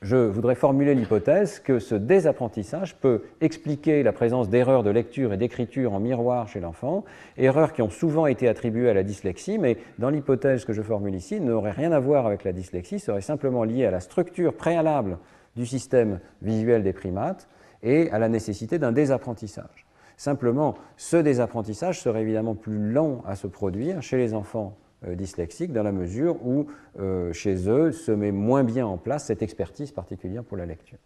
je 0.00 0.16
voudrais 0.16 0.54
formuler 0.54 0.94
l'hypothèse 0.94 1.58
que 1.58 1.80
ce 1.80 1.94
désapprentissage 1.94 2.96
peut 2.96 3.24
expliquer 3.42 4.02
la 4.02 4.12
présence 4.12 4.48
d'erreurs 4.48 4.82
de 4.82 4.90
lecture 4.90 5.34
et 5.34 5.36
d'écriture 5.36 5.92
en 5.92 6.00
miroir 6.00 6.48
chez 6.48 6.60
l'enfant, 6.60 7.04
erreurs 7.36 7.74
qui 7.74 7.82
ont 7.82 7.90
souvent 7.90 8.24
été 8.24 8.48
attribuées 8.48 8.88
à 8.88 8.94
la 8.94 9.02
dyslexie, 9.02 9.58
mais 9.58 9.76
dans 9.98 10.08
l'hypothèse 10.08 10.64
que 10.64 10.72
je 10.72 10.80
formule 10.80 11.14
ici, 11.14 11.42
n'aurait 11.42 11.72
rien 11.72 11.92
à 11.92 12.00
voir 12.00 12.26
avec 12.26 12.44
la 12.44 12.52
dyslexie, 12.52 12.98
serait 12.98 13.20
simplement 13.20 13.64
liée 13.64 13.84
à 13.84 13.90
la 13.90 14.00
structure 14.00 14.54
préalable 14.54 15.18
du 15.56 15.66
système 15.66 16.20
visuel 16.40 16.82
des 16.82 16.94
primates 16.94 17.46
et 17.82 18.10
à 18.10 18.18
la 18.18 18.28
nécessité 18.28 18.78
d'un 18.78 18.92
désapprentissage. 18.92 19.86
Simplement, 20.16 20.76
ce 20.96 21.16
désapprentissage 21.16 22.00
serait 22.00 22.22
évidemment 22.22 22.54
plus 22.54 22.78
lent 22.78 23.22
à 23.26 23.34
se 23.34 23.46
produire 23.46 24.02
chez 24.02 24.16
les 24.16 24.34
enfants 24.34 24.76
euh, 25.06 25.16
dyslexiques 25.16 25.72
dans 25.72 25.82
la 25.82 25.90
mesure 25.90 26.36
où 26.46 26.66
euh, 27.00 27.32
chez 27.32 27.68
eux 27.68 27.90
se 27.90 28.12
met 28.12 28.30
moins 28.30 28.62
bien 28.62 28.86
en 28.86 28.98
place 28.98 29.24
cette 29.24 29.42
expertise 29.42 29.90
particulière 29.90 30.44
pour 30.44 30.56
la 30.56 30.66
lecture. 30.66 30.98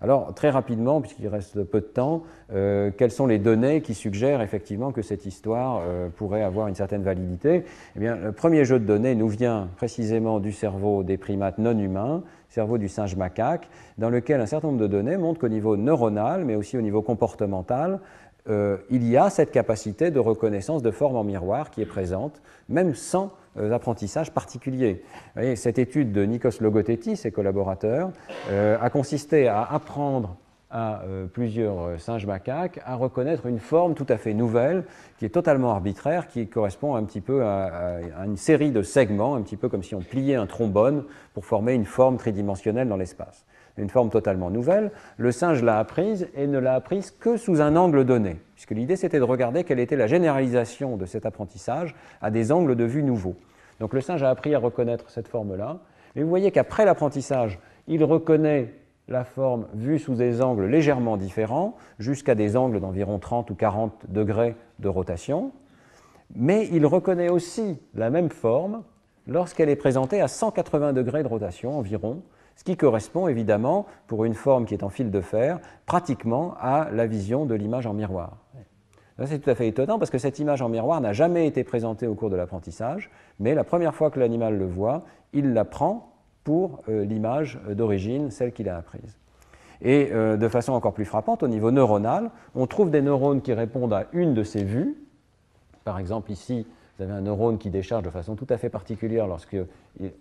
Alors, 0.00 0.34
très 0.34 0.50
rapidement, 0.50 1.00
puisqu'il 1.00 1.28
reste 1.28 1.62
peu 1.62 1.80
de 1.80 1.86
temps, 1.86 2.24
euh, 2.52 2.90
quelles 2.96 3.10
sont 3.10 3.26
les 3.26 3.38
données 3.38 3.80
qui 3.80 3.94
suggèrent 3.94 4.40
effectivement 4.40 4.92
que 4.92 5.02
cette 5.02 5.24
histoire 5.24 5.82
pourrait 6.16 6.42
avoir 6.42 6.68
une 6.68 6.74
certaine 6.74 7.02
validité? 7.02 7.64
Eh 7.96 8.00
bien, 8.00 8.16
le 8.16 8.32
premier 8.32 8.64
jeu 8.64 8.78
de 8.78 8.84
données 8.84 9.14
nous 9.14 9.28
vient 9.28 9.68
précisément 9.76 10.40
du 10.40 10.52
cerveau 10.52 11.04
des 11.04 11.16
primates 11.16 11.58
non 11.58 11.78
humains, 11.78 12.22
cerveau 12.54 12.78
du 12.78 12.88
singe 12.88 13.16
macaque, 13.16 13.68
dans 13.98 14.10
lequel 14.10 14.40
un 14.40 14.46
certain 14.46 14.68
nombre 14.68 14.80
de 14.80 14.86
données 14.86 15.16
montrent 15.16 15.40
qu'au 15.40 15.48
niveau 15.48 15.76
neuronal, 15.76 16.44
mais 16.44 16.54
aussi 16.54 16.78
au 16.78 16.82
niveau 16.82 17.02
comportemental, 17.02 17.98
euh, 18.48 18.76
il 18.90 19.08
y 19.08 19.16
a 19.16 19.28
cette 19.30 19.50
capacité 19.50 20.10
de 20.10 20.20
reconnaissance 20.20 20.82
de 20.82 20.90
forme 20.90 21.16
en 21.16 21.24
miroir 21.24 21.70
qui 21.70 21.82
est 21.82 21.86
présente, 21.86 22.42
même 22.68 22.94
sans 22.94 23.32
euh, 23.56 23.72
apprentissage 23.72 24.32
particulier. 24.32 25.02
cette 25.56 25.78
étude 25.78 26.12
de 26.12 26.24
Nikos 26.24 26.60
Logothetis 26.60 27.12
et 27.12 27.16
ses 27.16 27.32
collaborateurs 27.32 28.10
euh, 28.50 28.76
a 28.80 28.90
consisté 28.90 29.48
à 29.48 29.62
apprendre 29.62 30.36
à 30.74 31.02
plusieurs 31.32 32.00
singes 32.00 32.26
macaques 32.26 32.80
à 32.84 32.96
reconnaître 32.96 33.46
une 33.46 33.60
forme 33.60 33.94
tout 33.94 34.06
à 34.08 34.18
fait 34.18 34.34
nouvelle, 34.34 34.84
qui 35.18 35.24
est 35.24 35.30
totalement 35.30 35.70
arbitraire, 35.70 36.26
qui 36.26 36.46
correspond 36.48 36.96
un 36.96 37.04
petit 37.04 37.20
peu 37.20 37.44
à, 37.44 37.98
à 38.18 38.26
une 38.26 38.36
série 38.36 38.72
de 38.72 38.82
segments, 38.82 39.36
un 39.36 39.42
petit 39.42 39.56
peu 39.56 39.68
comme 39.68 39.82
si 39.82 39.94
on 39.94 40.00
pliait 40.00 40.34
un 40.34 40.46
trombone 40.46 41.04
pour 41.32 41.44
former 41.44 41.74
une 41.74 41.86
forme 41.86 42.16
tridimensionnelle 42.16 42.88
dans 42.88 42.96
l'espace 42.96 43.46
une 43.76 43.90
forme 43.90 44.10
totalement 44.10 44.50
nouvelle. 44.50 44.90
Le 45.16 45.32
singe 45.32 45.62
l'a 45.62 45.78
apprise 45.78 46.28
et 46.34 46.46
ne 46.46 46.58
l'a 46.58 46.74
apprise 46.74 47.10
que 47.10 47.36
sous 47.36 47.60
un 47.60 47.76
angle 47.76 48.04
donné, 48.04 48.36
puisque 48.54 48.70
l'idée 48.70 48.96
c'était 48.96 49.18
de 49.18 49.24
regarder 49.24 49.64
quelle 49.64 49.80
était 49.80 49.96
la 49.96 50.06
généralisation 50.06 50.96
de 50.96 51.06
cet 51.06 51.26
apprentissage 51.26 51.94
à 52.22 52.30
des 52.30 52.52
angles 52.52 52.76
de 52.76 52.84
vue 52.84 53.02
nouveaux. 53.02 53.36
Donc 53.80 53.92
le 53.92 54.00
singe 54.00 54.22
a 54.22 54.30
appris 54.30 54.54
à 54.54 54.58
reconnaître 54.58 55.10
cette 55.10 55.28
forme-là, 55.28 55.78
mais 56.14 56.22
vous 56.22 56.28
voyez 56.28 56.52
qu'après 56.52 56.84
l'apprentissage, 56.84 57.58
il 57.88 58.04
reconnaît 58.04 58.72
la 59.08 59.24
forme 59.24 59.66
vue 59.74 59.98
sous 59.98 60.14
des 60.14 60.40
angles 60.40 60.66
légèrement 60.66 61.16
différents, 61.16 61.76
jusqu'à 61.98 62.34
des 62.34 62.56
angles 62.56 62.80
d'environ 62.80 63.18
30 63.18 63.50
ou 63.50 63.54
40 63.54 64.06
degrés 64.08 64.56
de 64.78 64.88
rotation, 64.88 65.52
mais 66.34 66.68
il 66.72 66.86
reconnaît 66.86 67.28
aussi 67.28 67.78
la 67.94 68.10
même 68.10 68.30
forme 68.30 68.82
lorsqu'elle 69.26 69.68
est 69.68 69.76
présentée 69.76 70.20
à 70.20 70.28
180 70.28 70.92
degrés 70.92 71.22
de 71.22 71.28
rotation 71.28 71.78
environ, 71.78 72.22
ce 72.56 72.64
qui 72.64 72.76
correspond 72.76 73.28
évidemment, 73.28 73.86
pour 74.06 74.24
une 74.24 74.34
forme 74.34 74.64
qui 74.64 74.74
est 74.74 74.84
en 74.84 74.88
fil 74.88 75.10
de 75.10 75.20
fer, 75.20 75.60
pratiquement 75.86 76.54
à 76.60 76.88
la 76.90 77.06
vision 77.06 77.46
de 77.46 77.54
l'image 77.54 77.86
en 77.86 77.94
miroir. 77.94 78.38
C'est 79.26 79.38
tout 79.38 79.50
à 79.50 79.54
fait 79.54 79.68
étonnant 79.68 79.98
parce 79.98 80.10
que 80.10 80.18
cette 80.18 80.40
image 80.40 80.60
en 80.60 80.68
miroir 80.68 81.00
n'a 81.00 81.12
jamais 81.12 81.46
été 81.46 81.62
présentée 81.62 82.06
au 82.06 82.14
cours 82.14 82.30
de 82.30 82.36
l'apprentissage, 82.36 83.10
mais 83.38 83.54
la 83.54 83.62
première 83.62 83.94
fois 83.94 84.10
que 84.10 84.18
l'animal 84.18 84.58
le 84.58 84.66
voit, 84.66 85.04
il 85.32 85.52
la 85.52 85.64
prend 85.64 86.13
pour 86.44 86.82
euh, 86.88 87.04
l'image 87.04 87.58
d'origine, 87.70 88.30
celle 88.30 88.52
qu'il 88.52 88.68
a 88.68 88.76
apprise. 88.76 89.16
Et 89.82 90.10
euh, 90.12 90.36
de 90.36 90.48
façon 90.48 90.72
encore 90.72 90.94
plus 90.94 91.04
frappante, 91.04 91.42
au 91.42 91.48
niveau 91.48 91.70
neuronal, 91.70 92.30
on 92.54 92.66
trouve 92.66 92.90
des 92.90 93.02
neurones 93.02 93.42
qui 93.42 93.52
répondent 93.52 93.92
à 93.92 94.06
une 94.12 94.34
de 94.34 94.42
ces 94.42 94.62
vues. 94.62 94.96
Par 95.84 95.98
exemple, 95.98 96.30
ici, 96.30 96.66
vous 96.96 97.04
avez 97.04 97.12
un 97.12 97.22
neurone 97.22 97.58
qui 97.58 97.70
décharge 97.70 98.04
de 98.04 98.10
façon 98.10 98.36
tout 98.36 98.46
à 98.50 98.56
fait 98.56 98.68
particulière 98.68 99.26
lorsque 99.26 99.56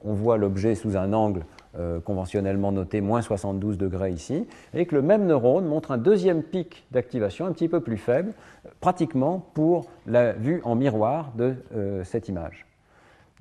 on 0.03 0.13
voit 0.13 0.37
l'objet 0.37 0.73
sous 0.73 0.97
un 0.97 1.13
angle 1.13 1.45
euh, 1.77 1.99
conventionnellement 1.99 2.71
noté 2.71 2.99
moins 2.99 3.21
72 3.21 3.77
degrés 3.77 4.11
ici, 4.11 4.47
et 4.73 4.85
que 4.85 4.95
le 4.95 5.01
même 5.01 5.27
neurone 5.27 5.65
montre 5.65 5.91
un 5.91 5.97
deuxième 5.97 6.41
pic 6.41 6.85
d'activation 6.91 7.45
un 7.45 7.51
petit 7.51 7.69
peu 7.69 7.79
plus 7.79 7.97
faible, 7.97 8.33
pratiquement 8.79 9.45
pour 9.53 9.85
la 10.07 10.33
vue 10.33 10.61
en 10.63 10.75
miroir 10.75 11.31
de 11.35 11.55
cette 12.03 12.27
image. 12.27 12.65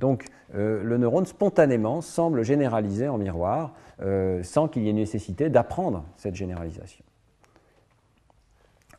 Donc 0.02 0.26
euh, 0.54 0.82
le 0.82 0.98
neurone 0.98 1.24
spontanément 1.24 2.02
semble 2.02 2.42
généraliser 2.42 3.08
en 3.08 3.16
miroir 3.16 3.72
sans 4.42 4.66
qu'il 4.66 4.82
y 4.82 4.88
ait 4.88 4.92
nécessité 4.92 5.48
d'apprendre 5.48 6.02
cette 6.16 6.34
généralisation. 6.34 7.04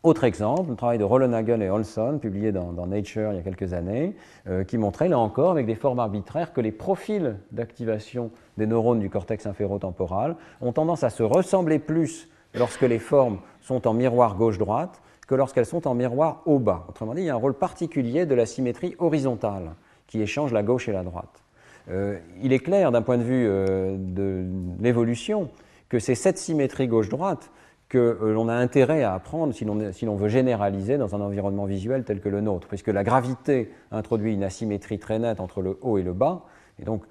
Autre 0.03 0.25
exemple, 0.25 0.69
le 0.69 0.75
travail 0.75 0.97
de 0.97 1.05
Rollenagel 1.05 1.61
et 1.61 1.69
Olson, 1.69 2.19
publié 2.21 2.51
dans, 2.51 2.73
Nature 2.85 3.31
il 3.31 3.37
y 3.37 3.39
a 3.39 3.41
quelques 3.41 3.71
années, 3.71 4.17
euh, 4.49 4.65
qui 4.65 4.77
montrait 4.77 5.07
là 5.07 5.17
encore 5.17 5.51
avec 5.51 5.65
des 5.65 5.75
formes 5.75 5.99
arbitraires 5.99 6.51
que 6.51 6.59
les 6.59 6.73
profils 6.73 7.37
d'activation 7.53 8.29
des 8.57 8.67
neurones 8.67 8.99
du 8.99 9.09
cortex 9.09 9.45
inférotemporal 9.45 10.35
ont 10.59 10.73
tendance 10.73 11.05
à 11.05 11.09
se 11.09 11.23
ressembler 11.23 11.79
plus 11.79 12.27
lorsque 12.53 12.81
les 12.81 12.99
formes 12.99 13.39
sont 13.61 13.87
en 13.87 13.93
miroir 13.93 14.35
gauche-droite 14.35 15.01
que 15.25 15.35
lorsqu'elles 15.35 15.65
sont 15.65 15.87
en 15.87 15.95
miroir 15.95 16.41
haut-bas. 16.45 16.83
Autrement 16.89 17.13
dit, 17.13 17.21
il 17.21 17.27
y 17.27 17.29
a 17.29 17.35
un 17.35 17.37
rôle 17.37 17.53
particulier 17.53 18.25
de 18.25 18.35
la 18.35 18.45
symétrie 18.45 18.95
horizontale 18.99 19.71
qui 20.07 20.21
échange 20.21 20.53
la 20.53 20.63
gauche 20.63 20.89
et 20.89 20.91
la 20.91 21.03
droite. 21.03 21.43
Euh, 21.89 22.17
il 22.41 22.53
est 22.53 22.59
clair 22.59 22.91
d'un 22.91 23.01
point 23.01 23.17
de 23.17 23.23
vue 23.23 23.45
euh, 23.45 23.95
de 23.97 24.45
l'évolution 24.79 25.49
que 25.89 25.99
c'est 25.99 26.15
cette 26.15 26.37
symétrie 26.37 26.87
gauche-droite 26.87 27.51
que 27.89 27.97
euh, 27.97 28.33
l'on 28.33 28.47
a 28.47 28.53
intérêt 28.53 29.03
à 29.03 29.13
apprendre 29.13 29.53
si 29.53 29.65
l'on 29.65 30.15
veut 30.15 30.29
généraliser 30.29 30.97
dans 30.97 31.13
un 31.15 31.21
environnement 31.21 31.65
visuel 31.65 32.03
tel 32.03 32.21
que 32.21 32.29
le 32.29 32.41
nôtre, 32.41 32.67
puisque 32.67 32.87
la 32.87 33.03
gravité 33.03 33.71
introduit 33.91 34.33
une 34.33 34.43
asymétrie 34.43 34.97
très 34.97 35.19
nette 35.19 35.39
entre 35.39 35.61
le 35.61 35.77
haut 35.81 35.97
et 35.97 36.03
le 36.03 36.13
bas, 36.13 36.45
et 36.79 36.85
donc 36.85 37.03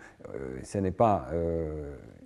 ce 0.64 0.78
n'est 0.78 0.90
pas 0.90 1.28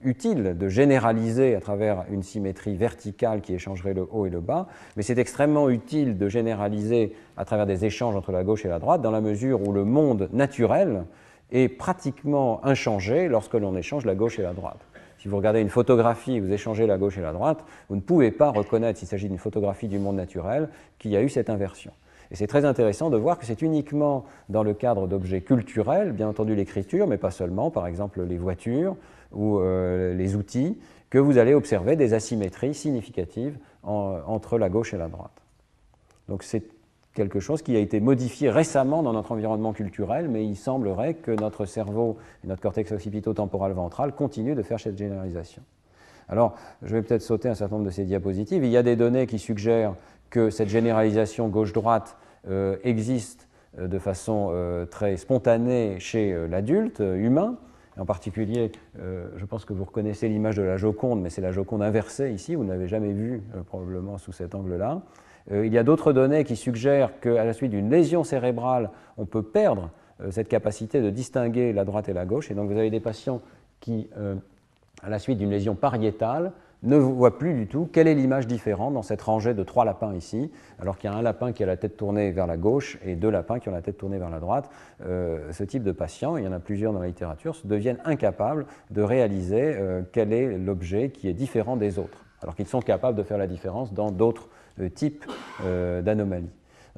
utile 0.03 0.57
de 0.59 0.69
généraliser 0.69 1.55
à 1.55 1.61
travers 1.61 2.05
une 2.11 2.23
symétrie 2.23 2.77
verticale 2.77 3.41
qui 3.41 3.55
échangerait 3.55 3.95
le 3.95 4.07
haut 4.11 4.27
et 4.27 4.31
le 4.31 4.41
bas, 4.41 4.67
mais 4.97 5.03
c'est 5.03 5.19
extrêmement 5.19 5.69
utile 5.69 6.19
de 6.19 6.29
généraliser 6.29 7.15
à 7.37 7.45
travers 7.45 7.67
des 7.67 7.85
échanges 7.85 8.17
entre 8.17 8.33
la 8.33 8.45
gauche 8.45 8.65
et 8.65 8.69
la 8.69 8.79
droite, 8.79 9.03
dans 9.03 9.11
la 9.11 9.21
mesure 9.21 9.67
où 9.67 9.73
le 9.73 9.85
monde 9.85 10.29
naturel 10.33 11.05
est 11.53 11.69
pratiquement 11.69 12.65
inchangé 12.65 13.29
lorsque 13.29 13.55
l'on 13.55 13.77
échange 13.77 14.05
la 14.05 14.15
gauche 14.15 14.39
et 14.39 14.43
la 14.43 14.53
droite. 14.53 14.81
Si 15.19 15.29
vous 15.29 15.37
regardez 15.37 15.61
une 15.61 15.71
photographie 15.71 16.41
vous 16.41 16.53
échangez 16.53 16.87
la 16.87 16.99
gauche 16.99 17.19
et 17.19 17.23
la 17.23 17.33
droite, 17.33 17.65
vous 17.89 17.97
ne 17.97 18.01
pouvez 18.01 18.31
pas 18.31 18.51
reconnaître, 18.51 18.99
s'il 18.99 19.09
s'agit 19.09 19.29
d'une 19.29 19.39
photographie 19.39 19.89
du 19.89 19.99
monde 19.99 20.17
naturel, 20.17 20.69
qu'il 20.99 21.11
y 21.11 21.17
a 21.17 21.23
eu 21.23 21.29
cette 21.29 21.51
inversion. 21.51 21.93
Et 22.31 22.35
c'est 22.35 22.47
très 22.47 22.65
intéressant 22.65 23.11
de 23.11 23.17
voir 23.17 23.39
que 23.39 23.47
c'est 23.47 23.63
uniquement 23.63 24.25
dans 24.49 24.63
le 24.63 24.75
cadre 24.75 25.07
d'objets 25.07 25.43
culturels, 25.43 26.13
bien 26.13 26.29
entendu 26.29 26.55
l'écriture, 26.55 27.07
mais 27.07 27.19
pas 27.19 27.31
seulement, 27.31 27.71
par 27.71 27.87
exemple 27.87 28.23
les 28.23 28.37
voitures 28.37 28.97
ou 29.37 29.61
euh, 29.61 30.15
les 30.15 30.35
outils, 30.35 30.77
que 31.11 31.19
vous 31.19 31.39
allez 31.39 31.55
observer 31.55 31.95
des 31.95 32.15
asymétries 32.15 32.75
significatives 32.75 33.59
entre 33.85 34.59
la 34.59 34.69
gauche 34.69 34.93
et 34.95 34.97
la 34.97 35.07
droite. 35.07 35.45
Donc 36.29 36.43
c'est 36.43 36.65
quelque 37.15 37.39
chose 37.39 37.63
qui 37.63 37.77
a 37.77 37.79
été 37.79 38.01
modifié 38.01 38.51
récemment 38.51 39.05
dans 39.05 39.13
notre 39.13 39.31
environnement 39.31 39.73
culturel, 39.73 40.29
mais 40.29 40.45
il 40.45 40.57
semblerait 40.57 41.15
que 41.15 41.31
notre 41.31 41.65
cerveau 41.65 42.17
et 42.43 42.49
notre 42.49 42.61
cortex 42.61 42.91
occipito-temporal 42.91 43.73
ventral 43.73 44.13
continuent 44.13 44.57
de 44.57 44.63
faire 44.63 44.81
cette 44.81 44.99
généralisation. 44.99 45.63
Alors, 46.29 46.57
je 46.83 46.97
vais 46.97 47.03
peut-être 47.03 47.23
sauter 47.23 47.49
un 47.49 47.55
certain 47.55 47.77
nombre 47.77 47.87
de 47.87 47.93
ces 47.93 48.05
diapositives. 48.05 48.65
Il 48.65 48.71
y 48.71 48.77
a 48.77 48.83
des 48.83 48.97
données 48.97 49.29
qui 49.29 49.39
suggèrent 49.39 49.95
que 50.31 50.51
cette 50.51 50.69
généralisation 50.69 51.47
gauche-droite 51.47 52.17
euh, 52.49 52.77
existe 52.83 53.47
euh, 53.79 53.87
de 53.87 53.99
façon 54.01 54.53
très 54.91 55.17
spontanée 55.17 56.01
chez 56.01 56.35
l'adulte 56.49 56.99
humain, 56.99 57.57
En 57.99 58.05
particulier, 58.05 58.73
euh, 58.99 59.29
je 59.37 59.45
pense 59.47 59.65
que 59.65 59.73
vous 59.73 59.85
reconnaissez 59.85 60.29
l'image 60.29 60.57
de 60.57 60.63
la 60.63 60.77
Joconde, 60.77 61.23
mais 61.23 61.31
c'est 61.31 61.41
la 61.41 61.53
Joconde 61.53 61.83
inversée 61.83 62.33
ici, 62.33 62.55
vous 62.55 62.65
n'avez 62.65 62.89
jamais 62.89 63.13
vu 63.13 63.43
euh, 63.55 63.63
probablement 63.63 64.19
sous 64.19 64.33
cet 64.33 64.55
angle-là. 64.55 65.01
il 65.51 65.73
y 65.73 65.79
a 65.79 65.83
d'autres 65.83 66.13
données 66.13 66.45
qui 66.45 66.57
suggèrent 66.57 67.21
qu'à 67.21 67.45
la 67.45 67.53
suite 67.53 67.71
d'une 67.71 67.89
lésion 67.89 68.25
cérébrale, 68.25 68.91
on 69.17 69.25
peut 69.25 69.43
perdre 69.43 69.91
cette 70.31 70.49
capacité 70.49 71.03
de 71.03 71.11
distinguer 71.11 71.73
la 71.73 71.85
droite 71.85 72.09
et 72.09 72.13
la 72.15 72.25
gauche. 72.25 72.51
Et 72.51 72.55
donc 72.55 72.71
vous 72.71 72.79
avez 72.79 72.91
des 72.91 73.01
patients 73.01 73.43
qui, 73.81 74.09
à 75.03 75.11
la 75.11 75.19
suite 75.19 75.39
d'une 75.39 75.51
lésion 75.51 75.75
pariétale, 75.75 76.53
ne 76.83 76.97
voit 76.97 77.39
plus 77.39 77.55
du 77.55 77.67
tout 77.67 77.89
quelle 77.93 78.09
est 78.09 78.15
l'image 78.15 78.47
différente 78.47 78.95
dans 78.95 79.03
cette 79.03 79.23
rangée 79.23 79.55
de 79.55 79.63
trois 79.63 79.85
lapins 79.85 80.15
ici, 80.15 80.51
alors 80.79 80.99
qu'il 80.99 81.11
y 81.11 81.13
a 81.13 81.17
un 81.17 81.23
lapin 81.23 81.53
qui 81.53 81.63
a 81.63 81.67
la 81.67 81.77
tête 81.77 81.97
tournée 81.97 82.31
vers 82.31 82.47
la 82.47 82.57
gauche 82.57 82.99
et 83.05 83.17
deux 83.17 83.31
lapins 83.31 83.59
qui 83.59 83.69
ont 83.69 83.73
la 83.73 83.83
tête 83.83 83.99
tournée 83.99 84.19
vers 84.19 84.31
la 84.31 84.41
droite. 84.41 84.71
Euh, 85.05 85.53
ce 85.53 85.65
type 85.65 85.83
de 85.83 85.93
patients, 85.93 86.37
il 86.37 86.45
y 86.45 86.49
en 86.49 86.53
a 86.53 86.61
plusieurs 86.61 86.93
dans 86.93 87.01
la 87.01 87.07
littérature, 87.07 87.57
deviennent 87.65 88.01
incapables 88.05 88.67
de 88.91 89.03
réaliser 89.03 89.75
euh, 89.77 90.03
quel 90.13 90.33
est 90.33 90.59
l'objet 90.59 91.11
qui 91.11 91.29
est 91.29 91.35
différent 91.35 91.77
des 91.77 91.99
autres, 91.99 92.25
alors 92.43 92.55
qu'ils 92.55 92.69
sont 92.69 92.81
capables 92.81 93.17
de 93.17 93.23
faire 93.23 93.39
la 93.39 93.47
différence 93.47 93.93
dans 93.93 94.11
d'autres 94.11 94.49
euh, 94.81 94.89
types 94.89 95.25
d'anomalies. 95.63 96.51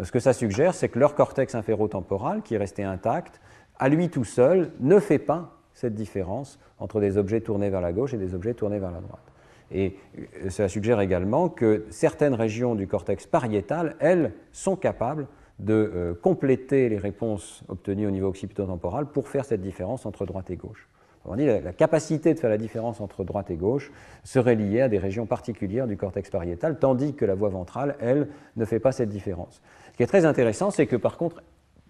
Ce 0.02 0.12
que 0.12 0.20
ça 0.20 0.32
suggère, 0.32 0.74
c'est 0.74 0.88
que 0.88 0.98
leur 0.98 1.14
cortex 1.14 1.54
inférotemporal, 1.54 2.42
qui 2.42 2.54
est 2.54 2.58
resté 2.58 2.84
intact, 2.84 3.40
à 3.78 3.88
lui 3.88 4.10
tout 4.10 4.24
seul, 4.24 4.70
ne 4.80 5.00
fait 5.00 5.18
pas 5.18 5.58
cette 5.74 5.94
différence 5.94 6.58
entre 6.78 7.00
des 7.00 7.18
objets 7.18 7.40
tournés 7.40 7.70
vers 7.70 7.80
la 7.80 7.92
gauche 7.92 8.14
et 8.14 8.16
des 8.16 8.34
objets 8.34 8.54
tournés 8.54 8.78
vers 8.78 8.90
la 8.90 9.00
droite. 9.00 9.27
Et 9.72 9.96
euh, 10.18 10.50
cela 10.50 10.68
suggère 10.68 11.00
également 11.00 11.48
que 11.48 11.84
certaines 11.90 12.34
régions 12.34 12.74
du 12.74 12.86
cortex 12.86 13.26
pariétal, 13.26 13.96
elles, 14.00 14.32
sont 14.52 14.76
capables 14.76 15.26
de 15.58 15.74
euh, 15.74 16.14
compléter 16.14 16.88
les 16.88 16.98
réponses 16.98 17.62
obtenues 17.68 18.06
au 18.06 18.10
niveau 18.10 18.28
occipitotemporal 18.28 19.06
pour 19.06 19.28
faire 19.28 19.44
cette 19.44 19.60
différence 19.60 20.06
entre 20.06 20.24
droite 20.24 20.50
et 20.50 20.56
gauche. 20.56 20.88
Dit 21.36 21.44
la, 21.44 21.60
la 21.60 21.72
capacité 21.74 22.32
de 22.32 22.38
faire 22.38 22.48
la 22.48 22.56
différence 22.56 23.02
entre 23.02 23.22
droite 23.22 23.50
et 23.50 23.56
gauche 23.56 23.92
serait 24.24 24.54
liée 24.54 24.80
à 24.80 24.88
des 24.88 24.96
régions 24.96 25.26
particulières 25.26 25.86
du 25.86 25.98
cortex 25.98 26.30
pariétal, 26.30 26.78
tandis 26.78 27.12
que 27.14 27.26
la 27.26 27.34
voie 27.34 27.50
ventrale, 27.50 27.96
elle, 28.00 28.28
ne 28.56 28.64
fait 28.64 28.80
pas 28.80 28.92
cette 28.92 29.10
différence. 29.10 29.60
Ce 29.92 29.96
qui 29.98 30.02
est 30.02 30.06
très 30.06 30.24
intéressant, 30.24 30.70
c'est 30.70 30.86
que 30.86 30.96
par 30.96 31.18
contre, 31.18 31.42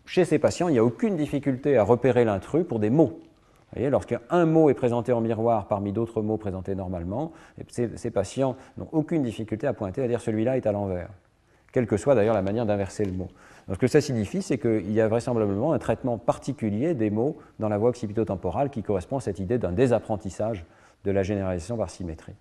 chez 0.07 0.25
ces 0.25 0.41
patients, 0.41 0.69
il 0.69 0.73
n'y 0.73 0.79
a 0.79 0.85
aucune 0.85 1.15
difficulté 1.15 1.77
à 1.77 1.85
repérer 1.85 2.25
l'intrus 2.25 2.65
pour 2.67 2.81
des 2.81 2.91
mots 2.91 3.21
lorsqu'un 3.77 4.21
mot 4.47 4.71
est 4.71 4.75
présenté 4.75 5.13
en 5.13 5.21
miroir 5.21 5.69
parmi 5.69 5.93
d'autres 5.93 6.23
mots 6.23 6.37
présentés 6.37 6.75
normalement, 6.75 7.33
ces, 7.69 8.11
patients 8.11 8.57
n'ont 8.77 8.89
aucune 8.93 9.23
difficulté 9.23 9.67
à 9.67 9.73
pointer, 9.73 10.03
à 10.03 10.09
dire 10.09 10.21
celui-là 10.21 10.57
est 10.57 10.67
à 10.67 10.73
l'envers, 10.73 11.11
quelle 11.73 11.87
que 11.87 11.97
soit 11.97 12.15
d'ailleurs 12.15 12.35
la 12.35 12.43
manière 12.43 12.67
d'inverser 12.67 13.05
le 13.05 13.13
mot. 13.13 13.29
Ce 13.71 13.79
que 13.79 13.87
ça 13.87 14.01
signifie, 14.01 14.41
c'est 14.41 14.57
qu'il 14.57 14.91
y 14.93 15.01
a 15.01 15.09
vraisemblablement 15.09 15.75
un 15.75 15.79
traitement 15.79 16.17
particulier 16.17 16.95
des 16.95 17.11
mots 17.11 17.37
dans 17.59 17.69
la 17.69 17.77
voie 17.77 17.91
occipitotemporale 17.91 18.71
qui 18.71 18.83
correspond 18.83 19.19
à 19.19 19.21
cette 19.21 19.39
idée 19.39 19.59
d'un 19.59 19.73
désapprentissage 19.73 20.65
de 21.05 21.11
la 21.11 21.23
généralisation 21.23 21.77
par 21.77 21.91
symétrie. 21.91 22.35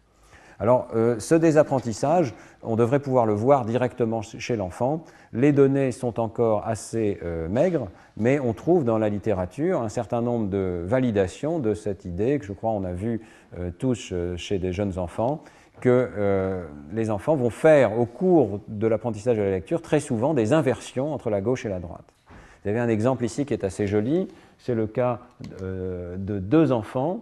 Alors, 0.60 0.88
euh, 0.96 1.20
ce 1.20 1.36
désaprentissage, 1.36 2.34
on 2.64 2.76
devrait 2.76 3.00
pouvoir 3.00 3.28
le 3.28 3.34
voir 3.34 3.64
directement 3.64 4.22
chez 4.24 4.56
l'enfant. 4.56 5.04
Les 5.32 5.52
données 5.52 5.92
sont 5.92 6.20
encore 6.20 6.68
assez 6.68 7.20
euh, 7.24 7.48
maigres, 7.48 7.90
mais 8.18 8.40
on 8.40 8.54
trouve 8.54 8.84
dans 8.84 8.98
la 8.98 9.10
littérature 9.10 9.82
un 9.82 9.90
certain 9.90 10.22
nombre 10.22 10.50
de 10.50 10.82
validations 10.84 11.60
de 11.60 11.76
cette 11.76 12.06
idée 12.06 12.40
que 12.40 12.46
je 12.46 12.54
crois 12.54 12.72
on 12.72 12.84
a 12.86 12.94
vu 12.94 13.22
euh, 13.60 13.70
tous 13.78 14.14
chez 14.36 14.58
des 14.58 14.74
jeunes 14.74 14.98
enfants, 14.98 15.44
que 15.80 16.66
les 16.92 17.12
enfants 17.12 17.36
vont 17.36 17.52
faire 17.52 18.00
au 18.00 18.08
cours 18.08 18.62
de 18.68 18.88
l'apprentissage 18.88 19.38
de 19.38 19.44
la 19.44 19.52
lecture 19.52 19.84
très 19.84 20.00
souvent 20.00 20.34
des 20.34 20.52
inversions 20.52 21.14
entre 21.14 21.30
la 21.30 21.40
gauche 21.40 21.68
et 21.68 21.70
la 21.70 21.80
droite. 21.80 22.16
Vous 22.64 22.70
avez 22.72 22.80
un 22.80 22.90
exemple 22.90 23.24
ici 23.24 23.46
qui 23.46 23.54
est 23.54 23.64
assez 23.64 23.86
joli, 23.86 24.28
c'est 24.58 24.74
le 24.74 24.88
cas 24.88 25.20
de 25.62 26.40
deux 26.40 26.72
enfants, 26.72 27.20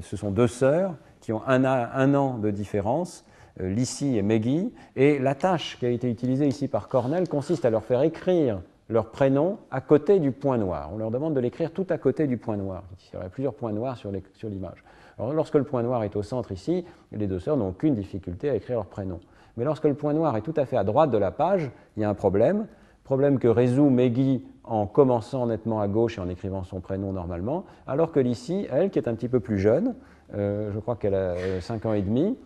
ce 0.00 0.16
sont 0.16 0.32
deux 0.32 0.48
sœurs, 0.48 0.96
qui 1.22 1.32
ont 1.32 1.40
un, 1.46 2.14
an 2.14 2.36
de 2.36 2.50
différence, 2.50 3.24
euh, 3.60 3.70
Lissy 3.70 4.18
et 4.18 4.22
Meggy, 4.22 4.72
et 4.96 5.18
la 5.18 5.34
tâche 5.34 5.78
qui 5.78 5.86
a 5.86 5.88
été 5.88 6.10
utilisée 6.10 6.46
ici 6.46 6.68
par 6.68 6.88
Cornell 6.88 7.28
consiste 7.28 7.64
à 7.64 7.70
leur 7.70 7.84
faire 7.84 8.02
écrire 8.02 8.60
leur 8.88 9.10
prénom 9.10 9.58
à 9.70 9.80
côté 9.80 10.18
du 10.18 10.32
point 10.32 10.58
noir. 10.58 10.90
On 10.92 10.98
leur 10.98 11.10
demande 11.10 11.32
de 11.32 11.40
l'écrire 11.40 11.72
tout 11.72 11.86
à 11.88 11.96
côté 11.96 12.26
du 12.26 12.36
point 12.36 12.58
noir. 12.58 12.82
Il 13.12 13.14
y 13.14 13.16
aurait 13.16 13.30
plusieurs 13.30 13.54
points 13.54 13.72
noirs 13.72 13.96
sur 13.96 14.10
l'image. 14.50 14.84
Lorsque 15.18 15.54
le 15.54 15.64
point 15.64 15.82
noir 15.82 16.02
est 16.02 16.16
au 16.16 16.22
centre 16.22 16.52
ici, 16.52 16.84
les 17.12 17.26
deux 17.26 17.38
sœurs 17.38 17.56
n'ont 17.56 17.68
aucune 17.68 17.94
difficulté 17.94 18.50
à 18.50 18.56
écrire 18.56 18.76
leur 18.76 18.86
prénom. 18.86 19.20
Mais 19.56 19.64
lorsque 19.64 19.84
le 19.84 19.94
point 19.94 20.12
noir 20.12 20.36
est 20.36 20.42
tout 20.42 20.54
à 20.56 20.64
fait 20.64 20.76
à 20.76 20.84
droite 20.84 21.10
de 21.10 21.18
la 21.18 21.30
page, 21.30 21.70
il 21.96 22.02
y 22.02 22.04
a 22.04 22.10
un 22.10 22.14
problème. 22.14 22.66
Problème 23.04 23.38
que 23.38 23.48
résout 23.48 23.90
Meggy 23.90 24.44
en 24.64 24.86
commençant 24.86 25.46
nettement 25.46 25.80
à 25.80 25.88
gauche 25.88 26.18
et 26.18 26.20
en 26.20 26.28
écrivant 26.28 26.62
son 26.64 26.80
prénom 26.80 27.12
normalement, 27.12 27.64
alors 27.86 28.12
que 28.12 28.20
Lissy, 28.20 28.66
elle, 28.70 28.90
qui 28.90 28.98
est 28.98 29.08
un 29.08 29.14
petit 29.14 29.28
peu 29.28 29.40
plus 29.40 29.58
jeune, 29.58 29.94
je 30.32 30.78
crois 30.78 30.96
qu'elle 30.96 31.14
a 31.14 31.60
5 31.60 31.84
euh, 31.84 31.88
ans 31.88 31.92
et 31.92 32.02
demi, 32.02 32.38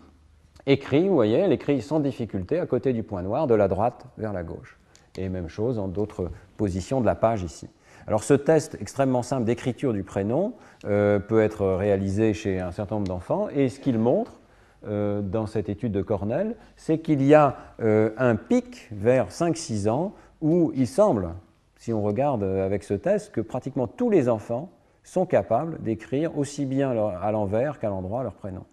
écrit, 0.66 1.08
vous 1.08 1.14
voyez, 1.14 1.38
elle 1.38 1.52
écrit 1.52 1.80
sans 1.80 2.00
difficulté 2.00 2.58
à 2.58 2.66
côté 2.66 2.92
du 2.92 3.02
point 3.02 3.22
noir, 3.22 3.46
de 3.46 3.54
la 3.54 3.68
droite 3.68 4.06
vers 4.18 4.32
la 4.32 4.42
gauche. 4.42 4.78
Et 5.16 5.28
même 5.28 5.48
chose 5.48 5.78
en 5.78 5.88
d'autres 5.88 6.30
positions 6.56 7.00
de 7.00 7.06
la 7.06 7.14
page 7.14 7.42
ici. 7.42 7.68
Alors 8.06 8.22
ce 8.22 8.34
test 8.34 8.76
extrêmement 8.80 9.22
simple 9.22 9.44
d'écriture 9.44 9.92
du 9.92 10.04
prénom 10.04 10.54
euh, 10.84 11.18
peut 11.18 11.40
être 11.40 11.66
réalisé 11.66 12.34
chez 12.34 12.60
un 12.60 12.70
certain 12.70 12.96
nombre 12.96 13.08
d'enfants 13.08 13.48
et 13.48 13.68
ce 13.68 13.80
qu'il 13.80 13.98
montre 13.98 14.40
dans 14.84 15.46
cette 15.46 15.68
étude 15.68 15.90
de 15.90 16.02
Cornell, 16.02 16.54
c'est 16.76 16.98
qu'il 16.98 17.20
y 17.20 17.34
a 17.34 17.56
un 17.80 18.36
pic 18.36 18.88
vers 18.92 19.30
5-6 19.30 19.88
ans 19.88 20.14
où 20.40 20.70
il 20.76 20.86
semble, 20.86 21.30
si 21.76 21.92
on 21.92 22.04
regarde 22.04 22.44
avec 22.44 22.84
ce 22.84 22.94
test, 22.94 23.32
que 23.32 23.40
pratiquement 23.40 23.88
tous 23.88 24.10
les 24.10 24.28
enfants 24.28 24.70
sont 25.06 25.24
capables 25.24 25.80
d'écrire 25.82 26.36
aussi 26.36 26.66
bien 26.66 26.90
à 26.90 27.32
l'envers 27.32 27.78
qu'à 27.78 27.88
l'endroit 27.88 28.22
leur 28.22 28.34
prénom. 28.34 28.64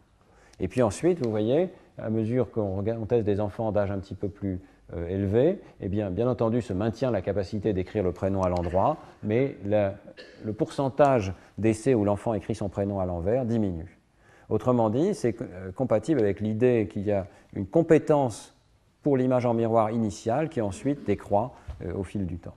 Et 0.59 0.67
puis 0.67 0.81
ensuite, 0.81 1.23
vous 1.23 1.29
voyez, 1.29 1.69
à 1.97 2.09
mesure 2.09 2.51
qu'on 2.51 2.83
teste 3.07 3.25
des 3.25 3.39
enfants 3.39 3.71
d'âge 3.71 3.91
un 3.91 3.99
petit 3.99 4.15
peu 4.15 4.29
plus 4.29 4.59
euh, 4.93 5.07
élevé, 5.07 5.61
eh 5.79 5.89
bien, 5.89 6.09
bien 6.09 6.27
entendu, 6.27 6.61
se 6.61 6.73
maintient 6.73 7.11
la 7.11 7.21
capacité 7.21 7.71
d'écrire 7.71 8.03
le 8.03 8.11
prénom 8.11 8.41
à 8.41 8.49
l'endroit, 8.49 8.97
mais 9.21 9.55
le 9.63 10.53
pourcentage 10.53 11.33
d'essais 11.57 11.93
où 11.93 12.03
l'enfant 12.03 12.33
écrit 12.33 12.55
son 12.55 12.67
prénom 12.67 12.99
à 12.99 13.05
l'envers 13.05 13.45
diminue. 13.45 13.99
Autrement 14.49 14.89
dit, 14.89 15.13
c'est 15.13 15.39
euh, 15.41 15.71
compatible 15.71 16.19
avec 16.19 16.39
l'idée 16.39 16.89
qu'il 16.91 17.03
y 17.03 17.11
a 17.11 17.27
une 17.53 17.65
compétence 17.65 18.55
pour 19.01 19.17
l'image 19.17 19.45
en 19.45 19.53
miroir 19.53 19.91
initiale 19.91 20.49
qui 20.49 20.61
ensuite 20.61 21.05
décroît 21.05 21.53
euh, 21.85 21.93
au 21.93 22.03
fil 22.03 22.25
du 22.25 22.37
temps. 22.37 22.55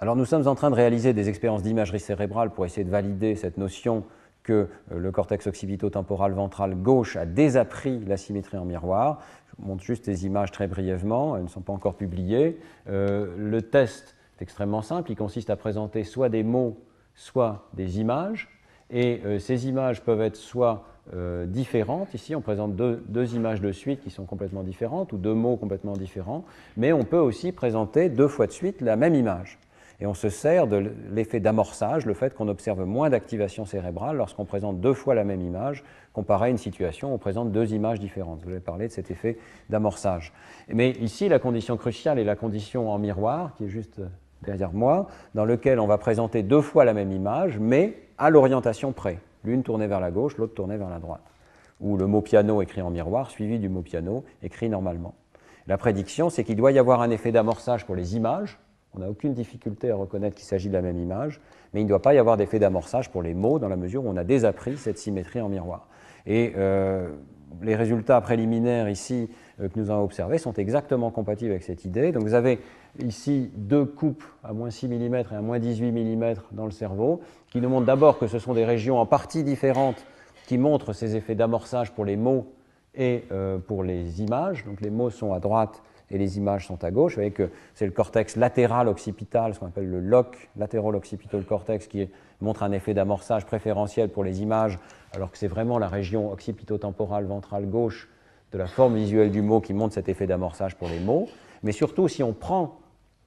Alors 0.00 0.14
nous 0.14 0.26
sommes 0.26 0.46
en 0.46 0.54
train 0.54 0.70
de 0.70 0.76
réaliser 0.76 1.12
des 1.12 1.28
expériences 1.28 1.64
d'imagerie 1.64 1.98
cérébrale 1.98 2.50
pour 2.50 2.64
essayer 2.64 2.84
de 2.84 2.90
valider 2.90 3.34
cette 3.34 3.58
notion 3.58 4.04
que 4.44 4.68
euh, 4.92 4.98
le 4.98 5.10
cortex 5.10 5.48
occipito-temporal 5.48 6.30
ventral 6.32 6.76
gauche 6.76 7.16
a 7.16 7.26
désappris 7.26 8.04
la 8.06 8.16
symétrie 8.16 8.58
en 8.58 8.64
miroir. 8.64 9.20
Je 9.48 9.56
vous 9.58 9.68
montre 9.68 9.82
juste 9.82 10.06
les 10.06 10.24
images 10.24 10.52
très 10.52 10.68
brièvement, 10.68 11.36
elles 11.36 11.42
ne 11.42 11.48
sont 11.48 11.62
pas 11.62 11.72
encore 11.72 11.96
publiées. 11.96 12.60
Euh, 12.88 13.34
le 13.36 13.60
test 13.60 14.14
est 14.38 14.42
extrêmement 14.42 14.82
simple, 14.82 15.10
il 15.10 15.16
consiste 15.16 15.50
à 15.50 15.56
présenter 15.56 16.04
soit 16.04 16.28
des 16.28 16.44
mots, 16.44 16.78
soit 17.16 17.68
des 17.74 17.98
images. 17.98 18.48
Et 18.90 19.20
euh, 19.26 19.40
ces 19.40 19.66
images 19.66 20.02
peuvent 20.02 20.22
être 20.22 20.36
soit 20.36 20.84
différentes, 21.46 22.12
ici 22.12 22.36
on 22.36 22.42
présente 22.42 22.76
deux, 22.76 23.02
deux, 23.08 23.34
images 23.34 23.62
de 23.62 23.72
suite 23.72 24.02
qui 24.02 24.10
sont 24.10 24.26
complètement 24.26 24.62
différentes, 24.62 25.10
ou 25.14 25.16
deux 25.16 25.32
mots 25.32 25.56
complètement 25.56 25.94
différents, 25.94 26.44
mais 26.76 26.92
on 26.92 27.02
peut 27.02 27.16
aussi 27.16 27.50
présenter 27.50 28.10
deux 28.10 28.28
fois 28.28 28.46
de 28.46 28.52
suite 28.52 28.82
la 28.82 28.94
même 28.94 29.14
image. 29.14 29.58
Et 30.00 30.06
on 30.06 30.14
se 30.14 30.28
sert 30.28 30.68
de 30.68 30.92
l'effet 31.10 31.40
d'amorçage, 31.40 32.06
le 32.06 32.14
fait 32.14 32.32
qu'on 32.32 32.46
observe 32.46 32.84
moins 32.84 33.10
d'activation 33.10 33.64
cérébrale 33.64 34.16
lorsqu'on 34.16 34.44
présente 34.44 34.80
deux 34.80 34.94
fois 34.94 35.16
la 35.16 35.24
même 35.24 35.42
image, 35.42 35.82
comparé 36.12 36.46
à 36.46 36.48
une 36.50 36.58
situation 36.58 37.10
où 37.10 37.14
on 37.14 37.18
présente 37.18 37.50
deux 37.50 37.72
images 37.72 37.98
différentes. 37.98 38.42
Vous 38.44 38.50
avez 38.50 38.60
parlé 38.60 38.86
de 38.86 38.92
cet 38.92 39.10
effet 39.10 39.38
d'amorçage. 39.70 40.32
Mais 40.68 40.90
ici, 40.92 41.28
la 41.28 41.40
condition 41.40 41.76
cruciale 41.76 42.20
est 42.20 42.24
la 42.24 42.36
condition 42.36 42.90
en 42.92 42.98
miroir, 42.98 43.54
qui 43.56 43.64
est 43.64 43.68
juste 43.68 44.00
derrière 44.42 44.72
moi, 44.72 45.08
dans 45.34 45.44
lequel 45.44 45.80
on 45.80 45.88
va 45.88 45.98
présenter 45.98 46.44
deux 46.44 46.60
fois 46.60 46.84
la 46.84 46.94
même 46.94 47.10
image, 47.10 47.58
mais 47.58 47.94
à 48.18 48.30
l'orientation 48.30 48.92
près. 48.92 49.18
L'une 49.42 49.64
tournée 49.64 49.88
vers 49.88 50.00
la 50.00 50.12
gauche, 50.12 50.36
l'autre 50.36 50.54
tournée 50.54 50.76
vers 50.76 50.90
la 50.90 51.00
droite. 51.00 51.22
Ou 51.80 51.96
le 51.96 52.06
mot 52.06 52.20
piano 52.20 52.62
écrit 52.62 52.82
en 52.82 52.90
miroir, 52.90 53.30
suivi 53.30 53.58
du 53.58 53.68
mot 53.68 53.82
piano 53.82 54.24
écrit 54.42 54.68
normalement. 54.68 55.14
La 55.66 55.76
prédiction, 55.76 56.30
c'est 56.30 56.44
qu'il 56.44 56.56
doit 56.56 56.72
y 56.72 56.78
avoir 56.78 57.02
un 57.02 57.10
effet 57.10 57.32
d'amorçage 57.32 57.84
pour 57.84 57.94
les 57.94 58.16
images, 58.16 58.58
on 58.98 59.02
n'a 59.02 59.10
aucune 59.10 59.32
difficulté 59.32 59.90
à 59.90 59.96
reconnaître 59.96 60.34
qu'il 60.34 60.44
s'agit 60.44 60.68
de 60.68 60.74
la 60.74 60.82
même 60.82 60.98
image, 60.98 61.40
mais 61.72 61.80
il 61.80 61.84
ne 61.84 61.88
doit 61.88 62.02
pas 62.02 62.14
y 62.14 62.18
avoir 62.18 62.36
d'effet 62.36 62.58
d'amorçage 62.58 63.10
pour 63.10 63.22
les 63.22 63.34
mots 63.34 63.58
dans 63.58 63.68
la 63.68 63.76
mesure 63.76 64.04
où 64.04 64.08
on 64.08 64.16
a 64.16 64.24
désappris 64.24 64.76
cette 64.76 64.98
symétrie 64.98 65.40
en 65.40 65.48
miroir. 65.48 65.88
Et 66.26 66.52
euh, 66.56 67.08
les 67.62 67.76
résultats 67.76 68.20
préliminaires 68.20 68.88
ici 68.88 69.30
euh, 69.60 69.68
que 69.68 69.78
nous 69.78 69.90
avons 69.90 70.02
observés 70.02 70.38
sont 70.38 70.52
exactement 70.54 71.10
compatibles 71.10 71.52
avec 71.52 71.62
cette 71.62 71.84
idée. 71.84 72.10
Donc 72.10 72.24
vous 72.24 72.34
avez 72.34 72.58
ici 72.98 73.50
deux 73.54 73.84
coupes 73.84 74.24
à 74.42 74.52
moins 74.52 74.70
6 74.70 74.88
mm 74.88 75.14
et 75.14 75.34
à 75.36 75.40
moins 75.42 75.60
18 75.60 75.92
mm 75.92 76.34
dans 76.52 76.64
le 76.64 76.72
cerveau, 76.72 77.20
qui 77.50 77.60
nous 77.60 77.68
montrent 77.68 77.86
d'abord 77.86 78.18
que 78.18 78.26
ce 78.26 78.40
sont 78.40 78.54
des 78.54 78.64
régions 78.64 78.98
en 78.98 79.06
partie 79.06 79.44
différentes 79.44 80.04
qui 80.48 80.58
montrent 80.58 80.92
ces 80.92 81.14
effets 81.14 81.36
d'amorçage 81.36 81.92
pour 81.92 82.04
les 82.04 82.16
mots 82.16 82.52
et 82.94 83.24
euh, 83.30 83.58
pour 83.58 83.84
les 83.84 84.22
images. 84.22 84.64
Donc 84.64 84.80
les 84.80 84.90
mots 84.90 85.10
sont 85.10 85.32
à 85.32 85.38
droite 85.38 85.82
et 86.10 86.18
les 86.18 86.38
images 86.38 86.66
sont 86.66 86.82
à 86.84 86.90
gauche. 86.90 87.12
Vous 87.12 87.16
voyez 87.16 87.30
que 87.30 87.50
c'est 87.74 87.86
le 87.86 87.92
cortex 87.92 88.36
latéral 88.36 88.88
occipital, 88.88 89.54
ce 89.54 89.60
qu'on 89.60 89.66
appelle 89.66 89.90
le 89.90 90.00
LOC, 90.00 90.48
lateral 90.56 90.96
occipital 90.96 91.44
cortex, 91.44 91.86
qui 91.86 92.08
montre 92.40 92.62
un 92.62 92.72
effet 92.72 92.94
d'amorçage 92.94 93.44
préférentiel 93.44 94.08
pour 94.08 94.24
les 94.24 94.42
images, 94.42 94.78
alors 95.12 95.30
que 95.30 95.38
c'est 95.38 95.48
vraiment 95.48 95.78
la 95.78 95.88
région 95.88 96.32
occipitotemporale 96.32 97.24
ventrale 97.26 97.66
gauche 97.66 98.08
de 98.52 98.58
la 98.58 98.66
forme 98.66 98.96
visuelle 98.96 99.30
du 99.30 99.42
mot 99.42 99.60
qui 99.60 99.74
montre 99.74 99.94
cet 99.94 100.08
effet 100.08 100.26
d'amorçage 100.26 100.76
pour 100.76 100.88
les 100.88 101.00
mots. 101.00 101.28
Mais 101.62 101.72
surtout, 101.72 102.08
si 102.08 102.22
on 102.22 102.32
prend 102.32 102.80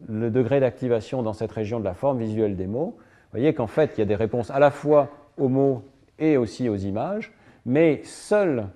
le 0.07 0.31
degré 0.31 0.59
d'activation 0.59 1.21
dans 1.21 1.33
cette 1.33 1.51
région 1.51 1.79
de 1.79 1.85
la 1.85 1.93
forme 1.93 2.19
visuelle 2.19 2.55
des 2.55 2.67
mots, 2.67 2.95
vous 2.97 3.39
voyez 3.39 3.53
qu'en 3.53 3.67
fait, 3.67 3.93
il 3.95 3.99
y 3.99 4.01
a 4.01 4.05
des 4.05 4.15
réponses 4.15 4.49
à 4.49 4.59
la 4.59 4.71
fois 4.71 5.09
aux 5.37 5.47
mots 5.47 5.83
et 6.17 6.37
aussi 6.37 6.69
aux 6.69 6.75
images, 6.75 7.31
mais 7.65 8.01
seul, 8.03 8.67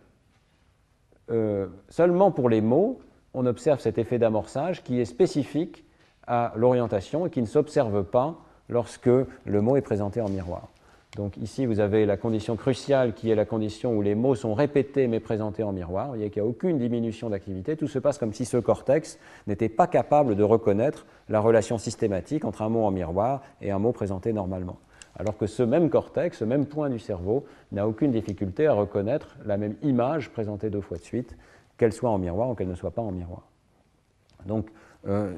euh, 1.32 1.68
seulement 1.90 2.32
pour 2.32 2.50
les 2.50 2.62
mots, 2.62 3.00
on 3.36 3.46
observe 3.46 3.80
cet 3.80 3.98
effet 3.98 4.18
d'amorçage 4.18 4.84
qui 4.84 5.00
est 5.00 5.06
spécifique 5.06 5.84
à 6.26 6.54
l'orientation 6.56 7.28
et 7.28 7.30
qui 7.30 7.42
ne 7.42 7.46
s'observe 7.46 8.04
pas 8.04 8.36
lorsque 8.70 9.06
le 9.08 9.62
mot 9.62 9.76
est 9.76 9.82
présenté 9.82 10.22
en 10.22 10.30
miroir. 10.30 10.70
Donc 11.18 11.38
ici, 11.38 11.66
vous 11.66 11.80
avez 11.80 12.06
la 12.06 12.18
condition 12.18 12.56
cruciale 12.56 13.14
qui 13.14 13.30
est 13.30 13.36
la 13.36 13.46
condition 13.46 13.96
où 13.96 14.02
les 14.02 14.16
mots 14.16 14.36
sont 14.36 14.54
répétés 14.54 15.08
mais 15.08 15.20
présentés 15.20 15.64
en 15.64 15.72
miroir. 15.72 16.08
Vous 16.08 16.16
voyez 16.16 16.30
qu'il 16.30 16.42
n'y 16.42 16.48
a 16.48 16.50
aucune 16.50 16.78
diminution 16.78 17.30
d'activité. 17.30 17.78
Tout 17.78 17.88
se 17.88 18.00
passe 18.00 18.18
comme 18.18 18.34
si 18.34 18.44
ce 18.44 18.58
cortex 18.58 19.18
n'était 19.48 19.70
pas 19.70 19.88
capable 19.88 20.36
de 20.36 20.44
reconnaître 20.44 21.06
la 21.30 21.40
relation 21.40 21.78
systématique 21.78 22.44
entre 22.44 22.64
un 22.64 22.70
mot 22.70 22.84
en 22.84 22.92
miroir 22.92 23.42
et 23.62 23.72
un 23.72 23.80
mot 23.80 23.94
présenté 23.94 24.34
normalement. 24.34 24.78
Alors 25.18 25.38
que 25.38 25.48
ce 25.48 25.64
même 25.64 25.90
cortex, 25.90 26.40
ce 26.40 26.44
même 26.44 26.66
point 26.66 26.90
du 26.90 27.00
cerveau, 27.00 27.46
n'a 27.72 27.88
aucune 27.88 28.12
difficulté 28.12 28.68
à 28.68 28.74
reconnaître 28.74 29.38
la 29.46 29.56
même 29.56 29.76
image 29.82 30.30
présentée 30.32 30.70
deux 30.70 30.82
fois 30.82 30.98
de 30.98 31.04
suite, 31.04 31.38
qu'elle 31.78 31.94
soit 31.94 32.10
en 32.10 32.18
miroir 32.18 32.50
ou 32.50 32.56
qu'elle 32.56 32.68
ne 32.68 32.76
soit 32.76 32.92
pas 32.92 33.02
en 33.02 33.12
miroir. 33.12 33.44
Donc, 34.46 34.68
euh, 35.08 35.34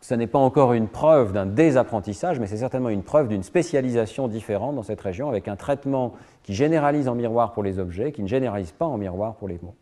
ce 0.00 0.14
n'est 0.14 0.26
pas 0.26 0.38
encore 0.38 0.72
une 0.72 0.88
preuve 0.88 1.32
d'un 1.32 1.46
désapprentissage, 1.46 2.38
mais 2.38 2.46
c'est 2.46 2.56
certainement 2.56 2.88
une 2.88 3.02
preuve 3.02 3.28
d'une 3.28 3.42
spécialisation 3.42 4.28
différente 4.28 4.76
dans 4.76 4.82
cette 4.82 5.00
région, 5.00 5.28
avec 5.28 5.48
un 5.48 5.56
traitement 5.56 6.14
qui 6.42 6.54
généralise 6.54 7.08
en 7.08 7.14
miroir 7.14 7.52
pour 7.52 7.62
les 7.62 7.78
objets, 7.78 8.12
qui 8.12 8.22
ne 8.22 8.28
généralise 8.28 8.72
pas 8.72 8.86
en 8.86 8.96
miroir 8.96 9.34
pour 9.34 9.48
les 9.48 9.58
mots. 9.62 9.74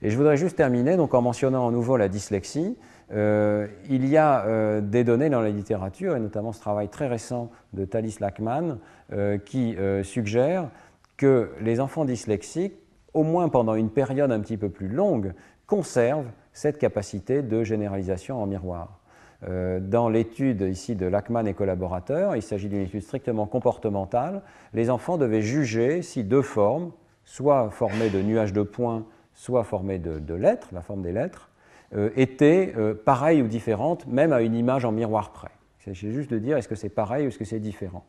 Et 0.00 0.10
je 0.10 0.16
voudrais 0.16 0.36
juste 0.36 0.56
terminer 0.56 0.96
donc, 0.96 1.14
en 1.14 1.22
mentionnant 1.22 1.68
à 1.68 1.70
nouveau 1.70 1.96
la 1.96 2.08
dyslexie. 2.08 2.76
Euh, 3.12 3.66
il 3.90 4.08
y 4.08 4.16
a 4.16 4.44
euh, 4.46 4.80
des 4.80 5.04
données 5.04 5.28
dans 5.28 5.40
la 5.40 5.50
littérature, 5.50 6.16
et 6.16 6.20
notamment 6.20 6.52
ce 6.52 6.60
travail 6.60 6.88
très 6.88 7.06
récent 7.06 7.50
de 7.72 7.84
Thalys 7.84 8.16
Lachman, 8.20 8.78
euh, 9.12 9.38
qui 9.38 9.76
suggère 10.02 10.68
que 11.16 11.50
les 11.60 11.78
enfants 11.78 12.04
dyslexiques, 12.04 12.74
au 13.14 13.22
moins 13.22 13.48
pendant 13.48 13.74
une 13.74 13.90
période 13.90 14.32
un 14.32 14.40
petit 14.40 14.56
peu 14.56 14.68
plus 14.68 14.88
longue, 14.88 15.34
conservent 15.66 16.30
cette 16.52 16.78
capacité 16.78 17.42
de 17.42 17.64
généralisation 17.64 18.42
en 18.42 18.46
miroir. 18.46 19.00
Euh, 19.48 19.80
dans 19.80 20.08
l'étude 20.08 20.60
ici 20.60 20.94
de 20.94 21.06
Lachman 21.06 21.46
et 21.48 21.54
collaborateurs, 21.54 22.36
il 22.36 22.42
s'agit 22.42 22.68
d'une 22.68 22.82
étude 22.82 23.02
strictement 23.02 23.46
comportementale, 23.46 24.42
les 24.72 24.88
enfants 24.88 25.18
devaient 25.18 25.42
juger 25.42 26.02
si 26.02 26.22
deux 26.22 26.42
formes, 26.42 26.92
soit 27.24 27.70
formées 27.70 28.08
de 28.08 28.22
nuages 28.22 28.52
de 28.52 28.62
points, 28.62 29.04
soit 29.34 29.64
formées 29.64 29.98
de, 29.98 30.34
lettres, 30.34 30.68
la 30.72 30.82
forme 30.82 31.02
des 31.02 31.12
lettres, 31.12 31.50
euh, 31.96 32.10
étaient 32.16 32.72
euh, 32.76 32.94
pareilles 32.94 33.42
ou 33.42 33.48
différentes, 33.48 34.06
même 34.06 34.32
à 34.32 34.42
une 34.42 34.54
image 34.54 34.84
en 34.84 34.92
miroir 34.92 35.32
près. 35.32 35.50
Il 35.80 35.84
s'agit 35.86 36.12
juste 36.12 36.30
de 36.30 36.38
dire 36.38 36.56
est-ce 36.56 36.68
que 36.68 36.76
c'est 36.76 36.88
pareil 36.88 37.24
ou 37.24 37.28
est-ce 37.28 37.38
que 37.38 37.44
c'est 37.44 37.58
différent? 37.58 38.04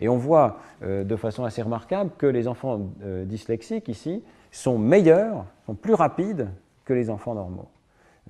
Et 0.00 0.08
on 0.08 0.16
voit 0.16 0.58
de 0.82 1.14
façon 1.14 1.44
assez 1.44 1.62
remarquable 1.62 2.10
que 2.18 2.26
les 2.26 2.48
enfants 2.48 2.90
dyslexiques 3.24 3.88
ici 3.88 4.24
sont 4.54 4.78
meilleurs, 4.78 5.46
sont 5.66 5.74
plus 5.74 5.94
rapides 5.94 6.48
que 6.84 6.92
les 6.92 7.10
enfants 7.10 7.34
normaux. 7.34 7.68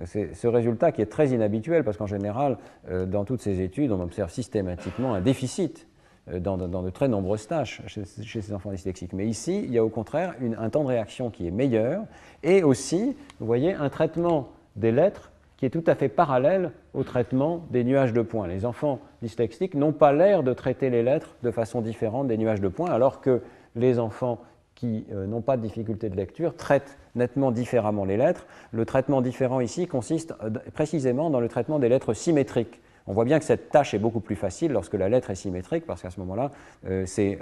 C'est 0.05 0.33
ce 0.33 0.47
résultat 0.47 0.91
qui 0.91 1.01
est 1.01 1.05
très 1.05 1.29
inhabituel 1.29 1.83
parce 1.83 1.97
qu'en 1.97 2.07
général, 2.07 2.57
euh, 2.89 3.05
dans 3.05 3.23
toutes 3.23 3.41
ces 3.41 3.61
études, 3.61 3.91
on 3.91 4.01
observe 4.01 4.29
systématiquement 4.29 5.13
un 5.13 5.21
déficit 5.21 5.87
euh, 6.29 6.39
dans, 6.39 6.57
de 6.57 6.89
très 6.89 7.07
nombreuses 7.07 7.47
tâches 7.47 7.81
chez, 7.87 8.03
ces 8.05 8.53
enfants 8.53 8.71
dyslexiques. 8.71 9.13
Mais 9.13 9.27
ici, 9.27 9.61
il 9.63 9.71
y 9.71 9.77
a 9.77 9.85
au 9.85 9.89
contraire 9.89 10.33
un 10.57 10.69
temps 10.69 10.83
de 10.83 10.89
réaction 10.89 11.29
qui 11.29 11.47
est 11.47 11.51
meilleur 11.51 12.03
et 12.43 12.63
aussi, 12.63 13.15
vous 13.39 13.45
voyez, 13.45 13.73
un 13.73 13.89
traitement 13.89 14.49
des 14.75 14.91
lettres 14.91 15.31
qui 15.57 15.65
est 15.65 15.69
tout 15.69 15.83
à 15.87 15.95
fait 15.95 16.09
parallèle 16.09 16.71
au 16.93 17.03
traitement 17.03 17.61
des 17.69 17.85
nuages 17.85 18.11
de 18.11 18.21
points. 18.21 18.47
Les 18.47 18.65
enfants 18.65 18.99
dyslexiques 19.21 19.75
n'ont 19.75 19.93
pas 19.93 20.11
l'air 20.11 20.43
de 20.43 20.51
traiter 20.53 20.89
les 20.89 21.03
lettres 21.03 21.35
de 21.43 21.51
façon 21.51 21.81
différente 21.81 22.27
des 22.27 22.37
nuages 22.37 22.59
de 22.59 22.67
points, 22.67 22.89
alors 22.89 23.21
que 23.21 23.41
les 23.75 23.99
enfants 23.99 24.39
qui 24.75 25.05
euh, 25.11 25.25
n'ont 25.25 25.41
pas 25.41 25.57
de 25.57 25.61
difficulté 25.61 26.09
de 26.09 26.15
lecture 26.15 26.55
traitent 26.55 26.97
nettement 27.15 27.51
différemment 27.51 28.05
les 28.05 28.17
lettres. 28.17 28.45
Le 28.71 28.85
traitement 28.85 29.21
différent 29.21 29.61
ici 29.61 29.87
consiste 29.87 30.33
euh, 30.43 30.49
précisément 30.73 31.29
dans 31.29 31.39
le 31.39 31.47
traitement 31.47 31.79
des 31.79 31.89
lettres 31.89 32.13
symétriques. 32.13 32.81
On 33.07 33.13
voit 33.13 33.25
bien 33.25 33.39
que 33.39 33.45
cette 33.45 33.69
tâche 33.69 33.93
est 33.93 33.99
beaucoup 33.99 34.19
plus 34.19 34.35
facile 34.35 34.71
lorsque 34.71 34.95
la 34.95 35.09
lettre 35.09 35.29
est 35.29 35.35
symétrique, 35.35 35.85
parce 35.85 36.01
qu'à 36.01 36.09
ce 36.09 36.19
moment-là, 36.21 36.51
euh, 36.87 37.05
c'est 37.05 37.37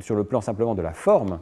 sur 0.00 0.16
le 0.16 0.24
plan 0.24 0.40
simplement 0.40 0.74
de 0.74 0.82
la 0.82 0.92
forme, 0.92 1.38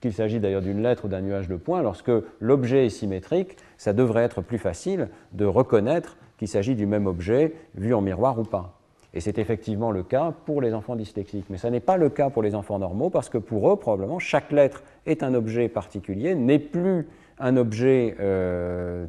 qu'il 0.00 0.12
s'agit 0.12 0.40
d'ailleurs 0.40 0.62
d'une 0.62 0.82
lettre 0.82 1.04
ou 1.04 1.08
d'un 1.08 1.20
nuage 1.20 1.48
de 1.48 1.56
points, 1.56 1.82
lorsque 1.82 2.10
l'objet 2.40 2.86
est 2.86 2.90
symétrique, 2.90 3.56
ça 3.76 3.92
devrait 3.92 4.24
être 4.24 4.42
plus 4.42 4.58
facile 4.58 5.08
de 5.32 5.44
reconnaître 5.44 6.16
qu'il 6.36 6.48
s'agit 6.48 6.74
du 6.74 6.86
même 6.86 7.06
objet 7.06 7.54
vu 7.76 7.94
en 7.94 8.00
miroir 8.00 8.38
ou 8.40 8.44
pas. 8.44 8.77
Et 9.14 9.20
c'est 9.20 9.38
effectivement 9.38 9.90
le 9.90 10.02
cas 10.02 10.34
pour 10.44 10.60
les 10.60 10.74
enfants 10.74 10.94
dyslexiques. 10.94 11.46
Mais 11.48 11.56
ce 11.56 11.66
n'est 11.66 11.80
pas 11.80 11.96
le 11.96 12.10
cas 12.10 12.30
pour 12.30 12.42
les 12.42 12.54
enfants 12.54 12.78
normaux 12.78 13.10
parce 13.10 13.28
que 13.28 13.38
pour 13.38 13.72
eux, 13.72 13.76
probablement, 13.76 14.18
chaque 14.18 14.52
lettre 14.52 14.82
est 15.06 15.22
un 15.22 15.34
objet 15.34 15.68
particulier, 15.68 16.34
n'est 16.34 16.58
plus 16.58 17.06
un 17.40 17.56
objet 17.56 18.16
euh, 18.20 19.06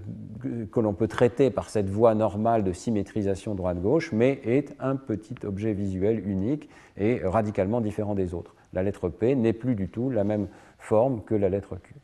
que 0.71 0.79
l'on 0.79 0.93
peut 0.93 1.07
traiter 1.07 1.49
par 1.49 1.69
cette 1.69 1.89
voie 1.89 2.15
normale 2.15 2.63
de 2.63 2.71
symétrisation 2.71 3.55
droite-gauche, 3.55 4.11
mais 4.11 4.39
est 4.45 4.75
un 4.79 4.95
petit 4.95 5.35
objet 5.43 5.73
visuel 5.73 6.27
unique 6.27 6.69
et 6.97 7.21
radicalement 7.23 7.81
différent 7.81 8.15
des 8.15 8.33
autres. 8.33 8.55
La 8.73 8.83
lettre 8.83 9.09
P 9.09 9.35
n'est 9.35 9.53
plus 9.53 9.75
du 9.75 9.89
tout 9.89 10.09
la 10.09 10.23
même 10.23 10.47
forme 10.77 11.23
que 11.23 11.35
la 11.35 11.49
lettre 11.49 11.75
Q. 11.75 11.95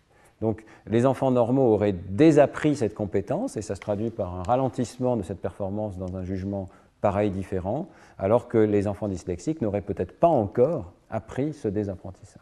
Donc 0.41 0.65
les 0.87 1.05
enfants 1.05 1.31
normaux 1.31 1.73
auraient 1.73 1.95
désappris 2.09 2.75
cette 2.75 2.93
compétence 2.93 3.55
et 3.55 3.61
ça 3.61 3.75
se 3.75 3.79
traduit 3.79 4.09
par 4.09 4.35
un 4.35 4.43
ralentissement 4.43 5.15
de 5.15 5.23
cette 5.23 5.39
performance 5.39 5.97
dans 5.97 6.17
un 6.17 6.23
jugement 6.23 6.67
pareil, 7.05 7.29
différent, 7.29 7.87
alors 8.17 8.47
que 8.47 8.57
les 8.57 8.87
enfants 8.87 9.07
dyslexiques 9.07 9.61
n'auraient 9.61 9.83
peut-être 9.83 10.19
pas 10.19 10.27
encore 10.27 10.91
appris 11.11 11.53
ce 11.53 11.67
désapprentissage. 11.67 12.41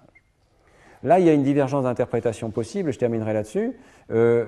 Là, 1.04 1.20
il 1.20 1.26
y 1.26 1.30
a 1.30 1.34
une 1.34 1.44
divergence 1.44 1.84
d'interprétation 1.84 2.50
possible, 2.50 2.94
je 2.94 2.98
terminerai 2.98 3.34
là-dessus. 3.34 3.74
Euh, 4.10 4.46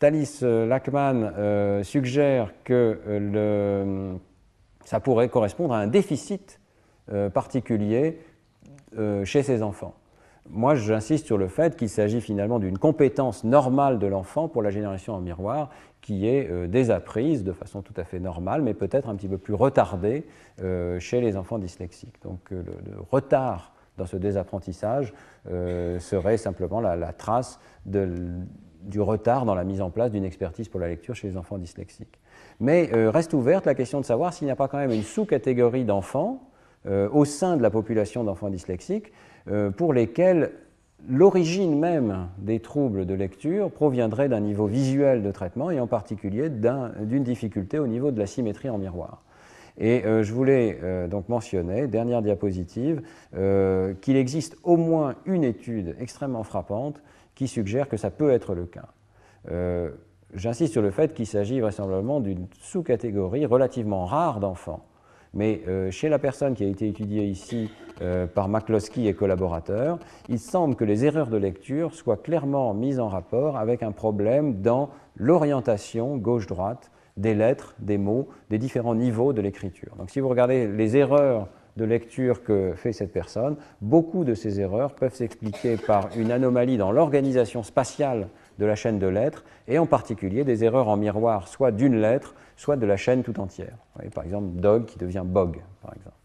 Thalys 0.00 0.40
euh, 0.42 0.66
Lachman 0.66 1.32
euh, 1.38 1.84
suggère 1.84 2.52
que 2.64 2.98
le, 3.06 4.14
ça 4.84 4.98
pourrait 4.98 5.28
correspondre 5.28 5.74
à 5.74 5.78
un 5.78 5.86
déficit 5.86 6.58
particulier 7.32 8.18
chez 9.24 9.42
ces 9.42 9.62
enfants. 9.62 9.94
Moi, 10.48 10.74
j'insiste 10.74 11.26
sur 11.26 11.36
le 11.36 11.48
fait 11.48 11.76
qu'il 11.76 11.88
s'agit 11.88 12.20
finalement 12.20 12.58
d'une 12.58 12.78
compétence 12.78 13.44
normale 13.44 13.98
de 13.98 14.06
l'enfant 14.06 14.48
pour 14.48 14.62
la 14.62 14.70
génération 14.70 15.14
en 15.14 15.20
miroir 15.20 15.70
qui 16.02 16.26
est 16.26 16.50
euh, 16.50 16.66
désapprise 16.66 17.44
de 17.44 17.52
façon 17.52 17.80
tout 17.80 17.94
à 17.96 18.04
fait 18.04 18.18
normale, 18.18 18.60
mais 18.60 18.74
peut-être 18.74 19.08
un 19.08 19.14
petit 19.14 19.28
peu 19.28 19.38
plus 19.38 19.54
retardée 19.54 20.26
euh, 20.60 20.98
chez 20.98 21.20
les 21.20 21.36
enfants 21.36 21.58
dyslexiques. 21.58 22.20
Donc 22.22 22.40
euh, 22.52 22.62
le, 22.84 23.00
retard 23.10 23.72
dans 23.96 24.06
ce 24.06 24.16
désapprentissage 24.16 25.12
serait 25.98 26.38
simplement 26.38 26.80
la, 26.80 27.12
trace 27.12 27.60
du 27.84 29.00
retard 29.00 29.44
dans 29.44 29.54
la 29.54 29.64
mise 29.64 29.82
en 29.82 29.90
place 29.90 30.10
d'une 30.10 30.24
expertise 30.24 30.70
pour 30.70 30.80
la 30.80 30.88
lecture 30.88 31.14
chez 31.14 31.28
les 31.28 31.36
enfants 31.36 31.58
dyslexiques. 31.58 32.18
Mais 32.58 32.88
reste 32.90 33.34
ouverte 33.34 33.66
la 33.66 33.74
question 33.74 34.00
de 34.00 34.06
savoir 34.06 34.32
s'il 34.32 34.46
n'y 34.46 34.50
a 34.50 34.56
pas 34.56 34.66
quand 34.66 34.78
même 34.78 34.92
une 34.92 35.02
sous-catégorie 35.02 35.84
d'enfants 35.84 36.48
au 36.88 37.26
sein 37.26 37.58
de 37.58 37.62
la 37.62 37.70
population 37.70 38.24
d'enfants 38.24 38.48
dyslexiques 38.48 39.12
pour 39.76 39.92
lesquels 39.92 40.52
l'origine 41.08 41.78
même 41.78 42.28
des 42.38 42.60
troubles 42.60 43.06
de 43.06 43.14
lecture 43.14 43.70
proviendrait 43.70 44.28
d'un 44.28 44.40
niveau 44.40 44.66
visuel 44.66 45.22
de 45.22 45.30
traitement 45.30 45.70
et 45.70 45.80
en 45.80 45.86
particulier 45.86 46.48
d'une 46.48 47.24
difficulté 47.24 47.78
au 47.78 47.86
niveau 47.86 48.10
de 48.10 48.18
la 48.18 48.26
symétrie 48.26 48.70
en 48.70 48.78
miroir. 48.78 49.22
Et 49.78 50.04
euh, 50.04 50.22
je 50.22 50.32
voulais 50.32 50.78
euh, 50.82 51.08
donc 51.08 51.28
mentionner, 51.28 51.86
dernière 51.86 52.22
diapositive, 52.22 53.02
euh, 53.34 53.94
qu'il 54.00 54.16
existe 54.16 54.56
au 54.62 54.76
moins 54.76 55.14
une 55.24 55.44
étude 55.44 55.96
extrêmement 55.98 56.44
frappante 56.44 57.02
qui 57.34 57.48
suggère 57.48 57.88
que 57.88 57.96
ça 57.96 58.10
peut 58.10 58.30
être 58.30 58.54
le 58.54 58.66
cas. 58.66 58.88
J'insiste 60.34 60.72
sur 60.72 60.82
le 60.82 60.90
fait 60.90 61.12
qu'il 61.14 61.26
s'agit 61.26 61.60
vraisemblablement 61.60 62.20
d'une 62.20 62.46
sous-catégorie 62.60 63.44
relativement 63.44 64.06
rare 64.06 64.40
d'enfants 64.40 64.86
mais 65.34 65.62
euh, 65.68 65.90
chez 65.90 66.08
la 66.08 66.18
personne 66.18 66.54
qui 66.54 66.64
a 66.64 66.68
été 66.68 66.88
étudiée 66.88 67.24
ici 67.24 67.70
euh, 68.00 68.26
par 68.26 68.48
McCloskey 68.48 69.06
et 69.06 69.14
collaborateurs, 69.14 69.98
il 70.28 70.38
semble 70.38 70.76
que 70.76 70.84
les 70.84 71.04
erreurs 71.04 71.28
de 71.28 71.36
lecture 71.36 71.94
soient 71.94 72.16
clairement 72.16 72.74
mises 72.74 73.00
en 73.00 73.08
rapport 73.08 73.56
avec 73.56 73.82
un 73.82 73.92
problème 73.92 74.60
dans 74.60 74.90
l'orientation 75.16 76.16
gauche-droite 76.16 76.90
des 77.16 77.34
lettres, 77.34 77.74
des 77.78 77.98
mots, 77.98 78.28
des 78.50 78.58
différents 78.58 78.94
niveaux 78.94 79.32
de 79.32 79.42
l'écriture. 79.42 79.94
Donc 79.98 80.10
si 80.10 80.20
vous 80.20 80.28
regardez 80.28 80.66
les 80.66 80.96
erreurs 80.96 81.48
de 81.76 81.84
lecture 81.84 82.42
que 82.42 82.72
fait 82.74 82.92
cette 82.92 83.12
personne, 83.12 83.56
beaucoup 83.80 84.24
de 84.24 84.34
ces 84.34 84.60
erreurs 84.60 84.94
peuvent 84.94 85.14
s'expliquer 85.14 85.76
par 85.76 86.08
une 86.16 86.30
anomalie 86.30 86.76
dans 86.76 86.92
l'organisation 86.92 87.62
spatiale 87.62 88.28
de 88.58 88.66
la 88.66 88.74
chaîne 88.74 88.98
de 88.98 89.06
lettres, 89.06 89.44
et 89.68 89.78
en 89.78 89.86
particulier 89.86 90.44
des 90.44 90.64
erreurs 90.64 90.88
en 90.88 90.96
miroir, 90.96 91.48
soit 91.48 91.70
d'une 91.70 91.96
lettre, 91.96 92.34
soit 92.62 92.76
de 92.76 92.86
la 92.86 92.96
chaîne 92.96 93.24
tout 93.24 93.40
entière. 93.40 93.76
par 94.14 94.22
exemple, 94.22 94.60
dog 94.60 94.84
qui 94.84 94.96
devient 94.96 95.24
bog, 95.26 95.58
par 95.82 95.94
exemple. 95.94 96.16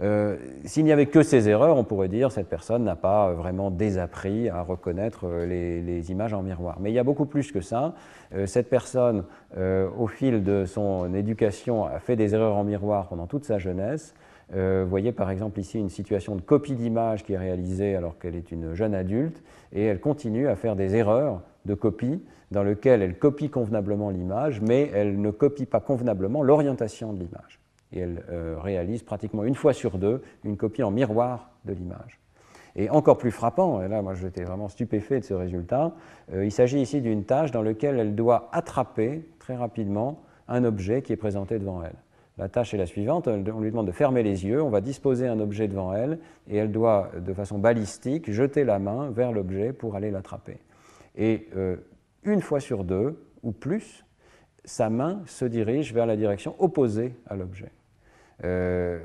Euh, 0.00 0.38
s'il 0.64 0.84
n'y 0.84 0.92
avait 0.92 1.06
que 1.06 1.22
ces 1.22 1.48
erreurs, 1.48 1.76
on 1.76 1.84
pourrait 1.84 2.08
dire 2.08 2.32
cette 2.32 2.48
personne 2.48 2.82
n'a 2.82 2.96
pas 2.96 3.32
vraiment 3.32 3.70
désappris 3.70 4.48
à 4.48 4.62
reconnaître 4.62 5.26
euh, 5.26 5.46
les, 5.46 6.10
images 6.10 6.32
en 6.32 6.42
miroir. 6.42 6.78
Mais 6.80 6.90
il 6.90 6.94
y 6.94 6.98
a 6.98 7.04
beaucoup 7.04 7.26
plus 7.26 7.52
que 7.52 7.60
ça. 7.60 7.94
Euh, 8.34 8.46
cette 8.46 8.68
personne, 8.68 9.24
au 9.96 10.06
fil 10.08 10.42
de 10.42 10.64
son 10.64 11.14
éducation, 11.14 11.84
a 11.84 12.00
fait 12.00 12.16
des 12.16 12.34
erreurs 12.34 12.56
en 12.56 12.64
miroir 12.64 13.08
pendant 13.08 13.26
toute 13.26 13.44
sa 13.44 13.58
jeunesse. 13.58 14.14
vous 14.52 14.88
voyez 14.88 15.12
par 15.12 15.30
exemple 15.30 15.60
ici 15.60 15.78
une 15.78 15.90
situation 15.90 16.34
de 16.34 16.40
copie 16.40 16.74
d'image 16.74 17.24
qui 17.24 17.34
est 17.34 17.38
réalisée 17.38 17.94
alors 17.94 18.18
qu'elle 18.18 18.34
est 18.34 18.50
une 18.50 18.74
jeune 18.74 18.94
adulte, 18.94 19.42
et 19.72 19.84
elle 19.84 20.00
continue 20.00 20.48
à 20.48 20.56
faire 20.56 20.76
des 20.76 20.96
erreurs 20.96 21.42
de 21.66 21.74
copie 21.74 22.20
dans 22.54 22.62
lesquelles 22.62 23.02
elle 23.02 23.18
copie 23.18 23.50
convenablement 23.50 24.10
l'image, 24.10 24.60
mais 24.60 24.90
elle 24.94 25.20
ne 25.20 25.30
copie 25.30 25.66
pas 25.66 25.80
convenablement 25.80 26.42
l'orientation 26.42 27.12
de 27.12 27.18
l'image 27.18 27.60
et 27.94 28.00
elle 28.00 28.24
euh, 28.30 28.56
réalise 28.60 29.02
pratiquement 29.02 29.44
une 29.44 29.54
fois 29.54 29.72
sur 29.72 29.98
deux 29.98 30.22
une 30.44 30.56
copie 30.56 30.82
en 30.82 30.90
miroir 30.90 31.50
de 31.64 31.72
l'image. 31.72 32.20
Et 32.76 32.90
encore 32.90 33.18
plus 33.18 33.30
frappant, 33.30 33.82
et 33.82 33.88
là 33.88 34.02
moi 34.02 34.14
j'étais 34.14 34.42
vraiment 34.42 34.68
stupéfait 34.68 35.20
de 35.20 35.24
ce 35.24 35.34
résultat, 35.34 35.92
euh, 36.32 36.44
il 36.44 36.50
s'agit 36.50 36.80
ici 36.80 37.00
d'une 37.00 37.24
tâche 37.24 37.52
dans 37.52 37.62
laquelle 37.62 37.98
elle 37.98 38.14
doit 38.14 38.48
attraper 38.52 39.24
très 39.38 39.56
rapidement 39.56 40.22
un 40.48 40.64
objet 40.64 41.02
qui 41.02 41.12
est 41.12 41.16
présenté 41.16 41.58
devant 41.58 41.82
elle. 41.82 41.94
La 42.36 42.48
tâche 42.48 42.74
est 42.74 42.78
la 42.78 42.86
suivante, 42.86 43.28
on 43.28 43.60
lui 43.60 43.70
demande 43.70 43.86
de 43.86 43.92
fermer 43.92 44.24
les 44.24 44.44
yeux, 44.44 44.60
on 44.60 44.70
va 44.70 44.80
disposer 44.80 45.28
un 45.28 45.38
objet 45.38 45.68
devant 45.68 45.94
elle 45.94 46.18
et 46.48 46.56
elle 46.56 46.72
doit 46.72 47.12
de 47.16 47.32
façon 47.32 47.58
balistique 47.58 48.30
jeter 48.32 48.64
la 48.64 48.80
main 48.80 49.10
vers 49.10 49.30
l'objet 49.30 49.72
pour 49.72 49.94
aller 49.94 50.10
l'attraper. 50.10 50.58
Et 51.16 51.46
euh, 51.56 51.76
une 52.24 52.40
fois 52.40 52.60
sur 52.60 52.84
deux, 52.84 53.18
ou 53.42 53.52
plus, 53.52 54.04
sa 54.64 54.90
main 54.90 55.20
se 55.26 55.44
dirige 55.44 55.92
vers 55.92 56.06
la 56.06 56.16
direction 56.16 56.54
opposée 56.58 57.14
à 57.26 57.36
l'objet. 57.36 57.70
Euh, 58.42 58.98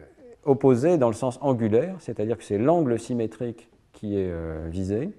opposé 0.46 0.98
dans 0.98 1.10
le 1.10 1.14
sens 1.14 1.38
angulaire, 1.42 1.96
c'est-à-dire 2.00 2.38
que 2.38 2.44
c'est 2.44 2.58
l'angle 2.58 2.98
symétrique 2.98 3.70
qui 3.92 4.18
est 4.18 4.32
euh, 4.32 4.68
visé, 4.70 5.12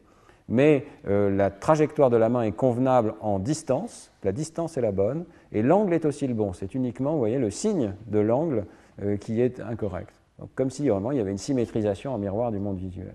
mais 0.48 0.85
euh, 1.06 1.31
la 1.31 1.51
trajectoire 1.51 2.10
de 2.10 2.16
la 2.16 2.28
main 2.28 2.43
est 2.43 2.52
convenable 2.52 3.14
en 3.20 3.39
distance, 3.39 4.10
la 4.24 4.32
distance 4.32 4.77
est 4.77 4.81
la 4.81 4.93
bonne, 4.93 5.24
et 5.52 5.62
l'angle 5.62 5.93
est 5.94 6.06
aussi 6.06 6.27
le 6.27 6.35
bon. 6.35 6.52
C'est 6.52 6.74
uniquement, 6.74 7.16
voyez, 7.16 7.39
le 7.39 7.51
signe 7.51 7.94
de 8.06 8.18
l'angle 8.18 8.64
qui 9.20 9.40
est 9.40 9.60
incorrect. 9.60 10.12
Comme 10.55 10.68
si 10.68 10.86
vraiment 10.86 11.10
il 11.10 11.16
y 11.16 11.20
avait 11.20 11.31
une 11.31 11.39
symétrisation 11.39 12.12
en 12.12 12.18
miroir 12.18 12.52
du 12.52 12.59
monde 12.59 12.77
visuel. 12.77 13.14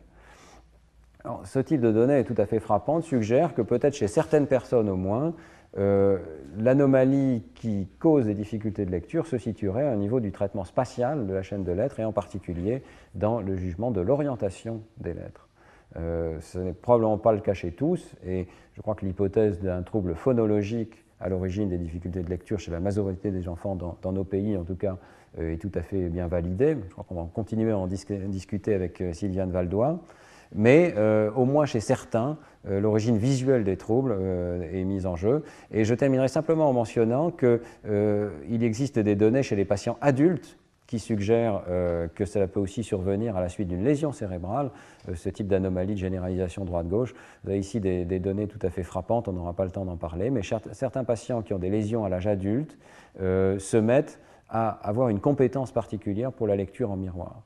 Ce 1.44 1.60
type 1.60 1.82
de 1.82 1.92
données 1.92 2.20
est 2.20 2.24
tout 2.24 2.36
à 2.38 2.46
fait 2.46 2.60
frappante, 2.60 3.04
suggère 3.04 3.54
que 3.54 3.62
peut-être 3.62 3.96
chez 3.96 4.08
certaines 4.08 4.48
personnes 4.48 4.90
au 4.90 4.96
moins, 4.96 5.34
euh, 5.78 6.20
l'anomalie 6.58 7.44
qui 7.54 7.90
cause 8.00 8.26
des 8.26 8.34
difficultés 8.34 8.86
de 8.86 8.92
lecture 8.92 9.28
se 9.28 9.38
situerait 9.38 9.94
au 9.94 9.98
niveau 9.98 10.22
du 10.22 10.32
traitement 10.32 10.64
spatial 10.64 11.28
de 11.28 11.34
la 11.34 11.42
chaîne 11.42 11.66
de 11.66 11.72
lettres 11.74 12.00
et 12.00 12.06
en 12.06 12.14
particulier 12.14 12.82
dans 13.14 13.42
le 13.42 13.56
jugement 13.56 13.92
de 13.92 14.00
l'orientation 14.00 14.82
des 14.98 15.14
lettres. 15.14 15.50
Euh, 15.98 16.40
ce 16.40 16.60
n'est 16.60 16.74
probablement 16.74 17.18
pas 17.18 17.34
le 17.34 17.42
cas 17.42 17.54
chez 17.54 17.72
tous 17.72 18.16
et 18.26 18.48
je 18.74 18.82
crois 18.82 18.96
que 18.96 19.06
l'hypothèse 19.06 19.60
d'un 19.60 19.82
trouble 19.82 20.16
phonologique 20.16 21.04
à 21.20 21.28
l'origine 21.28 21.68
des 21.68 21.78
difficultés 21.78 22.24
de 22.24 22.30
lecture 22.30 22.60
chez 22.60 22.72
la 22.72 22.80
majorité 22.80 23.32
des 23.32 23.50
enfants 23.50 23.76
dans, 23.76 24.12
nos 24.12 24.24
pays 24.24 24.56
en 24.56 24.64
tout 24.64 24.76
cas 24.76 24.98
euh, 25.40 25.54
est 25.54 25.58
tout 25.58 25.72
à 25.74 25.82
fait 25.82 26.08
bien 26.08 26.28
validée. 26.28 26.78
Je 26.88 26.94
crois 26.94 27.04
qu'on 27.04 27.16
va 27.16 27.30
continuer 27.34 27.72
à 27.72 27.78
en 27.78 27.88
discuter 27.88 28.74
avec 28.74 29.04
Sylviane 29.12 29.52
Valdois 29.52 30.00
mais 30.54 30.94
euh, 30.98 31.32
au 31.32 31.46
moins 31.46 31.66
chez 31.66 31.80
certains, 31.80 32.38
euh, 32.68 32.80
l'origine 32.80 33.18
visuelle 33.18 33.64
des 33.64 33.78
troubles 33.78 34.16
euh, 34.18 34.62
est 34.72 34.84
mise 34.84 35.06
en 35.06 35.16
jeu. 35.16 35.44
Et 35.72 35.86
je 35.86 35.94
terminerai 35.94 36.28
simplement 36.28 36.70
en 36.70 36.74
mentionnant 36.74 37.32
qu'il 37.32 38.64
existe 38.64 39.00
des 39.00 39.16
données 39.16 39.44
chez 39.44 39.56
les 39.56 39.66
patients 39.66 39.98
adultes 40.02 40.58
qui 40.88 41.00
suggèrent 41.00 41.64
que 42.14 42.26
cela 42.26 42.46
peut 42.48 42.60
aussi 42.60 42.84
survenir 42.84 43.36
à 43.36 43.42
la 43.42 43.50
suite 43.50 43.68
d'une 43.68 43.84
lésion 43.84 44.12
cérébrale, 44.12 44.70
ce 45.16 45.30
type 45.30 45.48
d'anomalie 45.48 45.96
de 45.96 46.00
généralisation 46.00 46.64
droite-gauche. 46.64 47.16
Vous 47.44 47.50
avez 47.50 47.60
ici 47.60 47.80
des, 47.80 48.06
des, 48.06 48.20
données 48.20 48.46
tout 48.46 48.60
à 48.62 48.70
fait 48.70 48.84
frappantes, 48.84 49.28
on 49.28 49.34
n'aura 49.34 49.54
pas 49.54 49.66
le 49.66 49.72
temps 49.72 49.84
d'en 49.84 49.98
parler, 49.98 50.30
mais 50.30 50.42
certains 50.44 51.04
patients 51.04 51.42
qui 51.42 51.56
ont 51.56 51.58
des 51.58 51.72
lésions 51.72 52.06
à 52.06 52.10
l'âge 52.10 52.28
adulte 52.28 52.78
se 53.18 53.78
mettent 53.78 54.20
à 54.48 54.70
avoir 54.88 55.10
une 55.10 55.20
compétence 55.20 55.72
particulière 55.72 56.32
pour 56.32 56.46
la 56.46 56.56
lecture 56.56 56.92
en 56.92 56.98
miroir 56.98 57.42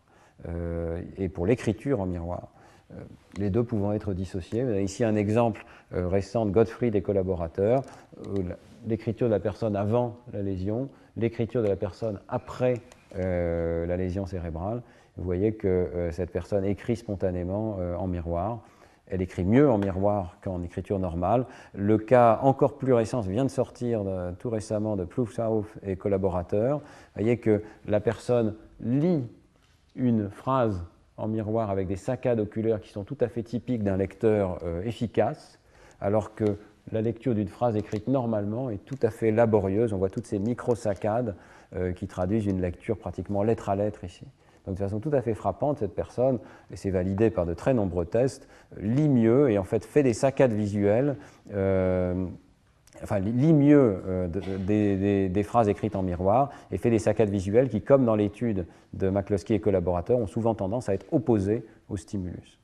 et 1.18 1.30
pour 1.30 1.46
l'écriture 1.46 2.02
en 2.02 2.08
miroir. 2.08 2.50
Euh, 2.92 2.96
les 3.38 3.50
deux 3.50 3.64
pouvant 3.64 3.94
être 3.94 4.14
dissociés. 4.14 4.82
Ici 4.82 5.04
un 5.04 5.16
exemple 5.16 5.66
euh, 5.94 6.08
récent 6.08 6.46
de 6.46 6.52
Godfrey 6.52 6.92
des 6.92 7.02
collaborateurs, 7.02 7.84
l'écriture 8.88 9.28
de 9.28 9.34
la 9.34 9.40
personne 9.40 9.76
avant 9.76 10.18
la 10.34 10.42
lésion, 10.42 10.90
l'écriture 11.16 11.62
de 11.62 11.68
la 11.68 11.76
personne 11.76 12.20
après 12.28 12.76
euh, 13.16 13.86
la 13.86 13.98
lésion 13.98 14.26
cérébrale. 14.26 14.82
Vous 15.18 15.24
voyez 15.24 15.54
que 15.54 16.10
cette 16.12 16.32
personne 16.32 16.64
écrit 16.64 16.96
spontanément 16.96 17.78
en 17.98 18.08
miroir. 18.08 18.62
Elle 19.08 19.22
écrit 19.22 19.44
mieux 19.44 19.70
en 19.70 19.78
miroir 19.78 20.38
qu'en 20.42 20.64
écriture 20.64 20.98
normale. 20.98 21.46
Le 21.74 21.98
cas 21.98 22.40
encore 22.42 22.78
plus 22.78 22.94
récent 22.94 23.20
vient 23.20 23.44
de 23.44 23.50
sortir 23.50 24.06
tout 24.40 24.50
récemment 24.50 24.96
de 24.96 25.04
Ploufsouth 25.04 25.66
et 25.84 25.98
collaborateurs. 25.98 26.78
Vous 26.78 26.84
voyez 27.16 27.38
que 27.38 27.62
la 27.86 28.00
personne 28.00 28.56
lit 28.80 29.28
une 29.96 30.30
phrase 30.30 30.86
en 31.20 31.28
miroir 31.28 31.70
avec 31.70 31.88
des 31.88 31.96
saccades 31.96 32.40
oculaires 32.40 32.80
qui 32.80 32.90
sont 32.90 33.04
tout 33.04 33.18
à 33.20 33.28
fait 33.28 33.44
typiques 33.44 33.84
d'un 33.84 33.98
lecteur 33.98 34.60
euh, 34.64 34.82
efficace, 34.84 35.60
alors 36.02 36.34
que 36.34 36.58
la 36.92 37.02
lecture 37.02 37.36
d'une 37.36 37.48
phrase 37.48 37.76
écrite 37.76 38.08
normalement 38.08 38.70
est 38.70 38.84
tout 38.86 38.98
à 39.02 39.10
fait 39.10 39.32
laborieuse. 39.32 39.94
On 39.94 39.98
voit 39.98 40.10
toutes 40.10 40.26
ces 40.26 40.40
micro-saccades 40.40 41.36
euh, 41.76 41.92
qui 41.92 42.08
traduisent 42.08 42.48
une 42.48 42.62
lecture 42.62 42.98
pratiquement 42.98 43.44
lettre 43.44 43.70
à 43.70 43.76
lettre 43.76 44.04
ici. 44.04 44.26
Donc 44.66 44.76
de 44.76 44.80
façon 44.80 45.00
tout 45.00 45.12
à 45.14 45.22
fait 45.22 45.34
frappante, 45.34 45.80
cette 45.80 45.96
personne, 45.96 46.40
et 46.72 46.76
c'est 46.76 46.90
validé 46.90 47.30
par 47.30 47.46
de 47.46 47.54
très 47.54 47.74
nombreux 47.74 48.06
tests, 48.06 48.48
lit 48.80 49.10
mieux 49.10 49.50
et 49.50 49.58
en 49.58 49.64
fait 49.64 49.86
fait 49.86 50.04
des 50.04 50.14
saccades 50.14 50.54
visuelles. 50.54 51.16
Euh, 51.54 52.26
enfin, 53.04 53.20
lit 53.20 53.54
mieux 53.54 54.02
euh, 54.08 54.28
des, 55.30 55.44
phrases 55.44 55.70
écrites 55.70 55.96
en 55.96 56.04
miroir 56.04 56.50
et 56.72 56.78
fait 56.78 56.90
des 56.90 57.00
saccades 57.00 57.30
visuelles 57.30 57.70
qui, 57.70 57.82
comme 57.82 58.06
dans 58.06 58.16
l'étude 58.16 58.66
de 58.94 59.10
McCloskey 59.10 59.56
et 59.56 59.60
collaborateurs, 59.60 60.18
ont 60.18 60.28
souvent 60.28 60.56
tendance 60.56 60.90
à 60.90 60.94
être 60.94 61.06
opposées 61.12 61.66
au 61.90 61.98
stimulus. 61.98 62.60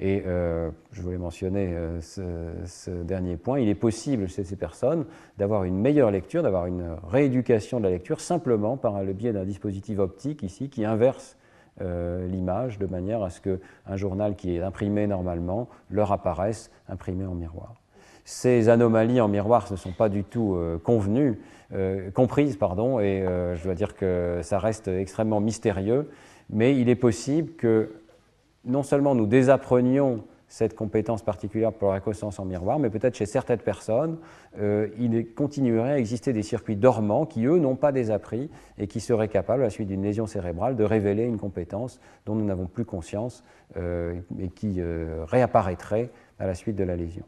Et 0.00 0.24
euh, 0.26 0.70
je 0.90 1.02
voulais 1.02 1.18
mentionner 1.18 1.68
euh, 1.72 2.00
ce, 2.00 2.90
dernier 2.90 3.36
point. 3.36 3.60
Il 3.60 3.68
est 3.68 3.76
possible 3.76 4.28
chez 4.28 4.42
ces 4.42 4.56
personnes 4.56 5.04
d'avoir 5.38 5.64
une 5.64 5.78
meilleure 5.78 6.10
lecture, 6.10 6.42
d'avoir 6.42 6.66
une 6.66 6.96
rééducation 7.08 7.78
de 7.78 7.84
la 7.84 7.90
lecture 7.90 8.20
simplement 8.20 8.76
par 8.76 9.02
le 9.04 9.12
biais 9.12 9.32
d'un 9.32 9.44
dispositif 9.44 9.98
optique 9.98 10.42
ici 10.42 10.68
qui 10.68 10.84
inverse 10.84 11.36
l'image 11.80 12.78
de 12.78 12.86
manière 12.86 13.24
à 13.24 13.30
ce 13.30 13.40
qu'un 13.40 13.96
journal 13.96 14.36
qui 14.36 14.54
est 14.54 14.62
imprimé 14.62 15.08
normalement 15.08 15.68
leur 15.90 16.12
apparaisse 16.12 16.70
imprimé 16.88 17.26
en 17.26 17.34
miroir. 17.34 17.74
Ces 18.24 18.70
anomalies 18.70 19.20
en 19.20 19.28
miroir 19.28 19.70
ne 19.70 19.76
sont 19.76 19.92
pas 19.92 20.08
du 20.08 20.24
tout 20.24 20.54
euh, 20.54 20.78
convenues, 20.78 21.38
euh, 21.74 22.10
comprises, 22.10 22.56
pardon, 22.56 22.98
et 22.98 23.22
euh, 23.22 23.54
je 23.54 23.64
dois 23.64 23.74
dire 23.74 23.94
que 23.94 24.40
ça 24.42 24.58
reste 24.58 24.88
extrêmement 24.88 25.40
mystérieux, 25.40 26.08
mais 26.48 26.74
il 26.74 26.88
est 26.88 26.96
possible 26.96 27.52
que 27.52 27.92
non 28.64 28.82
seulement 28.82 29.14
nous 29.14 29.26
désapprenions 29.26 30.24
cette 30.48 30.74
compétence 30.74 31.22
particulière 31.22 31.72
pour 31.72 31.88
la 31.88 31.96
reconnaissance 31.96 32.38
en 32.38 32.46
miroir, 32.46 32.78
mais 32.78 32.88
peut-être 32.88 33.14
chez 33.14 33.26
certaines 33.26 33.58
personnes, 33.58 34.18
il 34.56 35.26
continuerait 35.34 35.92
à 35.92 35.98
exister 35.98 36.32
des 36.32 36.42
circuits 36.42 36.76
dormants 36.76 37.26
qui, 37.26 37.44
eux, 37.46 37.58
n'ont 37.58 37.74
pas 37.74 37.90
désappris 37.92 38.50
et 38.78 38.86
qui 38.86 39.00
seraient 39.00 39.28
capables, 39.28 39.62
à 39.62 39.64
la 39.64 39.70
suite 39.70 39.88
d'une 39.88 40.02
lésion 40.02 40.26
cérébrale, 40.26 40.76
de 40.76 40.84
révéler 40.84 41.24
une 41.24 41.38
compétence 41.38 41.98
dont 42.24 42.36
nous 42.36 42.44
n'avons 42.44 42.66
plus 42.66 42.84
conscience 42.84 43.42
et 43.76 44.48
qui 44.54 44.80
réapparaîtrait 45.26 46.10
à 46.38 46.46
la 46.46 46.54
suite 46.54 46.76
de 46.76 46.84
la 46.84 46.94
lésion. 46.94 47.24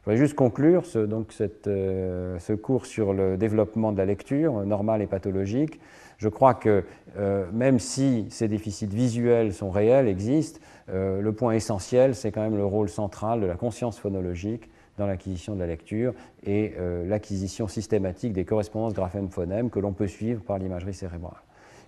Je 0.00 0.04
voudrais 0.06 0.16
juste 0.16 0.34
conclure 0.34 0.86
ce, 0.86 0.98
donc 0.98 1.30
euh, 1.66 2.38
ce 2.38 2.52
cours 2.54 2.86
sur 2.86 3.12
le 3.12 3.36
développement 3.36 3.92
de 3.92 3.98
la 3.98 4.06
lecture 4.06 4.64
normale 4.64 5.02
et 5.02 5.06
pathologique. 5.06 5.78
Je 6.16 6.30
crois 6.30 6.54
que 6.54 6.84
euh, 7.18 7.44
même 7.52 7.78
si 7.78 8.24
ces 8.30 8.48
déficits 8.48 8.86
visuels 8.86 9.52
sont 9.52 9.70
réels, 9.70 10.08
existent, 10.08 10.58
euh, 10.88 11.20
le 11.20 11.32
point 11.34 11.52
essentiel, 11.52 12.14
c'est 12.14 12.32
quand 12.32 12.40
même 12.40 12.56
le 12.56 12.64
rôle 12.64 12.88
central 12.88 13.42
de 13.42 13.46
la 13.46 13.56
conscience 13.56 13.98
phonologique 13.98 14.70
dans 14.96 15.06
l'acquisition 15.06 15.54
de 15.54 15.60
la 15.60 15.66
lecture 15.66 16.14
et 16.44 16.74
l'acquisition 17.06 17.68
systématique 17.68 18.34
des 18.34 18.44
correspondances 18.44 18.92
graphèmes-phonèmes 18.92 19.70
que 19.70 19.78
l'on 19.78 19.92
peut 19.94 20.08
suivre 20.08 20.42
par 20.42 20.58
l'imagerie 20.58 20.92
cérébrale. 20.92 21.40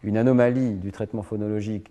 Une 0.02 0.16
anomalie 0.16 0.76
du 0.76 0.92
traitement 0.92 1.22
phonologique 1.22 1.90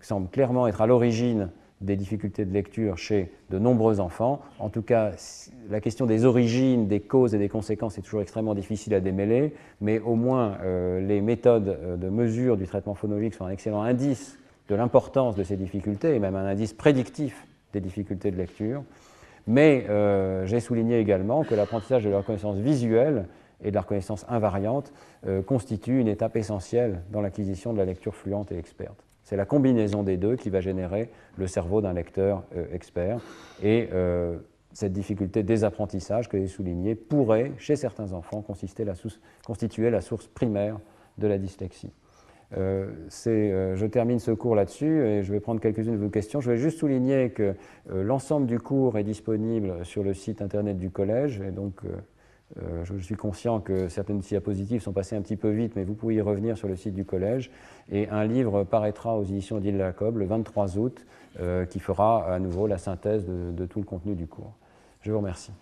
semble 0.00 0.28
clairement 0.28 0.66
être 0.66 0.82
à 0.82 0.86
l'origine 0.86 1.48
des 1.80 1.96
difficultés 1.96 2.44
de 2.44 2.52
lecture 2.52 2.98
chez 2.98 3.32
de 3.48 3.58
nombreux 3.58 4.00
enfants. 4.00 4.40
En 4.58 4.68
tout 4.68 4.82
cas, 4.82 5.12
la 5.70 5.80
question 5.80 6.06
des 6.06 6.24
origines, 6.24 6.88
des 6.88 7.00
causes 7.00 7.34
et 7.34 7.38
des 7.38 7.48
conséquences 7.48 7.96
est 7.96 8.02
toujours 8.02 8.20
extrêmement 8.20 8.54
difficile 8.54 8.94
à 8.94 9.00
démêler, 9.00 9.54
mais 9.80 9.98
au 9.98 10.14
moins 10.14 10.58
euh, 10.62 11.00
les 11.00 11.20
méthodes 11.22 11.68
euh, 11.68 11.96
de 11.96 12.08
mesure 12.08 12.56
du 12.56 12.66
traitement 12.66 12.94
phonologique 12.94 13.34
sont 13.34 13.46
un 13.46 13.50
excellent 13.50 13.82
indice 13.82 14.38
de 14.68 14.74
l'importance 14.74 15.36
de 15.36 15.42
ces 15.42 15.56
difficultés 15.56 16.14
et 16.14 16.18
même 16.18 16.36
un 16.36 16.46
indice 16.46 16.74
prédictif 16.74 17.46
des 17.72 17.80
difficultés 17.80 18.30
de 18.30 18.36
lecture. 18.36 18.82
Mais 19.46 19.86
j'ai 20.44 20.60
souligné 20.60 21.00
également 21.00 21.42
que 21.42 21.56
l'apprentissage 21.56 22.04
de 22.04 22.10
la 22.10 22.18
reconnaissance 22.18 22.58
visuelle 22.58 23.26
et 23.64 23.70
de 23.70 23.74
la 23.74 23.80
reconnaissance 23.80 24.24
invariante 24.28 24.92
constitue 25.46 25.98
une 25.98 26.08
étape 26.08 26.36
essentielle 26.36 27.00
dans 27.10 27.20
l'acquisition 27.20 27.72
de 27.72 27.78
la 27.78 27.84
lecture 27.84 28.14
fluente 28.14 28.52
et 28.52 28.58
experte. 28.58 29.02
C'est 29.30 29.36
la 29.36 29.44
combinaison 29.44 30.02
des 30.02 30.16
deux 30.16 30.34
qui 30.34 30.50
va 30.50 30.60
générer 30.60 31.08
le 31.38 31.46
cerveau 31.46 31.80
d'un 31.80 31.92
lecteur 31.92 32.42
expert. 32.72 33.20
Et 33.62 33.88
cette 34.72 34.92
difficulté 34.92 35.44
des 35.44 35.62
apprentissages 35.62 36.28
que 36.28 36.36
j'ai 36.36 36.48
souligné 36.48 36.96
pourrait, 36.96 37.52
chez 37.56 37.76
certains 37.76 38.12
enfants, 38.12 38.42
constituer 38.42 39.90
la 39.90 40.00
source 40.00 40.26
primaire 40.26 40.80
de 41.16 41.28
la 41.28 41.38
dyslexie. 41.38 41.92
Euh, 42.56 42.90
euh, 43.28 43.76
je 43.76 43.86
termine 43.86 44.18
ce 44.18 44.32
cours 44.32 44.56
là-dessus 44.56 45.04
et 45.04 45.22
je 45.22 45.32
vais 45.32 45.38
prendre 45.38 45.60
quelques-unes 45.60 45.92
de 45.92 46.02
vos 46.02 46.08
questions. 46.08 46.40
Je 46.40 46.50
vais 46.50 46.56
juste 46.56 46.78
souligner 46.78 47.30
que 47.30 47.54
euh, 47.90 48.02
l'ensemble 48.02 48.46
du 48.46 48.58
cours 48.58 48.98
est 48.98 49.04
disponible 49.04 49.84
sur 49.84 50.02
le 50.02 50.14
site 50.14 50.42
internet 50.42 50.76
du 50.76 50.90
collège 50.90 51.40
et 51.40 51.52
donc 51.52 51.82
je 52.56 52.98
suis 52.98 53.14
conscient 53.14 53.60
que 53.60 53.88
certaines 53.88 54.18
diapositives 54.18 54.82
sont 54.82 54.92
passées 54.92 55.16
un 55.16 55.22
petit 55.22 55.36
peu 55.36 55.50
vite, 55.50 55.74
mais 55.76 55.84
vous 55.84 55.94
pouvez 55.94 56.16
y 56.16 56.20
revenir 56.20 56.58
sur 56.58 56.68
le 56.68 56.76
site 56.76 56.94
du 56.94 57.04
collège. 57.04 57.50
Et 57.90 58.08
un 58.08 58.24
livre 58.24 58.64
paraîtra 58.64 59.16
aux 59.16 59.22
éditions 59.22 59.58
d'Île 59.58 59.78
Jacob 59.78 60.16
le 60.16 60.26
23 60.26 60.78
août 60.78 61.06
qui 61.70 61.78
fera 61.78 62.32
à 62.32 62.38
nouveau 62.38 62.66
la 62.66 62.78
synthèse 62.78 63.24
de 63.26 63.66
tout 63.66 63.78
le 63.78 63.86
contenu 63.86 64.14
du 64.14 64.26
cours. 64.26 64.52
Je 65.02 65.12
vous 65.12 65.18
remercie. 65.18 65.52